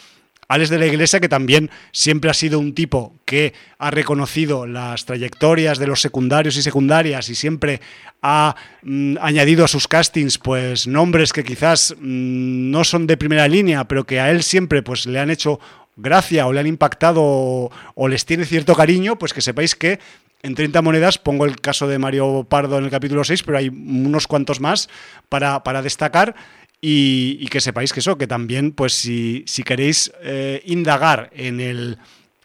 Alex 0.47 0.69
de 0.69 0.77
la 0.77 0.85
Iglesia, 0.85 1.19
que 1.19 1.29
también 1.29 1.69
siempre 1.91 2.29
ha 2.29 2.33
sido 2.33 2.59
un 2.59 2.73
tipo 2.75 3.15
que 3.25 3.53
ha 3.77 3.91
reconocido 3.91 4.67
las 4.67 5.05
trayectorias 5.05 5.79
de 5.79 5.87
los 5.87 6.01
secundarios 6.01 6.57
y 6.57 6.61
secundarias 6.61 7.29
y 7.29 7.35
siempre 7.35 7.81
ha 8.21 8.55
mm, 8.83 9.17
añadido 9.21 9.65
a 9.65 9.67
sus 9.67 9.87
castings 9.87 10.37
pues 10.37 10.87
nombres 10.87 11.33
que 11.33 11.43
quizás 11.43 11.95
mm, 11.97 12.71
no 12.71 12.83
son 12.83 13.07
de 13.07 13.17
primera 13.17 13.47
línea, 13.47 13.87
pero 13.87 14.05
que 14.05 14.19
a 14.19 14.31
él 14.31 14.43
siempre 14.43 14.83
pues 14.83 15.05
le 15.05 15.19
han 15.19 15.31
hecho 15.31 15.59
gracia 15.95 16.47
o 16.47 16.53
le 16.53 16.59
han 16.59 16.67
impactado 16.67 17.21
o, 17.23 18.07
les 18.07 18.25
tiene 18.25 18.45
cierto 18.45 18.75
cariño, 18.75 19.17
pues 19.17 19.33
que 19.33 19.41
sepáis 19.41 19.75
que 19.75 19.99
en 20.43 20.55
30 20.55 20.81
monedas, 20.81 21.17
pongo 21.17 21.45
el 21.45 21.59
caso 21.61 21.87
de 21.87 21.97
Mario 21.97 22.45
Pardo 22.47 22.77
en 22.77 22.83
el 22.83 22.91
capítulo 22.91 23.23
6, 23.23 23.43
pero 23.43 23.57
hay 23.57 23.69
unos 23.69 24.27
cuantos 24.27 24.59
más 24.59 24.89
para, 25.29 25.63
para 25.63 25.81
destacar 25.81 26.35
y, 26.81 27.47
que 27.47 27.61
sepáis 27.61 27.93
que 27.93 28.01
eso, 28.01 28.17
que 28.17 28.27
también, 28.27 28.73
pues 28.73 28.91
si, 28.93 29.45
si 29.47 29.63
queréis 29.63 30.11
eh, 30.21 30.61
indagar 30.65 31.29
en 31.33 31.61
el, 31.61 31.97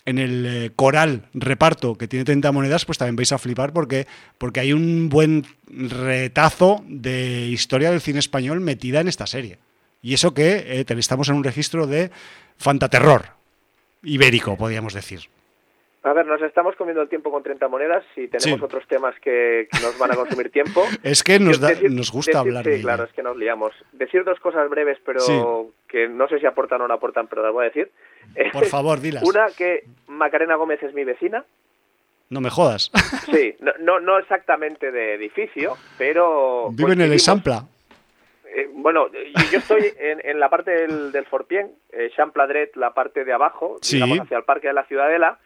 en 0.06 0.18
el 0.18 0.46
eh, 0.46 0.70
coral 0.76 1.24
reparto 1.34 1.96
que 1.96 2.06
tiene 2.06 2.24
30 2.24 2.52
monedas, 2.52 2.84
pues 2.84 2.98
también 2.98 3.16
vais 3.16 3.32
a 3.32 3.38
flipar 3.38 3.72
porque, 3.72 4.06
porque 4.38 4.60
hay 4.60 4.72
un 4.72 5.08
buen 5.08 5.44
retazo 5.66 6.84
de 6.86 7.48
historia 7.48 7.90
del 7.90 8.00
cine 8.00 8.20
español 8.20 8.60
metida 8.60 9.00
en 9.00 9.08
esta 9.08 9.26
serie. 9.26 9.58
Y 10.02 10.14
eso 10.14 10.34
que 10.34 10.64
eh, 10.68 10.84
estamos 10.96 11.28
en 11.30 11.34
un 11.34 11.42
registro 11.42 11.88
de 11.88 12.12
fantaterror 12.58 13.30
ibérico, 14.04 14.56
podríamos 14.56 14.94
decir. 14.94 15.28
A 16.04 16.12
ver, 16.12 16.26
nos 16.26 16.40
estamos 16.42 16.76
comiendo 16.76 17.02
el 17.02 17.08
tiempo 17.08 17.30
con 17.30 17.42
30 17.42 17.66
monedas 17.66 18.04
y 18.16 18.28
tenemos 18.28 18.62
otros 18.62 18.86
temas 18.86 19.14
que 19.20 19.68
nos 19.82 19.98
van 19.98 20.12
a 20.12 20.16
consumir 20.16 20.50
tiempo. 20.50 20.84
es 21.02 21.24
que 21.24 21.40
nos, 21.40 21.60
nos 21.60 22.12
gusta 22.12 22.38
hablar 22.38 22.64
sí, 22.64 22.82
claro, 22.82 23.04
es 23.04 23.12
que 23.12 23.22
nos 23.22 23.36
liamos. 23.36 23.72
Decir 23.92 24.22
dos 24.22 24.38
cosas 24.38 24.70
breves, 24.70 24.98
pero 25.04 25.72
que 25.88 26.08
no 26.08 26.28
sé 26.28 26.38
si 26.38 26.46
aportan 26.46 26.80
o 26.82 26.88
no 26.88 26.94
aportan, 26.94 27.26
pero 27.26 27.42
las 27.42 27.52
voy 27.52 27.64
a 27.64 27.68
decir. 27.68 27.90
Por 28.52 28.66
favor, 28.70 29.00
dilas. 29.00 29.24
Una, 29.24 29.46
que 29.56 29.84
Macarena 30.06 30.54
Gómez 30.54 30.82
es 30.82 30.94
mi 30.94 31.02
vecina. 31.02 31.44
No 32.30 32.40
me 32.40 32.50
jodas. 32.50 32.90
Sí, 33.28 33.54
no, 33.60 34.00
no, 34.00 34.18
exactamente 34.18 34.90
de 34.90 35.12
edificio, 35.12 35.76
pero... 35.98 36.70
Vive 36.72 36.94
en 36.94 37.02
el 37.02 37.12
Esampla. 37.12 37.66
Eh, 38.46 38.70
bueno, 38.72 39.08
yo 39.52 39.58
estoy 39.58 39.92
en, 39.98 40.40
la 40.40 40.48
parte 40.48 40.70
del, 40.70 41.12
del 41.12 41.26
Forpien, 41.26 41.70
eh, 41.92 42.10
Champladret, 42.16 42.74
la 42.76 42.94
parte 42.94 43.26
de 43.26 43.34
abajo, 43.34 43.78
digamos 43.90 44.20
hacia 44.20 44.38
el 44.38 44.44
Parque 44.44 44.68
de 44.68 44.72
la 44.72 44.84
Ciudadela, 44.84 45.38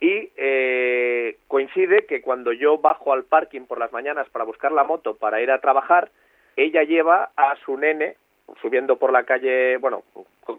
y 0.00 0.30
eh, 0.36 1.38
coincide 1.48 2.06
que 2.06 2.20
cuando 2.20 2.52
yo 2.52 2.78
bajo 2.78 3.12
al 3.12 3.24
parking 3.24 3.62
por 3.62 3.78
las 3.78 3.92
mañanas 3.92 4.28
para 4.30 4.44
buscar 4.44 4.72
la 4.72 4.84
moto 4.84 5.16
para 5.16 5.40
ir 5.40 5.50
a 5.50 5.60
trabajar, 5.60 6.10
ella 6.56 6.82
lleva 6.82 7.30
a 7.36 7.56
su 7.64 7.76
nene 7.76 8.16
subiendo 8.60 8.96
por 8.96 9.12
la 9.12 9.24
calle, 9.24 9.76
bueno, 9.78 10.02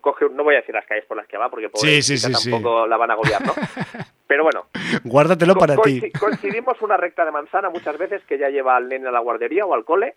coge, 0.01 0.25
no 0.31 0.43
voy 0.43 0.55
a 0.55 0.59
decir 0.59 0.75
las 0.75 0.85
calles 0.85 1.05
por 1.05 1.17
las 1.17 1.27
que 1.27 1.37
va 1.37 1.49
porque 1.49 1.69
pobre 1.69 1.99
tampoco 2.21 2.87
la 2.87 2.97
van 2.97 3.11
a 3.11 3.13
agobiar, 3.13 3.45
¿no? 3.45 3.53
Pero 4.27 4.43
bueno. 4.43 4.67
Guárdatelo 5.03 5.55
para 5.55 5.75
ti. 5.77 6.11
Coincidimos 6.19 6.79
una 6.83 6.97
recta 6.97 7.25
de 7.25 7.31
manzana 7.31 7.71
muchas 7.71 7.97
veces 7.97 8.21
que 8.25 8.37
ya 8.37 8.49
lleva 8.49 8.75
al 8.75 8.87
nene 8.87 9.07
a 9.07 9.11
la 9.11 9.21
guardería 9.21 9.65
o 9.65 9.73
al 9.73 9.85
cole, 9.85 10.13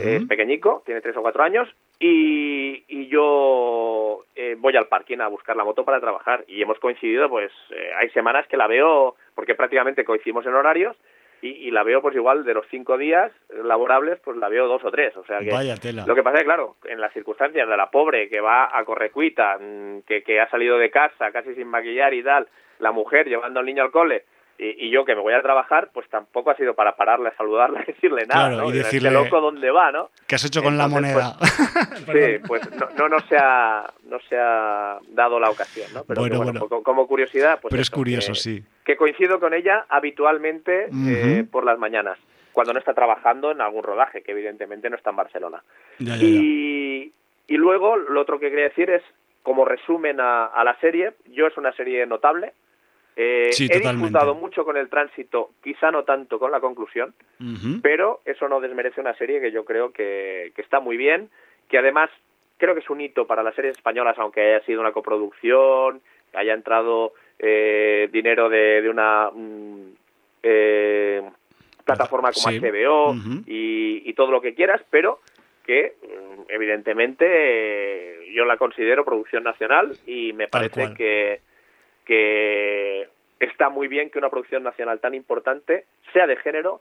es 0.00 0.24
pequeñico, 0.26 0.84
tiene 0.86 1.00
tres 1.00 1.16
o 1.16 1.22
cuatro 1.22 1.42
años, 1.42 1.68
y, 1.98 2.84
y 2.86 3.08
yo 3.08 4.24
eh, 4.36 4.54
voy 4.56 4.76
al 4.76 4.86
parking 4.86 5.18
a 5.18 5.26
buscar 5.26 5.56
la 5.56 5.64
moto 5.64 5.84
para 5.84 6.00
trabajar. 6.00 6.44
Y 6.46 6.62
hemos 6.62 6.78
coincidido, 6.78 7.28
pues 7.28 7.50
eh, 7.70 7.90
hay 7.98 8.08
semanas 8.10 8.46
que 8.46 8.56
la 8.56 8.68
veo, 8.68 9.16
porque 9.34 9.56
prácticamente 9.56 10.04
coincidimos 10.04 10.46
en 10.46 10.54
horarios, 10.54 10.96
y, 11.42 11.70
la 11.70 11.82
veo 11.82 12.00
pues 12.00 12.14
igual 12.14 12.44
de 12.44 12.54
los 12.54 12.66
cinco 12.70 12.96
días 12.96 13.30
laborables 13.50 14.18
pues 14.24 14.36
la 14.36 14.48
veo 14.48 14.66
dos 14.66 14.82
o 14.84 14.90
tres 14.90 15.16
o 15.16 15.24
sea 15.24 15.38
que 15.40 15.92
lo 16.06 16.14
que 16.14 16.22
pasa 16.22 16.38
es 16.38 16.44
claro 16.44 16.76
en 16.84 17.00
las 17.00 17.12
circunstancias 17.12 17.68
de 17.68 17.76
la 17.76 17.90
pobre 17.90 18.28
que 18.28 18.40
va 18.40 18.70
a 18.72 18.84
correcuita 18.84 19.58
que, 20.06 20.22
que 20.22 20.40
ha 20.40 20.48
salido 20.50 20.78
de 20.78 20.90
casa 20.90 21.30
casi 21.32 21.54
sin 21.54 21.68
maquillar 21.68 22.14
y 22.14 22.22
tal 22.22 22.48
la 22.78 22.92
mujer 22.92 23.28
llevando 23.28 23.60
al 23.60 23.66
niño 23.66 23.82
al 23.82 23.90
cole 23.90 24.24
y, 24.58 24.90
yo 24.90 25.04
que 25.04 25.14
me 25.14 25.20
voy 25.20 25.34
a 25.34 25.42
trabajar, 25.42 25.90
pues 25.92 26.08
tampoco 26.08 26.50
ha 26.50 26.56
sido 26.56 26.74
para 26.74 26.96
pararle 26.96 27.28
a 27.28 27.36
saludarle, 27.36 27.84
decirle 27.86 28.26
nada, 28.26 28.50
¿no? 28.50 28.70
Y 28.70 28.72
decirle, 28.72 29.10
loco 29.10 29.40
dónde 29.40 29.70
va, 29.70 29.92
¿no? 29.92 30.10
¿Qué 30.26 30.34
has 30.34 30.44
hecho 30.44 30.62
con 30.62 30.78
la 30.78 30.88
moneda? 30.88 31.36
Pues, 31.38 31.52
sí, 32.06 32.42
pues 32.46 32.70
no, 32.76 32.88
no, 32.96 33.08
no, 33.08 33.20
se 33.28 33.36
ha, 33.36 33.90
no 34.04 34.18
se 34.28 34.36
ha 34.38 34.98
dado 35.08 35.38
la 35.38 35.50
ocasión, 35.50 35.92
¿no? 35.92 36.04
Pero 36.04 36.22
bueno, 36.42 36.68
Como, 36.68 37.06
curiosidad, 37.06 37.58
pues 37.60 37.70
Pero 37.70 37.82
es 37.82 37.90
curioso, 37.90 38.34
sí. 38.34 38.62
Que 38.84 38.96
coincido 38.96 39.40
con 39.40 39.52
ella 39.52 39.86
habitualmente 39.88 40.88
eh, 40.92 41.44
por 41.50 41.64
las 41.64 41.78
mañanas, 41.78 42.18
cuando 42.52 42.72
no 42.72 42.78
está 42.78 42.94
trabajando 42.94 43.50
en 43.50 43.60
algún 43.60 43.82
rodaje, 43.82 44.22
que 44.22 44.32
evidentemente 44.32 44.88
no 44.88 44.96
está 44.96 45.10
en 45.10 45.16
Barcelona. 45.16 45.62
y, 45.98 47.12
y 47.48 47.56
luego, 47.56 47.96
lo 47.96 48.20
otro 48.20 48.38
que 48.38 48.50
quería 48.50 48.68
decir 48.68 48.90
es, 48.90 49.02
como 49.42 49.64
resumen 49.64 50.20
a, 50.20 50.46
a 50.46 50.64
la 50.64 50.78
serie, 50.80 51.12
yo 51.26 51.46
es 51.46 51.56
una 51.56 51.72
serie 51.72 52.04
notable, 52.06 52.52
eh, 53.18 53.48
he 53.58 53.80
disfrutado 53.80 54.34
mucho 54.34 54.62
con 54.62 54.76
el 54.76 54.90
tránsito, 54.90 55.52
quizá 55.62 55.90
no 55.90 56.04
tanto 56.04 56.38
con 56.38 56.52
la 56.52 56.60
conclusión, 56.60 57.14
pero 57.82 58.20
eso 58.26 58.46
no 58.46 58.60
desmerece 58.60 59.00
una 59.00 59.14
serie 59.14 59.40
que 59.40 59.50
yo 59.50 59.64
creo 59.64 59.90
que, 59.90 60.52
está 60.54 60.80
muy 60.80 60.98
bien, 60.98 61.30
que 61.70 61.78
además 61.78 62.10
creo 62.58 62.74
que 62.74 62.80
es 62.80 62.90
un 62.90 63.00
hito 63.00 63.26
para 63.26 63.42
las 63.42 63.54
series 63.54 63.74
españolas, 63.74 64.18
aunque 64.18 64.42
haya 64.42 64.64
sido 64.66 64.82
una 64.82 64.92
coproducción, 64.92 66.02
haya 66.34 66.52
entrado 66.52 67.14
eh, 67.38 68.10
dinero 68.12 68.50
de, 68.50 68.86
una 68.90 69.30
mm, 69.32 69.94
eh, 70.42 71.22
plataforma 71.86 72.32
como 72.32 72.54
HBO 72.54 73.14
y, 73.46 74.12
todo 74.12 74.30
lo 74.30 74.42
que 74.42 74.54
quieras, 74.54 74.82
pero 74.90 75.20
que 75.64 75.94
mm, 76.02 76.50
evidentemente 76.50 78.30
yo 78.34 78.44
la 78.44 78.58
considero 78.58 79.06
producción 79.06 79.42
nacional 79.42 79.96
y 80.06 80.34
me 80.34 80.48
parece 80.48 80.92
que 80.94 81.40
que 82.06 83.08
está 83.40 83.68
muy 83.68 83.88
bien 83.88 84.08
que 84.08 84.18
una 84.18 84.30
producción 84.30 84.62
nacional 84.62 85.00
tan 85.00 85.14
importante 85.14 85.84
sea 86.12 86.26
de 86.26 86.36
género, 86.36 86.80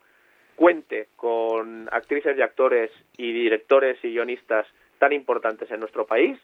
cuente 0.56 1.10
con 1.18 1.90
actrices 1.92 2.38
y 2.38 2.42
actores 2.42 2.92
y 3.18 3.34
directores 3.34 3.98
y 4.04 4.12
guionistas 4.12 4.66
tan 5.00 5.12
importantes 5.12 5.70
en 5.72 5.82
nuestro 5.82 6.06
país 6.06 6.40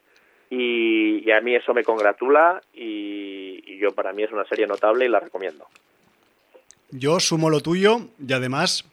y, 0.49 1.31
a 1.31 1.39
mí 1.39 1.55
eso 1.55 1.73
me 1.73 1.83
congratula 1.83 2.61
y, 2.73 3.63
y, 3.65 3.77
yo 3.77 3.91
para 3.91 4.11
mí 4.11 4.23
es 4.23 4.31
una 4.33 4.43
serie 4.43 4.67
notable 4.67 5.05
y 5.05 5.07
la 5.07 5.21
recomiendo. 5.21 5.65
Yo 6.89 7.21
sumo 7.21 7.49
lo 7.49 7.61
tuyo 7.61 7.99
y 8.19 8.33
además 8.33 8.85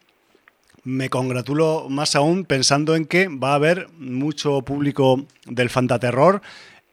me 0.84 1.10
congratulo 1.10 1.88
más 1.88 2.14
aún 2.14 2.44
pensando 2.44 2.94
en 2.94 3.06
que 3.06 3.26
va 3.26 3.52
a 3.52 3.56
haber 3.56 3.88
mucho 3.98 4.62
público 4.62 5.24
del 5.46 5.68
fantaterror 5.68 6.42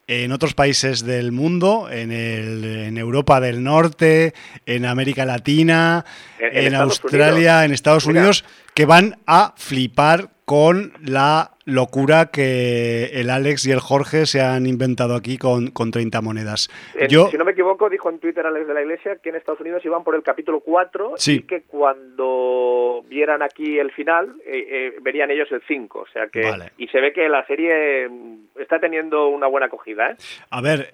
en 0.08 0.32
otros 0.32 0.54
países 0.54 1.04
del 1.04 1.32
mundo, 1.32 1.90
en, 1.90 2.12
el, 2.12 2.64
en 2.64 2.98
Europa 2.98 3.40
del 3.40 3.64
Norte, 3.64 4.34
en 4.66 4.86
América 4.86 5.26
Latina, 5.26 6.06
en, 6.40 6.76
Australia, 6.76 7.66
en 7.66 7.72
Estados 7.72 8.06
Unidos, 8.06 8.46
que 8.76 8.86
van 8.86 9.18
a 9.26 9.54
flipar 9.58 10.35
con 10.46 10.94
la 11.04 11.52
locura 11.66 12.28
que 12.28 13.06
el 13.14 13.32
Alex 13.32 13.66
y 13.66 13.72
el 13.72 13.80
Jorge 13.80 14.28
se 14.28 14.42
han 14.42 14.68
inventado 14.68 15.16
aquí 15.16 15.40
con, 15.40 15.72
con 15.72 15.90
30 15.90 16.22
monedas. 16.22 16.70
Yo, 17.10 17.28
si 17.30 17.38
no 17.38 17.46
me 17.46 17.54
equivoco, 17.54 17.90
dijo 17.90 18.10
en 18.12 18.20
Twitter 18.20 18.46
Alex 18.46 18.68
de 18.68 18.74
la 18.76 18.82
Iglesia 18.84 19.16
que 19.16 19.30
en 19.30 19.36
Estados 19.36 19.60
Unidos 19.62 19.84
iban 19.84 20.04
por 20.04 20.16
el 20.16 20.22
capítulo 20.22 20.60
4 20.60 21.16
y 21.26 21.42
que 21.42 21.64
cuando 21.64 23.04
vieran 23.10 23.42
aquí 23.42 23.80
el 23.80 23.92
final, 23.92 24.36
eh, 24.46 24.68
eh, 24.70 24.96
verían 25.02 25.32
ellos 25.32 25.52
el 25.52 25.64
5. 25.68 26.00
O 26.00 26.08
sea 26.14 26.28
que. 26.28 26.54
Y 26.78 26.88
se 26.90 27.02
ve 27.02 27.12
que 27.12 27.28
la 27.28 27.46
serie 27.48 28.08
mm, 28.08 28.60
está 28.60 28.80
teniendo 28.80 29.28
una 29.30 29.48
buena 29.48 29.66
acogida. 29.66 30.12
¿eh? 30.12 30.16
A 30.52 30.62
ver, 30.62 30.92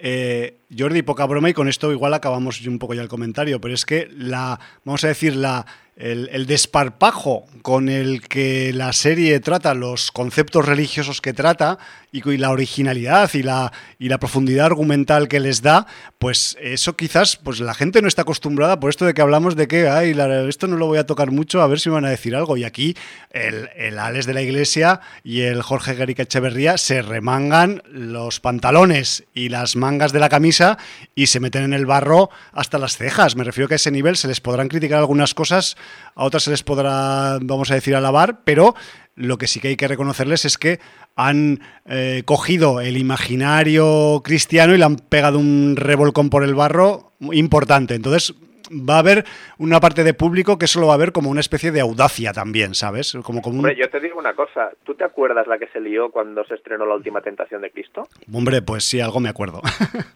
Jordi, 0.78 1.02
poca 1.02 1.26
broma, 1.26 1.50
y 1.50 1.54
con 1.54 1.68
esto 1.68 1.92
igual 1.92 2.14
acabamos 2.14 2.66
un 2.66 2.80
poco 2.80 2.94
ya 2.94 3.02
el 3.02 3.10
comentario, 3.10 3.60
pero 3.60 3.74
es 3.74 3.86
que 3.86 4.08
la. 4.16 4.58
Vamos 4.86 5.04
a 5.04 5.10
decir, 5.10 5.36
la 5.36 5.66
el, 6.02 6.46
desparpajo 6.48 7.46
con 7.62 7.88
el 7.88 8.28
que 8.28 8.74
la 8.74 8.92
serie 8.92 9.40
trata 9.40 9.76
los 9.76 10.12
conceptos 10.12 10.66
religiosos 10.66 11.22
que 11.22 11.34
trata 11.34 11.78
y, 12.12 12.22
la 12.38 12.50
originalidad 12.50 13.30
y 13.34 13.44
la, 13.44 13.72
y 14.00 14.10
la 14.10 14.20
profundidad 14.20 14.66
argumental 14.66 15.28
que 15.28 15.40
les 15.40 15.62
da, 15.62 15.86
pues 16.18 16.58
eso 16.60 16.98
quizás 16.98 17.38
pues 17.38 17.60
la 17.60 17.74
gente 17.74 18.02
no 18.02 18.08
está 18.08 18.24
acostumbrada 18.24 18.80
por 18.80 18.90
esto 18.90 19.06
de 19.06 19.14
que 19.14 19.22
hablamos 19.22 19.56
de 19.56 19.68
que 19.68 19.90
Ay, 19.90 20.16
esto 20.48 20.68
no 20.68 20.78
lo 20.78 20.88
voy 20.88 20.98
a 20.98 21.06
tocar 21.06 21.32
mucho, 21.32 21.62
a 21.62 21.68
ver 21.68 21.80
si 21.80 21.90
me 21.90 21.96
van 21.96 22.06
a 22.06 22.10
decir 22.10 22.36
algo. 22.36 22.58
Y 22.58 22.64
aquí 22.64 22.96
el, 23.32 23.70
el 23.76 24.00
Alex 24.00 24.26
de 24.26 24.34
la 24.34 24.42
Iglesia 24.42 25.02
y 25.24 25.42
el 25.42 25.62
Jorge 25.62 25.96
Garica 25.96 26.24
Echeverría 26.24 26.78
se 26.78 27.02
remangan 27.02 27.84
los 27.92 28.40
pantalones 28.40 29.24
y 29.34 29.50
las 29.50 29.76
mangas 29.76 30.12
de 30.12 30.20
la 30.20 30.30
camisa 30.30 30.78
y 31.16 31.28
se 31.28 31.40
meten 31.40 31.64
en 31.64 31.74
el 31.74 31.86
barro 31.86 32.30
hasta 32.54 32.80
las 32.80 32.98
cejas. 32.98 33.36
Me 33.36 33.44
refiero 33.44 33.68
que 33.68 33.76
a 33.76 33.78
ese 33.78 33.92
nivel 33.92 34.18
se 34.18 34.28
les 34.28 34.42
podrán 34.42 34.68
criticar 34.68 35.00
algunas 35.00 35.34
cosas 35.34 35.78
a 36.16 36.24
otras 36.24 36.44
se 36.44 36.52
les 36.52 36.64
podrá, 36.64 37.40
vamos 37.42 37.72
a 37.72 37.76
decir, 37.76 37.96
alabar, 37.96 38.40
pero 38.44 38.76
lo 39.16 39.38
que 39.38 39.48
sí 39.48 39.60
que 39.60 39.70
hay 39.70 39.78
que 39.78 39.88
reconocerles 39.88 40.46
es 40.46 40.58
que 40.58 40.80
han 41.16 41.60
eh, 41.86 42.24
cogido 42.26 42.82
el 42.82 42.98
imaginario 42.98 44.22
cristiano 44.24 44.74
y 44.74 44.78
le 44.78 44.86
han 44.86 44.96
pegado 44.96 45.38
un 45.38 45.76
revolcón 45.78 46.30
por 46.30 46.44
el 46.44 46.56
barro 46.56 47.12
importante. 47.20 47.96
Entonces, 47.96 48.34
va 48.72 48.96
a 48.96 49.00
haber 49.00 49.26
una 49.58 49.80
parte 49.80 50.04
de 50.04 50.14
público 50.14 50.58
que 50.58 50.68
solo 50.68 50.88
va 50.88 50.94
a 50.94 50.98
ver 50.98 51.12
como 51.12 51.30
una 51.30 51.42
especie 51.42 51.72
de 51.72 51.82
audacia 51.82 52.34
también, 52.34 52.74
¿sabes? 52.74 53.18
Como, 53.24 53.42
como 53.42 53.58
Hombre, 53.58 53.76
yo 53.76 53.90
te 53.90 54.00
digo 54.00 54.18
una 54.18 54.34
cosa, 54.34 54.72
¿tú 54.84 54.96
te 54.96 55.04
acuerdas 55.04 55.48
la 55.48 55.58
que 55.58 55.68
se 55.68 55.80
lió 55.80 56.10
cuando 56.12 56.44
se 56.46 56.56
estrenó 56.56 56.86
La 56.86 56.96
Última 56.96 57.22
Tentación 57.22 57.62
de 57.62 57.72
Cristo? 57.72 58.08
Hombre, 58.32 58.62
pues 58.62 58.86
sí, 58.86 59.02
algo 59.02 59.20
me 59.20 59.30
acuerdo. 59.30 59.62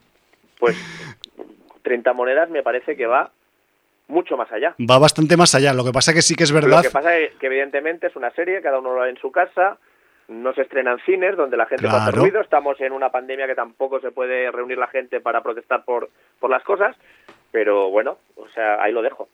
pues 0.60 0.78
30 1.84 2.14
monedas 2.14 2.50
me 2.50 2.64
parece 2.64 2.96
que 2.96 3.06
va 3.06 3.32
mucho 4.08 4.38
más 4.38 4.52
allá. 4.52 4.76
Va 4.80 5.00
bastante 5.00 5.38
más 5.38 5.56
allá. 5.56 5.74
Lo 5.74 5.84
que 5.84 5.92
pasa 5.92 6.14
que 6.14 6.22
sí 6.22 6.36
que 6.36 6.44
es 6.44 6.52
verdad. 6.52 6.78
Lo 6.78 6.84
que 6.84 6.90
pasa 6.90 7.18
es 7.18 7.34
que 7.36 7.48
evidentemente 7.48 8.08
es 8.08 8.16
una 8.16 8.32
serie, 8.32 8.62
cada 8.62 8.80
uno 8.80 8.94
lo 8.94 9.02
ve 9.02 9.10
en 9.10 9.18
su 9.18 9.32
casa, 9.32 9.78
no 10.28 10.54
se 10.54 10.62
estrenan 10.62 11.00
cines 11.06 11.38
donde 11.38 11.58
la 11.58 11.66
gente 11.66 11.86
pasa 11.86 12.12
ruido, 12.12 12.42
estamos 12.42 12.80
en 12.82 12.92
una 12.92 13.10
pandemia 13.10 13.48
que 13.48 13.56
tampoco 13.56 14.00
se 14.00 14.12
puede 14.12 14.52
reunir 14.52 14.78
la 14.78 14.88
gente 14.88 15.20
para 15.20 15.42
protestar 15.42 15.86
por, 15.86 16.10
por 16.40 16.50
las 16.50 16.64
cosas, 16.64 16.96
pero 17.52 17.90
bueno, 17.90 18.18
o 18.36 18.48
sea, 18.50 18.82
ahí 18.82 18.92
lo 18.92 19.02
dejo. 19.02 19.28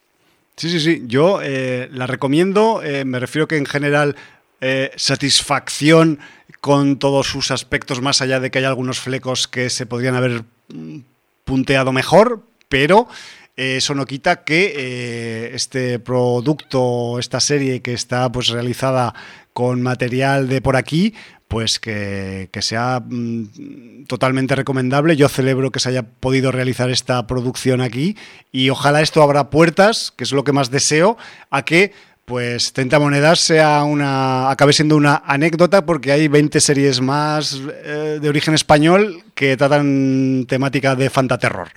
Sí, 0.58 0.70
sí, 0.70 0.80
sí, 0.80 1.04
yo 1.08 1.40
eh, 1.42 1.88
la 1.92 2.08
recomiendo, 2.08 2.82
eh, 2.84 3.06
me 3.06 3.20
refiero 3.20 3.48
que 3.48 3.58
en 3.58 3.66
general 3.66 4.16
eh, 4.60 4.92
satisfacción 4.96 6.20
con 6.60 7.00
todos 7.00 7.28
sus 7.28 7.52
aspectos, 7.52 8.02
más 8.02 8.22
allá 8.22 8.40
de 8.40 8.52
que 8.52 8.60
hay 8.60 8.66
algunos 8.66 9.00
flecos 9.00 9.48
que 9.48 9.70
se 9.70 9.86
podrían 9.86 10.16
haber 10.16 10.44
mm, 10.68 11.00
punteado 11.46 11.92
mejor, 11.94 12.42
pero 12.70 13.08
eso 13.56 13.96
no 13.96 14.06
quita 14.06 14.44
que 14.44 14.74
eh, 14.76 15.52
este 15.54 16.00
producto, 16.00 17.20
esta 17.20 17.40
serie 17.40 17.82
que 17.82 17.94
está 17.94 18.32
pues 18.32 18.50
realizada 18.50 19.14
con 19.54 19.82
material 19.82 20.48
de 20.48 20.62
por 20.62 20.76
aquí, 20.76 21.14
pues 21.48 21.80
que, 21.80 22.50
sea 22.62 23.04
mm, 23.06 24.06
totalmente 24.08 24.56
recomendable. 24.56 25.18
Yo 25.18 25.28
celebro 25.28 25.70
que 25.70 25.82
se 25.82 25.90
haya 25.90 26.04
podido 26.04 26.52
realizar 26.52 26.90
esta 26.90 27.28
producción 27.28 27.82
aquí 27.82 28.16
y 28.54 28.70
ojalá 28.70 29.02
esto 29.02 29.22
abra 29.22 29.50
puertas, 29.50 30.14
que 30.16 30.24
es 30.24 30.32
lo 30.32 30.46
que 30.46 30.54
más 30.54 30.72
deseo, 30.72 31.18
a 31.50 31.66
que 31.66 31.92
pues 32.24 32.72
30 32.72 33.00
monedas 33.00 33.42
sea 33.42 33.84
una 33.84 34.50
acabe 34.50 34.72
siendo 34.72 34.96
una 34.96 35.22
anécdota 35.26 35.86
porque 35.86 36.14
hay 36.14 36.30
20 36.30 36.62
series 36.62 37.02
más 37.02 37.60
eh, 37.84 38.20
de 38.22 38.30
origen 38.30 38.54
español 38.54 39.22
que 39.36 39.58
tratan 39.58 40.46
temática 40.48 40.96
de 40.96 41.10
fantaterror. 41.10 41.68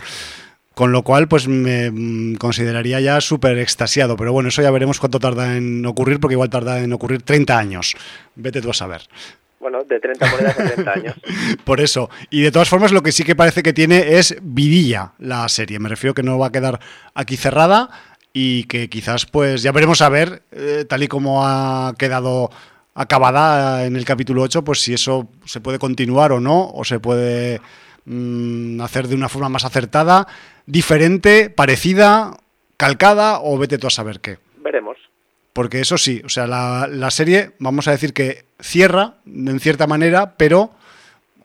Con 0.74 0.90
lo 0.90 1.02
cual, 1.02 1.28
pues 1.28 1.46
me 1.46 1.90
mm, 1.90 2.34
consideraría 2.36 3.00
ya 3.00 3.20
súper 3.20 3.58
extasiado. 3.58 4.16
Pero 4.16 4.32
bueno, 4.32 4.48
eso 4.48 4.60
ya 4.60 4.70
veremos 4.70 4.98
cuánto 4.98 5.20
tarda 5.20 5.56
en 5.56 5.86
ocurrir, 5.86 6.18
porque 6.18 6.34
igual 6.34 6.50
tarda 6.50 6.80
en 6.80 6.92
ocurrir 6.92 7.22
30 7.22 7.56
años. 7.56 7.94
Vete 8.34 8.60
tú 8.60 8.70
a 8.70 8.74
saber. 8.74 9.02
Bueno, 9.60 9.82
de 9.84 9.98
30 9.98 10.30
monedas 10.30 10.58
a 10.58 10.64
30 10.64 10.92
años. 10.92 11.14
Por 11.64 11.80
eso. 11.80 12.10
Y 12.28 12.42
de 12.42 12.50
todas 12.50 12.68
formas, 12.68 12.92
lo 12.92 13.02
que 13.02 13.12
sí 13.12 13.24
que 13.24 13.36
parece 13.36 13.62
que 13.62 13.72
tiene 13.72 14.18
es 14.18 14.36
vidilla 14.42 15.12
la 15.18 15.48
serie. 15.48 15.78
Me 15.78 15.88
refiero 15.88 16.12
que 16.12 16.22
no 16.22 16.38
va 16.38 16.48
a 16.48 16.52
quedar 16.52 16.80
aquí 17.14 17.36
cerrada 17.36 17.88
y 18.32 18.64
que 18.64 18.90
quizás, 18.90 19.26
pues 19.26 19.62
ya 19.62 19.70
veremos 19.70 20.02
a 20.02 20.08
ver, 20.08 20.42
eh, 20.50 20.84
tal 20.88 21.04
y 21.04 21.08
como 21.08 21.46
ha 21.46 21.94
quedado 21.96 22.50
acabada 22.94 23.86
en 23.86 23.96
el 23.96 24.04
capítulo 24.04 24.42
8, 24.42 24.64
pues 24.64 24.80
si 24.82 24.92
eso 24.92 25.28
se 25.44 25.60
puede 25.60 25.78
continuar 25.78 26.32
o 26.32 26.40
no, 26.40 26.68
o 26.68 26.84
se 26.84 27.00
puede 27.00 27.60
mm, 28.04 28.80
hacer 28.80 29.08
de 29.08 29.14
una 29.14 29.28
forma 29.28 29.48
más 29.48 29.64
acertada 29.64 30.26
diferente, 30.66 31.50
parecida, 31.50 32.36
calcada 32.76 33.40
o 33.40 33.58
vete 33.58 33.78
tú 33.78 33.86
a 33.86 33.90
saber 33.90 34.20
qué. 34.20 34.38
Veremos. 34.58 34.98
Porque 35.52 35.80
eso 35.80 35.98
sí, 35.98 36.20
o 36.24 36.28
sea, 36.28 36.46
la, 36.46 37.10
serie, 37.10 37.52
vamos 37.58 37.86
a 37.86 37.92
decir 37.92 38.12
que 38.12 38.44
cierra 38.60 39.14
en 39.26 39.60
cierta 39.60 39.86
manera, 39.86 40.34
pero 40.36 40.70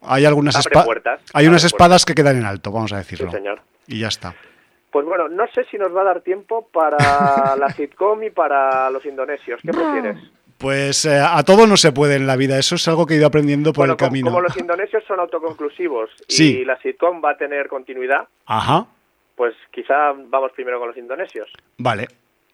hay 0.01 0.25
algunas 0.25 0.57
espadas. 0.57 1.19
Hay 1.33 1.47
unas 1.47 1.63
espadas 1.63 2.05
que 2.05 2.15
quedan 2.15 2.37
en 2.37 2.45
alto, 2.45 2.71
vamos 2.71 2.91
a 2.91 2.97
decirlo. 2.97 3.29
Sí, 3.29 3.37
señor. 3.37 3.61
Y 3.87 3.99
ya 3.99 4.07
está. 4.07 4.33
Pues 4.91 5.05
bueno, 5.05 5.29
no 5.29 5.45
sé 5.53 5.63
si 5.65 5.77
nos 5.77 5.95
va 5.95 6.01
a 6.01 6.05
dar 6.05 6.21
tiempo 6.21 6.67
para 6.73 7.55
la 7.55 7.69
sitcom 7.75 8.23
y 8.23 8.31
para 8.31 8.89
los 8.89 9.05
indonesios. 9.05 9.61
¿Qué 9.61 9.71
prefieres? 9.71 10.17
Pues 10.57 11.05
eh, 11.05 11.21
a 11.23 11.43
todo 11.43 11.67
no 11.67 11.77
se 11.77 11.91
puede 11.91 12.15
en 12.15 12.25
la 12.25 12.35
vida, 12.35 12.57
eso 12.57 12.75
es 12.75 12.87
algo 12.87 13.05
que 13.05 13.13
he 13.13 13.17
ido 13.17 13.27
aprendiendo 13.27 13.71
por 13.71 13.87
el 13.87 13.95
camino. 13.95 14.29
Como 14.29 14.41
los 14.41 14.57
indonesios 14.57 15.03
son 15.07 15.19
autoconclusivos 15.19 16.09
y 16.27 16.65
la 16.65 16.77
sitcom 16.81 17.21
va 17.23 17.31
a 17.31 17.37
tener 17.37 17.69
continuidad, 17.69 18.27
Ajá 18.45 18.87
pues 19.39 19.55
quizá 19.71 20.11
vamos 20.11 20.51
primero 20.51 20.79
con 20.79 20.89
los 20.89 20.97
indonesios. 20.97 21.49
Vale. 21.77 22.09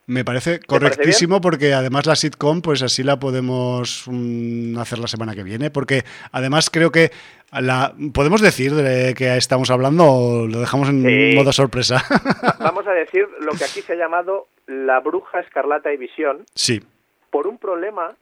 Me 0.05 0.23
parece 0.23 0.59
correctísimo 0.59 1.41
porque 1.41 1.73
además 1.73 2.05
la 2.05 2.15
sitcom, 2.15 2.61
pues 2.61 2.83
así 2.83 3.01
la 3.01 3.17
podemos 3.17 4.05
mm, 4.05 4.77
hacer 4.77 4.99
la 4.99 5.07
semana 5.07 5.33
que 5.33 5.41
viene, 5.41 5.71
porque 5.71 6.03
además 6.31 6.69
creo 6.69 6.91
que 6.91 7.09
la 7.51 7.95
podemos 8.13 8.39
decir 8.39 8.75
de 8.75 9.15
que 9.15 9.35
estamos 9.35 9.71
hablando 9.71 10.03
o 10.05 10.45
lo 10.45 10.59
dejamos 10.59 10.89
en 10.89 11.33
modo 11.33 11.51
sorpresa. 11.51 12.03
Vamos 12.59 12.85
a 12.85 12.91
decir 12.91 13.27
lo 13.39 13.53
que 13.53 13.63
aquí 13.63 13.81
se 13.81 13.93
ha 13.93 13.95
llamado 13.95 14.47
la 14.67 14.99
bruja 14.99 15.39
escarlata 15.39 15.91
y 15.91 15.97
visión. 15.97 16.45
Sí. 16.53 16.83
Por 17.31 17.47
un 17.47 17.57
problema 17.57 18.15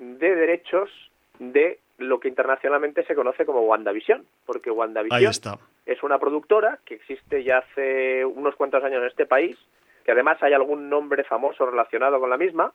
de 0.00 0.34
derechos 0.34 0.90
de 1.38 1.78
lo 1.98 2.18
que 2.18 2.26
internacionalmente 2.26 3.04
se 3.04 3.14
conoce 3.14 3.46
como 3.46 3.60
WandaVision, 3.60 4.24
porque 4.44 4.72
WandaVision 4.72 5.16
Ahí 5.16 5.26
está 5.26 5.56
es 5.88 6.02
una 6.02 6.18
productora 6.18 6.78
que 6.84 6.94
existe 6.94 7.42
ya 7.42 7.58
hace 7.58 8.24
unos 8.24 8.54
cuantos 8.56 8.84
años 8.84 9.00
en 9.00 9.08
este 9.08 9.24
país, 9.24 9.56
que 10.04 10.12
además 10.12 10.36
hay 10.42 10.52
algún 10.52 10.90
nombre 10.90 11.24
famoso 11.24 11.64
relacionado 11.66 12.20
con 12.20 12.28
la 12.28 12.36
misma, 12.36 12.72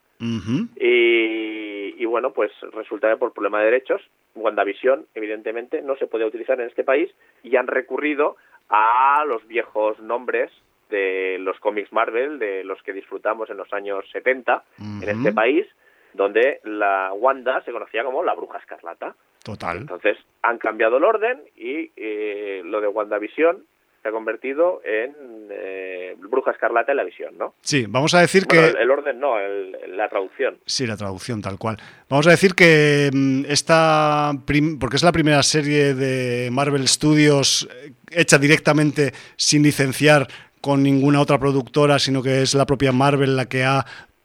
y, 0.76 2.04
bueno, 2.06 2.32
pues 2.32 2.50
resulta 2.72 3.08
que 3.08 3.16
por 3.16 3.32
problema 3.32 3.60
de 3.60 3.66
derechos, 3.66 4.02
WandaVision, 4.34 5.06
evidentemente, 5.14 5.80
no 5.80 5.96
se 5.96 6.08
puede 6.08 6.24
utilizar 6.24 6.60
en 6.60 6.66
este 6.66 6.82
país, 6.82 7.10
y 7.42 7.56
han 7.56 7.68
recurrido 7.68 8.36
a 8.68 9.24
los 9.26 9.46
viejos 9.46 9.98
nombres 10.00 10.50
de 10.90 11.38
los 11.38 11.58
cómics 11.60 11.92
Marvel, 11.92 12.38
de 12.40 12.64
los 12.64 12.82
que 12.82 12.92
disfrutamos 12.92 13.48
en 13.48 13.56
los 13.56 13.72
años 13.72 14.04
70 14.12 14.64
en 15.02 15.08
este 15.08 15.32
país, 15.32 15.66
donde 16.14 16.60
la 16.64 17.12
Wanda 17.12 17.62
se 17.64 17.72
conocía 17.72 18.02
como 18.04 18.24
la 18.24 18.34
Bruja 18.34 18.58
Escarlata. 18.58 19.14
Total. 19.44 19.76
Entonces 19.76 20.16
han 20.42 20.58
cambiado 20.58 20.96
el 20.96 21.04
orden 21.04 21.42
y 21.54 21.92
eh, 21.96 22.62
lo 22.64 22.80
de 22.80 22.88
WandaVision 22.88 23.62
se 24.02 24.08
ha 24.08 24.12
convertido 24.12 24.82
en 24.84 25.14
eh, 25.50 26.16
Bruja 26.18 26.50
Escarlata 26.50 26.92
en 26.92 26.96
la 26.96 27.04
visión, 27.04 27.36
¿no? 27.38 27.54
Sí, 27.60 27.86
vamos 27.88 28.14
a 28.14 28.20
decir 28.20 28.46
que... 28.46 28.58
El, 28.68 28.90
orden 28.90 29.20
no, 29.20 29.36
la 29.38 30.08
traducción. 30.08 30.58
Sí, 30.66 30.86
la 30.86 30.96
traducción, 30.96 31.40
tal 31.40 31.58
cual. 31.58 31.78
Vamos 32.08 32.26
a 32.26 32.30
decir 32.30 32.54
que 32.54 33.10
mm, 33.12 33.44
esta, 33.48 34.32
porque 34.80 34.96
es 34.96 35.02
la 35.02 35.12
primera 35.12 35.42
serie 35.42 35.94
de 35.94 36.50
Marvel 36.50 36.88
Studios 36.88 37.68
eh, 37.70 37.92
hecha 38.10 38.38
directamente 38.38 39.12
sin 39.36 39.62
licenciar 39.62 40.26
con 40.60 40.82
ninguna 40.82 41.20
otra 41.20 41.38
productora, 41.38 41.98
sino 41.98 42.22
que 42.22 42.42
es 42.42 42.54
la 42.54 42.64
propia 42.64 42.92
Marvel 42.92 43.36
la 43.36 43.46
que 43.46 43.64
ha 43.64 43.84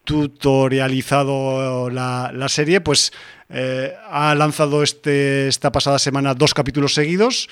tutorializado 0.09 1.91
la, 1.91 2.31
la 2.33 2.49
serie, 2.49 2.81
pues 2.81 3.13
eh, 3.47 3.95
ha 4.07 4.33
lanzado 4.33 4.81
este, 4.81 5.47
esta 5.47 5.71
pasada 5.71 5.99
semana 5.99 6.33
dos 6.33 6.55
capítulos 6.55 6.95
seguidos 6.95 7.47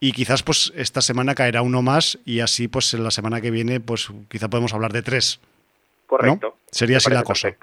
y 0.00 0.10
quizás 0.10 0.42
pues 0.42 0.72
esta 0.74 1.02
semana 1.02 1.36
caerá 1.36 1.62
uno 1.62 1.82
más 1.82 2.18
y 2.24 2.40
así 2.40 2.66
pues 2.66 2.92
en 2.94 3.04
la 3.04 3.12
semana 3.12 3.40
que 3.40 3.52
viene 3.52 3.78
pues 3.78 4.08
quizá 4.28 4.48
podemos 4.48 4.74
hablar 4.74 4.92
de 4.92 5.02
tres. 5.02 5.38
Correcto. 6.08 6.56
Sería 6.72 6.96
así 6.96 7.10
la 7.10 7.22
cosa. 7.22 7.54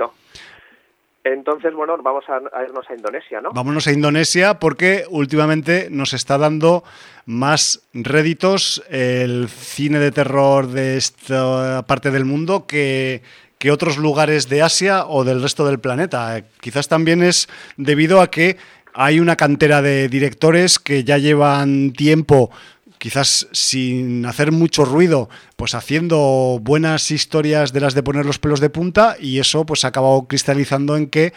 Entonces, 1.25 1.73
bueno, 1.73 1.97
vamos 1.97 2.23
a, 2.29 2.63
irnos 2.63 2.89
a 2.89 2.95
Indonesia, 2.95 3.41
¿no? 3.41 3.51
Vámonos 3.51 3.85
a 3.87 3.91
Indonesia 3.91 4.59
porque 4.59 5.03
últimamente 5.09 5.89
nos 5.91 6.13
está 6.13 6.37
dando 6.37 6.85
más 7.25 7.85
réditos 7.93 8.81
el 8.89 9.49
cine 9.49 9.99
de 9.99 10.13
terror 10.13 10.67
de 10.67 10.95
esta 10.95 11.85
parte 11.85 12.11
del 12.11 12.23
mundo 12.23 12.65
que, 12.65 13.23
que 13.57 13.71
otros 13.71 13.97
lugares 13.97 14.49
de 14.49 14.61
Asia 14.61 15.05
o 15.05 15.23
del 15.23 15.41
resto 15.41 15.65
del 15.65 15.79
planeta. 15.79 16.43
quizás 16.61 16.87
también 16.87 17.23
es 17.23 17.47
debido 17.75 18.21
a 18.21 18.29
que 18.29 18.57
hay 18.93 19.19
una 19.19 19.35
cantera 19.35 19.81
de 19.81 20.09
directores 20.09 20.79
que 20.79 21.03
ya 21.03 21.17
llevan 21.17 21.93
tiempo 21.93 22.51
quizás 22.97 23.47
sin 23.51 24.25
hacer 24.25 24.51
mucho 24.51 24.83
ruido, 24.85 25.29
pues 25.55 25.75
haciendo 25.75 26.59
buenas 26.61 27.11
historias 27.11 27.73
de 27.73 27.81
las 27.81 27.93
de 27.93 28.03
poner 28.03 28.25
los 28.25 28.39
pelos 28.39 28.59
de 28.59 28.69
punta 28.69 29.15
y 29.19 29.39
eso 29.39 29.65
pues 29.65 29.85
ha 29.85 29.89
acabado 29.89 30.25
cristalizando 30.27 30.97
en 30.97 31.07
que 31.07 31.33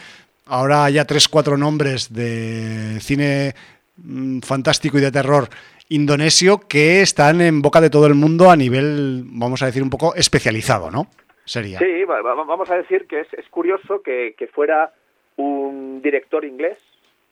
ahora 0.46 0.84
haya 0.84 1.04
tres, 1.04 1.28
cuatro 1.28 1.56
nombres 1.56 2.12
de 2.12 2.98
cine 3.00 3.54
mm, 3.98 4.40
fantástico 4.40 4.98
y 4.98 5.02
de 5.02 5.12
terror 5.12 5.50
indonesio 5.88 6.60
que 6.60 7.02
están 7.02 7.40
en 7.40 7.62
boca 7.62 7.80
de 7.80 7.90
todo 7.90 8.06
el 8.06 8.14
mundo 8.14 8.50
a 8.50 8.56
nivel, 8.56 9.24
vamos 9.26 9.60
a 9.62 9.66
decir, 9.66 9.82
un 9.82 9.90
poco 9.90 10.14
especializado, 10.14 10.90
¿no? 10.90 11.08
Sería. 11.50 11.80
Sí, 11.80 12.04
vamos 12.04 12.70
a 12.70 12.76
decir 12.76 13.08
que 13.08 13.22
es, 13.22 13.48
curioso 13.50 14.02
que, 14.02 14.48
fuera 14.54 14.92
un 15.34 16.00
director 16.00 16.44
inglés, 16.44 16.78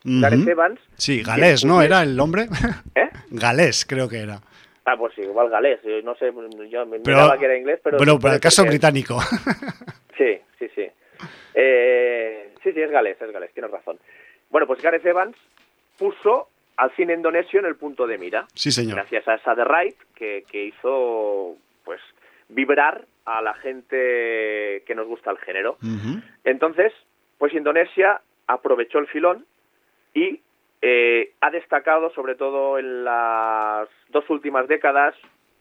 Gareth 0.02 0.48
Evans. 0.48 0.80
Sí, 0.96 1.22
galés, 1.22 1.64
¿no? 1.64 1.80
¿Era 1.80 2.02
el 2.02 2.16
nombre? 2.16 2.48
¿Eh? 2.96 3.08
galés, 3.30 3.86
creo 3.88 4.08
que 4.08 4.18
era. 4.18 4.40
Ah, 4.86 4.96
pues 4.98 5.14
sí, 5.14 5.20
igual 5.20 5.50
galés. 5.50 5.78
No 6.02 6.16
sé, 6.16 6.32
yo 6.68 6.84
me 6.84 6.98
miraba 6.98 7.38
que 7.38 7.44
era 7.44 7.56
inglés, 7.56 7.78
pero... 7.80 7.96
Bueno, 7.96 8.18
para 8.18 8.34
el 8.34 8.40
caso 8.40 8.64
británico. 8.64 9.20
sí, 10.18 10.40
sí, 10.58 10.68
sí. 10.74 10.88
Eh, 11.54 12.54
sí, 12.64 12.72
sí, 12.72 12.80
es 12.80 12.90
galés, 12.90 13.22
es 13.22 13.30
galés, 13.30 13.52
tienes 13.52 13.70
razón. 13.70 14.00
Bueno, 14.50 14.66
pues 14.66 14.82
Gareth 14.82 15.06
Evans 15.06 15.36
puso 15.96 16.48
al 16.76 16.90
cine 16.96 17.14
indonesio 17.14 17.60
en 17.60 17.66
el 17.66 17.76
punto 17.76 18.04
de 18.08 18.18
mira. 18.18 18.48
Sí, 18.52 18.72
señor. 18.72 18.96
Gracias 18.96 19.28
a 19.28 19.34
esa 19.34 19.54
de 19.54 19.62
Wright, 19.62 19.96
que, 20.16 20.44
que 20.50 20.64
hizo 20.64 21.54
pues 21.84 22.00
vibrar 22.48 23.04
a 23.28 23.42
la 23.42 23.54
gente 23.54 24.82
que 24.86 24.94
nos 24.94 25.06
gusta 25.06 25.30
el 25.30 25.38
género. 25.38 25.76
Entonces, 26.44 26.92
pues 27.36 27.52
Indonesia 27.52 28.20
aprovechó 28.46 28.98
el 28.98 29.06
filón 29.08 29.44
y 30.14 30.40
eh, 30.80 31.32
ha 31.40 31.50
destacado, 31.50 32.10
sobre 32.14 32.34
todo 32.34 32.78
en 32.78 33.04
las 33.04 33.88
dos 34.10 34.28
últimas 34.30 34.66
décadas, 34.68 35.14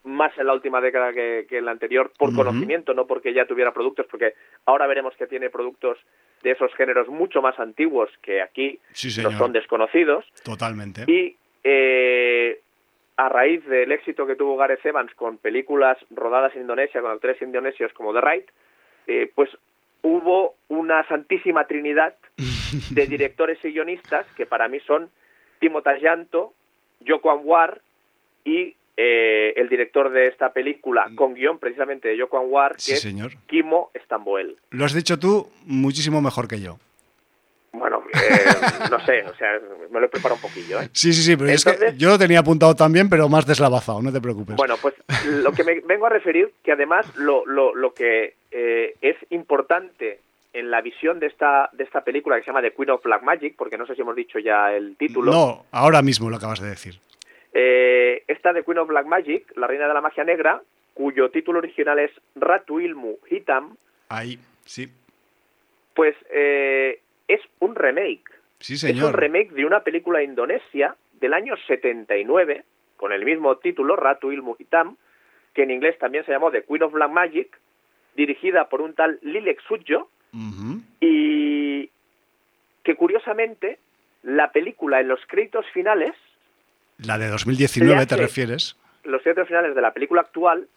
más 0.04 0.36
en 0.38 0.46
la 0.46 0.54
última 0.54 0.80
década 0.80 1.12
que, 1.12 1.46
en 1.50 1.64
la 1.66 1.72
anterior, 1.72 2.10
por 2.16 2.34
conocimiento, 2.34 2.94
no 2.94 3.06
porque 3.06 3.34
ya 3.34 3.46
tuviera 3.46 3.72
productos, 3.72 4.06
porque 4.10 4.32
ahora 4.64 4.86
veremos 4.86 5.14
que 5.16 5.26
tiene 5.26 5.50
productos 5.50 5.98
de 6.42 6.52
esos 6.52 6.72
géneros 6.74 7.08
mucho 7.08 7.42
más 7.42 7.58
antiguos 7.58 8.08
que 8.22 8.40
aquí 8.40 8.78
no 9.22 9.36
son 9.36 9.52
desconocidos. 9.52 10.24
Totalmente. 10.42 11.04
Y 11.06 11.36
eh, 11.64 12.60
a 13.18 13.28
raíz 13.28 13.66
del 13.66 13.90
éxito 13.90 14.26
que 14.26 14.36
tuvo 14.36 14.56
Gareth 14.56 14.86
Evans 14.86 15.12
con 15.14 15.38
películas 15.38 15.98
rodadas 16.08 16.54
en 16.54 16.62
Indonesia, 16.62 17.02
con 17.02 17.10
actores 17.10 17.42
indonesios 17.42 17.92
como 17.92 18.14
The 18.14 18.20
Right, 18.20 18.48
eh, 19.08 19.30
pues 19.34 19.50
hubo 20.02 20.54
una 20.68 21.06
santísima 21.08 21.66
trinidad 21.66 22.14
de 22.90 23.06
directores 23.08 23.58
y 23.64 23.72
guionistas 23.72 24.24
que 24.36 24.46
para 24.46 24.68
mí 24.68 24.78
son 24.86 25.10
Timo 25.58 25.82
Tajanto, 25.82 26.54
Joko 27.04 27.32
Anwar 27.32 27.80
y 28.44 28.76
eh, 28.96 29.52
el 29.56 29.68
director 29.68 30.10
de 30.10 30.28
esta 30.28 30.52
película, 30.52 31.08
mm. 31.08 31.14
con 31.16 31.34
guion 31.34 31.58
precisamente 31.58 32.06
de 32.06 32.20
Joko 32.20 32.38
Anwar, 32.38 32.76
que 32.76 32.92
es 32.92 33.08
Kimo 33.48 33.90
Stamboel. 34.04 34.56
Lo 34.70 34.84
has 34.84 34.94
dicho 34.94 35.18
tú 35.18 35.48
muchísimo 35.64 36.22
mejor 36.22 36.46
que 36.46 36.60
yo. 36.60 36.78
Eh, 38.14 38.44
no 38.90 39.04
sé, 39.04 39.24
o 39.24 39.34
sea, 39.36 39.60
me 39.90 40.00
lo 40.00 40.06
he 40.06 40.08
preparado 40.08 40.40
un 40.42 40.48
poquillo. 40.48 40.80
¿eh? 40.80 40.88
Sí, 40.92 41.12
sí, 41.12 41.22
sí, 41.22 41.36
pero 41.36 41.50
es 41.50 41.64
que 41.64 41.94
yo 41.96 42.08
lo 42.08 42.18
tenía 42.18 42.40
apuntado 42.40 42.74
también, 42.74 43.08
pero 43.08 43.28
más 43.28 43.46
deslavazado, 43.46 44.02
no 44.02 44.12
te 44.12 44.20
preocupes. 44.20 44.56
Bueno, 44.56 44.76
pues 44.80 44.94
lo 45.26 45.52
que 45.52 45.64
me 45.64 45.80
vengo 45.80 46.06
a 46.06 46.10
referir, 46.10 46.52
que 46.62 46.72
además 46.72 47.06
lo, 47.16 47.44
lo, 47.46 47.74
lo 47.74 47.92
que 47.94 48.34
eh, 48.50 48.94
es 49.00 49.16
importante 49.30 50.20
en 50.52 50.70
la 50.70 50.80
visión 50.80 51.20
de 51.20 51.26
esta, 51.26 51.68
de 51.72 51.84
esta 51.84 52.02
película 52.02 52.36
que 52.36 52.42
se 52.42 52.46
llama 52.48 52.62
The 52.62 52.72
Queen 52.72 52.90
of 52.90 53.02
Black 53.02 53.22
Magic, 53.22 53.54
porque 53.56 53.78
no 53.78 53.86
sé 53.86 53.94
si 53.94 54.00
hemos 54.00 54.16
dicho 54.16 54.38
ya 54.38 54.72
el 54.72 54.96
título. 54.96 55.30
No, 55.30 55.66
ahora 55.70 56.02
mismo 56.02 56.30
lo 56.30 56.36
acabas 56.36 56.60
de 56.60 56.70
decir. 56.70 56.98
Eh, 57.52 58.24
esta 58.26 58.52
de 58.52 58.64
Queen 58.64 58.78
of 58.78 58.88
Black 58.88 59.06
Magic, 59.06 59.52
la 59.56 59.66
reina 59.66 59.86
de 59.86 59.94
la 59.94 60.00
magia 60.00 60.24
negra, 60.24 60.62
cuyo 60.94 61.30
título 61.30 61.60
original 61.60 61.98
es 61.98 62.10
Ratu 62.34 62.80
Ilmu 62.80 63.18
Hitam. 63.30 63.76
Ahí, 64.08 64.38
sí. 64.64 64.88
Pues 65.94 66.16
eh, 66.30 67.00
es 67.28 67.40
un 67.60 67.74
remake. 67.74 68.24
Sí, 68.58 68.76
señor. 68.76 68.96
Es 68.96 69.02
un 69.04 69.12
remake 69.12 69.52
de 69.52 69.64
una 69.64 69.80
película 69.80 70.22
indonesia 70.22 70.96
del 71.20 71.34
año 71.34 71.54
79, 71.66 72.64
con 72.96 73.12
el 73.12 73.24
mismo 73.24 73.56
título, 73.58 73.94
Ratu 73.96 74.32
Ilmu 74.32 74.56
Hitam, 74.58 74.96
que 75.54 75.62
en 75.62 75.70
inglés 75.70 75.98
también 75.98 76.24
se 76.24 76.32
llamó 76.32 76.50
The 76.50 76.64
Queen 76.64 76.82
of 76.82 76.92
Black 76.92 77.10
Magic, 77.10 77.58
dirigida 78.16 78.68
por 78.68 78.80
un 78.80 78.94
tal 78.94 79.18
Lilek 79.22 79.60
Sujo, 79.62 80.10
y 81.00 81.90
que 82.82 82.94
curiosamente 82.96 83.78
la 84.22 84.50
película 84.50 85.00
en 85.00 85.08
los 85.08 85.20
créditos 85.26 85.64
finales 85.72 86.14
la 86.98 87.16
de 87.16 87.28
2019 87.28 88.06
te 88.06 88.16
refieres. 88.16 88.76
Los 89.04 89.22
créditos 89.22 89.46
finales 89.46 89.74
de 89.74 89.80
la 89.80 89.92
película 89.92 90.22
actual 90.22 90.68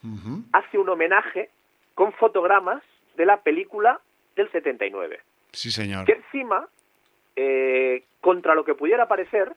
hace 0.54 0.78
un 0.78 0.90
homenaje 0.90 1.50
con 1.96 2.14
fotogramas 2.14 2.84
de 3.18 3.26
la 3.26 3.42
película 3.42 4.00
del 4.36 4.50
79. 4.52 5.20
Sí, 5.52 5.72
señor. 5.72 6.06
Que 6.06 6.14
encima, 6.14 6.68
eh, 7.36 8.04
contra 8.22 8.56
lo 8.56 8.64
que 8.64 8.76
pudiera 8.76 9.08
parecer, 9.08 9.54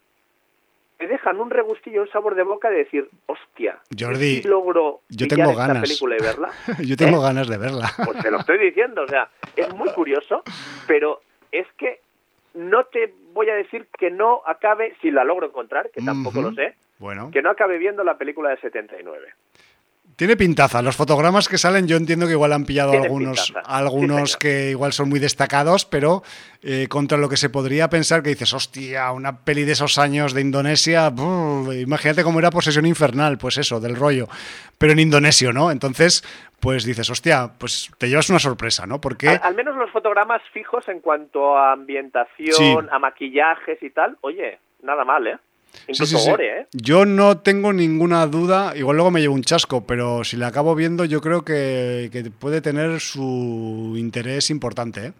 te 0.99 1.07
dejan 1.07 1.41
un 1.41 1.51
regustillo, 1.51 2.03
un 2.03 2.09
sabor 2.11 2.35
de 2.35 2.43
boca 2.45 2.71
de 2.71 2.79
decir, 2.79 3.09
hostia, 3.27 3.79
Jordi, 3.99 4.43
logro 4.43 5.01
yo 5.09 5.27
tengo 5.27 5.55
ganas. 5.55 5.83
película 5.83 6.17
y 6.19 6.23
verla. 6.23 6.51
yo 6.85 6.97
tengo 6.97 7.19
¿Eh? 7.19 7.23
ganas 7.23 7.49
de 7.49 7.59
verla. 7.59 7.91
pues 8.05 8.23
te 8.23 8.31
lo 8.31 8.39
estoy 8.39 8.59
diciendo, 8.59 9.03
o 9.03 9.09
sea, 9.09 9.29
es 9.57 9.75
muy 9.75 9.91
curioso, 9.91 10.43
pero 10.87 11.21
es 11.51 11.67
que 11.77 12.01
no 12.55 12.85
te 12.85 13.13
voy 13.33 13.51
a 13.51 13.55
decir 13.55 13.89
que 13.99 14.11
no 14.11 14.43
acabe, 14.47 14.95
si 15.03 15.11
la 15.11 15.25
logro 15.25 15.47
encontrar, 15.47 15.91
que 15.91 16.01
tampoco 16.01 16.41
lo 16.41 16.53
sé, 16.53 16.77
bueno. 16.99 17.31
que 17.33 17.43
no 17.43 17.51
acabe 17.51 17.79
viendo 17.79 18.05
la 18.05 18.17
película 18.17 18.51
de 18.51 18.59
79. 18.59 19.35
Tiene 20.17 20.37
pintaza. 20.37 20.81
Los 20.81 20.97
fotogramas 20.97 21.49
que 21.49 21.59
salen, 21.59 21.89
yo 21.89 21.97
entiendo 21.97 22.27
que 22.27 22.33
igual 22.33 22.53
han 22.53 22.65
pillado 22.65 22.93
algunos, 22.93 23.53
algunos 23.65 24.37
que 24.37 24.71
igual 24.71 24.93
son 24.93 25.09
muy 25.09 25.19
destacados, 25.19 25.85
pero 25.85 26.23
eh, 26.63 26.87
contra 26.89 27.19
lo 27.19 27.29
que 27.29 27.37
se 27.37 27.51
podría 27.51 27.89
pensar, 27.91 28.23
que 28.23 28.31
dices, 28.31 28.55
hostia, 28.55 29.11
una 29.11 29.41
peli 29.41 29.65
de 29.65 29.73
esos 29.73 29.99
años 29.99 30.33
de 30.33 30.41
Indonesia, 30.41 31.13
imagínate 31.73 32.23
cómo 32.23 32.39
era 32.39 32.51
Posesión 32.51 32.87
Infernal, 32.87 33.39
pues 33.39 33.59
eso, 33.59 33.81
del 33.81 33.97
rollo, 33.97 34.29
pero 34.79 34.93
en 34.93 35.01
indonesio, 35.01 35.53
¿no? 35.53 35.73
Entonces, 35.73 36.23
pues 36.61 36.85
dices, 36.85 37.11
hostia, 37.11 37.51
pues 37.59 37.91
te 37.99 38.09
llevas 38.09 38.31
una 38.31 38.39
sorpresa, 38.39 38.87
¿no? 38.87 39.01
Porque... 39.01 39.29
Al, 39.29 39.55
menos 39.57 39.77
los 39.77 39.91
fotogramas 39.91 40.43
fijos 40.53 40.89
en 40.89 41.01
cuanto 41.01 41.57
a 41.57 41.73
ambientación, 41.73 42.89
a 42.91 42.99
maquillajes 43.01 43.83
y 43.83 43.91
tal, 43.91 44.17
oye, 44.21 44.61
nada 44.83 45.05
mal, 45.05 45.27
¿eh? 45.27 45.39
¿Eh? 45.89 46.67
Yo 46.73 47.05
no 47.05 47.39
tengo 47.39 47.73
ninguna 47.73 48.27
duda, 48.27 48.75
igual 48.77 48.97
luego 48.97 49.11
me 49.11 49.21
llevo 49.21 49.35
un 49.35 49.43
chasco, 49.43 49.87
pero 49.87 50.25
si 50.25 50.37
la 50.37 50.49
acabo 50.49 50.75
viendo 50.75 51.05
yo 51.05 51.21
creo 51.21 51.45
que, 51.45 52.33
puede 52.39 52.61
tener 52.61 53.01
su 53.01 53.95
interés 53.97 54.51
importante. 54.51 55.07
¿eh? 55.07 55.13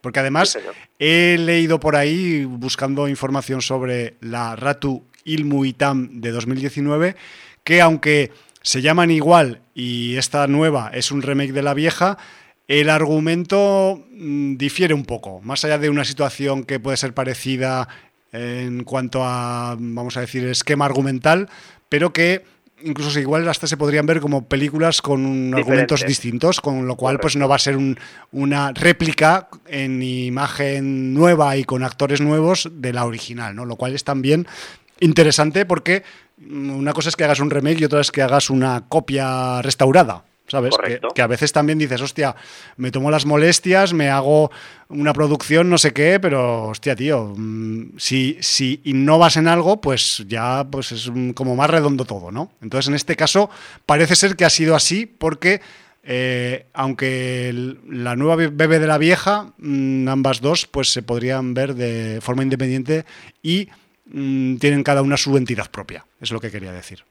Porque 0.00 0.20
además 0.20 0.58
he 0.98 1.36
leído 1.38 1.78
por 1.80 1.96
ahí, 1.96 2.44
buscando 2.44 3.08
información 3.08 3.60
sobre 3.60 4.14
la 4.20 4.56
Ratu 4.56 5.04
Ilmu 5.24 5.64
Itam 5.64 6.20
de 6.20 6.30
2019, 6.30 7.16
que 7.64 7.80
aunque 7.80 8.30
se 8.62 8.82
llaman 8.82 9.10
igual 9.10 9.60
y 9.74 10.16
esta 10.16 10.46
nueva 10.46 10.90
es 10.92 11.10
un 11.10 11.22
remake 11.22 11.52
de 11.52 11.62
la 11.62 11.74
vieja, 11.74 12.18
el 12.70 12.88
argumento 12.88 14.06
mm, 14.12 14.56
difiere 14.56 14.94
un 14.94 15.04
poco, 15.04 15.40
más 15.42 15.64
allá 15.64 15.78
de 15.78 15.90
una 15.90 16.04
situación 16.04 16.64
que 16.64 16.78
puede 16.78 16.96
ser 16.96 17.14
parecida 17.14 17.88
en 18.32 18.84
cuanto 18.84 19.24
a, 19.24 19.76
vamos 19.78 20.16
a 20.16 20.20
decir, 20.20 20.44
esquema 20.46 20.84
argumental, 20.84 21.48
pero 21.88 22.12
que 22.12 22.44
incluso 22.82 23.18
igual 23.20 23.48
hasta 23.48 23.66
se 23.66 23.76
podrían 23.76 24.06
ver 24.06 24.20
como 24.20 24.46
películas 24.46 25.02
con 25.02 25.54
argumentos 25.54 26.04
distintos, 26.06 26.60
con 26.60 26.86
lo 26.86 26.96
cual 26.96 27.18
pues 27.18 27.36
no 27.36 27.48
va 27.48 27.56
a 27.56 27.58
ser 27.58 27.76
una 28.32 28.72
réplica 28.72 29.48
en 29.66 30.02
imagen 30.02 31.12
nueva 31.14 31.56
y 31.56 31.64
con 31.64 31.82
actores 31.82 32.20
nuevos 32.20 32.68
de 32.72 32.92
la 32.92 33.04
original, 33.04 33.54
¿no? 33.54 33.64
Lo 33.64 33.76
cual 33.76 33.94
es 33.94 34.04
también 34.04 34.46
interesante 35.00 35.66
porque 35.66 36.04
una 36.48 36.92
cosa 36.92 37.08
es 37.08 37.16
que 37.16 37.24
hagas 37.24 37.40
un 37.40 37.50
remake 37.50 37.80
y 37.80 37.84
otra 37.84 38.00
es 38.00 38.10
que 38.10 38.22
hagas 38.22 38.50
una 38.50 38.84
copia 38.88 39.60
restaurada. 39.62 40.24
¿Sabes? 40.50 40.74
Que, 41.14 41.22
a 41.22 41.26
veces 41.26 41.52
también 41.52 41.78
dices, 41.78 42.00
hostia, 42.00 42.34
me 42.76 42.90
tomo 42.90 43.10
las 43.10 43.24
molestias, 43.24 43.92
me 43.92 44.10
hago 44.10 44.50
una 44.88 45.12
producción, 45.12 45.70
no 45.70 45.78
sé 45.78 45.92
qué, 45.92 46.18
pero 46.20 46.64
hostia, 46.64 46.96
tío, 46.96 47.32
mm, 47.36 47.96
si, 47.96 48.36
si 48.40 48.80
innovas 48.84 49.36
en 49.36 49.46
algo, 49.46 49.80
pues 49.80 50.24
ya 50.26 50.66
pues 50.70 50.92
es 50.92 51.10
como 51.34 51.54
más 51.54 51.70
redondo 51.70 52.04
todo, 52.04 52.32
¿no? 52.32 52.50
Entonces, 52.60 52.88
en 52.88 52.94
este 52.94 53.14
caso, 53.14 53.48
parece 53.86 54.16
ser 54.16 54.36
que 54.36 54.44
ha 54.44 54.50
sido 54.50 54.74
así 54.74 55.06
porque... 55.06 55.60
Eh, 56.02 56.64
aunque 56.72 57.52
la 57.86 58.16
nueva 58.16 58.34
bebé 58.34 58.78
de 58.78 58.86
la 58.86 58.96
vieja, 58.96 59.52
mm, 59.58 60.08
ambas 60.08 60.40
dos, 60.40 60.66
pues 60.66 60.90
se 60.90 61.02
podrían 61.02 61.52
ver 61.52 61.74
de 61.74 62.20
forma 62.22 62.42
independiente 62.42 63.04
y 63.42 63.68
mm, 64.06 64.56
tienen 64.56 64.82
cada 64.82 65.02
una 65.02 65.18
su 65.18 65.36
entidad 65.36 65.70
propia, 65.70 66.06
es 66.18 66.30
lo 66.30 66.40
que 66.40 66.50
quería 66.50 66.72
decir. 66.72 67.04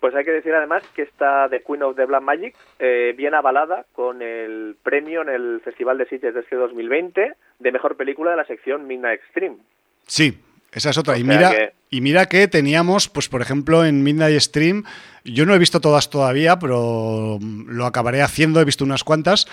Pues 0.00 0.14
hay 0.14 0.24
que 0.24 0.30
decir 0.30 0.54
además 0.54 0.82
que 0.94 1.02
esta 1.02 1.48
The 1.50 1.62
Queen 1.62 1.82
of 1.82 1.96
the 1.96 2.06
Black 2.06 2.22
Magic 2.22 2.56
eh, 2.78 3.14
viene 3.16 3.36
avalada 3.36 3.84
con 3.92 4.22
el 4.22 4.76
premio 4.82 5.22
en 5.22 5.28
el 5.28 5.60
Festival 5.62 5.98
de 5.98 6.06
Sitges 6.06 6.34
de 6.34 6.40
este 6.40 6.56
2020 6.56 7.34
de 7.58 7.72
mejor 7.72 7.96
película 7.96 8.30
de 8.30 8.38
la 8.38 8.46
sección 8.46 8.86
Midnight 8.86 9.20
Stream. 9.30 9.58
Sí, 10.06 10.38
esa 10.72 10.90
es 10.90 10.98
otra. 10.98 11.18
Y 11.18 11.24
mira, 11.24 11.50
que... 11.50 11.72
y 11.90 12.00
mira 12.00 12.26
que 12.26 12.48
teníamos, 12.48 13.08
pues 13.08 13.28
por 13.28 13.42
ejemplo, 13.42 13.84
en 13.84 14.02
Midnight 14.02 14.40
Stream, 14.40 14.84
yo 15.24 15.44
no 15.44 15.54
he 15.54 15.58
visto 15.58 15.80
todas 15.80 16.08
todavía, 16.08 16.58
pero 16.58 17.38
lo 17.40 17.84
acabaré 17.84 18.22
haciendo, 18.22 18.60
he 18.60 18.64
visto 18.64 18.84
unas 18.84 19.04
cuantas. 19.04 19.46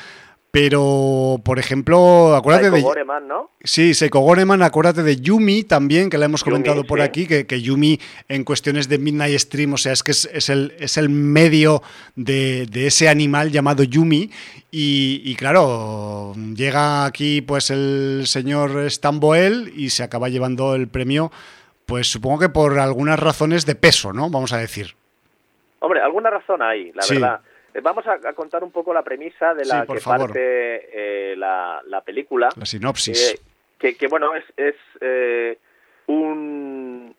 Pero, 0.51 1.41
por 1.43 1.59
ejemplo, 1.59 2.35
acuérdate 2.35 2.71
de. 2.71 2.81
Goreman, 2.81 3.27
¿no? 3.27 3.51
Sí, 3.63 3.93
Seiko 3.93 4.21
Goreman, 4.21 4.63
acuérdate 4.63 5.03
de 5.03 5.17
Yumi 5.17 5.63
también, 5.63 6.09
que 6.09 6.17
la 6.17 6.25
hemos 6.25 6.43
comentado 6.43 6.85
por 6.85 7.01
aquí, 7.01 7.27
que, 7.27 7.45
que, 7.45 7.61
Yumi 7.61 7.99
en 8.29 8.43
cuestiones 8.43 8.87
de 8.87 8.97
Midnight 8.97 9.37
Stream, 9.37 9.73
o 9.73 9.77
sea, 9.77 9.91
es 9.91 10.03
que 10.03 10.11
es, 10.11 10.49
el, 10.49 10.73
es 10.79 10.97
el 10.97 11.09
medio 11.09 11.81
de, 12.15 12.65
de, 12.65 12.87
ese 12.87 13.09
animal 13.09 13.51
llamado 13.51 13.83
Yumi. 13.83 14.31
Y, 14.71 15.21
y, 15.25 15.35
claro, 15.35 16.33
llega 16.55 17.05
aquí 17.05 17.41
pues 17.41 17.69
el 17.69 18.23
señor 18.25 18.89
Stamboel 18.89 19.73
y 19.75 19.89
se 19.89 20.03
acaba 20.03 20.29
llevando 20.29 20.75
el 20.75 20.87
premio, 20.87 21.29
pues 21.85 22.07
supongo 22.07 22.39
que 22.39 22.49
por 22.49 22.79
algunas 22.79 23.19
razones 23.19 23.65
de 23.65 23.75
peso, 23.75 24.13
¿no? 24.13 24.29
Vamos 24.29 24.53
a 24.53 24.57
decir. 24.57 24.95
Hombre, 25.79 26.01
alguna 26.01 26.29
razón 26.29 26.61
hay, 26.61 26.91
la 26.93 27.03
verdad. 27.07 27.41
Eh, 27.77 27.81
vamos 27.81 28.05
a, 28.07 28.33
contar 28.33 28.63
un 28.63 28.71
poco 28.71 28.91
la 28.91 29.03
premisa 29.03 29.53
de 29.53 29.65
la 29.65 29.85
que 29.85 29.99
parte 30.03 31.31
eh, 31.31 31.35
la, 31.37 32.01
película. 32.03 32.49
La 32.55 32.65
sinopsis. 32.65 33.39
Eh, 33.79 33.95
que, 33.95 34.07
bueno, 34.07 34.31
es, 34.33 34.43
es 34.57 35.59
un 36.07 37.15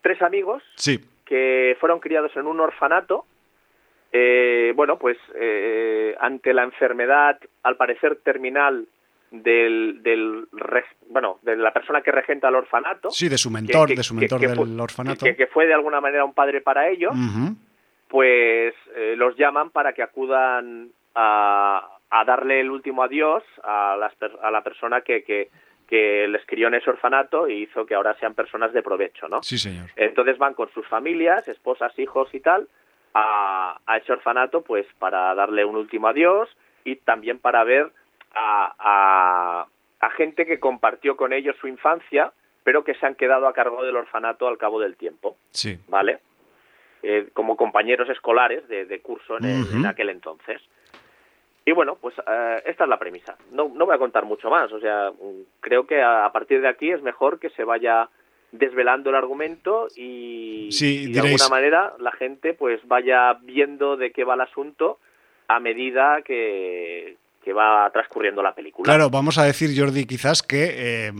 tres 0.00 0.22
amigos 0.22 0.62
sí. 0.76 1.00
que 1.24 1.76
fueron 1.80 1.98
criados 1.98 2.30
en 2.36 2.46
un 2.46 2.60
orfanato. 2.60 3.26
bueno, 4.12 4.96
pues 4.98 5.18
ante 6.20 6.54
la 6.54 6.62
enfermedad, 6.62 7.40
al 7.64 7.76
parecer 7.76 8.16
terminal 8.22 8.86
del, 9.32 10.02
del 10.02 10.46
bueno 11.10 11.38
de 11.42 11.56
la 11.56 11.72
persona 11.72 12.00
que 12.00 12.10
regenta 12.10 12.48
el 12.48 12.54
orfanato 12.54 13.10
sí 13.10 13.28
de 13.28 13.36
su 13.36 13.50
mentor 13.50 13.94
de 13.94 14.02
su 14.02 14.14
mentor 14.14 14.40
del 14.40 14.80
orfanato 14.80 15.26
que, 15.26 15.46
fue 15.48 15.66
de 15.66 15.74
alguna 15.74 16.00
manera 16.00 16.24
un 16.24 16.32
padre 16.32 16.62
para 16.62 16.88
ellos 16.88 17.12
pues 18.08 18.74
eh, 18.96 19.14
los 19.16 19.36
llaman 19.36 19.70
para 19.70 19.92
que 19.92 20.02
acudan 20.02 20.90
a, 21.14 21.98
a, 22.10 22.24
darle 22.24 22.60
el 22.60 22.70
último 22.70 23.02
adiós 23.02 23.42
a, 23.62 23.96
las, 23.98 24.12
a 24.42 24.50
la 24.50 24.62
persona 24.62 25.02
que, 25.02 25.22
que, 25.22 25.50
que, 25.86 26.26
les 26.28 26.44
crió 26.46 26.68
en 26.68 26.74
ese 26.74 26.90
orfanato 26.90 27.48
y 27.48 27.62
hizo 27.62 27.84
que 27.86 27.94
ahora 27.94 28.16
sean 28.18 28.34
personas 28.34 28.72
de 28.72 28.82
provecho, 28.82 29.28
¿no? 29.28 29.42
Sí, 29.42 29.58
señor. 29.58 29.90
Entonces 29.96 30.38
van 30.38 30.54
con 30.54 30.70
sus 30.72 30.86
familias, 30.86 31.46
esposas, 31.48 31.96
hijos 31.98 32.34
y 32.34 32.40
tal, 32.40 32.68
a, 33.14 33.78
a 33.86 33.96
ese 33.98 34.12
orfanato, 34.12 34.62
pues 34.62 34.86
para 34.98 35.34
darle 35.34 35.64
un 35.64 35.76
último 35.76 36.08
adiós 36.08 36.48
y 36.84 36.96
también 36.96 37.38
para 37.38 37.64
ver 37.64 37.90
a, 38.34 38.74
a, 38.78 39.66
a 40.00 40.10
gente 40.10 40.46
que 40.46 40.60
compartió 40.60 41.16
con 41.16 41.32
ellos 41.32 41.56
su 41.60 41.68
infancia, 41.68 42.32
pero 42.64 42.84
que 42.84 42.94
se 42.94 43.06
han 43.06 43.14
quedado 43.14 43.48
a 43.48 43.52
cargo 43.52 43.82
del 43.82 43.96
orfanato 43.96 44.46
al 44.48 44.58
cabo 44.58 44.80
del 44.80 44.96
tiempo. 44.96 45.36
Sí. 45.50 45.78
¿Vale? 45.88 46.20
Eh, 47.10 47.28
como 47.32 47.56
compañeros 47.56 48.06
escolares 48.10 48.68
de, 48.68 49.00
curso 49.00 49.38
en, 49.38 49.86
aquel 49.86 50.10
entonces. 50.10 50.60
Y 51.64 51.72
bueno, 51.72 51.96
pues 51.98 52.14
eh, 52.18 52.62
esta 52.66 52.84
es 52.84 52.90
la 52.90 52.98
premisa. 52.98 53.34
No, 53.50 53.72
no 53.74 53.86
voy 53.86 53.94
a 53.94 53.98
contar 53.98 54.26
mucho 54.26 54.50
más. 54.50 54.70
O 54.72 54.78
sea, 54.78 55.10
creo 55.60 55.86
que 55.86 56.02
a, 56.02 56.28
partir 56.34 56.60
de 56.60 56.68
aquí 56.68 56.90
es 56.90 57.00
mejor 57.00 57.38
que 57.38 57.48
se 57.48 57.64
vaya 57.64 58.10
desvelando 58.52 59.08
el 59.08 59.16
argumento 59.16 59.88
y, 59.96 60.68
de 61.10 61.18
alguna 61.18 61.48
manera 61.48 61.94
la 61.98 62.12
gente 62.12 62.52
pues 62.52 62.86
vaya 62.86 63.38
viendo 63.40 63.96
de 63.96 64.12
qué 64.12 64.24
va 64.24 64.34
el 64.34 64.42
asunto 64.42 64.98
a 65.48 65.60
medida 65.60 66.20
que, 66.20 67.16
que 67.42 67.54
va 67.54 67.88
transcurriendo 67.90 68.42
la 68.42 68.54
película. 68.54 68.84
Claro, 68.84 69.08
vamos 69.08 69.38
a 69.38 69.44
decir, 69.44 69.70
Jordi, 69.74 70.04
quizás 70.04 70.42
que 70.42 71.06
eh, 71.06 71.12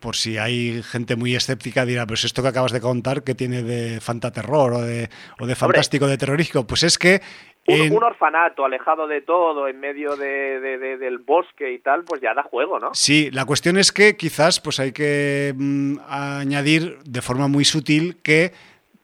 por 0.00 0.16
si 0.16 0.38
hay 0.38 0.82
gente 0.82 1.16
muy 1.16 1.34
escéptica, 1.34 1.84
dirá, 1.84 2.06
pues 2.06 2.24
esto 2.24 2.42
que 2.42 2.48
acabas 2.48 2.72
de 2.72 2.80
contar, 2.80 3.22
¿qué 3.22 3.34
tiene 3.34 3.62
de 3.62 4.00
fantaterror 4.00 4.74
o 4.74 4.82
de, 4.82 5.08
o 5.40 5.46
de 5.46 5.54
fantástico, 5.54 6.06
de 6.06 6.18
terrorífico? 6.18 6.66
Pues 6.66 6.82
es 6.82 6.98
que... 6.98 7.20
Un, 7.68 8.00
orfanato 8.00 8.64
alejado 8.64 9.08
de 9.08 9.22
todo, 9.22 9.66
en 9.66 9.80
medio 9.80 10.14
de, 10.16 10.60
del 10.98 11.18
bosque 11.18 11.72
y 11.72 11.80
tal, 11.80 12.04
pues 12.04 12.20
ya 12.20 12.32
da 12.32 12.44
juego, 12.44 12.78
¿no? 12.78 12.90
Sí, 12.94 13.28
la 13.32 13.44
cuestión 13.44 13.76
es 13.76 13.90
que 13.90 14.16
quizás 14.16 14.60
pues 14.60 14.78
hay 14.78 14.92
que 14.92 15.52
mm, 15.56 15.96
añadir 16.08 16.98
de 17.04 17.22
forma 17.22 17.48
muy 17.48 17.64
sutil 17.64 18.18
que 18.22 18.52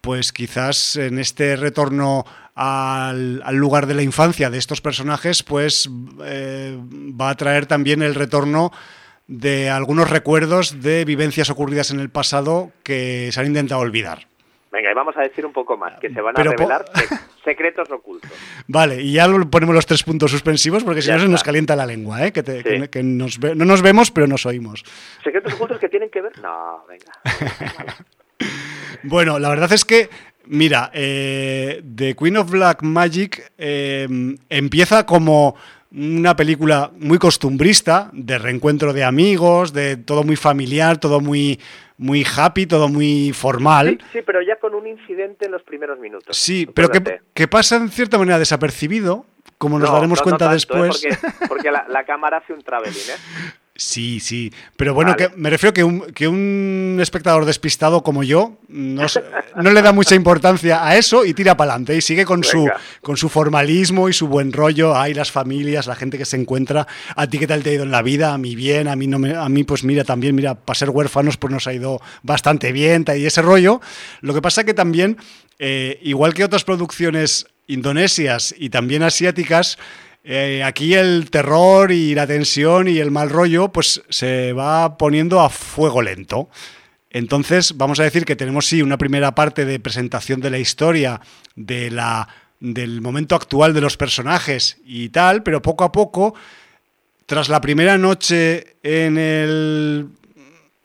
pues 0.01 0.33
quizás 0.33 0.97
en 0.97 1.19
este 1.19 1.57
retorno 1.57 2.25
al, 2.55 3.41
lugar 3.57 3.87
de 3.87 3.95
la 3.95 4.03
infancia 4.03 4.51
de 4.51 4.59
estos 4.59 4.81
personajes, 4.81 5.43
pues 5.43 5.91
eh, 6.25 6.77
va 7.21 7.31
a 7.31 7.37
traer 7.37 7.67
también 7.67 8.03
el 8.03 8.15
retorno 8.15 8.71
de 9.33 9.71
algunos 9.71 10.11
recuerdos 10.11 10.83
de 10.83 11.07
vivencias 11.07 11.49
ocurridas 11.49 11.91
en 11.91 12.01
el 12.01 12.11
pasado 12.11 12.71
que 12.83 13.31
se 13.33 13.41
han 13.41 13.47
intentado 13.47 13.81
olvidar. 13.81 14.27
Venga, 14.71 14.91
y 14.91 14.95
vamos 14.95 15.17
a 15.17 15.23
decir 15.23 15.45
un 15.47 15.53
poco 15.53 15.77
más, 15.77 15.99
que 16.01 16.11
se 16.11 16.21
van 16.21 16.39
a 16.39 16.43
revelar 16.43 16.85
secretos 17.45 17.91
ocultos. 17.91 18.31
Vale, 18.67 19.01
y 19.01 19.15
ya 19.15 19.27
ponemos 19.51 19.75
los 19.75 19.87
tres 19.87 20.03
puntos 20.03 20.31
suspensivos 20.31 20.85
porque 20.85 21.01
si 21.01 21.11
no 21.11 21.19
se 21.19 21.29
nos 21.29 21.43
calienta 21.43 21.75
la 21.77 21.87
lengua, 21.87 22.27
¿eh? 22.27 22.33
que, 22.33 22.89
que, 22.91 23.03
nos 23.03 23.39
no 23.41 23.65
nos 23.65 23.83
vemos 23.83 24.11
pero 24.11 24.27
nos 24.27 24.45
oímos. 24.45 24.85
¿Secretos 25.25 25.55
ocultos 25.55 25.79
que 25.79 25.89
tienen 25.89 26.11
que 26.11 26.21
ver? 26.21 26.39
No, 26.43 26.85
venga. 26.87 27.13
bueno, 29.03 29.39
la 29.39 29.49
verdad 29.49 29.73
es 29.73 29.85
que 29.85 30.11
Mira, 30.45 30.91
eh, 30.93 31.81
The 31.95 32.17
Queen 32.17 32.37
of 32.37 32.51
Black 32.51 32.83
Magic 32.83 33.53
eh, 33.57 34.09
empieza 34.49 35.07
como 35.07 35.55
una 35.95 36.35
película 36.37 36.91
muy 36.99 37.19
costumbrista, 37.19 38.11
de 38.13 38.39
reencuentro 38.39 38.93
de 38.93 39.05
amigos, 39.05 39.73
de 39.73 39.97
todo 39.97 40.25
muy 40.25 40.37
familiar, 40.37 40.99
todo 40.99 41.21
muy, 41.21 41.61
muy 41.99 42.25
happy, 42.25 42.67
todo 42.67 42.89
muy 42.89 43.33
formal. 43.33 43.99
Sí, 44.13 44.21
pero 44.25 44.41
ya 44.43 44.57
con 44.57 44.75
un 44.75 44.87
incidente 44.87 45.47
en 45.47 45.53
los 45.53 45.63
primeros 45.63 45.99
minutos. 45.99 46.37
Sí, 46.37 46.67
pero 46.67 46.89
que, 47.35 47.49
pasa 47.49 47.77
en 47.77 47.91
cierta 47.91 48.19
manera 48.19 48.39
desapercibido, 48.39 49.27
como 49.59 49.79
nos 49.79 49.93
daremos 49.93 50.23
cuenta 50.23 50.51
¿eh? 50.51 50.55
después. 50.55 51.07
porque, 51.49 51.71
la, 51.71 51.87
la, 51.89 52.05
cámara 52.05 52.39
hace 52.39 52.53
un 52.53 52.63
traveling, 52.63 52.93
¿eh? 52.93 53.53
Sí, 53.75 54.21
sí. 54.21 54.53
Pero 54.77 54.93
bueno, 54.93 55.17
que 55.17 55.31
me 55.35 55.49
refiero 55.49 55.73
que 55.73 55.83
un, 55.83 56.01
que 56.13 56.29
un 56.29 56.99
espectador 57.01 57.47
despistado 57.47 58.03
como 58.03 58.23
yo 58.23 58.59
no, 58.69 59.07
no 59.57 59.71
le 59.71 59.81
da 59.81 59.93
mucha 59.93 60.15
importancia 60.15 60.87
a 60.87 60.97
eso 60.97 61.25
y 61.25 61.33
tira 61.33 61.57
para 61.57 61.73
adelante 61.73 61.97
y 61.97 62.03
sigue 62.03 62.27
con 62.27 62.45
su, 62.45 62.69
con 63.01 63.17
su 63.17 63.31
formalismo 63.31 64.11
y 64.11 64.13
su 64.13 64.29
buen 64.29 64.53
rollo. 64.53 64.95
Hay 64.95 65.15
las 65.15 65.31
familias, 65.31 65.87
la 65.87 65.97
gente 65.97 66.19
que 66.19 66.27
se 66.27 66.37
encuentra. 66.37 66.87
¿A 67.17 67.27
ti 67.27 67.39
qué 67.39 67.47
tal 67.47 67.63
te 67.63 67.71
ha 67.71 67.73
ido 67.73 67.85
en 67.85 67.91
la 67.91 68.03
vida? 68.03 68.35
A 68.35 68.39
mí 68.39 68.55
bien, 68.55 68.89
a 68.89 68.97
mí, 68.97 69.07
no 69.07 69.19
me, 69.19 69.35
a 69.35 69.49
mí 69.49 69.65
pues 69.65 69.85
mira, 69.85 70.05
también, 70.05 70.35
mira, 70.35 70.55
para 70.55 70.79
ser 70.79 70.91
huérfanos 70.91 71.39
pues 71.39 71.51
nos 71.51 71.67
ha 71.67 71.73
ido 71.73 72.01
bastante 72.23 72.73
bien 72.73 73.07
y 73.17 73.25
ese 73.25 73.41
rollo. 73.41 73.81
Lo 74.21 74.35
que 74.35 74.43
pasa 74.43 74.65
que 74.65 74.75
también, 74.75 75.17
eh, 75.59 75.99
igual 76.03 76.35
que 76.35 76.45
otras 76.45 76.65
producciones 76.65 77.47
indonesias 77.67 78.55
y 78.59 78.69
también 78.69 79.03
asiáticas, 79.03 79.79
eh, 80.25 80.63
aquí 80.63 80.95
el 80.95 81.31
terror 81.31 81.91
y 81.91 82.15
la 82.15 82.27
tensión 82.27 82.87
y 82.87 82.99
el 82.99 83.11
mal 83.11 83.31
rollo 83.31 83.73
pues 83.73 84.03
se 84.09 84.53
va 84.53 84.97
poniendo 84.97 85.41
a 85.41 85.51
fuego 85.51 86.03
lento. 86.03 86.49
Entonces 87.11 87.77
vamos 87.77 88.01
a 88.01 88.05
decir 88.05 88.25
que 88.25 88.37
tenemos 88.37 88.67
sí 88.67 88.83
una 88.83 88.99
primera 88.99 89.35
parte 89.35 89.65
de 89.65 89.81
presentación 89.81 90.41
de 90.41 90.51
la 90.51 90.59
historia, 90.59 91.21
de 91.57 91.91
la, 91.91 92.29
del 92.61 93.01
momento 93.01 93.35
actual 93.35 93.75
de 93.75 93.81
los 93.81 93.97
personajes 93.97 94.79
y 94.85 95.09
tal, 95.09 95.43
pero 95.43 95.61
poco 95.61 95.85
a 95.85 95.93
poco, 95.93 96.35
tras 97.27 97.49
la 97.49 97.61
primera 97.61 97.99
noche 97.99 98.77
en 98.83 99.19
el 99.19 100.09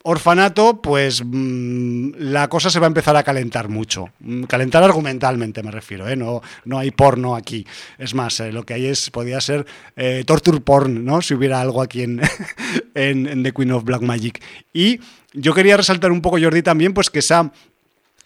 orfanato, 0.10 0.82
pues 0.82 1.22
mm, 1.24 2.12
la 2.18 2.48
cosa 2.48 2.70
se 2.70 2.80
va 2.80 2.86
a 2.86 2.88
empezar 2.88 3.18
a 3.18 3.24
calentar 3.24 3.68
mucho. 3.68 4.10
Mm, 4.22 4.44
calentar 4.44 4.82
argumentalmente 4.82 5.62
me 5.62 5.70
refiero, 5.70 6.08
¿eh? 6.08 6.16
no, 6.16 6.42
no 6.64 6.80
hay 6.80 6.92
porno 6.92 7.36
aquí. 7.36 7.68
Es 7.98 8.14
más, 8.14 8.40
eh, 8.40 8.54
lo 8.54 8.64
que 8.64 8.74
hay 8.74 8.86
es, 8.86 9.10
podría 9.10 9.42
ser 9.42 9.66
eh, 9.98 10.24
torture 10.26 10.62
porn, 10.62 11.04
¿no? 11.04 11.22
Si 11.22 11.34
hubiera 11.34 11.60
algo 11.60 11.82
aquí 11.82 12.04
en, 12.96 13.44
The 13.44 13.52
Queen 13.52 13.72
of 13.74 13.84
Black 13.84 14.02
Magic. 14.02 14.42
Y 14.72 15.02
yo 15.34 15.54
quería 15.54 15.76
resaltar 15.76 16.14
un 16.14 16.22
poco, 16.22 16.40
Jordi, 16.40 16.62
también, 16.62 16.94
pues 16.94 17.10
que 17.10 17.20
esa, 17.20 17.52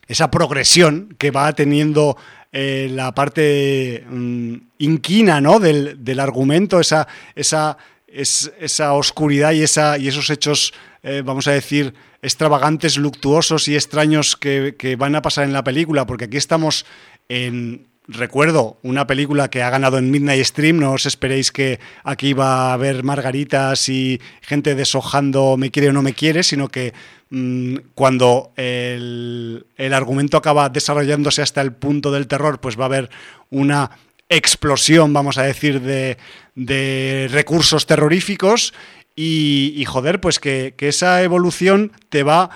esa 0.08 0.30
progresión 0.30 1.16
que 1.18 1.32
va 1.32 1.52
teniendo 1.54 2.16
la 2.52 3.16
parte 3.16 4.06
mm, 4.08 4.56
inquina 4.80 5.42
¿no? 5.42 5.60
del, 5.60 6.04
del 6.04 6.20
argumento, 6.20 6.80
esa, 6.80 7.08
esa, 7.34 7.78
esa 8.14 8.94
oscuridad 8.94 9.52
y, 9.54 9.64
esa, 9.64 9.98
y 9.98 10.08
esos 10.08 10.30
hechos 10.30 10.74
eh, 11.04 11.24
vamos 11.26 11.48
a 11.48 11.52
decir, 11.52 11.96
extravagantes, 12.22 12.98
luctuosos 12.98 13.68
y 13.68 13.76
extraños 13.76 14.36
que, 14.36 14.96
van 14.98 15.16
a 15.16 15.22
pasar 15.22 15.46
en 15.46 15.54
la 15.54 15.64
película, 15.64 16.06
porque 16.06 16.26
aquí 16.26 16.38
estamos 16.38 16.86
en, 17.28 17.88
recuerdo 18.08 18.78
una 18.84 19.08
película 19.08 19.50
que 19.50 19.64
ha 19.64 19.72
ganado 19.72 19.98
en 19.98 20.12
Midnight 20.12 20.46
Stream, 20.46 20.78
no 20.78 20.92
os 20.94 21.08
esperéis 21.08 21.52
que 21.52 21.80
aquí 22.04 22.34
va 22.34 22.70
a 22.70 22.74
haber 22.74 23.04
margaritas 23.04 23.90
y 23.90 24.22
gente 24.42 24.76
deshojando 24.76 25.58
me 25.58 25.72
quiere 25.72 25.90
o 25.90 25.94
no 25.94 26.04
me 26.04 26.14
quiere, 26.14 26.44
sino 26.44 26.68
que 26.68 26.94
mm, 27.32 27.78
cuando 27.96 28.52
el, 28.56 29.66
el, 29.78 29.94
argumento 29.96 30.38
acaba 30.38 30.70
desarrollándose 30.70 31.42
hasta 31.42 31.62
el 31.62 31.74
punto 31.74 32.12
del 32.12 32.28
terror, 32.28 32.60
pues 32.60 32.80
va 32.80 32.84
a 32.84 32.94
haber 32.94 33.10
una 33.50 33.90
explosión, 34.32 35.14
vamos 35.14 35.38
a 35.38 35.44
decir, 35.44 35.82
de, 35.82 36.18
de 36.56 37.28
recursos 37.32 37.86
terroríficos. 37.86 38.74
Y, 39.16 39.84
joder, 39.88 40.22
pues 40.22 40.40
que, 40.40 40.74
esa 40.80 41.22
evolución 41.22 41.92
te 42.10 42.24
va 42.24 42.50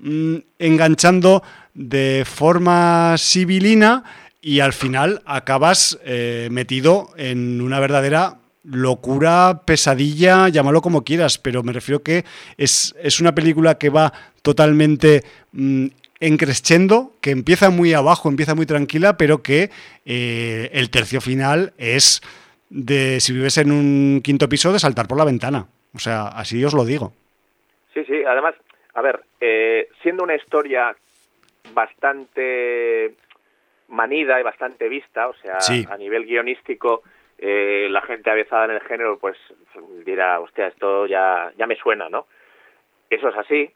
mm, 0.00 0.36
enganchando 0.58 1.42
de 1.74 2.24
forma 2.24 3.16
civilina 3.18 4.04
y 4.40 4.60
al 4.60 4.72
final 4.72 5.20
acabas 5.26 5.98
eh, 6.04 6.48
metido 6.50 7.10
en 7.16 7.60
una 7.60 7.80
verdadera 7.80 8.38
locura, 8.62 9.62
pesadilla, 9.64 10.48
llámalo 10.48 10.80
como 10.80 11.04
quieras, 11.04 11.38
pero 11.38 11.62
me 11.62 11.72
refiero 11.72 12.02
que 12.02 12.24
es, 12.56 12.94
es 13.02 13.20
una 13.20 13.34
película 13.34 13.76
que 13.76 13.90
va 13.90 14.12
totalmente 14.42 15.24
mm, 15.52 15.86
encrescendo, 16.20 17.12
que 17.20 17.30
empieza 17.30 17.70
muy 17.70 17.92
abajo, 17.94 18.28
empieza 18.28 18.54
muy 18.54 18.66
tranquila, 18.66 19.16
pero 19.16 19.42
que 19.42 19.70
eh, 20.04 20.70
el 20.72 20.90
tercio 20.90 21.20
final 21.20 21.72
es 21.78 22.22
de, 22.70 23.20
si 23.20 23.32
vives 23.32 23.58
en 23.58 23.70
un 23.70 24.20
quinto 24.22 24.48
piso, 24.48 24.72
de 24.72 24.78
saltar 24.78 25.06
por 25.06 25.18
la 25.18 25.24
ventana. 25.24 25.66
O 25.94 25.98
sea, 25.98 26.28
así 26.28 26.64
os 26.64 26.74
lo 26.74 26.84
digo. 26.84 27.12
Sí, 27.94 28.04
sí, 28.04 28.22
además, 28.24 28.54
a 28.94 29.02
ver, 29.02 29.20
eh, 29.40 29.88
siendo 30.02 30.22
una 30.22 30.34
historia 30.34 30.94
bastante 31.72 33.14
manida 33.88 34.40
y 34.40 34.42
bastante 34.42 34.88
vista, 34.88 35.28
o 35.28 35.34
sea, 35.34 35.58
a 35.88 35.96
nivel 35.96 36.26
guionístico, 36.26 37.02
eh, 37.38 37.88
la 37.90 38.02
gente 38.02 38.30
avezada 38.30 38.66
en 38.66 38.70
el 38.72 38.80
género, 38.80 39.18
pues 39.18 39.36
dirá, 40.04 40.40
hostia, 40.40 40.68
esto 40.68 41.06
ya, 41.06 41.52
ya 41.56 41.66
me 41.66 41.76
suena, 41.76 42.08
¿no? 42.08 42.26
Eso 43.10 43.28
es 43.28 43.36
así, 43.36 43.70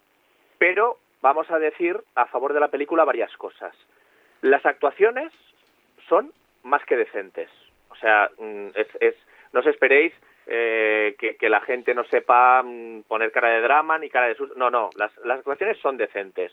pero 0.59 0.99
vamos 1.23 1.51
a 1.51 1.59
decir 1.59 2.01
a 2.15 2.27
favor 2.27 2.53
de 2.53 2.61
la 2.61 2.69
película 2.69 3.05
varias 3.05 3.35
cosas. 3.37 3.75
Las 4.43 4.65
actuaciones 4.65 5.33
son 6.09 6.33
más 6.63 6.85
que 6.85 6.97
decentes. 6.97 7.51
O 7.91 7.97
sea, 7.97 8.31
mm, 8.39 8.69
es, 9.01 9.15
no 9.53 9.61
os 9.61 9.67
esperéis 9.67 10.13
eh, 10.47 11.17
que, 11.19 11.49
la 11.49 11.61
gente 11.61 11.95
no 11.95 12.05
sepa 12.05 12.63
mm, 12.63 13.03
poner 13.03 13.31
cara 13.33 13.49
de 13.51 13.61
drama 13.61 13.99
ni 13.99 14.09
cara 14.09 14.29
de 14.29 14.35
susto. 14.35 14.55
No, 14.57 14.71
no, 14.71 14.91
las, 14.97 15.13
actuaciones 15.39 15.79
son 15.81 15.97
decentes. 15.97 16.53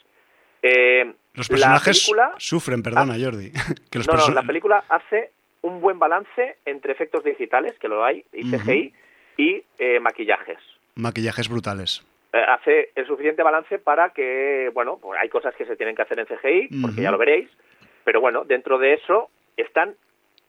Eh, 0.62 1.14
los 1.34 1.48
personajes 1.48 2.10
sufren, 2.38 2.82
perdona, 2.82 3.16
Jordi. 3.20 3.52
no, 4.08 4.14
no, 4.14 4.34
la 4.34 4.44
película 4.44 4.84
hace 4.90 5.32
un 5.62 5.80
buen 5.82 6.00
balance 6.00 6.58
entre 6.66 6.94
efectos 6.94 7.24
digitales, 7.24 7.78
que 7.80 7.88
lo 7.88 8.04
hay, 8.04 8.26
y 8.34 8.50
CGI, 8.50 8.94
y 9.38 9.64
eh, 9.78 10.00
maquillajes. 10.00 10.58
Maquillajes 10.96 11.48
brutales. 11.50 12.04
Eh, 12.34 12.44
hace 12.46 12.92
el 12.96 13.08
suficiente 13.08 13.42
balance 13.42 13.80
para 13.80 14.10
que, 14.10 14.70
bueno, 14.74 15.00
pues 15.02 15.20
hay 15.20 15.30
cosas 15.30 15.56
que 15.56 15.66
se 15.66 15.78
tienen 15.78 15.96
que 15.96 16.02
hacer 16.02 16.20
en 16.20 16.26
CGI, 16.26 16.82
porque 16.82 17.02
ya 17.02 17.12
lo 17.12 17.18
veréis, 17.18 17.50
pero 18.04 18.20
bueno, 18.20 18.44
dentro 18.44 18.78
de 18.78 18.94
eso 18.94 19.30
están 19.56 19.96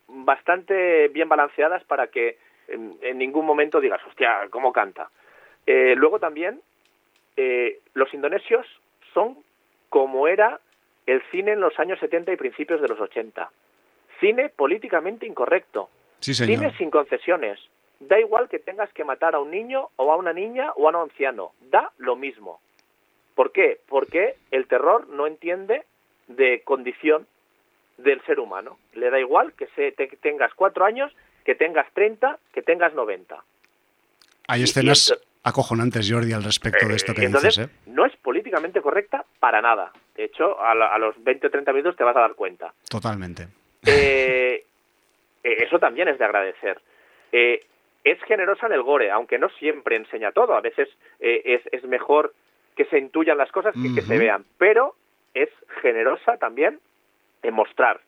bastante 0.09 1.09
bien 1.09 1.28
balanceadas 1.28 1.84
para 1.84 2.09
que 2.09 2.38
en, 2.66 3.18
ningún 3.18 3.46
momento 3.46 3.80
digas, 3.80 4.00
hostia, 4.06 4.48
¿cómo 4.50 4.72
canta? 4.72 5.10
Eh, 5.66 5.94
luego 5.96 6.18
también, 6.18 6.60
eh, 7.36 7.78
los 7.94 8.12
indonesios 8.12 8.66
son 9.14 9.38
como 9.88 10.26
era 10.26 10.60
el 11.06 11.22
cine 11.30 11.52
en 11.52 11.60
los 11.60 11.78
años 11.78 11.98
70 12.00 12.32
y 12.32 12.36
principios 12.36 12.80
de 12.80 12.88
los 12.88 13.00
80. 13.00 13.50
Cine 14.20 14.48
políticamente 14.48 15.26
incorrecto. 15.26 15.88
Cine 16.20 16.76
sin 16.76 16.90
concesiones. 16.90 17.59
Da 18.00 18.18
igual 18.20 18.48
que 18.48 18.58
tengas 18.58 18.92
que 18.92 19.04
matar 19.04 19.34
a 19.34 19.40
un 19.40 19.50
niño 19.50 19.88
o 19.96 20.12
a 20.12 20.16
una 20.16 20.32
niña 20.32 20.72
o 20.76 20.86
a 20.86 20.90
un 20.90 20.96
anciano, 20.96 21.52
da 21.60 21.90
lo 21.98 22.16
mismo. 22.16 22.60
¿Por 23.34 23.52
qué? 23.52 23.80
Porque 23.88 24.36
el 24.50 24.66
terror 24.66 25.08
no 25.08 25.26
entiende 25.26 25.84
de 26.28 26.62
condición 26.62 27.26
del 27.96 28.20
ser 28.24 28.40
humano. 28.40 28.78
Le 28.94 29.10
da 29.10 29.18
igual 29.18 29.52
que 29.52 29.66
se, 29.74 29.92
tengas 30.20 30.54
cuatro 30.54 30.84
años, 30.84 31.12
que 31.44 31.54
tengas 31.54 31.92
treinta, 31.92 32.38
que 32.52 32.62
tengas 32.62 32.94
noventa. 32.94 33.42
Hay 34.46 34.62
escenas 34.62 35.14
acojonantes, 35.42 36.10
Jordi, 36.10 36.32
al 36.32 36.44
respecto 36.44 36.86
de 36.88 36.94
esto 36.94 37.14
que 37.14 37.28
dices. 37.28 37.58
¿eh? 37.58 37.68
No 37.86 38.06
es 38.06 38.16
políticamente 38.16 38.80
correcta 38.80 39.24
para 39.40 39.60
nada. 39.60 39.92
De 40.16 40.24
hecho, 40.24 40.60
a, 40.60 40.98
los 40.98 41.22
20 41.22 41.46
o 41.46 41.50
30 41.50 41.72
minutos 41.72 41.96
te 41.96 42.04
vas 42.04 42.16
a 42.16 42.20
dar 42.20 42.34
cuenta. 42.34 42.72
Totalmente. 42.88 43.48
Eh, 43.86 44.64
eh, 45.44 45.56
eso 45.64 45.78
también 45.78 46.08
es 46.08 46.18
de 46.18 46.24
agradecer. 46.24 46.80
Eh, 47.30 47.60
es 48.10 48.22
generosa 48.24 48.66
en 48.66 48.72
el 48.72 48.82
gore, 48.82 49.10
aunque 49.10 49.39
no 49.39 49.48
siempre 49.51 49.97
enseña 49.97 50.32
todo. 50.32 50.55
A 50.55 50.60
veces 50.60 50.89
eh, 51.20 51.60
es, 51.70 51.85
mejor 51.85 52.32
que 52.76 52.85
se 52.86 52.98
intuyan 52.98 53.39
las 53.39 53.51
cosas 53.51 53.74
que 53.74 53.94
que 53.94 54.02
se 54.02 54.18
vean, 54.18 54.44
pero 54.56 54.94
es 55.35 55.48
generosa 55.80 56.36
también 56.36 56.80
en 57.43 57.55
mostrar. 57.55 58.01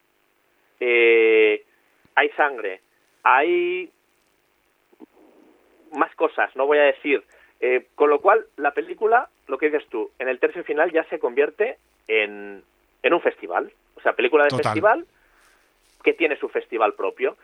Eh, 0.79 1.65
hay 2.15 2.29
sangre, 2.31 2.81
hay 3.23 3.91
más 5.93 6.15
cosas, 6.15 6.55
no 6.57 6.67
voy 6.67 6.79
a 6.79 6.83
decir. 6.83 7.23
Eh, 7.61 7.87
con 7.95 8.09
lo 8.09 8.21
cual, 8.21 8.47
la 8.57 8.73
película, 8.73 9.29
lo 9.47 9.59
que 9.59 9.71
dices 9.71 9.87
tú, 9.91 10.11
en 10.19 10.29
el 10.29 10.39
tercio 10.39 10.65
final 10.65 10.93
ya 10.93 11.05
se 11.05 11.19
convierte 11.19 11.77
en, 12.09 12.63
en 13.03 13.15
un 13.15 13.21
festival. 13.21 13.71
O 13.97 14.01
sea, 14.01 14.15
película 14.15 14.45
de 14.45 14.57
festival 14.57 15.05
que 16.03 16.15
tiene 16.15 16.37
su 16.37 16.49
festival 16.49 16.95
propio. 16.95 17.37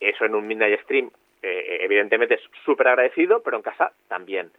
Eso 0.00 0.24
en 0.24 0.34
un 0.34 0.46
Midnight 0.46 0.80
Stream 0.82 1.10
eh, 1.42 1.78
evidentemente 1.82 2.34
es 2.34 2.40
súper 2.64 2.88
agradecido, 2.88 3.42
pero 3.42 3.56
en 3.56 3.62
casa 3.62 3.92
también. 4.08 4.50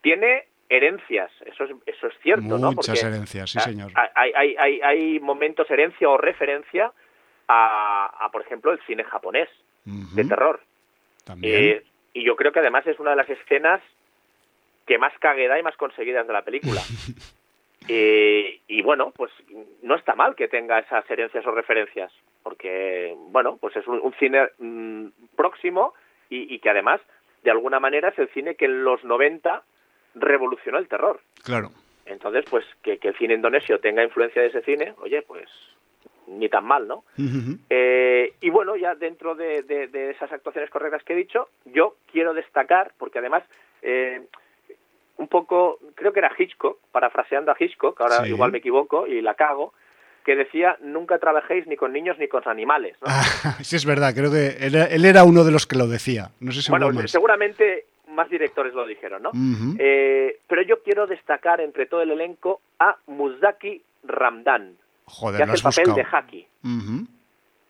Tiene 0.00 0.46
herencias, 0.68 1.30
eso 1.44 1.64
es, 1.64 1.70
eso 1.86 2.06
es 2.06 2.14
cierto, 2.22 2.58
¿no? 2.58 2.72
Muchas 2.72 3.02
herencias, 3.02 3.50
sí, 3.50 3.60
señor. 3.60 3.92
Hay, 4.14 4.32
hay, 4.34 4.56
hay, 4.56 4.80
hay, 4.80 5.20
momentos 5.20 5.70
herencia 5.70 6.08
o 6.08 6.16
referencia 6.16 6.92
a, 7.48 8.28
por 8.32 8.42
ejemplo, 8.42 8.72
el 8.72 8.80
cine 8.86 9.04
japonés 9.04 9.48
de 9.84 10.24
terror. 10.24 10.60
También. 11.24 11.54
Eh, 11.54 11.82
y 12.14 12.24
yo 12.24 12.36
creo 12.36 12.52
que 12.52 12.60
además 12.60 12.86
es 12.86 12.98
una 12.98 13.10
de 13.10 13.16
las 13.16 13.28
escenas 13.28 13.82
que 14.86 14.98
más 14.98 15.12
cagueda 15.18 15.58
y 15.58 15.62
más 15.62 15.76
conseguidas 15.76 16.26
de 16.26 16.32
la 16.32 16.42
película. 16.42 16.80
Eh, 17.86 18.60
y 18.66 18.80
bueno, 18.80 19.12
pues 19.14 19.30
no 19.82 19.94
está 19.94 20.14
mal 20.14 20.34
que 20.34 20.48
tenga 20.48 20.78
esas 20.78 21.04
herencias 21.10 21.46
o 21.46 21.50
referencias, 21.50 22.10
porque, 22.42 23.14
bueno, 23.28 23.58
pues 23.58 23.76
es 23.76 23.86
un, 23.86 24.14
cine 24.18 24.48
mm, 24.58 25.08
próximo 25.36 25.92
y, 26.42 26.58
que 26.58 26.70
además, 26.70 27.00
de 27.42 27.50
alguna 27.50 27.80
manera, 27.80 28.08
es 28.08 28.18
el 28.18 28.28
cine 28.28 28.54
que 28.54 28.66
en 28.66 28.84
los 28.84 29.04
90 29.04 29.62
revolucionó 30.14 30.78
el 30.78 30.88
terror. 30.88 31.20
Claro. 31.42 31.70
Entonces, 32.06 32.44
pues 32.48 32.64
que, 32.82 32.98
el 33.00 33.16
cine 33.16 33.34
indonesio 33.34 33.80
tenga 33.80 34.04
influencia 34.04 34.42
de 34.42 34.48
ese 34.48 34.62
cine, 34.62 34.94
oye, 34.98 35.22
pues 35.22 35.48
ni 36.26 36.48
tan 36.48 36.64
mal, 36.64 36.88
¿no? 36.88 37.04
Eh, 37.68 38.32
y 38.40 38.50
bueno, 38.50 38.76
ya 38.76 38.94
dentro 38.94 39.34
de, 39.34 39.90
esas 40.10 40.32
actuaciones 40.32 40.70
correctas 40.70 41.02
que 41.04 41.12
he 41.12 41.16
dicho, 41.16 41.48
yo 41.66 41.96
quiero 42.10 42.32
destacar, 42.32 42.92
porque 42.98 43.18
además, 43.18 43.42
eh, 43.82 44.22
un 45.18 45.28
poco, 45.28 45.78
creo 45.94 46.12
que 46.12 46.20
era 46.20 46.32
Hitchcock, 46.36 46.78
parafraseando 46.92 47.52
a 47.52 47.56
Hitchcock, 47.58 48.00
ahora 48.00 48.26
igual 48.26 48.52
me 48.52 48.58
equivoco 48.58 49.06
y 49.06 49.20
la 49.20 49.34
cago, 49.34 49.74
que 50.24 50.34
decía 50.34 50.76
nunca 50.80 51.18
trabajéis 51.18 51.66
ni 51.66 51.76
con 51.76 51.92
niños 51.92 52.18
ni 52.18 52.28
con 52.28 52.42
animales. 52.48 52.96
¿no? 53.00 53.08
Ah, 53.08 53.58
sí, 53.62 53.76
es 53.76 53.84
verdad, 53.84 54.14
creo 54.14 54.30
que 54.30 54.56
él, 54.60 55.04
era 55.04 55.24
uno 55.24 55.44
de 55.44 55.52
los 55.52 55.66
que 55.66 55.76
lo 55.76 55.86
decía. 55.86 56.30
No 56.40 56.52
sé 56.52 56.62
si 56.62 56.70
bueno, 56.70 56.90
seguramente 57.06 57.86
más 58.08 58.28
directores 58.30 58.74
lo 58.74 58.86
dijeron, 58.86 59.22
¿no? 59.22 59.32
Eh, 59.78 60.38
pero 60.46 60.62
yo 60.62 60.82
quiero 60.82 61.06
destacar 61.06 61.60
entre 61.60 61.86
todo 61.86 62.02
el 62.02 62.10
elenco 62.10 62.60
a 62.78 62.96
Muzaki 63.06 63.82
Ramdan, 64.04 64.76
Joder, 65.06 65.38
que 65.38 65.42
hace 65.44 65.56
el 65.56 65.62
papel 65.62 65.94
de 65.94 66.06
Haki. 66.10 66.46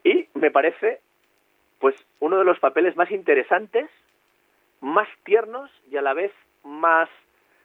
Y 0.05 0.29
me 0.35 0.51
parece, 0.51 1.01
pues, 1.79 1.95
uno 2.21 2.39
de 2.39 2.45
los 2.45 2.59
papeles 2.59 2.95
más 2.97 3.11
interesantes, 3.11 3.89
más 4.81 5.09
tiernos 5.25 5.71
y 5.91 5.97
a 5.97 6.03
la 6.03 6.13
vez 6.13 6.33
más, 6.63 7.09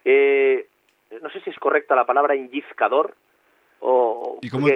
eh, 0.05 0.67
no 1.21 1.29
sé 1.31 1.41
si 1.41 1.49
es 1.49 1.59
correcta 1.59 1.95
la 1.95 2.05
palabra, 2.05 2.35
ingiscador, 2.35 3.13
o, 3.79 4.39
¿Y 4.41 4.49
cómo, 4.49 4.67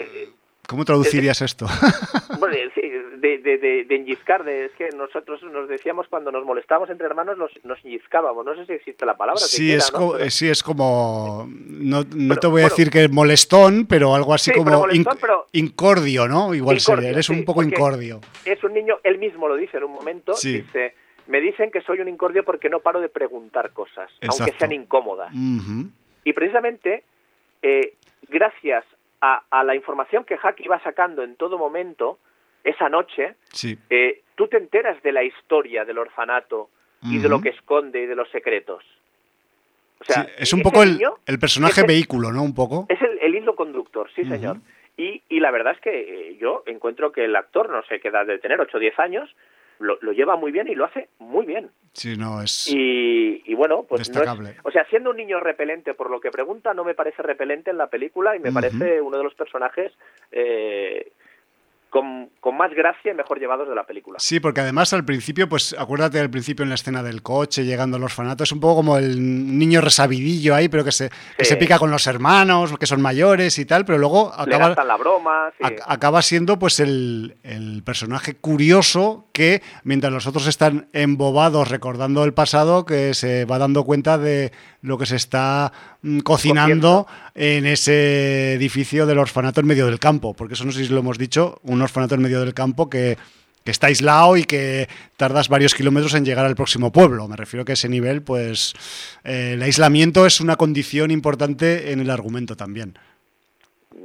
cómo 0.68 0.86
traducirías 0.86 1.42
esto? 1.42 1.66
Bueno, 2.40 2.58
de, 3.24 3.38
de, 3.38 3.58
de, 3.58 3.86
de 3.86 4.66
es 4.66 4.72
que 4.74 4.90
nosotros 4.98 5.42
nos 5.44 5.70
decíamos 5.70 6.08
cuando 6.10 6.30
nos 6.30 6.44
molestábamos 6.46 6.90
entre 6.90 7.06
hermanos, 7.06 7.38
nos, 7.38 7.52
nos 7.64 7.80
no 7.86 8.56
sé 8.56 8.66
si 8.66 8.74
existe 8.74 9.06
la 9.06 9.16
palabra. 9.16 9.40
Sí, 9.40 9.72
es, 9.72 9.90
como, 9.92 10.18
sí 10.30 10.50
es 10.50 10.62
como, 10.62 11.48
no, 11.48 12.04
no 12.16 12.36
te 12.36 12.48
voy 12.48 12.62
a 12.62 12.66
decir 12.66 12.90
que 12.90 13.08
molestón, 13.08 13.86
pero 13.88 14.14
algo 14.14 14.34
así 14.34 14.52
como 14.52 14.88
incordio, 15.54 16.28
¿no? 16.28 16.54
Igual 16.54 16.82
sería, 16.82 17.10
eres 17.10 17.30
un 17.30 17.46
poco 17.46 17.64
incordio. 17.64 18.20
Es 18.44 18.62
un 18.64 18.74
niño, 18.74 19.00
él 19.04 19.18
mismo 19.20 19.48
lo 19.48 19.56
dice 19.56 19.78
en 19.78 19.86
un 19.86 19.94
momento, 19.94 20.34
dice, 20.34 20.96
me 21.28 21.40
dicen 21.40 21.72
que 21.72 21.82
soy 21.82 22.00
un 22.02 22.10
incordio 22.10 22.44
porque 22.44 22.70
no 22.70 22.82
paro 22.82 23.00
de 23.00 23.08
preguntar 23.08 23.72
cosas, 23.72 24.12
aunque 24.28 24.54
sean 24.58 24.74
incómodas. 24.74 25.34
Y 26.26 26.34
precisamente, 26.34 27.04
eh, 27.62 27.94
gracias 28.28 28.84
a, 29.24 29.64
la 29.64 29.76
información 29.76 30.26
que 30.26 30.38
Haki 30.41 30.68
va 30.68 30.82
sacando 30.84 31.24
en 31.24 31.36
todo 31.38 31.58
momento, 31.58 32.20
esa 32.64 32.90
noche, 32.90 33.36
eh, 33.90 34.22
tú 34.36 34.48
te 34.48 34.58
enteras 34.58 35.02
de 35.02 35.14
la 35.14 35.24
historia 35.24 35.86
del 35.86 35.98
orfanato 35.98 36.70
y 37.02 37.20
de 37.20 37.30
lo 37.30 37.41
que 37.41 37.50
esconde 37.50 38.02
y 38.02 38.06
de 38.06 38.16
los 38.16 38.30
secretos. 38.32 38.84
O 40.00 40.06
sea, 40.06 40.28
es 40.38 40.52
un 40.54 40.62
poco 40.62 40.84
el, 40.84 41.40
personaje 41.40 41.84
vehículo, 41.84 42.32
¿no? 42.32 42.44
Un 42.44 42.54
poco. 42.54 42.86
Es 42.90 43.00
el, 43.02 43.36
hilo 43.36 43.56
conductor, 43.56 44.10
sí, 44.16 44.26
señor. 44.26 44.58
Y, 44.98 45.22
y, 45.28 45.40
la 45.40 45.52
verdad 45.52 45.74
es 45.74 45.82
que 45.82 46.30
eh, 46.30 46.38
yo 46.38 46.64
encuentro 46.66 47.12
que 47.12 47.26
el 47.26 47.36
actor, 47.36 47.70
no 47.70 47.82
sé 47.84 48.00
qué 48.00 48.10
edad 48.10 48.26
de 48.26 48.38
tener, 48.38 48.62
8 48.62 48.78
o 48.78 48.80
10 48.80 49.00
años, 49.00 49.36
lo, 49.80 49.98
lleva 50.12 50.36
muy 50.36 50.52
bien 50.52 50.68
y 50.68 50.76
lo 50.76 50.86
hace 50.86 51.10
muy 51.20 51.45
bien. 51.45 51.70
Sí, 51.94 52.18
no, 52.18 52.41
es. 52.41 52.68
Y, 52.70 53.54
bueno, 53.54 53.84
pues. 53.84 54.12
o 54.64 54.72
sea, 54.72 54.86
siendo 54.90 55.12
un 55.12 55.18
niño 55.18 55.40
repelente, 55.40 55.94
por 55.94 56.10
lo 56.10 56.20
que 56.20 56.32
pregunta, 56.32 56.74
no 56.74 56.84
me 56.84 56.95
parece 56.95 57.22
repelente 57.22 57.70
en 57.70 57.78
la 57.78 57.88
película 57.88 58.36
y 58.36 58.40
me 58.40 58.52
parece 58.52 59.00
uno 59.02 59.18
de 59.18 59.24
los 59.24 59.36
personajes. 59.36 59.91
Eh, 60.32 61.12
con, 61.94 62.57
más 62.57 62.72
gracia 62.74 63.11
y 63.11 63.15
mejor 63.15 63.40
llevados 63.40 63.70
de 63.70 63.76
la 63.76 63.84
película. 63.84 64.18
Sí, 64.20 64.40
porque 64.40 64.61
además 64.61 64.94
al 64.94 65.06
principio, 65.06 65.48
pues 65.48 65.76
acuérdate 65.78 66.18
del 66.18 66.30
principio 66.30 66.64
en 66.64 66.70
la 66.70 66.76
escena 66.76 67.03
del 67.03 67.22
coche, 67.22 67.65
llegando 67.65 67.98
al 67.98 68.03
orfanato, 68.03 68.44
es 68.44 68.52
un 68.52 68.60
poco 68.60 68.78
como 68.78 68.98
el 68.98 69.57
niño 69.60 69.80
resabidillo 69.80 70.56
ahí, 70.56 70.70
pero 70.70 70.84
que 70.84 70.91
se, 70.91 71.11
que 71.38 71.45
se 71.45 71.56
pica 71.56 71.78
con 71.78 71.91
los 71.91 72.07
hermanos, 72.07 72.78
que 72.80 72.88
son 72.88 73.02
mayores 73.02 73.60
y 73.60 73.65
tal, 73.65 73.86
pero 73.86 73.99
luego 73.99 74.34
acaba, 74.34 74.76
la 74.84 74.98
broma, 74.98 75.52
acaba 75.86 76.22
siendo 76.22 76.57
pues 76.57 76.80
el, 76.80 77.36
personaje 77.86 78.36
curioso 78.36 79.28
que, 79.32 79.61
mientras 79.84 80.11
los 80.11 80.26
otros 80.26 80.48
están 80.48 80.88
embobados 80.94 81.70
recordando 81.70 82.24
el 82.24 82.34
pasado, 82.34 82.86
que 82.86 83.14
se 83.14 83.45
va 83.45 83.60
dando 83.60 83.84
cuenta 83.84 84.18
de 84.18 84.52
lo 84.82 84.98
que 84.98 85.06
se 85.06 85.15
está 85.15 85.72
cocinando 86.24 87.08
en 87.34 87.66
ese 87.66 88.54
edificio 88.54 89.06
del 89.06 89.20
orfanato 89.20 89.62
en 89.62 89.68
medio 89.68 89.86
del 89.86 90.00
campo, 90.00 90.34
porque 90.34 90.56
eso 90.56 90.66
no 90.66 90.72
sé 90.72 90.86
si 90.86 90.92
lo 90.92 91.00
hemos 91.00 91.18
dicho, 91.18 91.60
un 91.64 91.82
orfanato 91.82 92.16
en 92.16 92.22
medio 92.22 92.40
del 92.42 92.54
campo 92.54 92.90
que, 92.90 93.18
está 93.66 93.88
aislado 93.88 94.36
y 94.36 94.44
que 94.44 94.90
tardas 95.16 95.48
varios 95.48 95.74
kilómetros 95.74 96.14
en 96.16 96.26
llegar 96.26 96.46
al 96.46 96.54
próximo 96.54 96.92
pueblo. 96.92 97.30
Me 97.30 97.38
refiero 97.38 97.64
que 97.64 97.74
ese 97.74 97.88
nivel, 97.88 98.22
pues 98.22 98.74
eh, 99.24 99.52
el 99.54 99.62
aislamiento 99.62 100.26
es 100.26 100.42
una 100.42 100.58
condición 100.58 101.12
importante 101.12 101.94
en 101.94 102.02
el 102.02 102.10
argumento 102.10 102.58
también. 102.58 102.98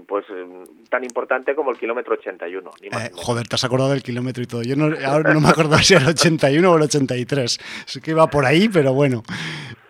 Pues 0.07 0.25
eh, 0.31 0.47
tan 0.89 1.03
importante 1.03 1.57
como 1.57 1.73
el 1.73 1.77
kilómetro 1.77 2.15
81. 2.15 2.71
Ni 2.81 2.87
eh, 2.87 3.11
joder, 3.15 3.49
te 3.49 3.57
has 3.57 3.65
acordado 3.65 3.91
del 3.91 4.05
kilómetro 4.05 4.45
y 4.45 4.47
todo. 4.47 4.63
Yo 4.63 4.77
no, 4.77 4.95
ahora 5.05 5.35
no 5.35 5.41
me 5.41 5.49
acuerdo 5.49 5.77
si 5.79 5.95
era 5.95 6.05
el 6.05 6.11
81 6.11 6.71
o 6.71 6.77
el 6.77 6.83
83. 6.83 7.59
Sé 7.85 8.01
que 8.01 8.13
iba 8.13 8.29
por 8.29 8.47
ahí, 8.47 8.69
pero 8.69 8.95
bueno. 8.95 9.25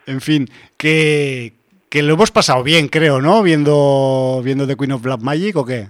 En 0.07 0.21
fin, 0.21 0.49
que, 0.75 1.53
que 1.89 2.03
lo 2.03 2.13
hemos 2.13 2.31
pasado 2.31 2.63
bien, 2.63 2.87
creo, 2.87 3.21
¿no? 3.21 3.41
Viendo, 3.41 4.41
viendo 4.43 4.67
The 4.67 4.75
Queen 4.75 4.91
of 4.91 5.01
Black 5.01 5.21
Magic 5.21 5.55
o 5.55 5.65
qué? 5.65 5.87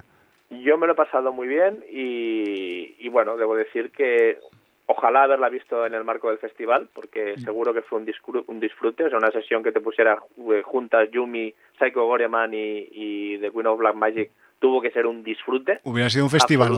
Yo 0.49 0.77
me 0.77 0.87
lo 0.87 0.93
he 0.93 0.95
pasado 0.95 1.31
muy 1.33 1.47
bien 1.47 1.83
y, 1.91 3.07
bueno, 3.09 3.37
debo 3.37 3.55
decir 3.55 3.91
que 3.91 4.37
ojalá 4.85 5.23
haberla 5.23 5.49
visto 5.49 5.85
en 5.85 5.93
el 5.93 6.03
marco 6.03 6.29
del 6.29 6.39
festival, 6.39 6.89
porque 6.93 7.35
mm. 7.37 7.41
seguro 7.41 7.73
que 7.73 7.81
fue 7.81 7.99
un, 7.99 8.09
un 8.47 8.59
disfrute, 8.59 9.05
o 9.05 9.09
sea, 9.09 9.17
una 9.17 9.31
sesión 9.31 9.61
que 9.61 9.71
te 9.71 9.81
pusiera 9.81 10.17
eh, 10.37 10.61
juntas 10.63 11.09
Yumi, 11.11 11.53
Psycho 11.77 12.05
Goreman 12.05 12.53
y, 12.53 12.87
y, 12.91 13.37
The 13.39 13.51
Queen 13.51 13.67
of 13.67 13.79
Black 13.79 13.95
Magic 13.95 14.31
tuvo 14.59 14.81
que 14.81 14.91
ser 14.91 15.05
un 15.05 15.23
disfrute. 15.23 15.79
Hubiera 15.83 16.09
sido 16.09 16.25
un 16.25 16.31
festival, 16.31 16.71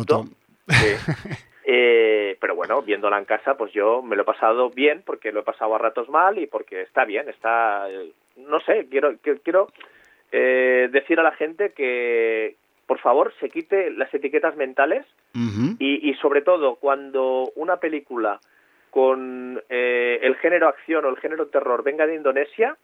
sí. 0.68 1.42
Eh, 1.64 2.38
pero 2.42 2.56
bueno, 2.56 2.82
viéndola 2.82 3.18
en 3.18 3.26
casa, 3.26 3.56
pues 3.56 3.72
yo 3.72 4.02
me 4.02 4.16
lo 4.16 4.24
he 4.24 4.26
pasado 4.26 4.72
bien, 4.72 5.04
porque 5.06 5.32
lo 5.32 5.42
he 5.42 5.44
pasado 5.44 5.76
a 5.76 5.78
ratos 5.78 6.10
mal 6.10 6.38
y 6.40 6.48
porque 6.48 6.82
está 6.82 7.06
bien, 7.06 7.30
está... 7.30 7.88
No 8.38 8.60
sé, 8.62 8.88
quiero, 8.90 9.16
quiero 9.44 9.68
eh, 10.32 10.90
decir 10.92 11.20
a 11.20 11.24
la 11.24 11.34
gente 11.34 11.72
que, 11.72 12.56
por 12.86 13.00
favor, 13.00 13.34
se 13.40 13.50
quite 13.50 13.92
las 13.92 14.14
etiquetas 14.14 14.56
mentales 14.56 15.06
y, 15.34 16.10
y, 16.10 16.14
sobre 16.16 16.42
todo, 16.42 16.76
cuando 16.76 17.52
una 17.56 17.78
película 17.78 18.40
con 18.90 19.62
eh, 19.70 20.20
el 20.22 20.36
género 20.36 20.68
acción 20.68 21.06
o 21.06 21.10
el 21.10 21.18
género 21.18 21.48
terror 21.48 21.84
venga 21.84 22.06
de 22.06 22.16
Indonesia, 22.16 22.78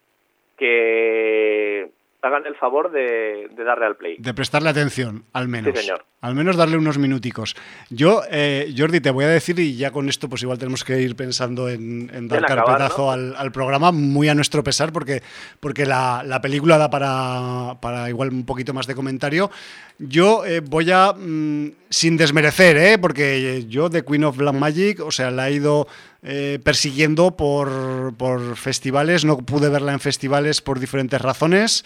que 0.56 1.90
hagan 2.22 2.46
el 2.46 2.56
favor 2.56 2.90
de, 2.90 3.48
darle 3.56 3.86
al 3.86 3.96
play. 3.96 4.16
De 4.18 4.34
prestarle 4.34 4.68
atención, 4.70 5.24
al 5.32 5.48
menos. 5.48 5.72
Sí, 5.74 5.82
señor. 5.82 6.04
Al 6.20 6.34
menos 6.34 6.56
darle 6.56 6.76
unos 6.76 6.98
minuticos. 6.98 7.54
Yo, 7.90 8.22
eh, 8.28 8.74
Jordi, 8.76 9.00
te 9.00 9.10
voy 9.10 9.24
a 9.24 9.28
decir, 9.28 9.58
y 9.60 9.76
ya 9.76 9.92
con 9.92 10.08
esto 10.08 10.28
pues 10.28 10.42
igual 10.42 10.58
tenemos 10.58 10.82
que 10.82 11.00
ir 11.00 11.14
pensando 11.14 11.68
en, 11.68 12.26
dar 12.26 12.44
carpetazo 12.44 13.12
al, 13.12 13.52
programa, 13.52 13.92
muy 13.92 14.28
a 14.28 14.34
nuestro 14.34 14.64
pesar, 14.64 14.92
porque, 14.92 15.22
porque 15.60 15.86
la, 15.86 16.40
película 16.42 16.76
da 16.76 16.90
para, 16.90 17.80
para, 17.80 18.08
igual 18.08 18.30
un 18.30 18.44
poquito 18.44 18.74
más 18.74 18.88
de 18.88 18.96
comentario. 18.96 19.50
Yo 19.98 20.44
eh, 20.44 20.60
voy 20.60 20.90
a, 20.90 21.12
mm, 21.12 21.70
sin 21.88 22.16
desmerecer, 22.16 22.76
¿eh? 22.76 22.98
porque 22.98 23.64
yo 23.68 23.88
de 23.88 24.04
Queen 24.04 24.24
of 24.24 24.36
Black 24.36 24.54
Magic, 24.54 25.00
o 25.00 25.12
sea, 25.12 25.30
la 25.30 25.48
he 25.48 25.52
ido 25.52 25.86
eh, 26.22 26.58
persiguiendo 26.62 27.36
por, 27.36 28.14
por 28.16 28.56
festivales, 28.56 29.24
no 29.24 29.38
pude 29.38 29.68
verla 29.68 29.92
en 29.92 30.00
festivales 30.00 30.60
por 30.60 30.80
diferentes 30.80 31.20
razones. 31.20 31.84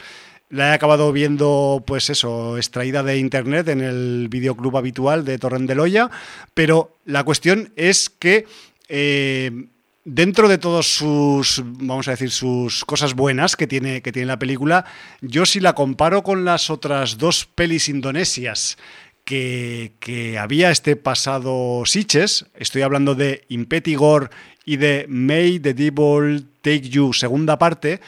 La 0.48 0.70
he 0.70 0.72
acabado 0.74 1.12
viendo, 1.12 1.82
pues 1.86 2.10
eso, 2.10 2.56
extraída 2.56 3.02
de 3.02 3.18
internet 3.18 3.68
en 3.68 3.80
el 3.80 4.28
videoclub 4.28 4.76
habitual 4.76 5.24
de 5.24 5.38
Torrent 5.38 5.68
de 5.68 5.74
Loya, 5.74 6.10
pero 6.54 6.96
la 7.04 7.24
cuestión 7.24 7.72
es 7.76 8.10
que 8.10 8.46
eh, 8.88 9.66
dentro 10.04 10.48
de 10.48 10.58
todos 10.58 10.94
sus, 10.94 11.62
vamos 11.64 12.08
a 12.08 12.12
decir, 12.12 12.30
sus 12.30 12.84
cosas 12.84 13.14
buenas 13.14 13.56
que 13.56 13.66
tiene, 13.66 14.02
que 14.02 14.12
tiene 14.12 14.26
la 14.26 14.38
película, 14.38 14.84
yo 15.20 15.46
si 15.46 15.60
la 15.60 15.74
comparo 15.74 16.22
con 16.22 16.44
las 16.44 16.70
otras 16.70 17.18
dos 17.18 17.46
pelis 17.46 17.88
indonesias 17.88 18.76
que, 19.24 20.36
había 20.38 20.70
este 20.70 20.96
pasado 20.96 21.82
Siches, 21.86 22.46
estoy 22.54 22.82
hablando 22.82 23.14
de 23.14 23.44
Impetigor 23.48 24.30
y 24.64 24.76
de 24.76 25.06
May 25.08 25.58
the 25.58 25.74
Devil 25.74 26.46
Take 26.60 26.88
You, 26.88 27.12
segunda 27.12 27.58
parte, 27.58 28.00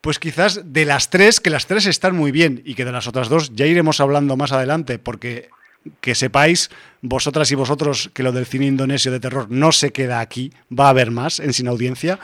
pues 0.00 0.18
quizás 0.18 0.60
de 0.72 0.84
las 0.84 1.10
tres, 1.10 1.40
que 1.40 1.50
las 1.50 1.66
tres 1.66 1.86
están 1.86 2.16
muy 2.16 2.32
bien 2.32 2.62
y 2.64 2.74
que 2.74 2.84
de 2.84 2.92
las 2.92 3.06
otras 3.06 3.28
dos 3.28 3.52
ya 3.54 3.66
iremos 3.66 4.00
hablando 4.00 4.36
más 4.36 4.52
adelante, 4.52 4.98
porque 4.98 5.48
que 6.00 6.14
sepáis, 6.14 6.70
vosotras 7.00 7.50
y 7.50 7.54
vosotros, 7.54 8.10
que 8.14 8.22
lo 8.22 8.32
del 8.32 8.46
cine 8.46 8.66
indonesio 8.66 9.10
de 9.10 9.20
terror 9.20 9.48
no 9.50 9.72
se 9.72 9.90
queda 9.90 10.20
aquí, 10.20 10.52
va 10.76 10.86
a 10.86 10.90
haber 10.90 11.10
más 11.10 11.40
en 11.40 11.52
Sin 11.52 11.68
Audiencia, 11.68 12.18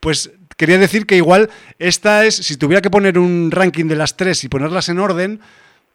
pues 0.00 0.32
quería 0.56 0.78
decir 0.78 1.06
que 1.06 1.16
igual 1.16 1.50
esta 1.78 2.24
es, 2.24 2.36
si 2.36 2.56
tuviera 2.56 2.82
que 2.82 2.90
poner 2.90 3.18
un 3.18 3.50
ranking 3.50 3.86
de 3.86 3.96
las 3.96 4.16
tres 4.16 4.42
y 4.44 4.48
ponerlas 4.48 4.88
en 4.88 4.98
orden, 4.98 5.40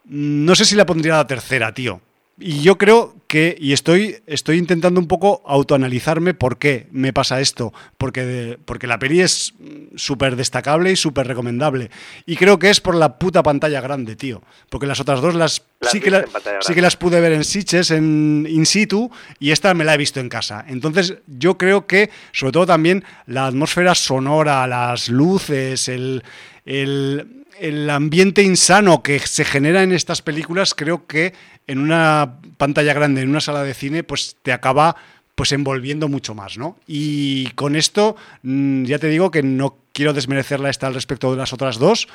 no 0.04 0.54
sé 0.54 0.64
si 0.64 0.74
la 0.74 0.86
pondría 0.86 1.16
la 1.16 1.26
tercera, 1.26 1.72
tío. 1.74 2.00
Y 2.42 2.62
yo 2.62 2.78
creo 2.78 3.14
que, 3.26 3.54
y 3.60 3.74
estoy, 3.74 4.16
estoy 4.26 4.56
intentando 4.56 4.98
un 4.98 5.06
poco 5.06 5.42
autoanalizarme 5.44 6.32
por 6.32 6.56
qué 6.56 6.88
me 6.90 7.12
pasa 7.12 7.38
esto, 7.40 7.74
porque, 7.98 8.58
porque 8.64 8.86
la 8.86 8.98
peli 8.98 9.20
es 9.20 9.52
súper 9.94 10.36
destacable 10.36 10.90
y 10.90 10.96
súper 10.96 11.26
recomendable. 11.26 11.90
Y 12.24 12.36
creo 12.36 12.58
que 12.58 12.70
es 12.70 12.80
por 12.80 12.94
la 12.94 13.18
puta 13.18 13.42
pantalla 13.42 13.82
grande, 13.82 14.16
tío. 14.16 14.42
Porque 14.70 14.86
las 14.86 15.00
otras 15.00 15.20
dos 15.20 15.34
las, 15.34 15.62
sí, 15.82 16.00
que 16.00 16.24
sí 16.60 16.72
que 16.72 16.80
las 16.80 16.96
pude 16.96 17.20
ver 17.20 17.32
en 17.32 17.44
Sitches, 17.44 17.90
en 17.90 18.46
in 18.48 18.64
situ, 18.64 19.10
y 19.38 19.50
esta 19.50 19.74
me 19.74 19.84
la 19.84 19.94
he 19.94 19.98
visto 19.98 20.18
en 20.18 20.30
casa. 20.30 20.64
Entonces 20.66 21.16
yo 21.26 21.58
creo 21.58 21.86
que, 21.86 22.08
sobre 22.32 22.52
todo 22.52 22.66
también, 22.66 23.04
la 23.26 23.46
atmósfera 23.46 23.94
sonora, 23.94 24.66
las 24.66 25.10
luces, 25.10 25.90
el, 25.90 26.24
el 26.64 27.39
el 27.60 27.88
ambiente 27.90 28.42
insano 28.42 29.02
que 29.02 29.18
se 29.20 29.44
genera 29.44 29.82
en 29.82 29.92
estas 29.92 30.22
películas, 30.22 30.74
creo 30.74 31.06
que 31.06 31.34
en 31.66 31.78
una 31.78 32.38
pantalla 32.56 32.92
grande, 32.94 33.22
en 33.22 33.28
una 33.28 33.40
sala 33.40 33.62
de 33.62 33.74
cine, 33.74 34.02
pues 34.02 34.36
te 34.42 34.52
acaba 34.52 34.96
pues 35.34 35.52
envolviendo 35.52 36.08
mucho 36.08 36.34
más, 36.34 36.58
¿no? 36.58 36.76
Y 36.86 37.50
con 37.52 37.76
esto 37.76 38.16
mm, 38.42 38.84
ya 38.84 38.98
te 38.98 39.08
digo 39.08 39.30
que 39.30 39.42
no 39.42 39.76
quiero 39.92 40.12
desmerecerla 40.12 40.70
esta 40.70 40.86
al 40.86 40.94
respecto 40.94 41.30
de 41.30 41.38
las 41.38 41.52
otras 41.52 41.78
dos, 41.78 42.08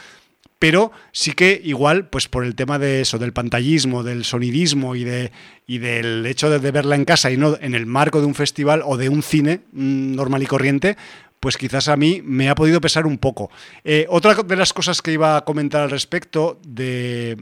pero 0.60 0.92
sí 1.12 1.34
que 1.34 1.60
igual, 1.64 2.08
pues 2.08 2.28
por 2.28 2.46
el 2.46 2.56
tema 2.56 2.80
de 2.80 3.02
eso, 3.02 3.18
del 3.18 3.34
pantallismo, 3.34 4.04
del 4.04 4.24
sonidismo 4.24 4.96
y, 4.96 5.04
de, 5.04 5.32
y 5.68 5.80
del 5.80 6.26
hecho 6.26 6.50
de, 6.50 6.72
verla 6.72 6.96
en 6.96 7.06
casa 7.06 7.32
y 7.32 7.38
no 7.38 7.58
en 7.60 7.76
el 7.76 7.86
marco 7.86 8.20
de 8.20 8.28
un 8.28 8.36
festival 8.36 8.82
o 8.86 8.96
de 8.96 9.10
un 9.10 9.22
cine 9.22 9.62
mm, 9.74 10.16
normal 10.16 10.44
y 10.44 10.46
corriente, 10.46 10.98
pues 11.46 11.58
quizás 11.58 11.90
a 11.90 11.96
mí 11.96 12.24
me 12.24 12.50
ha 12.50 12.56
podido 12.56 12.82
pesar 12.82 13.06
un 13.06 13.20
poco. 13.20 13.52
Eh, 13.84 14.08
otra 14.10 14.34
de 14.34 14.56
las 14.56 14.74
cosas 14.74 15.04
que 15.04 15.12
iba 15.12 15.38
a 15.38 15.42
comentar 15.42 15.84
al 15.84 15.92
respecto, 15.92 16.60
de, 16.66 17.38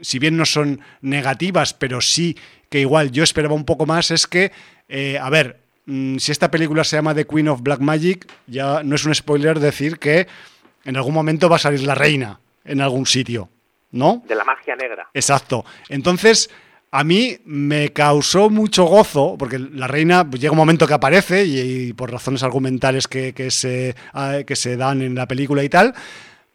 si 0.00 0.20
bien 0.20 0.36
no 0.36 0.46
son 0.46 0.80
negativas, 1.00 1.74
pero 1.74 2.00
sí 2.00 2.38
que 2.68 2.78
igual 2.78 3.10
yo 3.10 3.24
esperaba 3.24 3.56
un 3.56 3.64
poco 3.64 3.86
más, 3.86 4.12
es 4.12 4.28
que, 4.28 4.52
eh, 4.88 5.18
a 5.18 5.28
ver, 5.30 5.58
mm, 5.86 6.18
si 6.18 6.30
esta 6.30 6.48
película 6.48 6.84
se 6.84 6.94
llama 6.94 7.12
The 7.12 7.26
Queen 7.26 7.48
of 7.48 7.62
Black 7.62 7.80
Magic, 7.80 8.32
ya 8.46 8.84
no 8.84 8.94
es 8.94 9.04
un 9.04 9.12
spoiler 9.16 9.58
decir 9.58 9.98
que 9.98 10.28
en 10.84 10.96
algún 10.96 11.14
momento 11.14 11.48
va 11.48 11.56
a 11.56 11.58
salir 11.58 11.82
la 11.82 11.96
reina 11.96 12.38
en 12.64 12.80
algún 12.80 13.04
sitio, 13.04 13.48
¿no? 13.90 14.22
De 14.28 14.36
la 14.36 14.44
magia 14.44 14.76
negra. 14.76 15.08
Exacto. 15.12 15.64
Entonces, 15.88 16.50
a 16.92 17.04
mí 17.04 17.38
me 17.44 17.92
causó 17.92 18.50
mucho 18.50 18.84
gozo, 18.84 19.36
porque 19.38 19.58
la 19.58 19.86
reina 19.86 20.28
pues, 20.28 20.40
llega 20.40 20.52
un 20.52 20.58
momento 20.58 20.86
que 20.86 20.94
aparece 20.94 21.44
y, 21.44 21.92
por 21.92 22.10
razones 22.10 22.42
argumentales 22.42 23.06
que, 23.06 23.50
se, 23.50 23.94
ah, 24.12 24.38
que 24.46 24.56
se 24.56 24.76
dan 24.76 25.02
en 25.02 25.14
la 25.14 25.28
película 25.28 25.62
y 25.62 25.68
tal, 25.68 25.94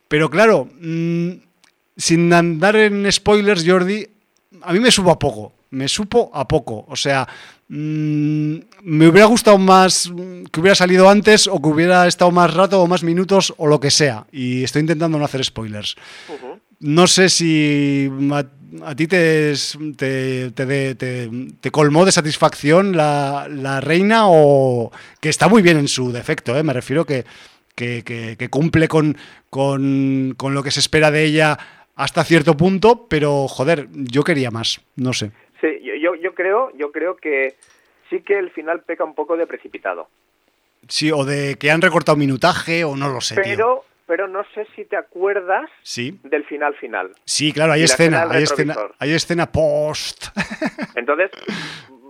pero 0.08 0.30
claro, 0.30 0.70
mm, 0.82 1.30
sin 1.98 2.34
andar 2.34 2.76
en 2.76 3.10
spoilers, 3.12 3.64
Jordi, 3.66 4.08
a 4.62 4.74
mí 4.74 4.80
me 4.80 4.92
subo 4.92 5.12
a 5.12 5.20
poco. 5.20 5.54
me 5.72 5.90
supo 5.90 6.32
a 6.34 6.48
poco. 6.48 6.86
O 6.88 6.96
sea, 6.96 7.28
mm, 7.68 8.56
me 8.84 9.08
hubiera 9.10 9.26
gustado 9.26 9.58
más 9.58 10.10
que 10.52 10.60
hubiera 10.62 10.76
salido 10.76 11.10
antes 11.10 11.48
o 11.48 11.62
que 11.62 11.68
hubiera 11.68 12.08
estado 12.08 12.32
más 12.32 12.54
rato 12.54 12.82
o 12.82 12.88
más 12.88 13.04
minutos 13.04 13.54
o 13.58 13.68
lo 13.68 13.80
que 13.82 13.92
sea. 13.92 14.26
Y 14.32 14.64
estoy 14.64 14.82
intentando 14.82 15.18
no 15.18 15.26
hacer 15.26 15.44
spoilers. 15.44 15.98
No 16.80 17.08
sé 17.08 17.28
si 17.30 18.10
a, 18.84 18.96
ti 18.96 19.08
te, 19.08 19.54
te, 19.98 20.52
te, 20.52 21.72
colmó 21.72 22.06
de 22.06 22.12
satisfacción 22.12 22.96
la, 22.96 23.48
la, 23.50 23.82
reina 23.82 24.24
o 24.26 24.92
que 25.22 25.30
está 25.30 25.48
muy 25.48 25.62
bien 25.62 25.78
en 25.78 25.88
su 25.88 26.12
defecto, 26.12 26.58
¿eh? 26.58 26.64
me 26.64 26.74
refiero 26.74 27.06
que, 27.06 27.26
que, 27.76 28.04
que, 28.04 28.50
cumple 28.50 28.88
con, 28.88 29.18
con, 29.50 30.34
con 30.38 30.54
lo 30.54 30.64
que 30.64 30.72
se 30.72 30.80
espera 30.80 31.12
de 31.12 31.24
ella 31.24 31.58
hasta 31.96 32.24
cierto 32.24 32.58
punto, 32.58 33.08
pero 33.08 33.48
joder, 33.48 33.88
yo 33.92 34.24
quería 34.24 34.52
más, 34.52 34.82
no 34.96 35.14
sé. 35.14 35.32
Sí, 35.62 35.68
yo, 36.02 36.16
yo 36.16 36.34
creo, 36.34 36.72
yo 36.78 36.92
creo 36.92 37.16
que 37.16 37.56
sí 38.10 38.22
que 38.22 38.38
el 38.38 38.52
final 38.52 38.82
peca 38.82 39.04
un 39.04 39.16
poco 39.16 39.38
de 39.38 39.48
precipitado. 39.48 40.08
Sí, 40.88 41.12
o 41.12 41.26
de 41.26 41.56
que 41.56 41.72
han 41.72 41.82
recortado 41.82 42.18
minutaje 42.18 42.84
o 42.84 42.96
no 42.96 43.10
lo 43.10 43.22
sé. 43.22 43.36
Pero, 43.36 43.86
pero 44.06 44.28
no 44.28 44.44
sé 44.54 44.68
si 44.76 44.86
te 44.86 44.98
acuerdas 44.98 45.70
del 46.24 46.46
final 46.46 46.76
final. 46.76 47.12
Sí, 47.26 47.52
claro, 47.52 47.74
hay 47.74 47.84
escena, 47.84 48.28
hay 48.30 48.44
escena, 48.44 48.76
hay 49.00 49.12
escena 49.14 49.52
post. 49.52 50.28
Entonces, 50.96 51.32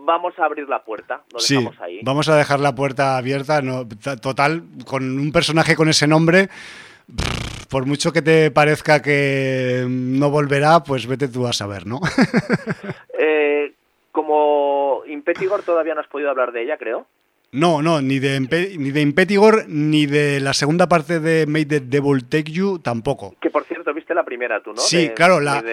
vamos 0.05 0.37
a 0.37 0.45
abrir 0.45 0.67
la 0.67 0.83
puerta, 0.83 1.23
lo 1.31 1.39
sí, 1.39 1.67
ahí. 1.79 2.01
Vamos 2.03 2.29
a 2.29 2.35
dejar 2.35 2.59
la 2.59 2.75
puerta 2.75 3.17
abierta, 3.17 3.61
no, 3.61 3.87
total, 4.21 4.63
con 4.85 5.19
un 5.19 5.31
personaje 5.31 5.75
con 5.75 5.89
ese 5.89 6.07
nombre 6.07 6.49
por 7.69 7.85
mucho 7.85 8.13
que 8.13 8.21
te 8.21 8.51
parezca 8.51 9.01
que 9.01 9.85
no 9.87 10.29
volverá, 10.29 10.83
pues 10.83 11.07
vete 11.07 11.27
tú 11.27 11.45
a 11.47 11.53
saber, 11.53 11.85
¿no? 11.85 11.99
eh, 13.19 13.73
como 14.11 15.03
Impetigor 15.07 15.63
todavía 15.63 15.93
no 15.93 16.01
has 16.01 16.07
podido 16.07 16.29
hablar 16.29 16.51
de 16.51 16.63
ella, 16.63 16.77
creo. 16.77 17.07
No, 17.55 17.81
no, 17.81 18.01
ni 18.01 18.19
de, 18.19 18.39
ni 18.77 18.91
de 18.91 19.01
Impetigor 19.01 19.63
ni 19.69 20.05
de 20.05 20.41
la 20.41 20.53
segunda 20.53 20.89
parte 20.89 21.21
de 21.21 21.47
Made 21.47 21.65
the 21.65 21.79
Devil 21.79 22.25
Take 22.27 22.51
You 22.51 22.79
tampoco. 22.79 23.33
Que 23.39 23.49
por 23.49 23.63
cierto, 23.63 23.93
viste 23.93 24.13
la 24.13 24.25
primera 24.25 24.61
tú, 24.61 24.71
¿no? 24.71 24.77
Sí, 24.77 25.09
claro, 25.15 25.39
la, 25.39 25.63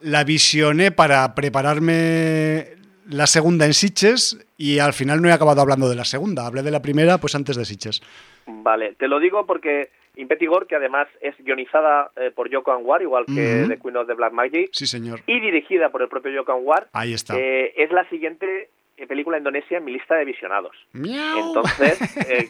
la 0.00 0.24
visioné 0.24 0.90
para 0.90 1.34
prepararme 1.34 2.66
la 3.08 3.26
segunda 3.26 3.64
en 3.64 3.72
Sitches 3.72 4.38
y 4.58 4.80
al 4.80 4.92
final 4.92 5.22
no 5.22 5.28
he 5.28 5.32
acabado 5.32 5.62
hablando 5.62 5.88
de 5.88 5.96
la 5.96 6.04
segunda. 6.04 6.46
Hablé 6.46 6.62
de 6.62 6.70
la 6.70 6.82
primera 6.82 7.16
pues 7.16 7.34
antes 7.34 7.56
de 7.56 7.64
Sitches. 7.64 8.02
Vale, 8.46 8.94
te 8.98 9.08
lo 9.08 9.18
digo 9.18 9.46
porque 9.46 9.90
Impetigor, 10.16 10.66
que 10.66 10.76
además 10.76 11.08
es 11.22 11.34
guionizada 11.38 12.10
eh, 12.16 12.30
por 12.34 12.50
Yoko 12.50 12.72
Anwar, 12.72 13.02
igual 13.02 13.24
que 13.26 13.64
The 13.66 13.78
Queen 13.78 13.96
of 13.96 14.06
the 14.06 14.14
Black 14.14 14.32
Magic. 14.32 14.68
Sí, 14.72 14.86
señor. 14.86 15.22
Y 15.26 15.40
dirigida 15.40 15.90
por 15.90 16.02
el 16.02 16.08
propio 16.08 16.30
Yoko 16.32 16.52
Anwar. 16.52 16.88
Ahí 16.92 17.14
está. 17.14 17.34
Eh, 17.36 17.72
es 17.76 17.90
la 17.90 18.08
siguiente 18.10 18.68
película 19.08 19.38
indonesia 19.38 19.78
en 19.78 19.84
mi 19.84 19.92
lista 19.92 20.14
de 20.14 20.24
visionados. 20.24 20.76
Entonces, 20.92 21.98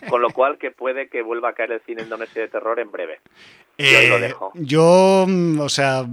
con 0.09 0.23
lo 0.23 0.31
cual 0.31 0.59
que 0.59 0.71
puede 0.71 1.09
que 1.09 1.23
vuelva 1.23 1.51
a 1.51 1.53
caer 1.55 1.73
el 1.73 1.81
cine 1.83 2.03
indonesio 2.03 2.43
de 2.43 2.49
terror 2.49 2.79
en 2.79 2.91
breve. 2.91 3.21
yo 3.79 4.09
lo 4.09 4.19
dejo. 4.19 4.53
Yo, 4.55 5.25
mm, 5.27 5.61
o 5.61 5.69
sea, 5.69 6.05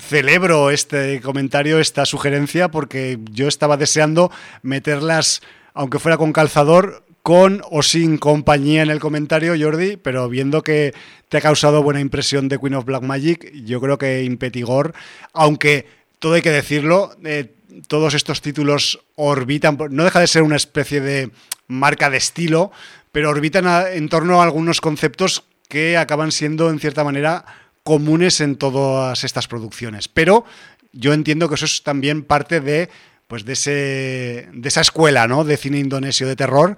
celebro 0.00 0.70
este 0.70 1.20
comentario, 1.20 1.78
esta 1.78 2.04
sugerencia, 2.06 2.68
porque 2.70 3.18
yo 3.30 3.48
estaba 3.48 3.76
deseando 3.76 4.30
meterlas, 4.62 5.42
aunque 5.74 5.98
fuera 5.98 6.16
con 6.16 6.32
calzador, 6.32 7.04
con 7.22 7.62
o 7.70 7.82
sin 7.82 8.18
compañía 8.18 8.82
en 8.82 8.90
el 8.90 8.98
comentario, 8.98 9.54
Jordi, 9.58 9.96
pero 9.96 10.28
viendo 10.28 10.62
que 10.62 10.92
te 11.28 11.38
ha 11.38 11.40
causado 11.40 11.82
buena 11.82 12.00
impresión 12.00 12.48
de 12.48 12.58
Queen 12.58 12.74
of 12.74 12.86
Black 12.86 13.02
Magic, 13.02 13.52
yo 13.64 13.80
creo 13.80 13.98
que 13.98 14.22
Impetigor, 14.24 14.94
aunque 15.32 15.86
todo 16.18 16.34
hay 16.34 16.42
que 16.42 16.50
decirlo, 16.50 17.10
eh, 17.24 17.52
todos 17.86 18.14
estos 18.14 18.40
títulos 18.40 19.00
orbitan, 19.16 19.78
no 19.90 20.04
deja 20.04 20.20
de 20.20 20.26
ser 20.26 20.42
una 20.42 20.56
especie 20.56 21.00
de 21.00 21.30
marca 21.66 22.10
de 22.10 22.16
estilo, 22.16 22.72
pero 23.12 23.30
orbitan 23.30 23.66
en 23.92 24.08
torno 24.08 24.40
a 24.40 24.44
algunos 24.44 24.80
conceptos 24.80 25.44
que 25.68 25.96
acaban 25.96 26.32
siendo, 26.32 26.70
en 26.70 26.80
cierta 26.80 27.04
manera, 27.04 27.44
comunes 27.82 28.40
en 28.40 28.56
todas 28.56 29.24
estas 29.24 29.48
producciones. 29.48 30.08
Pero 30.08 30.44
yo 30.92 31.12
entiendo 31.12 31.48
que 31.48 31.54
eso 31.54 31.64
es 31.64 31.82
también 31.82 32.24
parte 32.24 32.60
de 32.60 32.88
pues 33.26 33.44
de, 33.44 33.52
ese, 33.52 34.48
de 34.52 34.68
esa 34.68 34.80
escuela 34.80 35.28
¿no? 35.28 35.44
de 35.44 35.56
cine 35.56 35.78
indonesio 35.78 36.26
de 36.26 36.34
terror 36.34 36.76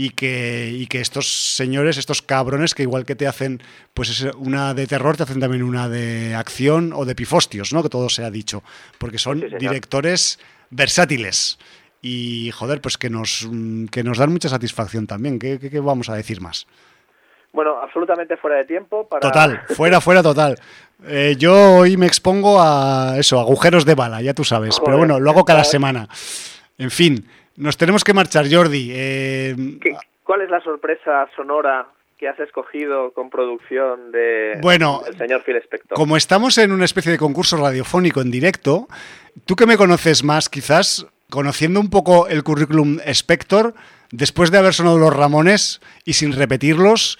y 0.00 0.10
que, 0.10 0.70
y 0.72 0.86
que 0.86 1.00
estos 1.00 1.56
señores, 1.56 1.96
estos 1.98 2.22
cabrones, 2.22 2.72
que 2.72 2.84
igual 2.84 3.04
que 3.04 3.16
te 3.16 3.26
hacen 3.26 3.60
pues 3.94 4.22
una 4.36 4.72
de 4.72 4.86
terror, 4.86 5.16
te 5.16 5.24
hacen 5.24 5.40
también 5.40 5.64
una 5.64 5.88
de 5.88 6.36
acción 6.36 6.92
o 6.94 7.04
de 7.04 7.16
pifostios, 7.16 7.72
¿no? 7.72 7.82
Que 7.82 7.88
todo 7.88 8.08
se 8.08 8.22
ha 8.22 8.30
dicho, 8.30 8.62
porque 8.98 9.18
son 9.18 9.40
directores 9.58 10.38
versátiles 10.70 11.58
y, 12.00 12.52
joder, 12.52 12.80
pues 12.80 12.96
que 12.96 13.10
nos, 13.10 13.48
que 13.90 14.04
nos 14.04 14.18
dan 14.18 14.30
mucha 14.30 14.48
satisfacción 14.48 15.08
también. 15.08 15.40
¿Qué, 15.40 15.58
qué, 15.58 15.80
vamos 15.80 16.08
a 16.08 16.14
decir 16.14 16.40
más? 16.40 16.68
Bueno, 17.52 17.76
absolutamente 17.82 18.36
fuera 18.36 18.58
de 18.58 18.66
tiempo. 18.66 19.08
Para... 19.08 19.18
Total, 19.18 19.62
fuera, 19.74 20.00
fuera, 20.00 20.22
total. 20.22 20.60
Eh, 21.08 21.34
yo 21.36 21.78
hoy 21.78 21.96
me 21.96 22.06
expongo 22.06 22.62
a 22.62 23.16
eso, 23.18 23.40
agujeros 23.40 23.84
de 23.84 23.96
bala, 23.96 24.22
ya 24.22 24.32
tú 24.32 24.44
sabes, 24.44 24.78
pero 24.84 24.96
bueno, 24.96 25.18
lo 25.18 25.28
hago 25.30 25.44
cada 25.44 25.64
semana. 25.64 26.08
En 26.78 26.92
fin, 26.92 27.26
nos 27.58 27.76
tenemos 27.76 28.04
que 28.04 28.14
marchar, 28.14 28.46
Jordi. 28.50 28.90
Eh, 28.92 29.56
¿Cuál 30.22 30.42
es 30.42 30.50
la 30.50 30.60
sorpresa 30.60 31.28
sonora 31.34 31.88
que 32.16 32.28
has 32.28 32.38
escogido 32.40 33.12
con 33.12 33.30
producción 33.30 34.12
de 34.12 34.58
bueno, 34.60 35.02
el 35.06 35.16
señor 35.16 35.42
Phil 35.42 35.56
Spector? 35.56 35.96
Como 35.96 36.16
estamos 36.16 36.56
en 36.58 36.72
una 36.72 36.84
especie 36.84 37.12
de 37.12 37.18
concurso 37.18 37.56
radiofónico 37.56 38.20
en 38.20 38.30
directo, 38.30 38.88
tú 39.44 39.56
que 39.56 39.66
me 39.66 39.76
conoces 39.76 40.22
más, 40.24 40.48
quizás 40.48 41.06
conociendo 41.30 41.80
un 41.80 41.90
poco 41.90 42.28
el 42.28 42.44
currículum 42.44 42.98
Spector, 43.04 43.74
después 44.12 44.50
de 44.50 44.58
haber 44.58 44.74
sonado 44.74 44.98
los 44.98 45.14
Ramones 45.14 45.80
y 46.04 46.14
sin 46.14 46.32
repetirlos, 46.32 47.18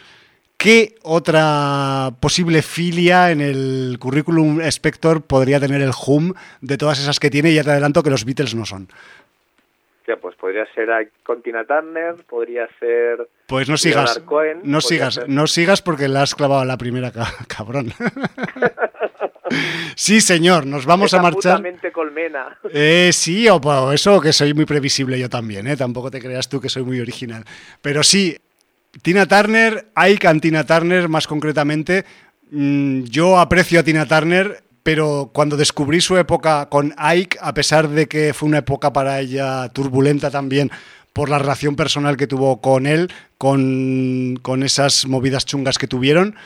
¿qué 0.56 0.94
otra 1.02 2.12
posible 2.20 2.62
filia 2.62 3.32
en 3.32 3.40
el 3.40 3.96
currículum 3.98 4.60
Spector 4.60 5.22
podría 5.22 5.60
tener 5.60 5.82
el 5.82 5.92
hum 6.06 6.34
de 6.60 6.78
todas 6.78 7.00
esas 7.00 7.18
que 7.18 7.30
tiene? 7.30 7.50
Y 7.50 7.56
ya 7.56 7.64
te 7.64 7.70
adelanto 7.70 8.02
que 8.02 8.10
los 8.10 8.24
Beatles 8.24 8.54
no 8.54 8.64
son 8.64 8.88
pues 10.16 10.34
podría 10.36 10.66
ser 10.74 10.88
Contina 11.22 11.64
Turner, 11.64 12.14
podría 12.28 12.68
ser. 12.78 13.28
Pues 13.46 13.68
no 13.68 13.76
sigas. 13.76 14.22
no 14.62 14.80
sigas, 14.80 15.20
no 15.28 15.46
sigas 15.46 15.82
porque 15.82 16.08
la 16.08 16.22
has 16.22 16.34
clavado 16.34 16.62
a 16.62 16.64
la 16.64 16.78
primera, 16.78 17.12
cabrón. 17.48 17.92
sí, 19.94 20.20
señor, 20.20 20.66
nos 20.66 20.86
vamos 20.86 21.14
a 21.14 21.22
marchar. 21.22 21.62
colmena. 21.92 22.58
Eh, 22.72 23.10
sí, 23.12 23.48
o 23.48 23.92
eso 23.92 24.20
que 24.20 24.32
soy 24.32 24.54
muy 24.54 24.64
previsible 24.64 25.18
yo 25.18 25.28
también, 25.28 25.66
¿eh? 25.66 25.76
Tampoco 25.76 26.10
te 26.10 26.20
creas 26.20 26.48
tú 26.48 26.60
que 26.60 26.68
soy 26.68 26.82
muy 26.82 27.00
original. 27.00 27.44
Pero 27.82 28.02
sí, 28.02 28.36
Tina 29.02 29.26
Turner, 29.26 29.86
hay 29.94 30.18
Tina 30.40 30.64
Turner 30.64 31.08
más 31.08 31.26
concretamente. 31.26 32.04
Mm, 32.50 33.04
yo 33.04 33.38
aprecio 33.38 33.80
a 33.80 33.82
Tina 33.82 34.06
Turner 34.06 34.62
pero 34.88 35.28
cuando 35.34 35.58
descubrí 35.58 36.00
su 36.00 36.16
época 36.16 36.66
con 36.70 36.94
Ike, 36.96 37.36
a 37.42 37.52
pesar 37.52 37.88
de 37.88 38.06
que 38.06 38.32
fue 38.32 38.48
una 38.48 38.60
época 38.60 38.90
para 38.90 39.20
ella 39.20 39.68
turbulenta 39.68 40.30
también 40.30 40.70
por 41.12 41.28
la 41.28 41.38
relación 41.38 41.76
personal 41.76 42.16
que 42.16 42.26
tuvo 42.26 42.62
con 42.62 42.86
él, 42.86 43.12
con, 43.36 44.62
esas 44.64 45.06
movidas 45.06 45.44
chungas 45.44 45.76
que 45.76 45.86
tuvieron, 45.86 46.36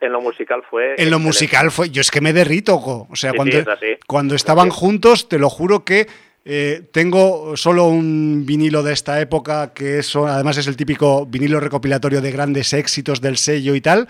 en 0.00 0.10
lo 0.10 0.20
musical 0.20 0.64
fue. 0.68 0.96
En 0.98 1.12
lo 1.12 1.20
musical 1.20 1.70
fue. 1.70 1.90
Yo 1.90 2.00
es 2.00 2.10
que 2.10 2.20
me 2.20 2.32
derrito, 2.32 2.74
o 2.74 3.08
sea, 3.14 3.32
cuando, 3.32 3.64
cuando 4.08 4.34
estaban 4.34 4.70
juntos, 4.70 5.28
te 5.28 5.38
lo 5.38 5.48
juro 5.48 5.84
que 5.84 6.08
eh, 6.44 6.82
tengo 6.90 7.56
solo 7.56 7.84
un 7.84 8.44
vinilo 8.44 8.82
de 8.82 8.94
esta 8.94 9.20
época, 9.20 9.72
que 9.72 10.00
eso 10.00 10.26
además 10.26 10.58
es 10.58 10.66
el 10.66 10.76
típico 10.76 11.24
vinilo 11.24 11.60
recopilatorio 11.60 12.20
de 12.20 12.32
grandes 12.32 12.72
éxitos 12.72 13.20
del 13.20 13.36
sello 13.36 13.76
y 13.76 13.80
tal. 13.80 14.08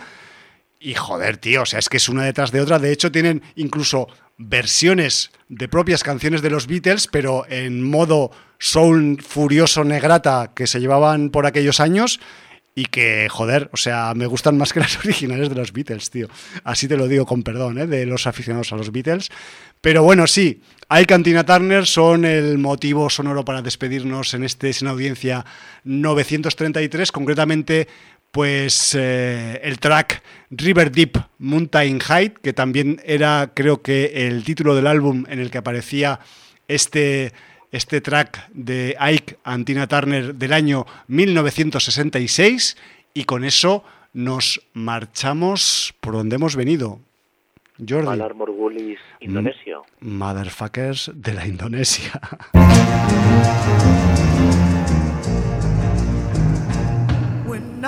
Y 0.78 0.94
joder, 0.94 1.39
tío, 1.39 1.62
o 1.62 1.66
sea, 1.66 1.78
es 1.78 1.89
que 1.89 1.97
es 1.97 2.09
una 2.09 2.24
detrás 2.24 2.53
de 2.53 2.61
otra. 2.61 2.78
De 2.78 2.93
hecho, 2.93 3.11
tienen 3.11 3.43
incluso 3.55 4.09
versiones 4.39 5.31
de 5.48 5.69
propias 5.69 6.03
canciones 6.03 6.43
de 6.43 6.51
los 6.51 6.66
Beatles, 6.66 7.09
pero 7.11 7.47
en 7.48 7.82
modo 7.82 8.31
soul 8.59 9.23
furioso 9.23 9.85
negrata 9.85 10.53
que 10.55 10.66
se 10.66 10.81
llevaban 10.81 11.31
por 11.31 11.47
aquellos 11.47 11.81
años 11.81 12.20
y 12.78 12.85
que, 12.85 13.27
joder, 13.31 13.70
o 13.73 13.78
sea, 13.78 14.12
me 14.15 14.27
gustan 14.27 14.59
más 14.59 14.74
que 14.74 14.81
las 14.81 14.98
originales 15.05 15.48
de 15.48 15.55
los 15.55 15.73
Beatles, 15.73 16.11
tío. 16.11 16.28
Así 16.62 16.86
te 16.86 16.97
lo 16.98 17.09
digo 17.09 17.24
con 17.24 17.43
perdón, 17.43 17.78
¿eh? 17.78 17.86
de 17.86 18.05
los 18.05 18.27
aficionados 18.27 18.70
a 18.73 18.77
los 18.77 18.93
Beatles. 18.93 19.31
Pero 19.81 20.03
bueno, 20.03 20.27
sí, 20.27 20.61
hay 20.89 21.07
Cantina 21.07 21.47
Turner 21.47 21.86
son 21.86 22.27
el 22.27 22.59
motivo 22.59 23.09
sonoro 23.09 23.44
para 23.44 23.62
despedirnos 23.62 24.35
en 24.35 24.44
este 24.44 24.74
Sin 24.74 24.89
Audiencia 24.89 25.47
933, 25.85 27.12
concretamente 27.12 27.89
pues 28.37 28.95
eh, 28.95 29.59
el 29.63 29.79
track 29.79 30.23
River 30.51 30.93
Deep 30.93 31.17
Mountain 31.39 32.01
Height, 32.01 32.37
que 32.37 32.53
también 32.53 33.01
era 33.03 33.53
creo 33.55 33.81
que 33.81 34.29
el 34.29 34.45
título 34.45 34.75
del 34.75 34.87
álbum 34.87 35.25
en 35.31 35.39
el 35.39 35.51
que 35.51 35.57
aparecía 35.57 36.21
este, 36.69 37.33
este 37.73 38.03
track 38.03 38.51
de 38.53 38.95
Ike 39.01 39.39
Antina 39.43 39.87
Turner 39.87 40.35
del 40.35 40.53
año 40.53 40.85
1966 41.07 42.77
y 43.15 43.25
con 43.25 43.43
eso 43.43 43.83
nos 44.13 44.61
marchamos 44.75 45.95
por 46.03 46.13
donde 46.13 46.37
hemos 46.37 46.57
venido. 46.57 47.01
Jordi. 47.79 48.05
Malar 48.05 48.35
Morgulis, 48.35 48.99
Indonesio. 49.21 49.87
Motherfuckers 50.01 51.11
de 51.15 51.33
la 51.33 51.47
Indonesia. 51.47 52.21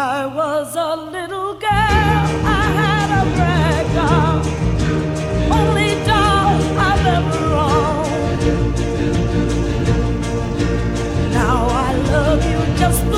I 0.01 0.27
was 0.27 0.77
a 0.77 0.95
little 0.95 1.55
girl, 1.55 1.66
I 1.66 2.65
had 2.81 3.09
a 3.19 3.25
rag 3.37 3.87
doll, 3.97 4.39
only 5.59 5.93
doll 6.07 6.55
I've 6.79 7.07
ever 7.16 7.45
owned. 7.66 8.43
Now 11.33 11.66
I 11.66 11.93
love 12.12 12.45
you 12.45 12.59
just 12.79 13.18